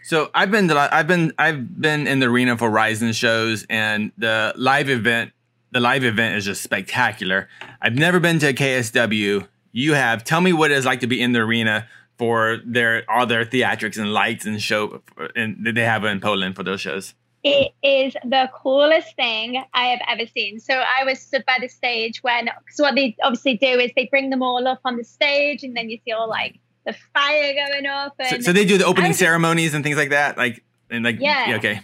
So 0.04 0.30
I've 0.34 0.50
been 0.50 0.70
I've 0.70 1.06
been 1.06 1.32
I've 1.38 1.80
been 1.80 2.06
in 2.06 2.18
the 2.18 2.26
arena 2.26 2.58
for 2.58 2.68
Rizin 2.68 3.12
shows 3.12 3.64
and 3.70 4.12
the 4.18 4.52
live 4.56 4.90
event 4.90 5.32
the 5.74 5.80
live 5.80 6.04
event 6.04 6.36
is 6.36 6.44
just 6.44 6.62
spectacular. 6.62 7.48
I've 7.82 7.96
never 7.96 8.20
been 8.20 8.38
to 8.38 8.48
a 8.48 8.52
KSW. 8.54 9.46
You 9.72 9.94
have. 9.94 10.22
Tell 10.22 10.40
me 10.40 10.52
what 10.52 10.70
it 10.70 10.78
is 10.78 10.86
like 10.86 11.00
to 11.00 11.08
be 11.08 11.20
in 11.20 11.32
the 11.32 11.40
arena 11.40 11.88
for 12.16 12.58
their 12.64 13.02
all 13.10 13.26
their 13.26 13.44
theatrics 13.44 13.98
and 13.98 14.14
lights 14.14 14.46
and 14.46 14.62
show 14.62 15.02
and 15.34 15.66
that 15.66 15.74
they 15.74 15.82
have 15.82 16.04
in 16.04 16.20
Poland 16.20 16.54
for 16.54 16.62
those 16.62 16.80
shows. 16.80 17.14
It 17.42 17.72
is 17.82 18.14
the 18.24 18.48
coolest 18.54 19.16
thing 19.16 19.62
I 19.74 19.86
have 19.86 20.00
ever 20.08 20.26
seen. 20.26 20.60
So 20.60 20.74
I 20.74 21.04
was 21.04 21.20
stood 21.20 21.44
by 21.44 21.58
the 21.60 21.68
stage 21.68 22.22
when, 22.22 22.48
so 22.70 22.84
what 22.84 22.94
they 22.94 23.16
obviously 23.22 23.58
do 23.58 23.66
is 23.66 23.90
they 23.96 24.06
bring 24.06 24.30
them 24.30 24.42
all 24.42 24.66
up 24.66 24.80
on 24.86 24.96
the 24.96 25.04
stage, 25.04 25.62
and 25.62 25.76
then 25.76 25.90
you 25.90 25.98
see 26.06 26.12
all 26.12 26.28
like 26.28 26.58
the 26.86 26.94
fire 27.12 27.52
going 27.52 27.84
up. 27.84 28.14
So, 28.30 28.40
so, 28.40 28.52
they 28.52 28.64
do 28.64 28.78
the 28.78 28.86
opening 28.86 29.12
ceremonies 29.12 29.74
and 29.74 29.84
things 29.84 29.96
like 29.96 30.10
that, 30.10 30.38
like 30.38 30.64
and 30.88 31.04
like 31.04 31.16
yeah, 31.18 31.50
yeah, 31.50 31.56
okay. 31.56 31.80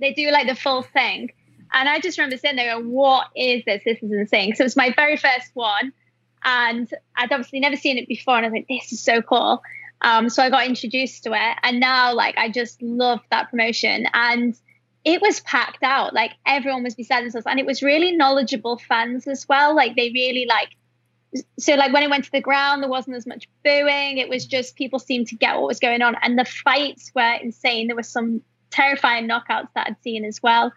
They 0.00 0.12
do 0.12 0.30
like 0.30 0.46
the 0.46 0.54
full 0.54 0.82
thing, 0.82 1.32
and 1.74 1.88
I 1.88 1.98
just 1.98 2.16
remember 2.16 2.36
sitting 2.36 2.56
there 2.56 2.74
going, 2.74 2.90
"What 2.90 3.26
is 3.36 3.64
this? 3.64 3.82
This 3.84 4.02
is 4.02 4.10
insane." 4.10 4.54
So 4.54 4.62
it 4.62 4.66
was 4.66 4.76
my 4.76 4.92
very 4.94 5.16
first 5.16 5.50
one, 5.54 5.92
and 6.44 6.88
I'd 7.16 7.32
obviously 7.32 7.60
never 7.60 7.76
seen 7.76 7.98
it 7.98 8.08
before, 8.08 8.36
and 8.36 8.46
I 8.46 8.48
was 8.48 8.54
like, 8.54 8.68
"This 8.68 8.92
is 8.92 9.00
so 9.00 9.20
cool." 9.20 9.60
Um, 10.00 10.28
so 10.28 10.42
I 10.42 10.50
got 10.50 10.66
introduced 10.66 11.24
to 11.24 11.32
it, 11.32 11.58
and 11.62 11.80
now 11.80 12.14
like 12.14 12.38
I 12.38 12.48
just 12.48 12.80
love 12.80 13.20
that 13.30 13.50
promotion, 13.50 14.06
and 14.14 14.54
it 15.04 15.20
was 15.20 15.40
packed 15.40 15.82
out. 15.82 16.14
Like 16.14 16.32
everyone 16.46 16.84
was 16.84 16.94
beside 16.94 17.24
themselves, 17.24 17.46
and 17.46 17.58
it 17.58 17.66
was 17.66 17.82
really 17.82 18.12
knowledgeable 18.12 18.78
fans 18.78 19.26
as 19.26 19.46
well. 19.48 19.74
Like 19.74 19.96
they 19.96 20.10
really 20.10 20.46
like. 20.48 20.68
So 21.58 21.74
like 21.74 21.92
when 21.92 22.04
it 22.04 22.10
went 22.10 22.24
to 22.26 22.30
the 22.30 22.40
ground, 22.40 22.82
there 22.82 22.90
wasn't 22.90 23.16
as 23.16 23.26
much 23.26 23.48
booing. 23.64 24.18
It 24.18 24.28
was 24.28 24.46
just 24.46 24.76
people 24.76 25.00
seemed 25.00 25.26
to 25.28 25.34
get 25.34 25.56
what 25.56 25.66
was 25.66 25.80
going 25.80 26.02
on, 26.02 26.14
and 26.22 26.38
the 26.38 26.44
fights 26.44 27.10
were 27.14 27.34
insane. 27.42 27.88
There 27.88 27.96
were 27.96 28.04
some 28.04 28.42
terrifying 28.70 29.28
knockouts 29.28 29.68
that 29.74 29.88
I'd 29.88 30.02
seen 30.02 30.24
as 30.24 30.42
well. 30.42 30.72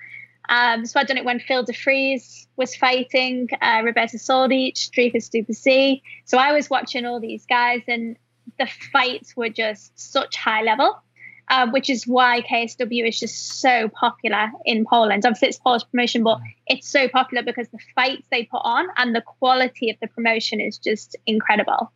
Um, 0.49 0.85
so 0.85 0.99
I'd 0.99 1.07
done 1.07 1.17
it 1.17 1.25
when 1.25 1.39
Phil 1.39 1.65
DeFries 1.65 2.47
was 2.55 2.75
fighting, 2.75 3.49
uh, 3.61 3.81
Roberto 3.83 4.17
Soldic, 4.17 4.89
Dricus 4.91 5.29
du 5.29 6.01
So 6.25 6.37
I 6.37 6.51
was 6.53 6.69
watching 6.69 7.05
all 7.05 7.19
these 7.19 7.45
guys, 7.45 7.81
and 7.87 8.17
the 8.57 8.67
fights 8.91 9.35
were 9.35 9.49
just 9.49 9.97
such 9.99 10.35
high 10.37 10.61
level, 10.61 11.01
uh, 11.49 11.69
which 11.69 11.89
is 11.89 12.07
why 12.07 12.41
KSW 12.41 13.07
is 13.07 13.19
just 13.19 13.59
so 13.59 13.89
popular 13.89 14.49
in 14.65 14.85
Poland. 14.85 15.25
Obviously, 15.25 15.49
it's 15.49 15.57
Polish 15.57 15.83
promotion, 15.91 16.23
but 16.23 16.39
it's 16.67 16.89
so 16.89 17.07
popular 17.09 17.43
because 17.43 17.67
the 17.69 17.79
fights 17.93 18.25
they 18.31 18.45
put 18.45 18.61
on 18.63 18.87
and 18.97 19.13
the 19.13 19.21
quality 19.21 19.89
of 19.89 19.97
the 20.01 20.07
promotion 20.07 20.61
is 20.61 20.77
just 20.77 21.15
incredible. 21.25 21.91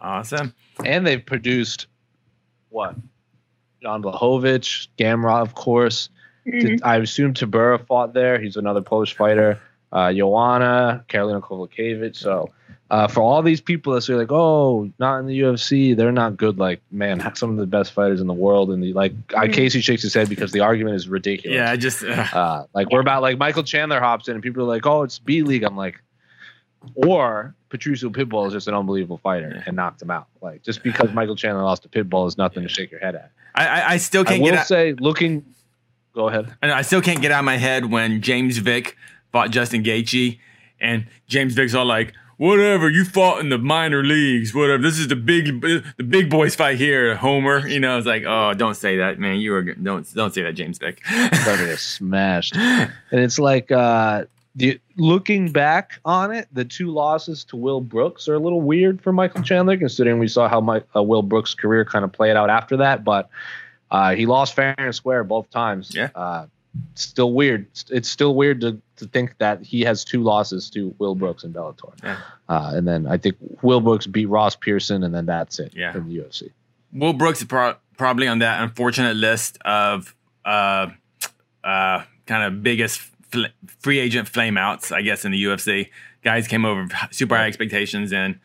Awesome. 0.00 0.52
And 0.84 1.06
they've 1.06 1.24
produced 1.24 1.86
what? 2.68 2.96
John 3.80 4.02
Blachowicz, 4.02 4.88
Gamrot, 4.98 5.42
of 5.42 5.54
course. 5.54 6.08
Mm-hmm. 6.46 6.84
I 6.86 6.96
assume 6.96 7.34
Tybura 7.34 7.86
fought 7.86 8.14
there. 8.14 8.40
He's 8.40 8.56
another 8.56 8.82
Polish 8.82 9.14
fighter. 9.14 9.60
Uh, 9.92 10.12
Joanna, 10.12 11.04
Karolina 11.08 11.40
Kowalkiewicz. 11.40 12.16
So 12.16 12.50
uh, 12.90 13.08
for 13.08 13.22
all 13.22 13.42
these 13.42 13.60
people 13.60 13.92
that 13.94 14.02
say 14.02 14.14
like, 14.14 14.30
oh, 14.30 14.90
not 14.98 15.18
in 15.18 15.26
the 15.26 15.40
UFC, 15.40 15.96
they're 15.96 16.12
not 16.12 16.36
good. 16.36 16.58
Like, 16.58 16.80
man, 16.90 17.34
some 17.34 17.50
of 17.50 17.56
the 17.56 17.66
best 17.66 17.92
fighters 17.92 18.20
in 18.20 18.26
the 18.26 18.34
world, 18.34 18.70
and 18.70 18.82
the 18.82 18.92
like. 18.92 19.12
I, 19.34 19.46
mm-hmm. 19.46 19.52
Casey 19.52 19.80
shakes 19.80 20.02
his 20.02 20.12
head 20.12 20.28
because 20.28 20.52
the 20.52 20.60
argument 20.60 20.96
is 20.96 21.08
ridiculous. 21.08 21.56
Yeah, 21.56 21.70
I 21.70 21.76
just 21.76 22.04
uh, 22.04 22.26
uh, 22.32 22.66
like 22.74 22.90
we're 22.90 23.00
about 23.00 23.22
like 23.22 23.38
Michael 23.38 23.62
Chandler 23.62 24.00
hops 24.00 24.28
in, 24.28 24.34
and 24.34 24.42
people 24.42 24.62
are 24.62 24.68
like, 24.68 24.86
oh, 24.86 25.02
it's 25.02 25.18
B 25.18 25.42
League. 25.42 25.62
I'm 25.62 25.76
like, 25.76 26.02
or 26.94 27.54
Patricio 27.70 28.10
Pitbull 28.10 28.46
is 28.46 28.52
just 28.52 28.68
an 28.68 28.74
unbelievable 28.74 29.18
fighter 29.18 29.62
and 29.66 29.76
knocked 29.76 30.02
him 30.02 30.10
out. 30.10 30.28
Like 30.42 30.62
just 30.62 30.82
because 30.82 31.12
Michael 31.12 31.36
Chandler 31.36 31.64
lost 31.64 31.82
to 31.84 31.88
Pitbull 31.88 32.28
is 32.28 32.36
nothing 32.36 32.62
yeah. 32.62 32.68
to 32.68 32.74
shake 32.74 32.90
your 32.90 33.00
head 33.00 33.14
at. 33.14 33.30
I, 33.54 33.66
I, 33.66 33.90
I 33.92 33.96
still 33.96 34.24
can't. 34.24 34.40
I 34.40 34.50
will 34.50 34.58
say, 34.58 34.92
looking. 34.94 35.44
Go 36.14 36.28
ahead. 36.28 36.54
I, 36.62 36.72
I 36.72 36.82
still 36.82 37.02
can't 37.02 37.20
get 37.20 37.32
out 37.32 37.40
of 37.40 37.44
my 37.44 37.56
head 37.56 37.90
when 37.90 38.22
James 38.22 38.58
Vick 38.58 38.96
fought 39.32 39.50
Justin 39.50 39.82
Gaethje, 39.82 40.38
and 40.80 41.06
James 41.26 41.54
Vick's 41.54 41.74
all 41.74 41.84
like 41.84 42.14
whatever 42.36 42.90
you 42.90 43.04
fought 43.04 43.40
in 43.40 43.48
the 43.48 43.58
minor 43.58 44.02
leagues 44.02 44.54
whatever. 44.54 44.82
This 44.82 44.98
is 44.98 45.08
the 45.08 45.16
big 45.16 45.60
the 45.60 46.04
big 46.04 46.30
boys 46.30 46.54
fight 46.54 46.78
here 46.78 47.14
homer. 47.16 47.66
You 47.66 47.80
know 47.80 47.98
it's 47.98 48.06
like 48.06 48.24
oh 48.26 48.54
don't 48.54 48.74
say 48.74 48.98
that 48.98 49.18
man. 49.18 49.38
You 49.38 49.54
are 49.54 49.62
don't 49.62 50.14
don't 50.14 50.34
say 50.34 50.42
that 50.42 50.54
james 50.54 50.78
vick. 50.78 51.04
Started 51.06 51.66
to 51.66 51.76
smashed. 51.76 52.56
And 52.56 52.90
it's 53.10 53.38
like 53.38 53.70
uh 53.70 54.24
the, 54.56 54.80
looking 54.96 55.50
back 55.50 55.98
on 56.04 56.32
it 56.32 56.48
the 56.52 56.64
two 56.64 56.92
losses 56.92 57.44
to 57.44 57.56
will 57.56 57.80
brooks 57.80 58.28
are 58.28 58.34
a 58.34 58.38
little 58.38 58.60
weird 58.60 59.00
for 59.02 59.12
michael 59.12 59.42
chandler 59.42 59.76
considering 59.76 60.20
we 60.20 60.28
saw 60.28 60.48
how 60.48 60.60
my, 60.60 60.80
uh, 60.94 61.02
will 61.02 61.22
brooks 61.22 61.54
career 61.54 61.84
kind 61.84 62.04
of 62.04 62.12
played 62.12 62.36
out 62.36 62.50
after 62.50 62.76
that 62.76 63.02
but 63.02 63.28
uh, 63.94 64.14
he 64.14 64.26
lost 64.26 64.54
fair 64.54 64.74
and 64.78 64.94
square 64.94 65.24
both 65.24 65.48
times 65.50 65.94
yeah 65.94 66.10
uh, 66.14 66.46
still 66.94 67.32
weird. 67.32 67.66
It's 67.90 68.08
still 68.08 68.34
weird 68.34 68.60
to, 68.62 68.80
to 68.96 69.06
think 69.06 69.38
that 69.38 69.62
he 69.62 69.82
has 69.82 70.04
two 70.04 70.22
losses 70.22 70.70
to 70.70 70.94
Will 70.98 71.14
Brooks 71.14 71.44
in 71.44 71.52
Bellator. 71.52 71.92
Yeah. 72.02 72.18
Uh, 72.48 72.72
and 72.74 72.86
then 72.86 73.06
I 73.06 73.16
think 73.16 73.36
Will 73.62 73.80
Brooks 73.80 74.06
beat 74.06 74.26
Ross 74.26 74.56
Pearson, 74.56 75.02
and 75.02 75.14
then 75.14 75.26
that's 75.26 75.58
it 75.58 75.72
yeah. 75.74 75.96
in 75.96 76.08
the 76.08 76.18
UFC. 76.18 76.50
Will 76.92 77.12
Brooks 77.12 77.40
is 77.40 77.46
pro- 77.46 77.76
probably 77.96 78.28
on 78.28 78.40
that 78.40 78.62
unfortunate 78.62 79.16
list 79.16 79.58
of 79.64 80.14
uh, 80.44 80.88
uh, 81.62 82.02
kind 82.26 82.44
of 82.44 82.62
biggest 82.62 83.00
fl- 83.30 83.44
free 83.80 83.98
agent 83.98 84.30
flameouts, 84.30 84.92
I 84.92 85.02
guess, 85.02 85.24
in 85.24 85.32
the 85.32 85.42
UFC. 85.44 85.90
Guys 86.22 86.46
came 86.46 86.64
over 86.64 86.88
super 87.10 87.36
high 87.36 87.46
expectations 87.46 88.12
and 88.12 88.38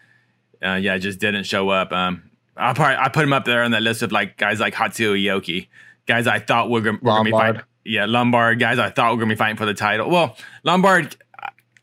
uh, 0.62 0.74
yeah, 0.74 0.98
just 0.98 1.20
didn't 1.20 1.46
show 1.46 1.70
up. 1.70 1.94
Um, 1.94 2.29
I 2.60 2.74
probably 2.74 2.98
I 2.98 3.10
put 3.10 3.24
him 3.24 3.34
up 3.34 3.46
there 3.46 3.64
on 3.64 3.72
that 3.72 3.82
list 3.82 4.02
of 4.02 4.12
like 4.12 4.38
guys 4.38 4.60
like 4.60 4.74
Hatsu 4.74 5.14
Hioki, 5.14 5.68
guys 6.06 6.28
I 6.28 6.40
thought 6.40 6.70
were, 6.70 6.82
were 6.82 6.98
going 6.98 7.20
to 7.20 7.24
be 7.24 7.32
fighting 7.32 7.62
yeah, 7.90 8.06
Lombard 8.06 8.60
guys 8.60 8.80
I 8.80 8.90
thought 8.90 9.12
were 9.12 9.18
gonna 9.18 9.34
be 9.34 9.36
fighting 9.36 9.58
for 9.58 9.66
the 9.66 9.74
title. 9.74 10.10
Well, 10.10 10.38
Lombard, 10.64 11.16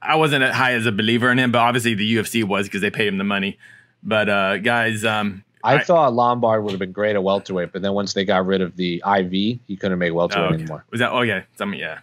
I 0.01 0.17
wasn't 0.17 0.45
as 0.45 0.55
high 0.55 0.75
as 0.75 0.87
a 0.87 0.93
believer 0.93 1.31
in 1.31 1.39
him, 1.39 1.53
but 1.53 1.59
obviously 1.59 1.95
the 1.95 2.17
UFC 2.17 2.45
was 2.45 2.67
because 2.67 2.81
they 2.81 2.91
paid 2.91 3.09
him 3.09 3.19
the 3.19 3.25
money. 3.25 3.59
But 4.03 4.29
uh, 4.29 4.59
guys, 4.59 5.05
um, 5.05 5.43
I, 5.65 5.77
I, 5.77 5.83
thought 5.83 6.15
Lombard 6.15 6.63
would 6.63 6.71
have 6.71 6.79
been 6.79 6.93
great 6.93 7.17
at 7.17 7.23
welterweight, 7.25 7.73
but 7.73 7.83
then 7.83 7.93
once 7.93 8.13
they 8.13 8.25
got 8.25 8.47
rid 8.47 8.61
of 8.61 8.77
the 8.77 9.03
IV, 9.05 9.33
he 9.67 9.77
couldn't 9.77 9.99
make 9.99 10.15
welterweight 10.15 10.45
oh, 10.45 10.55
okay. 10.55 10.63
anymore. 10.63 10.85
Was 10.91 11.01
that? 11.01 11.11
Oh 11.11 11.23
yeah, 11.23 11.43
something 11.57 11.81
yeah. 11.81 11.99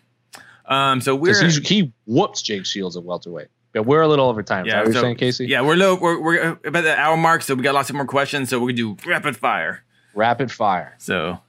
Um, 0.66 1.00
so 1.00 1.16
we're 1.16 1.50
he 1.50 1.94
whoops 2.06 2.42
Jake 2.42 2.66
Shields 2.66 2.98
at 2.98 3.04
welterweight. 3.04 3.48
But 3.74 3.84
we're 3.84 4.02
a 4.02 4.08
little 4.08 4.30
over 4.30 4.44
time. 4.44 4.66
Yeah, 4.66 4.86
so, 4.86 4.92
saying, 5.02 5.16
Casey? 5.16 5.48
Yeah, 5.48 5.62
we're 5.62 5.76
low. 5.76 5.96
We're, 5.96 6.22
we're 6.22 6.60
about 6.64 6.84
the 6.84 6.98
hour 6.98 7.18
mark, 7.18 7.42
so 7.42 7.56
we 7.56 7.64
got 7.64 7.74
lots 7.74 7.90
of 7.90 7.96
more 7.96 8.06
questions. 8.06 8.50
So 8.50 8.60
we 8.60 8.74
can 8.74 8.78
do 8.78 9.10
rapid 9.10 9.36
fire. 9.36 9.84
Rapid 10.14 10.52
fire. 10.52 10.94
So 11.00 11.40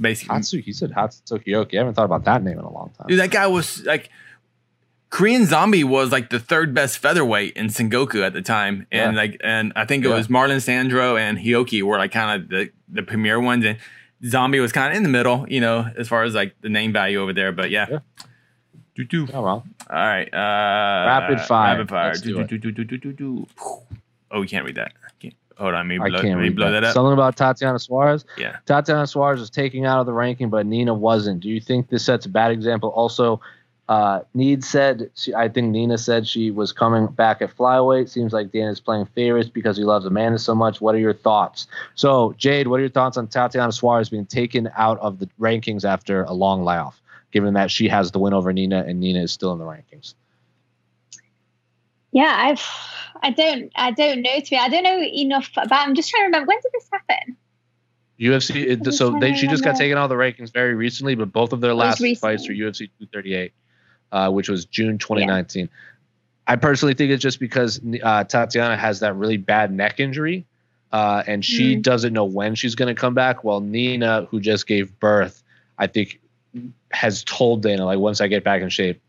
basically. 0.00 0.36
Hatsuki, 0.36 0.64
he 0.64 0.72
said 0.72 0.92
Hatsuki 0.92 1.54
I 1.54 1.76
haven't 1.76 1.94
thought 1.94 2.04
about 2.04 2.24
that 2.24 2.42
name 2.42 2.58
in 2.58 2.64
a 2.64 2.72
long 2.72 2.90
time. 2.96 3.08
Dude, 3.08 3.18
that 3.18 3.30
guy 3.30 3.46
was 3.46 3.84
like 3.84 4.10
Korean 5.10 5.46
Zombie 5.46 5.84
was 5.84 6.12
like 6.12 6.30
the 6.30 6.38
third 6.38 6.74
best 6.74 6.98
featherweight 6.98 7.56
in 7.56 7.66
Sengoku 7.66 8.22
at 8.22 8.32
the 8.32 8.42
time, 8.42 8.86
and 8.92 9.14
yeah. 9.14 9.20
like, 9.20 9.40
and 9.42 9.72
I 9.74 9.84
think 9.84 10.04
it 10.04 10.08
yeah. 10.08 10.16
was 10.16 10.28
Marlon 10.28 10.60
Sandro 10.60 11.16
and 11.16 11.38
Hioki 11.38 11.82
were 11.82 11.98
like 11.98 12.12
kind 12.12 12.42
of 12.42 12.48
the 12.48 12.70
the 12.88 13.02
premier 13.02 13.40
ones, 13.40 13.64
and 13.64 13.78
Zombie 14.24 14.60
was 14.60 14.72
kind 14.72 14.92
of 14.92 14.96
in 14.96 15.02
the 15.02 15.08
middle, 15.08 15.46
you 15.48 15.60
know, 15.60 15.90
as 15.96 16.08
far 16.08 16.24
as 16.24 16.34
like 16.34 16.54
the 16.60 16.68
name 16.68 16.92
value 16.92 17.20
over 17.20 17.32
there. 17.32 17.52
But 17.52 17.70
yeah. 17.70 17.86
yeah. 17.90 17.98
Do, 18.98 19.04
do. 19.04 19.28
Oh 19.32 19.42
well. 19.42 19.64
All 19.90 19.96
right. 19.96 20.26
Uh, 20.34 21.06
rapid 21.06 21.40
fire. 21.42 21.76
Rapid 21.76 21.88
fire. 21.88 22.14
Do, 22.14 22.44
do, 22.44 22.58
do, 22.58 22.72
do, 22.72 22.84
do, 22.84 22.98
do, 22.98 23.12
do. 23.12 23.46
Oh, 24.32 24.40
we 24.40 24.48
can't 24.48 24.66
read 24.66 24.74
that. 24.74 24.92
Can't. 25.20 25.34
Hold 25.56 25.74
on, 25.74 25.86
maybe 25.86 25.98
blow, 25.98 26.18
I 26.18 26.22
can't 26.22 26.56
blow 26.56 26.72
that. 26.72 26.80
that. 26.80 26.88
up. 26.88 26.94
Something 26.94 27.12
about 27.12 27.36
Tatiana 27.36 27.78
Suarez. 27.78 28.24
Yeah, 28.36 28.56
Tatiana 28.66 29.06
Suarez 29.06 29.38
was 29.38 29.50
taking 29.50 29.86
out 29.86 30.00
of 30.00 30.06
the 30.06 30.12
ranking, 30.12 30.50
but 30.50 30.66
Nina 30.66 30.94
wasn't. 30.94 31.40
Do 31.40 31.48
you 31.48 31.60
think 31.60 31.90
this 31.90 32.04
sets 32.04 32.26
a 32.26 32.28
bad 32.28 32.50
example? 32.50 32.90
Also, 32.90 33.40
uh, 33.88 34.20
Need 34.34 34.64
said, 34.64 35.10
she, 35.14 35.32
I 35.32 35.48
think 35.48 35.70
Nina 35.70 35.96
said 35.96 36.26
she 36.26 36.50
was 36.50 36.72
coming 36.72 37.06
back 37.06 37.40
at 37.40 37.56
flyweight. 37.56 38.08
Seems 38.08 38.32
like 38.32 38.50
Dan 38.50 38.68
is 38.68 38.80
playing 38.80 39.06
favorites 39.06 39.48
because 39.48 39.76
he 39.76 39.84
loves 39.84 40.06
Amanda 40.06 40.40
so 40.40 40.56
much. 40.56 40.80
What 40.80 40.96
are 40.96 40.98
your 40.98 41.14
thoughts? 41.14 41.68
So, 41.94 42.34
Jade, 42.36 42.66
what 42.66 42.78
are 42.78 42.82
your 42.82 42.90
thoughts 42.90 43.16
on 43.16 43.28
Tatiana 43.28 43.72
Suarez 43.72 44.08
being 44.08 44.26
taken 44.26 44.68
out 44.76 44.98
of 44.98 45.20
the 45.20 45.28
rankings 45.40 45.84
after 45.84 46.24
a 46.24 46.32
long 46.32 46.64
layoff, 46.64 47.00
given 47.30 47.54
that 47.54 47.70
she 47.70 47.88
has 47.88 48.10
the 48.10 48.18
win 48.18 48.34
over 48.34 48.52
Nina 48.52 48.84
and 48.86 49.00
Nina 49.00 49.20
is 49.22 49.32
still 49.32 49.52
in 49.52 49.58
the 49.58 49.64
rankings? 49.64 50.14
Yeah, 52.10 52.34
I've 52.36 52.66
I 53.22 53.30
don't 53.30 53.70
I 53.76 53.90
don't 53.90 54.22
know 54.22 54.40
to 54.40 54.50
be 54.50 54.56
I 54.56 54.68
don't 54.68 54.82
know 54.82 55.02
enough 55.02 55.50
about. 55.56 55.86
I'm 55.86 55.94
just 55.94 56.10
trying 56.10 56.22
to 56.22 56.26
remember 56.26 56.48
when 56.48 56.58
did 56.62 56.72
this 56.72 56.88
happen. 56.90 57.36
UFC. 58.18 58.66
It, 58.66 58.92
so 58.92 59.18
they, 59.20 59.34
she 59.34 59.46
just 59.46 59.62
got 59.62 59.76
taken 59.76 59.96
out 59.96 60.04
of 60.04 60.10
the 60.10 60.16
rankings 60.16 60.52
very 60.52 60.74
recently, 60.74 61.14
but 61.14 61.32
both 61.32 61.52
of 61.52 61.60
their 61.60 61.74
last 61.74 61.98
fights 62.18 62.48
were 62.48 62.54
UFC 62.54 62.90
238, 62.98 63.52
uh, 64.10 64.30
which 64.30 64.48
was 64.48 64.64
June 64.64 64.98
2019. 64.98 65.62
Yeah. 65.62 65.68
I 66.48 66.56
personally 66.56 66.94
think 66.94 67.12
it's 67.12 67.22
just 67.22 67.38
because 67.38 67.80
uh, 68.02 68.24
Tatiana 68.24 68.76
has 68.76 69.00
that 69.00 69.14
really 69.14 69.36
bad 69.36 69.70
neck 69.70 70.00
injury, 70.00 70.46
uh, 70.90 71.22
and 71.26 71.44
she 71.44 71.76
mm. 71.76 71.82
doesn't 71.82 72.12
know 72.12 72.24
when 72.24 72.54
she's 72.54 72.74
going 72.74 72.92
to 72.92 73.00
come 73.00 73.14
back. 73.14 73.44
While 73.44 73.60
Nina, 73.60 74.26
who 74.30 74.40
just 74.40 74.66
gave 74.66 74.98
birth, 74.98 75.42
I 75.78 75.86
think 75.86 76.20
has 76.90 77.24
told 77.24 77.62
Dana 77.62 77.84
like 77.84 77.98
once 77.98 78.20
I 78.20 78.28
get 78.28 78.44
back 78.44 78.62
in 78.62 78.68
shape, 78.68 79.00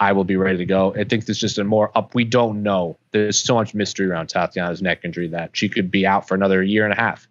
I 0.00 0.12
will 0.12 0.24
be 0.24 0.36
ready 0.36 0.58
to 0.58 0.64
go. 0.64 0.94
I 0.94 1.04
think 1.04 1.26
there's 1.26 1.40
just 1.40 1.58
a 1.58 1.64
more 1.64 1.90
up. 1.96 2.14
We 2.14 2.24
don't 2.24 2.62
know. 2.62 2.98
There's 3.10 3.38
so 3.38 3.54
much 3.54 3.74
mystery 3.74 4.06
around 4.06 4.28
Tatiana's 4.28 4.80
neck 4.80 5.00
injury 5.04 5.28
that 5.28 5.56
she 5.56 5.68
could 5.68 5.90
be 5.90 6.06
out 6.06 6.28
for 6.28 6.34
another 6.34 6.62
year 6.62 6.84
and 6.84 6.92
a 6.92 6.96
half, 6.96 7.26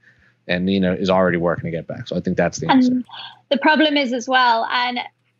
and 0.48 0.66
Nina 0.66 0.94
is 0.94 1.10
already 1.10 1.38
working 1.38 1.66
to 1.66 1.72
get 1.72 1.88
back. 1.88 2.08
So 2.08 2.18
I 2.18 2.20
think 2.20 2.36
that's 2.36 2.58
the 2.58 2.70
answer. 2.70 2.92
And 2.92 3.06
the 3.50 3.58
problem 3.58 3.96
is 3.96 4.12
as 4.12 4.28
well, 4.28 4.68
and 4.70 5.00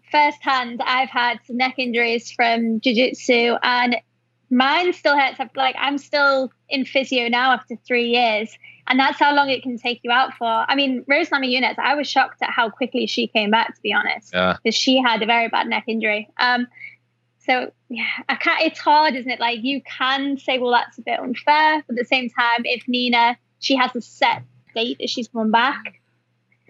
firsthand, 0.10 0.82
I've 0.82 1.10
had 1.10 1.40
some 1.46 1.58
neck 1.58 1.76
injuries 1.78 2.32
from 2.32 2.80
jiu-jitsu 2.80 3.58
and 3.62 3.98
mine 4.50 4.94
still 4.94 5.18
hurts. 5.18 5.38
Like 5.56 5.76
I'm 5.78 5.98
still 5.98 6.52
in 6.70 6.86
physio 6.86 7.28
now 7.28 7.52
after 7.52 7.76
three 7.86 8.10
years. 8.12 8.58
And 8.90 9.00
that's 9.00 9.20
how 9.20 9.36
long 9.36 9.50
it 9.50 9.64
can 9.64 9.78
take 9.78 10.00
you 10.04 10.12
out 10.12 10.34
for. 10.36 10.48
I 10.48 10.76
mean, 10.76 11.04
Rose 11.08 11.30
Namajunas, 11.30 11.78
I 11.78 11.96
was 11.96 12.08
shocked 12.08 12.42
at 12.42 12.50
how 12.50 12.70
quickly 12.70 13.06
she 13.06 13.28
came 13.28 13.52
back, 13.52 13.76
to 13.76 13.82
be 13.82 13.92
honest. 13.92 14.32
Yeah. 14.34 14.56
Because 14.64 14.76
she 14.76 15.02
had 15.02 15.22
a 15.22 15.26
very 15.26 15.50
bad 15.50 15.68
neck 15.68 15.84
injury. 15.88 16.30
Um, 16.38 16.68
so 17.48 17.72
yeah, 17.90 18.04
I 18.28 18.36
can't 18.36 18.62
it's 18.62 18.80
hard, 18.80 19.16
isn't 19.16 19.32
it? 19.32 19.40
Like 19.40 19.60
you 19.64 19.82
can 19.82 20.38
say, 20.38 20.60
well, 20.60 20.72
that's 20.72 20.98
a 20.98 21.02
bit 21.02 21.20
unfair. 21.20 21.84
But 21.88 21.94
at 21.94 21.98
the 21.98 22.06
same 22.06 22.30
time, 22.30 22.62
if 22.66 22.88
Nina, 22.88 23.38
she 23.60 23.76
has 23.78 23.96
a 23.96 24.02
set 24.02 24.44
date 24.76 24.98
that 25.00 25.10
she's 25.10 25.30
coming 25.30 25.52
back. 25.52 26.02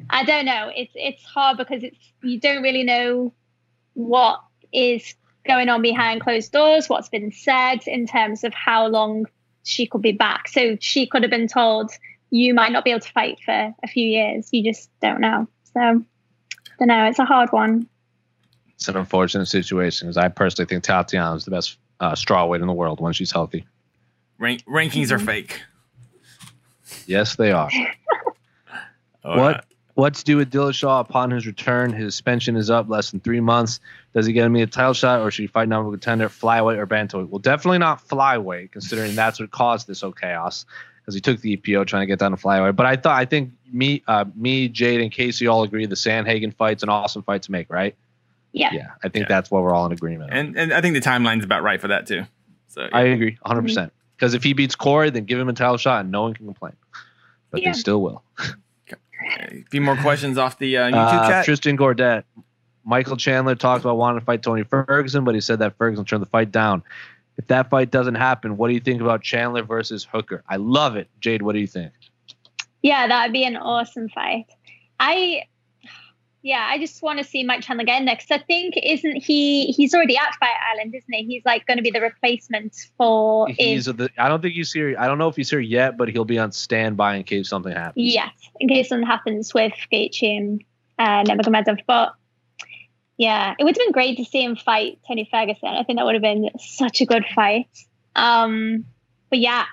I 0.09 0.23
don't 0.23 0.45
know. 0.45 0.71
It's 0.75 0.91
it's 0.95 1.23
hard 1.23 1.57
because 1.57 1.83
it's 1.83 1.97
you 2.21 2.39
don't 2.39 2.61
really 2.61 2.83
know 2.83 3.33
what 3.93 4.39
is 4.71 5.15
going 5.45 5.69
on 5.69 5.81
behind 5.81 6.21
closed 6.21 6.51
doors, 6.51 6.87
what's 6.87 7.09
been 7.09 7.31
said 7.31 7.79
in 7.87 8.05
terms 8.05 8.43
of 8.43 8.53
how 8.53 8.87
long 8.87 9.25
she 9.67 9.85
could 9.85 10.01
be 10.01 10.11
back. 10.11 10.47
So 10.47 10.77
she 10.79 11.05
could 11.07 11.23
have 11.23 11.31
been 11.31 11.47
told 11.47 11.91
you 12.29 12.53
might 12.53 12.71
not 12.71 12.83
be 12.83 12.91
able 12.91 13.01
to 13.01 13.11
fight 13.11 13.39
for 13.43 13.73
a 13.83 13.87
few 13.87 14.07
years. 14.07 14.49
You 14.51 14.63
just 14.63 14.89
don't 15.01 15.21
know. 15.21 15.47
So 15.73 15.79
I 15.79 15.93
don't 16.79 16.87
know. 16.87 17.05
It's 17.05 17.19
a 17.19 17.25
hard 17.25 17.51
one. 17.51 17.87
It's 18.75 18.87
an 18.87 18.95
unfortunate 18.95 19.47
situation 19.47 20.07
because 20.07 20.17
I 20.17 20.27
personally 20.27 20.67
think 20.67 20.83
Tatiana 20.83 21.35
is 21.35 21.45
the 21.45 21.51
best 21.51 21.77
uh, 21.99 22.11
strawweight 22.11 22.61
in 22.61 22.67
the 22.67 22.73
world 22.73 22.99
when 22.99 23.13
she's 23.13 23.31
healthy. 23.31 23.65
Rank- 24.37 24.63
rankings 24.65 25.11
are 25.11 25.19
fake. 25.19 25.61
Yes, 27.07 27.35
they 27.35 27.51
are. 27.51 27.69
what 29.23 29.37
what 29.37 29.65
to 30.05 30.23
do 30.23 30.37
with 30.37 30.51
Dillashaw 30.51 31.01
upon 31.01 31.31
his 31.31 31.47
return? 31.47 31.91
His 31.91 32.13
suspension 32.13 32.55
is 32.55 32.69
up 32.69 32.87
less 32.87 33.09
than 33.09 33.19
three 33.19 33.39
months. 33.39 33.79
Does 34.13 34.27
he 34.27 34.33
get 34.33 34.47
me 34.49 34.61
a 34.61 34.67
title 34.67 34.93
shot, 34.93 35.21
or 35.21 35.31
should 35.31 35.41
he 35.41 35.47
fight 35.47 35.67
number 35.67 35.89
contender, 35.89 36.29
flyweight 36.29 36.77
or 36.77 36.85
bantamweight? 36.85 37.29
Well, 37.29 37.39
definitely 37.39 37.79
not 37.79 38.07
flyweight, 38.07 38.71
considering 38.71 39.15
that's 39.15 39.39
what 39.39 39.49
caused 39.49 39.87
this 39.87 40.01
whole 40.01 40.11
chaos. 40.11 40.65
Because 41.01 41.15
he 41.15 41.21
took 41.21 41.39
the 41.41 41.57
EPO 41.57 41.87
trying 41.87 42.01
to 42.01 42.05
get 42.05 42.19
down 42.19 42.31
to 42.31 42.37
flyweight. 42.37 42.75
But 42.75 42.85
I 42.85 42.95
thought 42.95 43.19
I 43.19 43.25
think 43.25 43.51
me, 43.71 44.03
uh, 44.07 44.25
me, 44.35 44.67
Jade, 44.67 45.01
and 45.01 45.11
Casey 45.11 45.47
all 45.47 45.63
agree 45.63 45.85
the 45.87 45.95
Sandhagen 45.95 46.53
fight's 46.53 46.83
an 46.83 46.89
awesome 46.89 47.23
fight 47.23 47.41
to 47.43 47.51
make, 47.51 47.67
right? 47.71 47.95
Yeah. 48.51 48.69
Yeah, 48.73 48.87
I 49.03 49.09
think 49.09 49.23
yeah. 49.23 49.29
that's 49.29 49.49
what 49.49 49.63
we're 49.63 49.73
all 49.73 49.85
in 49.87 49.93
agreement. 49.93 50.29
And 50.31 50.57
and 50.57 50.73
I 50.73 50.81
think 50.81 50.93
the 50.93 51.01
timeline's 51.01 51.43
about 51.43 51.63
right 51.63 51.81
for 51.81 51.87
that 51.87 52.05
too. 52.05 52.23
So 52.67 52.83
yeah. 52.83 52.89
I 52.93 53.01
agree, 53.03 53.37
100. 53.41 53.61
percent 53.63 53.93
Because 54.15 54.33
if 54.33 54.43
he 54.43 54.53
beats 54.53 54.75
Corey, 54.75 55.09
then 55.09 55.25
give 55.25 55.39
him 55.39 55.49
a 55.49 55.53
title 55.53 55.77
shot, 55.77 56.01
and 56.01 56.11
no 56.11 56.23
one 56.23 56.33
can 56.33 56.45
complain. 56.45 56.73
But 57.49 57.61
yeah. 57.61 57.71
they 57.71 57.79
still 57.79 58.01
will. 58.01 58.23
A 59.27 59.63
few 59.69 59.81
more 59.81 59.95
questions 59.97 60.37
off 60.37 60.57
the 60.57 60.77
uh, 60.77 60.91
YouTube 60.91 61.19
uh, 61.19 61.27
chat. 61.27 61.45
Tristan 61.45 61.77
Gordet. 61.77 62.23
Michael 62.83 63.17
Chandler 63.17 63.55
talked 63.55 63.83
about 63.83 63.97
wanting 63.97 64.19
to 64.19 64.25
fight 64.25 64.41
Tony 64.41 64.63
Ferguson, 64.63 65.25
but 65.25 65.35
he 65.35 65.41
said 65.41 65.59
that 65.59 65.77
Ferguson 65.77 66.05
turned 66.05 66.21
the 66.21 66.27
fight 66.27 66.51
down. 66.51 66.83
If 67.37 67.47
that 67.47 67.69
fight 67.69 67.91
doesn't 67.91 68.15
happen, 68.15 68.55
what 68.55 68.69
do 68.69 68.73
you 68.73 68.79
think 68.79 69.01
about 69.01 69.21
Chandler 69.21 69.61
versus 69.63 70.07
Hooker? 70.09 70.43
I 70.47 70.55
love 70.55 70.95
it. 70.95 71.09
Jade, 71.19 71.41
what 71.41 71.53
do 71.53 71.59
you 71.59 71.67
think? 71.67 71.91
Yeah, 72.81 73.07
that 73.07 73.25
would 73.25 73.33
be 73.33 73.43
an 73.43 73.57
awesome 73.57 74.07
fight. 74.09 74.45
I 74.99 75.43
yeah, 76.47 76.65
I 76.69 76.79
just 76.79 77.01
want 77.03 77.19
to 77.19 77.25
see 77.25 77.43
Mike 77.43 77.61
Chandler 77.61 77.83
get 77.83 77.99
in 77.99 78.05
there 78.05 78.15
because 78.15 78.31
I 78.31 78.37
think 78.37 78.75
isn't 78.81 79.17
he? 79.17 79.65
He's 79.73 79.93
already 79.93 80.17
at 80.17 80.33
Fight 80.39 80.55
Island, 80.71 80.95
isn't 80.95 81.13
he? 81.13 81.25
He's 81.25 81.43
like 81.43 81.67
going 81.67 81.75
to 81.75 81.83
be 81.83 81.91
the 81.91 81.99
replacement 81.99 82.73
for. 82.97 83.49
He's 83.49 83.85
the, 83.85 84.09
I 84.17 84.29
don't 84.29 84.41
think 84.41 84.53
he's 84.53 84.71
here. 84.71 84.95
I 84.97 85.07
don't 85.07 85.17
know 85.17 85.27
if 85.27 85.35
he's 85.35 85.49
here 85.49 85.59
yet, 85.59 85.97
but 85.97 86.07
he'll 86.07 86.23
be 86.23 86.39
on 86.39 86.53
standby 86.53 87.17
in 87.17 87.25
case 87.25 87.49
something 87.49 87.73
happens. 87.73 88.13
Yes, 88.13 88.31
in 88.61 88.69
case 88.69 88.87
something 88.87 89.05
happens 89.05 89.53
with 89.53 89.73
Gaethje 89.91 90.37
and 90.37 90.63
uh, 90.97 91.23
Nurmagomedov. 91.29 91.81
But 91.85 92.13
yeah, 93.17 93.53
it 93.59 93.65
would 93.65 93.75
have 93.75 93.85
been 93.85 93.91
great 93.91 94.15
to 94.15 94.23
see 94.23 94.41
him 94.41 94.55
fight 94.55 94.99
Tony 95.05 95.27
Ferguson. 95.29 95.67
I 95.67 95.83
think 95.83 95.99
that 95.99 96.05
would 96.05 96.15
have 96.15 96.21
been 96.21 96.49
such 96.59 97.01
a 97.01 97.05
good 97.05 97.25
fight. 97.35 97.67
Um, 98.15 98.85
but 99.29 99.39
yeah, 99.39 99.65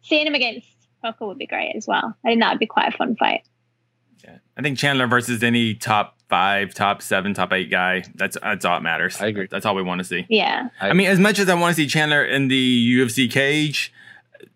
seeing 0.00 0.26
him 0.26 0.34
against 0.34 0.66
Hooker 1.04 1.26
would 1.26 1.36
be 1.36 1.46
great 1.46 1.74
as 1.76 1.86
well. 1.86 2.16
I 2.24 2.30
think 2.30 2.40
that 2.40 2.52
would 2.52 2.58
be 2.58 2.66
quite 2.66 2.94
a 2.94 2.96
fun 2.96 3.16
fight. 3.16 3.42
Yeah. 4.24 4.38
I 4.56 4.62
think 4.62 4.78
Chandler 4.78 5.06
versus 5.06 5.42
any 5.42 5.74
top 5.74 6.16
five, 6.32 6.72
top 6.72 7.02
seven, 7.02 7.34
top 7.34 7.52
eight 7.52 7.70
guy. 7.70 8.02
That's 8.14 8.38
that's 8.40 8.64
all 8.64 8.76
that 8.76 8.82
matters. 8.82 9.20
I 9.20 9.26
agree. 9.26 9.48
That's 9.50 9.66
all 9.66 9.74
we 9.74 9.82
want 9.82 9.98
to 9.98 10.04
see. 10.04 10.24
Yeah. 10.30 10.70
I, 10.80 10.88
I 10.88 10.92
mean, 10.94 11.06
as 11.06 11.20
much 11.20 11.38
as 11.38 11.46
I 11.50 11.54
want 11.54 11.76
to 11.76 11.82
see 11.82 11.86
Chandler 11.86 12.24
in 12.24 12.48
the 12.48 12.96
UFC 12.96 13.30
cage, 13.30 13.92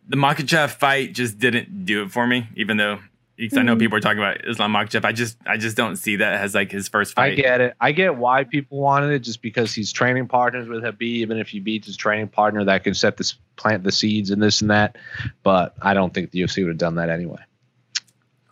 the 0.09 0.17
Makhachev 0.17 0.71
fight 0.71 1.13
just 1.13 1.39
didn't 1.39 1.85
do 1.85 2.03
it 2.03 2.11
for 2.11 2.27
me. 2.27 2.49
Even 2.57 2.79
though 2.79 2.97
mm-hmm. 3.39 3.59
I 3.59 3.63
know 3.63 3.73
mm-hmm. 3.73 3.81
people 3.81 3.99
are 3.99 4.01
talking 4.01 4.21
about 4.21 4.49
Islam 4.49 4.73
Makhachev, 4.73 5.05
I 5.05 5.13
just 5.13 5.37
I 5.45 5.59
just 5.59 5.77
don't 5.77 5.97
see 5.97 6.17
that 6.17 6.41
as 6.41 6.55
like 6.55 6.73
his 6.73 6.89
first 6.89 7.13
fight. 7.13 7.33
I 7.33 7.35
get 7.35 7.61
it. 7.61 7.77
I 7.79 7.93
get 7.93 8.17
why 8.17 8.45
people 8.45 8.79
wanted 8.79 9.11
it, 9.11 9.19
just 9.19 9.43
because 9.43 9.75
he's 9.75 9.93
training 9.93 10.29
partners 10.29 10.69
with 10.69 10.83
Khabib. 10.83 11.03
Even 11.03 11.37
if 11.37 11.49
he 11.49 11.61
beats 11.61 11.87
his 11.87 11.99
training 11.99 12.29
partner, 12.29 12.65
that 12.65 12.85
can 12.85 12.95
set 12.95 13.19
this 13.19 13.35
plant 13.57 13.85
the 13.85 13.93
seeds 13.93 14.31
and 14.31 14.43
this 14.43 14.63
and 14.63 14.71
that. 14.71 14.97
But 15.43 15.75
I 15.83 15.93
don't 15.93 16.15
think 16.15 16.31
the 16.31 16.41
UFC 16.41 16.63
would 16.63 16.71
have 16.71 16.79
done 16.79 16.95
that 16.95 17.11
anyway. 17.11 17.43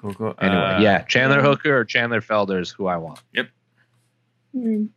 Cool, 0.05 0.15
cool. 0.15 0.35
Anyway, 0.39 0.63
uh, 0.63 0.81
yeah, 0.81 1.01
Chandler 1.05 1.41
Hooker 1.41 1.79
or 1.79 1.85
Chandler 1.87 2.21
Felder 2.21 2.61
is 2.61 2.69
who 2.69 2.87
I 2.87 2.99
want. 2.99 3.23
Yep. 3.33 3.49
Mm. 4.55 4.91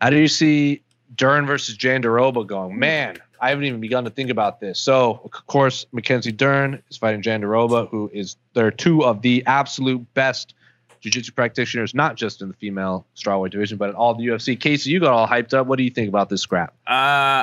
How 0.00 0.10
do 0.10 0.18
you 0.18 0.26
see 0.26 0.82
Dern 1.14 1.46
versus 1.46 1.76
Jane 1.76 2.02
Jandiroba 2.02 2.44
going? 2.44 2.76
Man, 2.76 3.18
I 3.40 3.50
haven't 3.50 3.62
even 3.62 3.80
begun 3.80 4.02
to 4.04 4.10
think 4.10 4.28
about 4.28 4.58
this. 4.58 4.80
So, 4.80 5.20
of 5.22 5.46
course, 5.46 5.86
Mackenzie 5.92 6.32
Dern 6.32 6.82
is 6.90 6.96
fighting 6.96 7.22
Jandiroba, 7.22 7.88
who 7.90 8.10
is 8.12 8.34
they're 8.54 8.72
two 8.72 9.04
of 9.04 9.22
the 9.22 9.44
absolute 9.46 10.04
best 10.14 10.54
jiu-jitsu 11.00 11.30
practitioners, 11.30 11.94
not 11.94 12.16
just 12.16 12.42
in 12.42 12.48
the 12.48 12.54
female 12.54 13.06
strawweight 13.14 13.52
division, 13.52 13.78
but 13.78 13.90
in 13.90 13.94
all 13.94 14.16
the 14.16 14.26
UFC. 14.26 14.58
Casey, 14.58 14.90
you 14.90 14.98
got 14.98 15.12
all 15.12 15.28
hyped 15.28 15.54
up. 15.54 15.68
What 15.68 15.76
do 15.76 15.84
you 15.84 15.90
think 15.90 16.08
about 16.08 16.28
this 16.28 16.40
scrap? 16.40 16.74
Uh, 16.88 16.90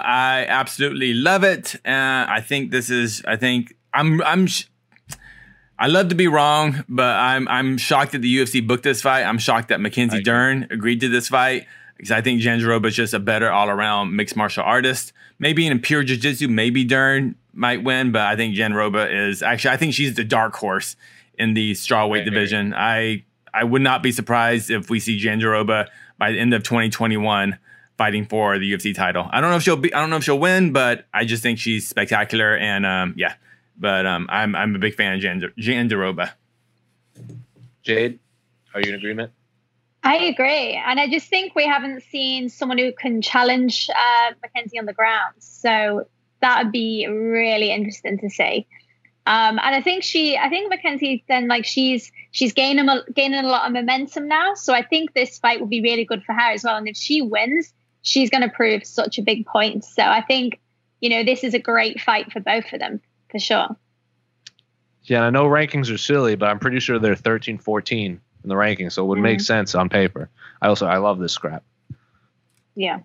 I 0.04 0.46
absolutely 0.50 1.14
love 1.14 1.46
it. 1.46 1.74
Uh, 1.86 2.26
I 2.28 2.44
think 2.46 2.72
this 2.72 2.90
is. 2.90 3.24
I 3.26 3.38
think 3.38 3.78
I'm. 3.94 4.22
I'm. 4.24 4.50
I 5.80 5.88
love 5.88 6.10
to 6.10 6.16
be 6.16 6.28
wrong, 6.28 6.84
but 6.90 7.16
I'm 7.16 7.48
I'm 7.48 7.78
shocked 7.78 8.14
that 8.14 8.20
the 8.20 8.38
UFC 8.38 8.66
booked 8.66 8.84
this 8.84 9.02
fight. 9.02 9.24
I'm 9.24 9.38
shocked 9.38 9.70
that 9.70 9.80
Mackenzie 9.80 10.24
Dern 10.24 10.68
agreed 10.72 11.02
to 11.02 11.10
this 11.10 11.28
fight 11.28 11.68
because 11.98 12.12
I 12.12 12.22
think 12.22 12.42
Jandiroba 12.42 12.88
is 12.88 12.96
just 12.96 13.14
a 13.14 13.20
better 13.20 13.52
all 13.52 13.70
around 13.70 14.16
mixed 14.16 14.36
martial 14.36 14.64
artist. 14.64 15.14
Maybe 15.40 15.68
in 15.68 15.80
pure 15.80 16.04
jiu 16.04 16.18
jitsu, 16.18 16.48
maybe 16.48 16.84
Dern 16.84 17.36
might 17.54 17.84
win, 17.84 18.12
but 18.12 18.22
I 18.22 18.36
think 18.36 18.56
Jandiroba 18.56 19.30
is 19.30 19.44
actually 19.44 19.72
I 19.72 19.78
think 19.78 19.94
she's 19.94 20.16
the 20.16 20.24
dark 20.24 20.56
horse 20.56 20.96
in 21.38 21.54
the 21.54 21.74
strawweight 21.74 22.26
division. 22.26 22.74
I 22.74 23.24
I 23.54 23.64
would 23.64 23.84
not 23.84 24.02
be 24.02 24.12
surprised 24.12 24.72
if 24.72 24.90
we 24.90 25.00
see 25.00 25.20
Jandiroba 25.20 25.88
by 26.18 26.32
the 26.32 26.40
end 26.40 26.54
of 26.56 26.64
2021 26.64 27.58
fighting 27.98 28.26
for 28.26 28.58
the 28.58 28.72
UFC 28.72 28.96
title. 28.96 29.28
I 29.32 29.42
don't 29.42 29.50
know 29.52 29.58
if 29.58 29.64
she'll 29.64 29.76
be 29.76 29.94
I 29.94 30.00
don't 30.00 30.10
know 30.10 30.18
if 30.18 30.24
she'll 30.24 30.40
win, 30.40 30.72
but 30.72 31.06
I 31.14 31.26
just 31.26 31.44
think 31.44 31.60
she's 31.60 31.88
spectacular 31.88 32.58
and 32.58 32.84
um, 32.86 33.14
yeah. 33.16 33.36
But 33.78 34.06
um, 34.06 34.28
I'm 34.30 34.56
I'm 34.56 34.76
a 34.76 34.80
big 34.80 34.96
fan 34.96 35.14
of 35.14 35.20
Jan, 35.22 35.42
Jandiroba. 35.58 36.32
Jade, 37.84 38.20
are 38.74 38.82
you 38.82 38.90
in 38.90 38.96
agreement? 38.96 39.32
I 40.04 40.16
agree, 40.16 40.82
and 40.86 41.00
I 41.00 41.10
just 41.10 41.28
think 41.30 41.54
we 41.56 41.66
haven't 41.66 42.02
seen 42.04 42.50
someone 42.50 42.78
who 42.78 42.92
can 42.94 43.22
challenge 43.22 43.90
uh, 43.90 44.34
Mackenzie 44.42 44.80
on 44.80 44.86
the 44.86 44.94
ground. 44.94 45.36
So 45.40 46.08
that 46.42 46.64
would 46.64 46.72
be 46.72 47.08
really 47.08 47.72
interesting 47.72 48.18
to 48.20 48.30
see. 48.30 48.68
Um, 49.26 49.60
and 49.62 49.76
I 49.76 49.82
think 49.82 50.04
she, 50.04 50.38
I 50.38 50.48
think 50.48 50.70
Mackenzie 50.70 51.24
then 51.28 51.50
like 51.50 51.66
she's 51.66 52.12
she's 52.32 52.54
gaining 52.54 52.88
a, 52.88 53.04
gaining 53.14 53.44
a 53.44 53.48
lot 53.48 53.68
of 53.68 53.74
momentum 53.74 54.28
now. 54.28 54.54
So 54.54 54.74
I 54.74 54.82
think 54.82 55.14
this 55.14 55.38
fight 55.38 55.60
will 55.60 55.68
be 55.68 55.82
really 55.82 56.06
good 56.06 56.24
for 56.24 56.34
her 56.34 56.52
as 56.54 56.64
well. 56.64 56.78
And 56.78 56.88
if 56.88 56.96
she 56.96 57.22
wins, 57.22 57.74
she's 58.02 58.30
going 58.30 58.44
to 58.44 58.50
prove 58.50 58.86
such 58.86 59.20
a 59.20 59.22
big 59.22 59.46
point. 59.46 59.84
So 59.84 60.04
I 60.04 60.22
think 60.22 60.60
you 61.02 61.10
know 61.10 61.24
this 61.24 61.44
is 61.44 61.54
a 61.54 61.60
great 61.60 62.00
fight 62.00 62.32
for 62.32 62.40
both 62.40 62.72
of 62.72 62.80
them 62.80 63.02
for 63.30 63.40
sure. 63.40 63.76
Yeah, 65.04 65.24
I 65.24 65.30
know 65.30 65.46
rankings 65.46 65.94
are 65.94 65.98
silly, 65.98 66.36
but 66.36 66.50
I'm 66.50 66.60
pretty 66.60 66.80
sure 66.80 67.00
they're 67.00 67.16
13, 67.16 67.58
14 67.58 68.20
in 68.44 68.50
the 68.50 68.56
rankings, 68.56 68.94
so 68.94 69.04
it 69.04 69.08
would 69.08 69.16
mm-hmm. 69.16 69.24
make 69.24 69.42
sense 69.42 69.74
on 69.74 69.90
paper. 69.90 70.30
I 70.62 70.68
also 70.68 70.86
I 70.86 70.98
love 70.98 71.20
this 71.20 71.34
scrap. 71.34 71.64
Yeah. 72.76 73.00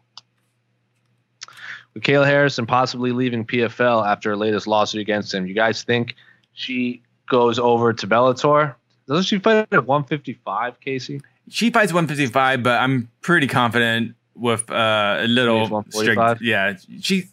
With 1.94 2.02
Kayla 2.02 2.26
Harrison 2.26 2.66
possibly 2.66 3.12
leaving 3.12 3.46
PFL 3.46 4.06
after 4.06 4.30
her 4.30 4.36
latest 4.36 4.66
lawsuit 4.66 5.00
against 5.00 5.32
him, 5.32 5.46
you 5.46 5.54
guys 5.54 5.82
think 5.82 6.16
she 6.54 7.02
goes 7.28 7.58
over 7.58 7.92
to 7.92 8.06
Bellator? 8.06 8.74
Doesn't 9.06 9.24
she 9.24 9.38
fight 9.38 9.66
at 9.70 9.86
155, 9.86 10.80
Casey? 10.80 11.20
She 11.48 11.70
fights 11.70 11.92
155, 11.92 12.62
but 12.62 12.80
I'm 12.80 13.10
pretty 13.20 13.46
confident 13.46 14.14
with 14.34 14.70
uh, 14.70 15.18
a 15.20 15.26
little 15.26 15.84
strict. 15.90 16.40
Yeah, 16.40 16.76
she 17.00 17.28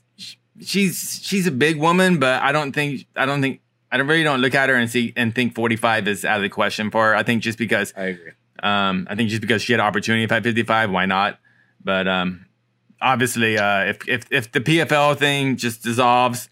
she's 0.62 1.20
she's 1.24 1.48
a 1.48 1.52
big 1.52 1.78
woman, 1.78 2.20
but 2.20 2.42
I 2.42 2.52
don't 2.52 2.72
think 2.72 3.06
I 3.16 3.26
don't 3.26 3.42
think 3.42 3.62
I 3.92 3.98
don't 3.98 4.08
really 4.08 4.24
don't 4.24 4.42
look 4.42 4.56
at 4.56 4.70
her 4.70 4.76
and 4.76 4.90
see 4.90 5.14
and 5.16 5.34
think 5.34 5.56
45 5.56 6.08
is 6.08 6.26
out 6.26 6.38
of 6.38 6.44
the 6.44 6.50
question 6.50 6.92
for 6.92 7.10
her. 7.10 7.16
I 7.16 7.24
think 7.24 7.42
just 7.44 7.58
because 7.58 7.94
I 7.96 8.04
agree. 8.04 8.32
Um, 8.62 9.08
I 9.10 9.16
think 9.16 9.30
just 9.30 9.42
because 9.42 9.62
she 9.62 9.74
had 9.74 9.80
opportunity 9.80 10.24
at 10.24 10.44
55, 10.44 10.92
why 10.92 11.06
not? 11.06 11.40
But 11.84 12.08
um, 12.08 12.46
obviously, 13.02 13.58
uh, 13.58 13.86
if 13.86 14.08
if 14.08 14.32
if 14.32 14.52
the 14.52 14.60
PFL 14.60 15.18
thing 15.18 15.56
just 15.56 15.84
dissolves, 15.84 16.50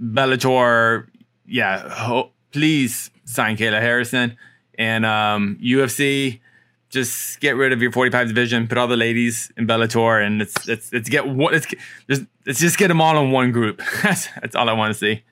Bellator, 0.00 1.06
yeah, 1.46 1.88
ho- 1.88 2.32
please 2.52 3.10
sign 3.24 3.56
Kayla 3.56 3.80
Harrison 3.80 4.36
and 4.78 5.06
um, 5.06 5.58
UFC. 5.62 6.40
Just 6.96 7.40
get 7.40 7.56
rid 7.56 7.72
of 7.72 7.82
your 7.82 7.92
45 7.92 8.28
division, 8.28 8.66
put 8.66 8.78
all 8.78 8.88
the 8.88 8.96
ladies 8.96 9.52
in 9.56 9.66
Bellator, 9.66 10.24
and 10.24 10.38
let's 10.38 10.66
let's 10.66 10.92
let's 10.92 11.08
get 11.08 11.28
what 11.28 11.52
let's 11.52 11.66
just 12.08 12.22
let's 12.46 12.58
just 12.58 12.78
get 12.78 12.88
them 12.88 13.00
all 13.00 13.22
in 13.22 13.30
one 13.30 13.52
group. 13.52 13.82
that's 14.02 14.28
that's 14.40 14.56
all 14.56 14.68
I 14.68 14.72
want 14.72 14.92
to 14.92 14.98
see. 14.98 15.22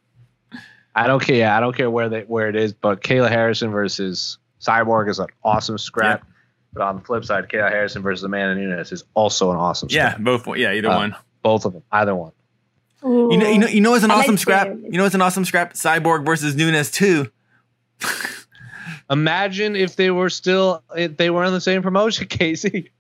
I 0.95 1.07
don't 1.07 1.23
care. 1.23 1.37
Yeah, 1.37 1.57
I 1.57 1.61
don't 1.61 1.75
care 1.75 1.91
where 1.91 2.09
they 2.09 2.21
where 2.21 2.49
it 2.49 2.57
is, 2.57 2.73
but 2.73 3.03
Kayla 3.03 3.31
Harrison 3.31 3.71
versus 3.71 4.39
Cyborg 4.61 5.09
is 5.09 5.19
an 5.19 5.29
awesome 5.43 5.79
scrap. 5.79 6.21
Yeah. 6.21 6.31
But 6.75 6.83
on 6.83 6.97
the 6.97 7.03
flip 7.03 7.25
side, 7.25 7.49
Kayla 7.49 7.71
Harrison 7.71 8.03
versus 8.03 8.23
Amanda 8.25 8.61
Nunes 8.61 8.93
is 8.93 9.05
also 9.15 9.51
an 9.51 9.57
awesome. 9.57 9.89
Scrap. 9.89 10.19
Yeah, 10.19 10.23
both. 10.23 10.47
Yeah, 10.57 10.73
either 10.73 10.91
uh, 10.91 10.97
one. 10.97 11.17
Both 11.43 11.65
of 11.65 11.73
them. 11.73 11.83
Either 11.91 12.15
one. 12.15 12.33
Ooh. 13.05 13.29
You 13.31 13.39
know, 13.39 13.49
you 13.49 13.59
know, 13.59 13.67
you 13.67 13.81
know, 13.81 13.95
it's 13.95 14.05
an 14.05 14.11
I 14.11 14.15
awesome 14.15 14.35
like 14.35 14.41
scrap. 14.41 14.69
You 14.69 14.99
know, 14.99 15.05
it's 15.05 15.15
an 15.15 15.23
awesome 15.23 15.45
scrap. 15.45 15.75
Cyborg 15.75 16.25
versus 16.25 16.55
Nunes 16.55 16.91
too. 16.91 17.31
Imagine 19.15 19.77
if 19.77 19.95
they 19.95 20.11
were 20.11 20.29
still 20.29 20.83
if 20.97 21.17
they 21.17 21.31
were 21.31 21.45
in 21.45 21.53
the 21.53 21.61
same 21.61 21.83
promotion, 21.83 22.27
Casey. 22.29 22.91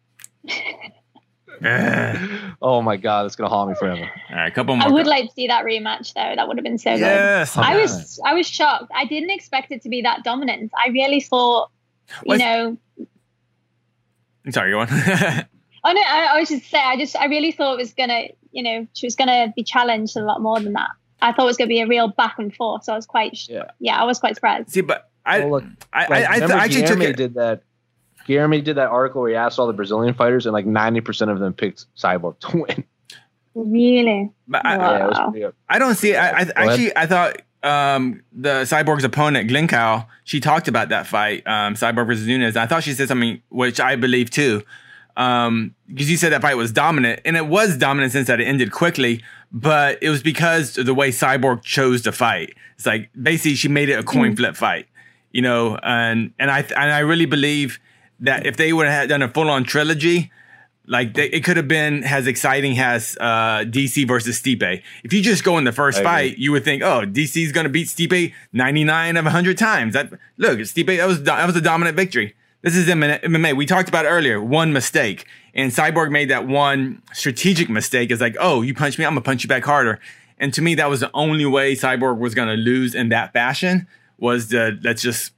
oh 2.62 2.82
my 2.82 2.96
god, 2.96 3.26
it's 3.26 3.34
gonna 3.34 3.48
haunt 3.48 3.70
me 3.70 3.74
forever. 3.74 4.08
All 4.30 4.36
right, 4.36 4.46
a 4.46 4.50
couple 4.52 4.76
more. 4.76 4.86
I 4.86 4.90
would 4.92 5.08
like 5.08 5.26
to 5.26 5.32
see 5.32 5.48
that 5.48 5.64
rematch 5.64 6.14
though. 6.14 6.34
That 6.36 6.46
would 6.46 6.56
have 6.56 6.62
been 6.62 6.78
so 6.78 6.94
yes. 6.94 7.56
good. 7.56 7.64
I 7.64 7.80
was 7.80 8.20
I 8.24 8.32
was 8.34 8.46
shocked. 8.46 8.92
I 8.94 9.06
didn't 9.06 9.30
expect 9.30 9.72
it 9.72 9.82
to 9.82 9.88
be 9.88 10.02
that 10.02 10.22
dominant. 10.22 10.70
I 10.76 10.90
really 10.90 11.20
thought, 11.20 11.72
you 12.08 12.14
What's, 12.22 12.40
know. 12.40 12.78
I'm 14.46 14.52
sorry, 14.52 14.70
go 14.70 14.78
on. 14.80 14.88
oh 14.90 15.92
no, 15.92 16.02
I, 16.06 16.28
I 16.30 16.38
was 16.38 16.48
just 16.48 16.70
say 16.70 16.78
I 16.78 16.96
just 16.96 17.16
I 17.16 17.26
really 17.26 17.50
thought 17.50 17.74
it 17.74 17.78
was 17.78 17.92
gonna, 17.92 18.28
you 18.52 18.62
know, 18.62 18.86
she 18.92 19.04
was 19.06 19.16
gonna 19.16 19.52
be 19.56 19.64
challenged 19.64 20.16
a 20.16 20.22
lot 20.22 20.40
more 20.40 20.60
than 20.60 20.74
that. 20.74 20.90
I 21.22 21.32
thought 21.32 21.42
it 21.42 21.46
was 21.46 21.56
gonna 21.56 21.68
be 21.68 21.80
a 21.80 21.88
real 21.88 22.06
back 22.06 22.38
and 22.38 22.54
forth. 22.54 22.84
So 22.84 22.92
I 22.92 22.96
was 22.96 23.06
quite, 23.06 23.48
yeah, 23.48 23.64
yeah 23.80 24.00
I 24.00 24.04
was 24.04 24.20
quite 24.20 24.36
surprised. 24.36 24.70
See, 24.70 24.80
but 24.80 25.10
I, 25.26 25.40
well, 25.40 25.50
look, 25.50 25.64
I, 25.92 26.04
I, 26.04 26.06
I, 26.06 26.38
I 26.38 26.64
actually 26.64 26.86
took 26.86 27.00
it. 27.00 27.16
Did 27.16 27.34
that? 27.34 27.62
Jeremy 28.26 28.62
did 28.62 28.76
that 28.76 28.88
article 28.88 29.22
where 29.22 29.30
he 29.30 29.36
asked 29.36 29.58
all 29.58 29.66
the 29.66 29.72
Brazilian 29.72 30.14
fighters, 30.14 30.46
and 30.46 30.52
like 30.52 30.66
ninety 30.66 31.00
percent 31.00 31.30
of 31.30 31.38
them 31.38 31.52
picked 31.52 31.86
Cyborg 31.96 32.38
to 32.40 32.58
win. 32.58 32.84
Really? 33.56 34.30
But 34.48 34.66
I, 34.66 34.78
wow. 34.78 35.32
yeah, 35.32 35.50
I 35.68 35.78
don't 35.78 35.94
see. 35.94 36.16
I, 36.16 36.40
I 36.40 36.40
actually 36.56 36.96
I 36.96 37.06
thought 37.06 37.40
um, 37.62 38.22
the 38.32 38.62
Cyborg's 38.62 39.04
opponent 39.04 39.48
Blencowe, 39.48 40.06
she 40.24 40.40
talked 40.40 40.66
about 40.66 40.88
that 40.88 41.06
fight, 41.06 41.46
um, 41.46 41.74
Cyborg 41.74 42.08
versus 42.08 42.26
Nunes. 42.26 42.56
I 42.56 42.66
thought 42.66 42.82
she 42.82 42.92
said 42.94 43.06
something 43.06 43.40
which 43.50 43.78
I 43.78 43.94
believe 43.94 44.30
too, 44.30 44.64
because 45.14 45.46
um, 45.46 45.74
you 45.86 46.16
said 46.16 46.32
that 46.32 46.42
fight 46.42 46.56
was 46.56 46.72
dominant, 46.72 47.20
and 47.24 47.36
it 47.36 47.46
was 47.46 47.76
dominant 47.76 48.10
since 48.10 48.26
that 48.26 48.40
it 48.40 48.44
ended 48.44 48.72
quickly. 48.72 49.22
But 49.52 50.02
it 50.02 50.10
was 50.10 50.20
because 50.20 50.76
of 50.76 50.86
the 50.86 50.94
way 50.94 51.10
Cyborg 51.10 51.62
chose 51.62 52.02
to 52.02 52.12
fight. 52.12 52.56
It's 52.74 52.86
like 52.86 53.08
basically 53.20 53.54
she 53.54 53.68
made 53.68 53.88
it 53.88 54.00
a 54.00 54.02
coin 54.02 54.32
mm. 54.32 54.36
flip 54.36 54.56
fight 54.56 54.88
you 55.34 55.42
know, 55.42 55.76
and 55.82 56.32
and 56.38 56.50
I 56.50 56.60
and 56.60 56.92
I 56.92 57.00
really 57.00 57.26
believe 57.26 57.80
that 58.20 58.46
if 58.46 58.56
they 58.56 58.72
would 58.72 58.86
have 58.86 59.08
done 59.08 59.20
a 59.20 59.28
full 59.28 59.50
on 59.50 59.64
trilogy, 59.64 60.30
like 60.86 61.14
they, 61.14 61.26
it 61.26 61.42
could 61.42 61.56
have 61.56 61.66
been 61.66 62.04
as 62.04 62.28
exciting 62.28 62.78
as 62.78 63.18
uh, 63.20 63.64
DC 63.66 64.06
versus 64.06 64.40
Stipe. 64.40 64.82
If 65.02 65.12
you 65.12 65.20
just 65.20 65.42
go 65.42 65.58
in 65.58 65.64
the 65.64 65.72
first 65.72 66.02
fight, 66.02 66.38
you 66.38 66.52
would 66.52 66.64
think, 66.64 66.82
oh, 66.82 67.02
DC 67.04 67.44
is 67.44 67.50
going 67.50 67.64
to 67.64 67.70
beat 67.70 67.88
Stipe 67.88 68.32
99 68.52 69.16
of 69.16 69.24
100 69.24 69.58
times. 69.58 69.94
That 69.94 70.12
look, 70.38 70.60
Stipe 70.60 70.96
that 70.96 71.06
was 71.06 71.24
that 71.24 71.44
was 71.44 71.56
a 71.56 71.60
dominant 71.60 71.96
victory. 71.96 72.36
This 72.62 72.76
is 72.76 72.86
MMA. 72.86 73.56
We 73.56 73.66
talked 73.66 73.88
about 73.88 74.06
earlier 74.06 74.40
one 74.40 74.72
mistake, 74.72 75.26
and 75.52 75.72
Cyborg 75.72 76.12
made 76.12 76.30
that 76.30 76.46
one 76.46 77.02
strategic 77.12 77.68
mistake. 77.68 78.12
Is 78.12 78.20
like, 78.20 78.36
oh, 78.38 78.62
you 78.62 78.72
punch 78.72 79.00
me, 79.00 79.04
I'm 79.04 79.10
gonna 79.10 79.22
punch 79.22 79.42
you 79.42 79.48
back 79.48 79.64
harder. 79.64 79.98
And 80.38 80.54
to 80.54 80.62
me, 80.62 80.76
that 80.76 80.88
was 80.88 81.00
the 81.00 81.10
only 81.12 81.44
way 81.44 81.74
Cyborg 81.74 82.18
was 82.18 82.36
gonna 82.36 82.56
lose 82.56 82.94
in 82.94 83.08
that 83.08 83.32
fashion 83.32 83.88
was 84.18 84.48
the 84.48 84.78
let's 84.82 85.02
just 85.02 85.32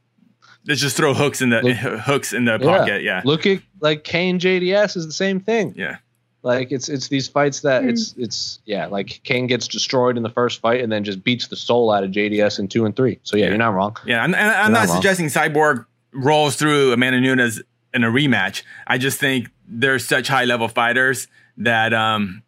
let's 0.66 0.80
just 0.80 0.96
throw 0.96 1.14
hooks 1.14 1.40
in 1.40 1.50
the 1.50 1.62
Look, 1.62 1.76
hooks 2.00 2.32
in 2.32 2.44
the 2.44 2.58
pocket. 2.58 3.02
Yeah. 3.02 3.22
Look 3.24 3.46
at 3.46 3.60
like 3.80 4.04
Cain 4.04 4.38
JDS 4.38 4.96
is 4.96 5.06
the 5.06 5.12
same 5.12 5.40
thing. 5.40 5.74
Yeah. 5.76 5.98
Like 6.42 6.70
it's 6.70 6.88
it's 6.88 7.08
these 7.08 7.26
fights 7.26 7.60
that 7.60 7.82
mm. 7.82 7.90
it's 7.90 8.14
it's 8.16 8.60
yeah 8.64 8.86
like 8.86 9.20
Cain 9.24 9.48
gets 9.48 9.66
destroyed 9.66 10.16
in 10.16 10.22
the 10.22 10.30
first 10.30 10.60
fight 10.60 10.80
and 10.80 10.92
then 10.92 11.02
just 11.02 11.24
beats 11.24 11.48
the 11.48 11.56
soul 11.56 11.90
out 11.90 12.04
of 12.04 12.10
JDS 12.10 12.60
in 12.60 12.68
two 12.68 12.84
and 12.84 12.94
three. 12.94 13.18
So 13.24 13.36
yeah, 13.36 13.44
yeah. 13.44 13.48
you're 13.48 13.58
not 13.58 13.74
wrong. 13.74 13.96
Yeah, 14.06 14.24
and, 14.24 14.34
and 14.34 14.50
I'm 14.50 14.72
not, 14.72 14.86
not 14.86 14.94
suggesting 14.94 15.26
Cyborg 15.26 15.86
rolls 16.12 16.54
through 16.54 16.92
Amanda 16.92 17.20
Nunes 17.20 17.60
in 17.92 18.04
a 18.04 18.08
rematch. 18.08 18.62
I 18.86 18.98
just 18.98 19.18
think 19.18 19.48
they're 19.66 19.98
such 19.98 20.28
high 20.28 20.44
level 20.44 20.68
fighters 20.68 21.26
that 21.56 21.92
um 21.92 22.42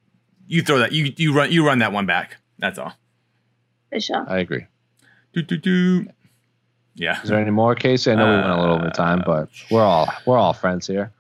you 0.46 0.62
throw 0.62 0.78
that 0.78 0.92
you 0.92 1.12
you 1.16 1.34
run 1.34 1.50
you 1.50 1.66
run 1.66 1.80
that 1.80 1.92
one 1.92 2.06
back. 2.06 2.36
That's 2.58 2.78
all. 2.78 2.92
For 3.90 4.00
sure. 4.00 4.24
I 4.28 4.38
agree. 4.38 4.66
Do, 5.32 5.42
do, 5.42 5.56
do. 5.56 6.06
Yeah. 6.98 7.22
Is 7.22 7.28
there 7.28 7.38
any 7.38 7.50
more, 7.50 7.74
Casey? 7.74 8.10
I 8.10 8.16
know 8.16 8.26
uh, 8.26 8.30
we 8.30 8.36
went 8.36 8.50
a 8.50 8.60
little 8.60 8.76
over 8.76 8.90
time, 8.90 9.22
but 9.24 9.48
we're 9.70 9.82
all 9.82 10.08
we're 10.26 10.36
all 10.36 10.52
friends 10.52 10.86
here. 10.86 11.12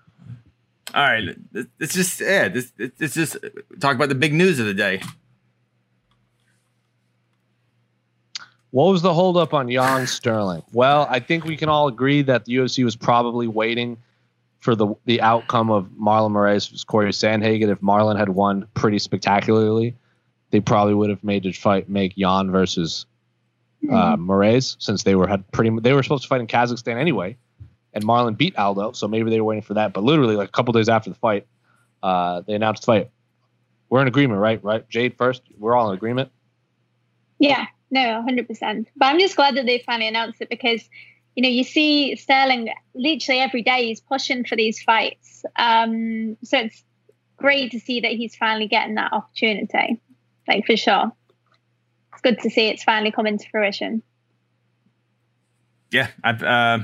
All 0.94 1.02
right, 1.02 1.36
it's 1.78 1.94
just 1.94 2.20
yeah, 2.20 2.48
this 2.48 2.72
it's 2.78 3.14
just 3.14 3.36
talk 3.78 3.94
about 3.94 4.08
the 4.08 4.14
big 4.14 4.32
news 4.32 4.58
of 4.58 4.66
the 4.66 4.74
day. 4.74 5.02
What 8.70 8.90
was 8.90 9.02
the 9.02 9.14
holdup 9.14 9.54
on 9.54 9.68
Yan 9.68 10.06
Sterling? 10.06 10.62
Well, 10.72 11.06
I 11.08 11.20
think 11.20 11.44
we 11.44 11.56
can 11.56 11.68
all 11.68 11.88
agree 11.88 12.22
that 12.22 12.44
the 12.44 12.56
UFC 12.56 12.84
was 12.84 12.96
probably 12.96 13.46
waiting 13.46 13.98
for 14.60 14.74
the 14.74 14.94
the 15.04 15.20
outcome 15.20 15.70
of 15.70 15.86
Marlon 15.90 16.32
Moraes 16.32 16.68
versus 16.68 16.84
Corey 16.84 17.10
Sandhagen. 17.10 17.68
If 17.70 17.80
Marlon 17.80 18.18
had 18.18 18.30
won 18.30 18.66
pretty 18.74 18.98
spectacularly, 18.98 19.94
they 20.50 20.60
probably 20.60 20.94
would 20.94 21.10
have 21.10 21.22
made 21.22 21.44
the 21.44 21.52
fight 21.52 21.88
make 21.88 22.12
Yan 22.16 22.50
versus 22.50 23.06
uh, 23.84 24.16
mm-hmm. 24.16 24.30
Moraes 24.30 24.76
since 24.78 25.02
they 25.02 25.14
were 25.14 25.26
had 25.26 25.50
pretty 25.52 25.70
they 25.80 25.92
were 25.92 26.02
supposed 26.02 26.22
to 26.24 26.28
fight 26.28 26.40
in 26.40 26.46
Kazakhstan 26.46 26.96
anyway, 26.96 27.36
and 27.92 28.04
Marlon 28.04 28.36
beat 28.36 28.56
Aldo, 28.56 28.92
so 28.92 29.08
maybe 29.08 29.30
they 29.30 29.40
were 29.40 29.46
waiting 29.46 29.62
for 29.62 29.74
that. 29.74 29.92
But 29.92 30.04
literally, 30.04 30.36
like 30.36 30.48
a 30.48 30.52
couple 30.52 30.72
days 30.72 30.88
after 30.88 31.10
the 31.10 31.16
fight, 31.16 31.46
uh, 32.02 32.42
they 32.46 32.54
announced 32.54 32.82
the 32.82 32.86
fight. 32.86 33.10
We're 33.88 34.02
in 34.02 34.08
agreement, 34.08 34.40
right? 34.40 34.62
Right, 34.62 34.88
Jade. 34.88 35.16
First, 35.16 35.42
we're 35.56 35.74
all 35.74 35.90
in 35.90 35.96
agreement. 35.96 36.30
Yeah, 37.38 37.66
no, 37.90 38.22
hundred 38.22 38.48
percent. 38.48 38.88
But 38.96 39.06
I'm 39.06 39.20
just 39.20 39.36
glad 39.36 39.56
that 39.56 39.66
they 39.66 39.78
finally 39.86 40.08
announced 40.08 40.40
it 40.40 40.48
because 40.48 40.82
you 41.36 41.42
know 41.42 41.48
you 41.48 41.64
see 41.64 42.16
Sterling 42.16 42.70
literally 42.94 43.40
every 43.40 43.62
day 43.62 43.86
he's 43.86 44.00
pushing 44.00 44.44
for 44.44 44.56
these 44.56 44.82
fights. 44.82 45.44
Um, 45.56 46.36
so 46.42 46.58
it's 46.58 46.82
great 47.36 47.70
to 47.70 47.80
see 47.80 48.00
that 48.00 48.12
he's 48.12 48.34
finally 48.34 48.66
getting 48.66 48.96
that 48.96 49.12
opportunity, 49.12 50.00
like 50.48 50.66
for 50.66 50.76
sure 50.76 51.12
it's 52.18 52.22
good 52.22 52.42
to 52.42 52.50
see 52.52 52.68
it's 52.68 52.82
finally 52.82 53.12
coming 53.12 53.38
to 53.38 53.48
fruition. 53.50 54.02
Yeah, 55.90 56.08
I've, 56.22 56.42
uh, 56.42 56.80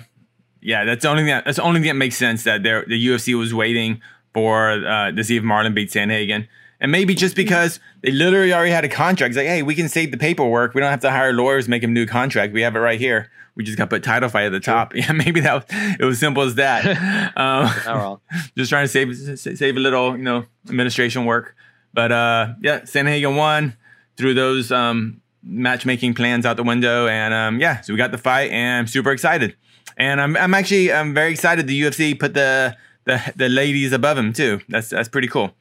yeah, 0.60 0.84
that's 0.84 1.02
the 1.02 1.08
only 1.08 1.22
thing 1.22 1.28
that, 1.28 1.44
that's 1.44 1.56
the 1.56 1.62
only 1.62 1.80
thing 1.80 1.88
that 1.88 1.94
makes 1.94 2.16
sense 2.16 2.44
that 2.44 2.62
the 2.62 3.06
UFC 3.06 3.38
was 3.38 3.52
waiting 3.52 4.00
for 4.32 4.70
uh, 4.70 5.12
to 5.12 5.24
see 5.24 5.36
if 5.36 5.42
Marlon 5.42 5.74
beat 5.74 5.90
Sandhagen. 5.90 6.48
And 6.80 6.90
maybe 6.90 7.14
just 7.14 7.36
because 7.36 7.80
they 8.02 8.10
literally 8.10 8.52
already 8.52 8.70
had 8.70 8.84
a 8.84 8.88
contract, 8.88 9.30
it's 9.30 9.36
like, 9.36 9.46
hey, 9.46 9.62
we 9.62 9.74
can 9.74 9.88
save 9.88 10.10
the 10.10 10.16
paperwork. 10.16 10.74
We 10.74 10.80
don't 10.80 10.90
have 10.90 11.00
to 11.00 11.10
hire 11.10 11.32
lawyers, 11.32 11.68
make 11.68 11.82
a 11.82 11.86
new 11.86 12.06
contract. 12.06 12.52
We 12.52 12.62
have 12.62 12.76
it 12.76 12.80
right 12.80 12.98
here. 12.98 13.30
We 13.54 13.62
just 13.62 13.78
got 13.78 13.84
to 13.84 13.90
put 13.90 14.02
title 14.02 14.28
fight 14.28 14.46
at 14.46 14.52
the 14.52 14.60
top. 14.60 14.92
Sure. 14.92 15.02
Yeah, 15.04 15.12
maybe 15.12 15.40
that 15.40 15.54
was, 15.54 15.96
it 16.00 16.04
was 16.04 16.18
simple 16.18 16.42
as 16.42 16.56
that. 16.56 16.84
um, 17.36 18.20
just 18.56 18.70
trying 18.70 18.86
to 18.86 18.88
save 18.88 19.38
save 19.38 19.76
a 19.76 19.80
little, 19.80 20.16
you 20.16 20.22
know, 20.22 20.46
administration 20.68 21.24
work. 21.24 21.54
But 21.92 22.10
uh, 22.10 22.54
yeah, 22.62 22.80
Sandhagen 22.80 23.36
won 23.36 23.76
through 24.16 24.34
those 24.34 24.72
um, 24.72 25.20
matchmaking 25.44 26.14
plans 26.14 26.46
out 26.46 26.56
the 26.56 26.62
window. 26.62 27.06
And 27.06 27.34
um, 27.34 27.60
yeah, 27.60 27.80
so 27.80 27.92
we 27.92 27.96
got 27.96 28.10
the 28.10 28.18
fight, 28.18 28.50
and 28.50 28.80
I'm 28.80 28.86
super 28.86 29.12
excited. 29.12 29.56
And 29.96 30.20
I'm 30.20 30.36
I'm 30.36 30.54
actually 30.54 30.92
I'm 30.92 31.14
very 31.14 31.32
excited. 31.32 31.66
The 31.66 31.80
UFC 31.80 32.18
put 32.18 32.34
the 32.34 32.76
the 33.04 33.32
the 33.36 33.48
ladies 33.48 33.92
above 33.92 34.18
him 34.18 34.32
too. 34.32 34.60
That's 34.68 34.88
that's 34.88 35.08
pretty 35.08 35.28
cool. 35.28 35.54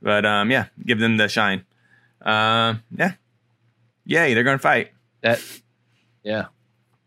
But 0.00 0.24
um, 0.24 0.50
yeah, 0.50 0.66
give 0.84 0.98
them 0.98 1.16
the 1.16 1.28
shine. 1.28 1.64
Uh, 2.22 2.74
yeah, 2.96 3.12
yay, 4.04 4.34
they're 4.34 4.44
gonna 4.44 4.58
fight. 4.58 4.92
That 5.22 5.42
yeah, 6.22 6.46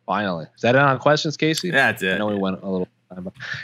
finally. 0.06 0.46
Is 0.56 0.62
that 0.62 0.76
it 0.76 0.82
on 0.82 1.00
questions, 1.00 1.38
Casey? 1.38 1.72
That's 1.72 2.04
it. 2.04 2.16
I 2.16 2.18
know 2.18 2.28
we 2.28 2.36
went 2.36 2.62
a 2.62 2.70
little. 2.70 2.88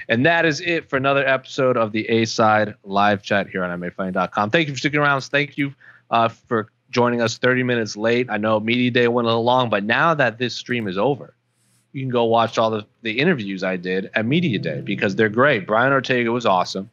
And 0.10 0.26
that 0.26 0.44
is 0.44 0.60
it 0.60 0.90
for 0.90 0.98
another 0.98 1.26
episode 1.26 1.77
of 1.77 1.91
the 1.91 2.10
A 2.10 2.26
Side 2.26 2.73
live 2.84 3.22
chat 3.22 3.48
here 3.48 3.64
on 3.64 3.80
MMAfighting.com. 3.80 4.49
Thank 4.49 4.68
you 4.68 4.73
for 4.73 4.80
sticking 4.80 4.99
around. 4.99 5.22
Thank 5.22 5.56
you 5.56 5.73
uh, 6.10 6.30
for 6.30 6.72
joining 6.95 7.22
us 7.22 7.38
30 7.38 7.63
minutes 7.63 7.97
late. 7.97 8.27
I 8.30 8.38
know 8.38 8.57
Media 8.57 8.89
Day 8.89 9.09
went 9.09 9.26
a 9.26 9.27
little 9.27 9.43
long, 9.43 9.69
but 9.69 9.84
now 9.84 10.13
that 10.13 10.38
this 10.38 10.55
stream 10.55 10.88
is 10.88 10.97
over, 10.97 11.35
you 11.91 12.01
can 12.01 12.09
go 12.09 12.23
watch 12.23 12.57
all 12.57 12.69
the, 12.69 12.85
the 13.01 13.19
interviews 13.19 13.65
I 13.65 13.76
did 13.76 14.09
at 14.13 14.26
Media 14.26 14.57
Day 14.59 14.80
because 14.80 15.13
they're 15.17 15.27
great. 15.27 15.67
Brian 15.67 15.91
Ortega 15.91 16.31
was 16.31 16.45
awesome. 16.45 16.89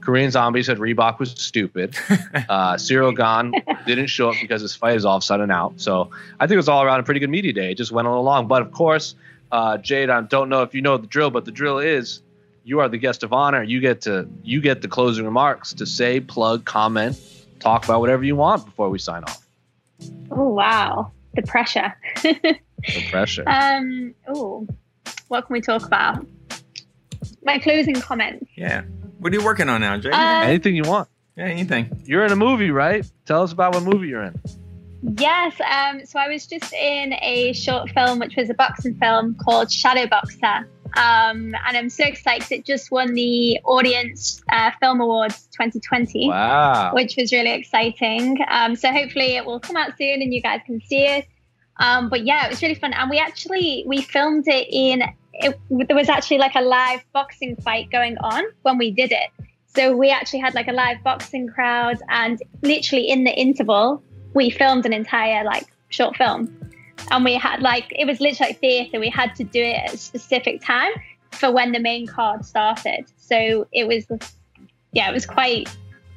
Korean 0.00 0.30
Zombie 0.30 0.62
said 0.62 0.78
Reebok 0.78 1.18
was 1.18 1.32
stupid. 1.32 1.94
Uh, 2.48 2.74
Ciryl 2.74 3.14
Gane 3.14 3.62
didn't 3.86 4.08
show 4.08 4.30
up 4.30 4.36
because 4.40 4.62
his 4.62 4.74
fight 4.74 4.96
is 4.96 5.04
all 5.04 5.16
of 5.16 5.22
a 5.22 5.24
sudden 5.24 5.50
out. 5.50 5.74
So 5.76 6.10
I 6.40 6.46
think 6.46 6.54
it 6.54 6.56
was 6.56 6.68
all 6.68 6.82
around 6.82 7.00
a 7.00 7.02
pretty 7.02 7.20
good 7.20 7.30
media 7.30 7.52
day. 7.52 7.70
It 7.70 7.76
just 7.76 7.92
went 7.92 8.08
a 8.08 8.10
little 8.10 8.24
long. 8.24 8.48
But 8.48 8.62
of 8.62 8.72
course, 8.72 9.14
uh, 9.52 9.78
Jade, 9.78 10.10
I 10.10 10.22
don't 10.22 10.48
know 10.48 10.62
if 10.62 10.74
you 10.74 10.80
know 10.80 10.96
the 10.96 11.06
drill, 11.06 11.30
but 11.30 11.44
the 11.44 11.50
drill 11.50 11.78
is 11.78 12.22
you 12.64 12.80
are 12.80 12.88
the 12.88 12.98
guest 12.98 13.22
of 13.22 13.32
honor. 13.32 13.62
You 13.62 13.80
get 13.80 14.00
to 14.02 14.28
you 14.42 14.60
get 14.60 14.82
the 14.82 14.88
closing 14.88 15.24
remarks 15.24 15.74
to 15.74 15.86
say, 15.86 16.20
plug, 16.20 16.64
comment, 16.64 17.18
talk 17.60 17.84
about 17.84 18.00
whatever 18.00 18.24
you 18.24 18.34
want 18.34 18.64
before 18.64 18.88
we 18.90 18.98
sign 18.98 19.24
off. 19.24 19.41
Oh 20.30 20.48
wow, 20.48 21.12
the 21.34 21.42
pressure. 21.42 21.94
the 22.22 22.58
pressure. 23.10 23.44
Um. 23.46 24.14
Oh, 24.28 24.66
what 25.28 25.46
can 25.46 25.54
we 25.54 25.60
talk 25.60 25.84
about? 25.84 26.26
my 27.44 27.58
closing 27.58 27.94
comments. 27.94 28.46
Yeah. 28.56 28.82
What 29.18 29.32
are 29.32 29.36
you 29.36 29.44
working 29.44 29.68
on 29.68 29.80
now, 29.80 29.96
Jay? 29.98 30.10
Uh, 30.10 30.42
anything 30.42 30.76
you 30.76 30.82
want. 30.84 31.08
Yeah, 31.36 31.44
anything. 31.44 32.02
You're 32.04 32.24
in 32.24 32.32
a 32.32 32.36
movie, 32.36 32.70
right? 32.70 33.10
Tell 33.26 33.42
us 33.42 33.52
about 33.52 33.74
what 33.74 33.84
movie 33.84 34.08
you're 34.08 34.22
in. 34.22 34.40
Yes. 35.16 35.54
Um, 35.60 36.04
so 36.04 36.18
I 36.18 36.28
was 36.28 36.46
just 36.46 36.72
in 36.72 37.14
a 37.14 37.52
short 37.52 37.90
film, 37.90 38.18
which 38.18 38.36
was 38.36 38.50
a 38.50 38.54
boxing 38.54 38.94
film 38.96 39.36
called 39.42 39.70
Shadow 39.72 40.06
Boxer. 40.06 40.68
Um, 40.94 41.54
and 41.66 41.76
I'm 41.76 41.88
so 41.88 42.04
excited 42.04 42.52
it 42.52 42.66
just 42.66 42.90
won 42.90 43.14
the 43.14 43.58
Audience 43.64 44.42
uh, 44.50 44.70
Film 44.80 45.00
Awards 45.00 45.48
2020, 45.52 46.28
wow. 46.28 46.92
which 46.94 47.16
was 47.16 47.32
really 47.32 47.52
exciting. 47.52 48.38
Um, 48.48 48.76
so 48.76 48.92
hopefully 48.92 49.36
it 49.36 49.46
will 49.46 49.60
come 49.60 49.76
out 49.76 49.96
soon 49.96 50.20
and 50.20 50.34
you 50.34 50.42
guys 50.42 50.60
can 50.66 50.80
see 50.80 51.04
it. 51.06 51.26
Um, 51.78 52.10
but 52.10 52.24
yeah, 52.24 52.46
it 52.46 52.50
was 52.50 52.62
really 52.62 52.74
fun, 52.74 52.92
and 52.92 53.08
we 53.08 53.18
actually 53.18 53.84
we 53.86 54.02
filmed 54.02 54.46
it 54.46 54.68
in. 54.70 55.02
It, 55.32 55.58
there 55.70 55.96
was 55.96 56.10
actually 56.10 56.38
like 56.38 56.54
a 56.54 56.60
live 56.60 57.00
boxing 57.14 57.56
fight 57.56 57.90
going 57.90 58.18
on 58.18 58.44
when 58.60 58.76
we 58.76 58.90
did 58.90 59.10
it. 59.10 59.30
So 59.74 59.96
we 59.96 60.10
actually 60.10 60.40
had 60.40 60.54
like 60.54 60.68
a 60.68 60.72
live 60.72 61.02
boxing 61.02 61.48
crowd, 61.48 61.96
and 62.10 62.40
literally 62.60 63.08
in 63.08 63.24
the 63.24 63.32
interval, 63.32 64.02
we 64.34 64.50
filmed 64.50 64.84
an 64.84 64.92
entire 64.92 65.44
like 65.44 65.66
short 65.88 66.16
film 66.16 66.61
and 67.10 67.24
we 67.24 67.34
had 67.34 67.60
like 67.60 67.86
it 67.90 68.06
was 68.06 68.20
literally 68.20 68.50
like 68.50 68.60
theatre. 68.60 69.00
We 69.00 69.10
had 69.10 69.34
to 69.36 69.44
do 69.44 69.62
it 69.62 69.84
at 69.84 69.94
a 69.94 69.96
specific 69.98 70.62
time 70.62 70.92
for 71.32 71.50
when 71.50 71.72
the 71.72 71.80
main 71.80 72.06
card 72.06 72.44
started. 72.44 73.06
So 73.16 73.66
it 73.72 73.86
was, 73.86 74.06
yeah, 74.92 75.10
it 75.10 75.12
was 75.12 75.26
quite 75.26 75.68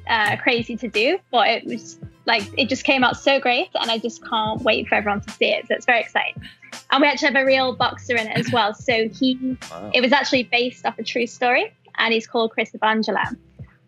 uh, 0.06 0.36
crazy 0.36 0.76
to 0.76 0.88
do, 0.88 1.18
but 1.30 1.48
it 1.48 1.64
was 1.64 1.98
like 2.26 2.42
it 2.58 2.68
just 2.68 2.84
came 2.84 3.02
out 3.04 3.16
so 3.16 3.40
great, 3.40 3.68
and 3.74 3.90
I 3.90 3.98
just 3.98 4.24
can't 4.24 4.60
wait 4.62 4.88
for 4.88 4.94
everyone 4.94 5.20
to 5.22 5.30
see 5.30 5.46
it. 5.46 5.66
So 5.68 5.74
it's 5.74 5.86
very 5.86 6.00
exciting. 6.00 6.42
And 6.90 7.00
we 7.00 7.08
actually 7.08 7.28
have 7.28 7.36
a 7.36 7.44
real 7.44 7.74
boxer 7.74 8.16
in 8.16 8.26
it 8.26 8.36
as 8.36 8.52
well. 8.52 8.74
So 8.74 9.08
he, 9.08 9.56
wow. 9.70 9.90
it 9.94 10.00
was 10.00 10.12
actually 10.12 10.44
based 10.44 10.84
off 10.86 10.98
a 10.98 11.02
true 11.02 11.26
story, 11.26 11.72
and 11.96 12.12
he's 12.12 12.26
called 12.26 12.52
Chris 12.52 12.70
Evangelo. 12.72 13.36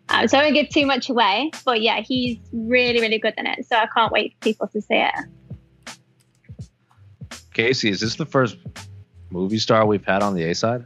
Um, 0.09 0.27
so 0.27 0.39
I 0.39 0.43
won't 0.43 0.55
give 0.55 0.69
too 0.69 0.87
much 0.87 1.09
away, 1.09 1.51
but 1.63 1.81
yeah, 1.81 2.01
he's 2.01 2.39
really, 2.51 2.99
really 2.99 3.19
good 3.19 3.35
in 3.37 3.45
it. 3.45 3.65
So 3.67 3.75
I 3.75 3.87
can't 3.95 4.11
wait 4.11 4.33
for 4.33 4.39
people 4.39 4.67
to 4.69 4.81
see 4.81 4.95
it. 4.95 5.13
Casey, 7.59 7.89
is 7.89 7.99
this 7.99 8.15
the 8.15 8.25
first 8.25 8.55
movie 9.31 9.57
star 9.57 9.85
we've 9.85 10.05
had 10.05 10.23
on 10.23 10.33
the 10.33 10.43
A 10.45 10.55
side? 10.55 10.85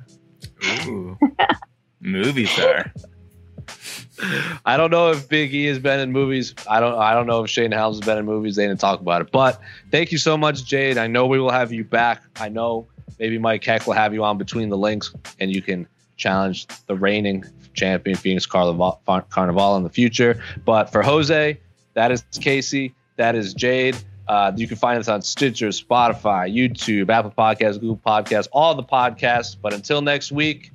Ooh, 0.88 1.16
movie 2.02 2.48
star. 2.48 2.91
I 4.66 4.76
don't 4.76 4.90
know 4.90 5.12
if 5.12 5.30
Big 5.30 5.54
E 5.54 5.66
has 5.66 5.78
been 5.78 6.00
in 6.00 6.12
movies. 6.12 6.56
I 6.68 6.80
don't. 6.80 6.98
I 6.98 7.14
don't 7.14 7.28
know 7.28 7.44
if 7.44 7.50
Shane 7.52 7.72
Helms 7.72 7.98
has 7.98 8.06
been 8.06 8.18
in 8.18 8.26
movies. 8.26 8.56
They 8.56 8.66
didn't 8.66 8.80
talk 8.80 9.02
about 9.02 9.22
it. 9.22 9.32
But 9.32 9.62
thank 9.91 10.12
you 10.12 10.18
so 10.18 10.36
much, 10.36 10.66
Jade. 10.66 10.98
I 10.98 11.06
know 11.06 11.28
we 11.28 11.40
will 11.40 11.52
have 11.52 11.72
you 11.72 11.84
back. 11.84 12.24
I 12.38 12.50
know 12.50 12.88
maybe 13.20 13.38
Mike 13.38 13.64
Heck 13.64 13.86
will 13.86 13.94
have 13.94 14.12
you 14.16 14.24
on 14.24 14.40
between 14.40 14.70
the 14.70 14.78
links, 14.78 15.14
and 15.40 15.54
you 15.54 15.62
can 15.62 15.88
challenge 16.18 16.66
the 16.88 16.95
reigning 16.95 17.45
champion 17.76 18.18
Phoenix 18.18 18.48
Carnevale, 18.48 18.98
Carnevale 19.06 19.78
in 19.78 19.84
the 19.84 19.91
future. 19.91 20.41
But 20.66 20.91
for 20.91 21.04
Jose, 21.04 21.60
that 21.94 22.12
is 22.12 22.24
Casey. 22.41 22.95
That 23.18 23.36
is 23.36 23.54
Jade. 23.54 23.95
Uh, 24.28 24.52
you 24.56 24.68
can 24.68 24.78
find 24.78 25.00
us 25.00 25.08
on 25.08 25.22
Stitcher, 25.22 25.70
Spotify, 25.70 26.54
YouTube, 26.54 27.10
Apple 27.10 27.34
Podcasts, 27.38 27.80
Google 27.80 28.00
Podcasts, 28.06 28.48
all 28.52 28.74
the 28.76 28.84
podcasts. 28.84 29.56
But 29.60 29.74
until 29.74 30.02
next 30.02 30.32
week, 30.32 30.72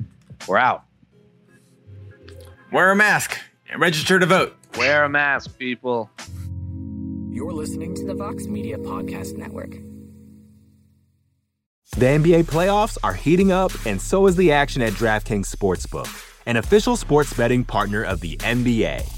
we're 0.47 0.59
out. 0.59 0.85
Wear 2.71 2.91
a 2.91 2.97
mask 2.97 3.39
and 3.71 3.81
register 3.81 4.19
to 4.19 4.27
vote. 4.27 4.55
Wear 4.77 5.05
a 5.05 5.09
mask, 5.09 5.59
people. 5.59 6.11
You're 7.31 7.53
listening 7.53 7.95
to 7.95 8.05
the 8.05 8.15
Vox 8.15 8.47
Media 8.47 8.77
Podcast 8.77 9.37
Network. 9.37 9.77
The 11.97 12.07
NBA 12.07 12.45
playoffs 12.45 12.99
are 13.03 13.15
heating 13.15 13.51
up, 13.51 13.73
and 13.87 14.01
so 14.01 14.27
is 14.27 14.37
the 14.37 14.53
action 14.53 14.83
at 14.83 14.93
DraftKings 14.93 15.53
Sportsbook, 15.53 16.09
an 16.47 16.57
official 16.57 16.97
sports 16.97 17.33
betting 17.33 17.65
partner 17.65 18.03
of 18.03 18.21
the 18.21 18.37
NBA. 18.39 19.18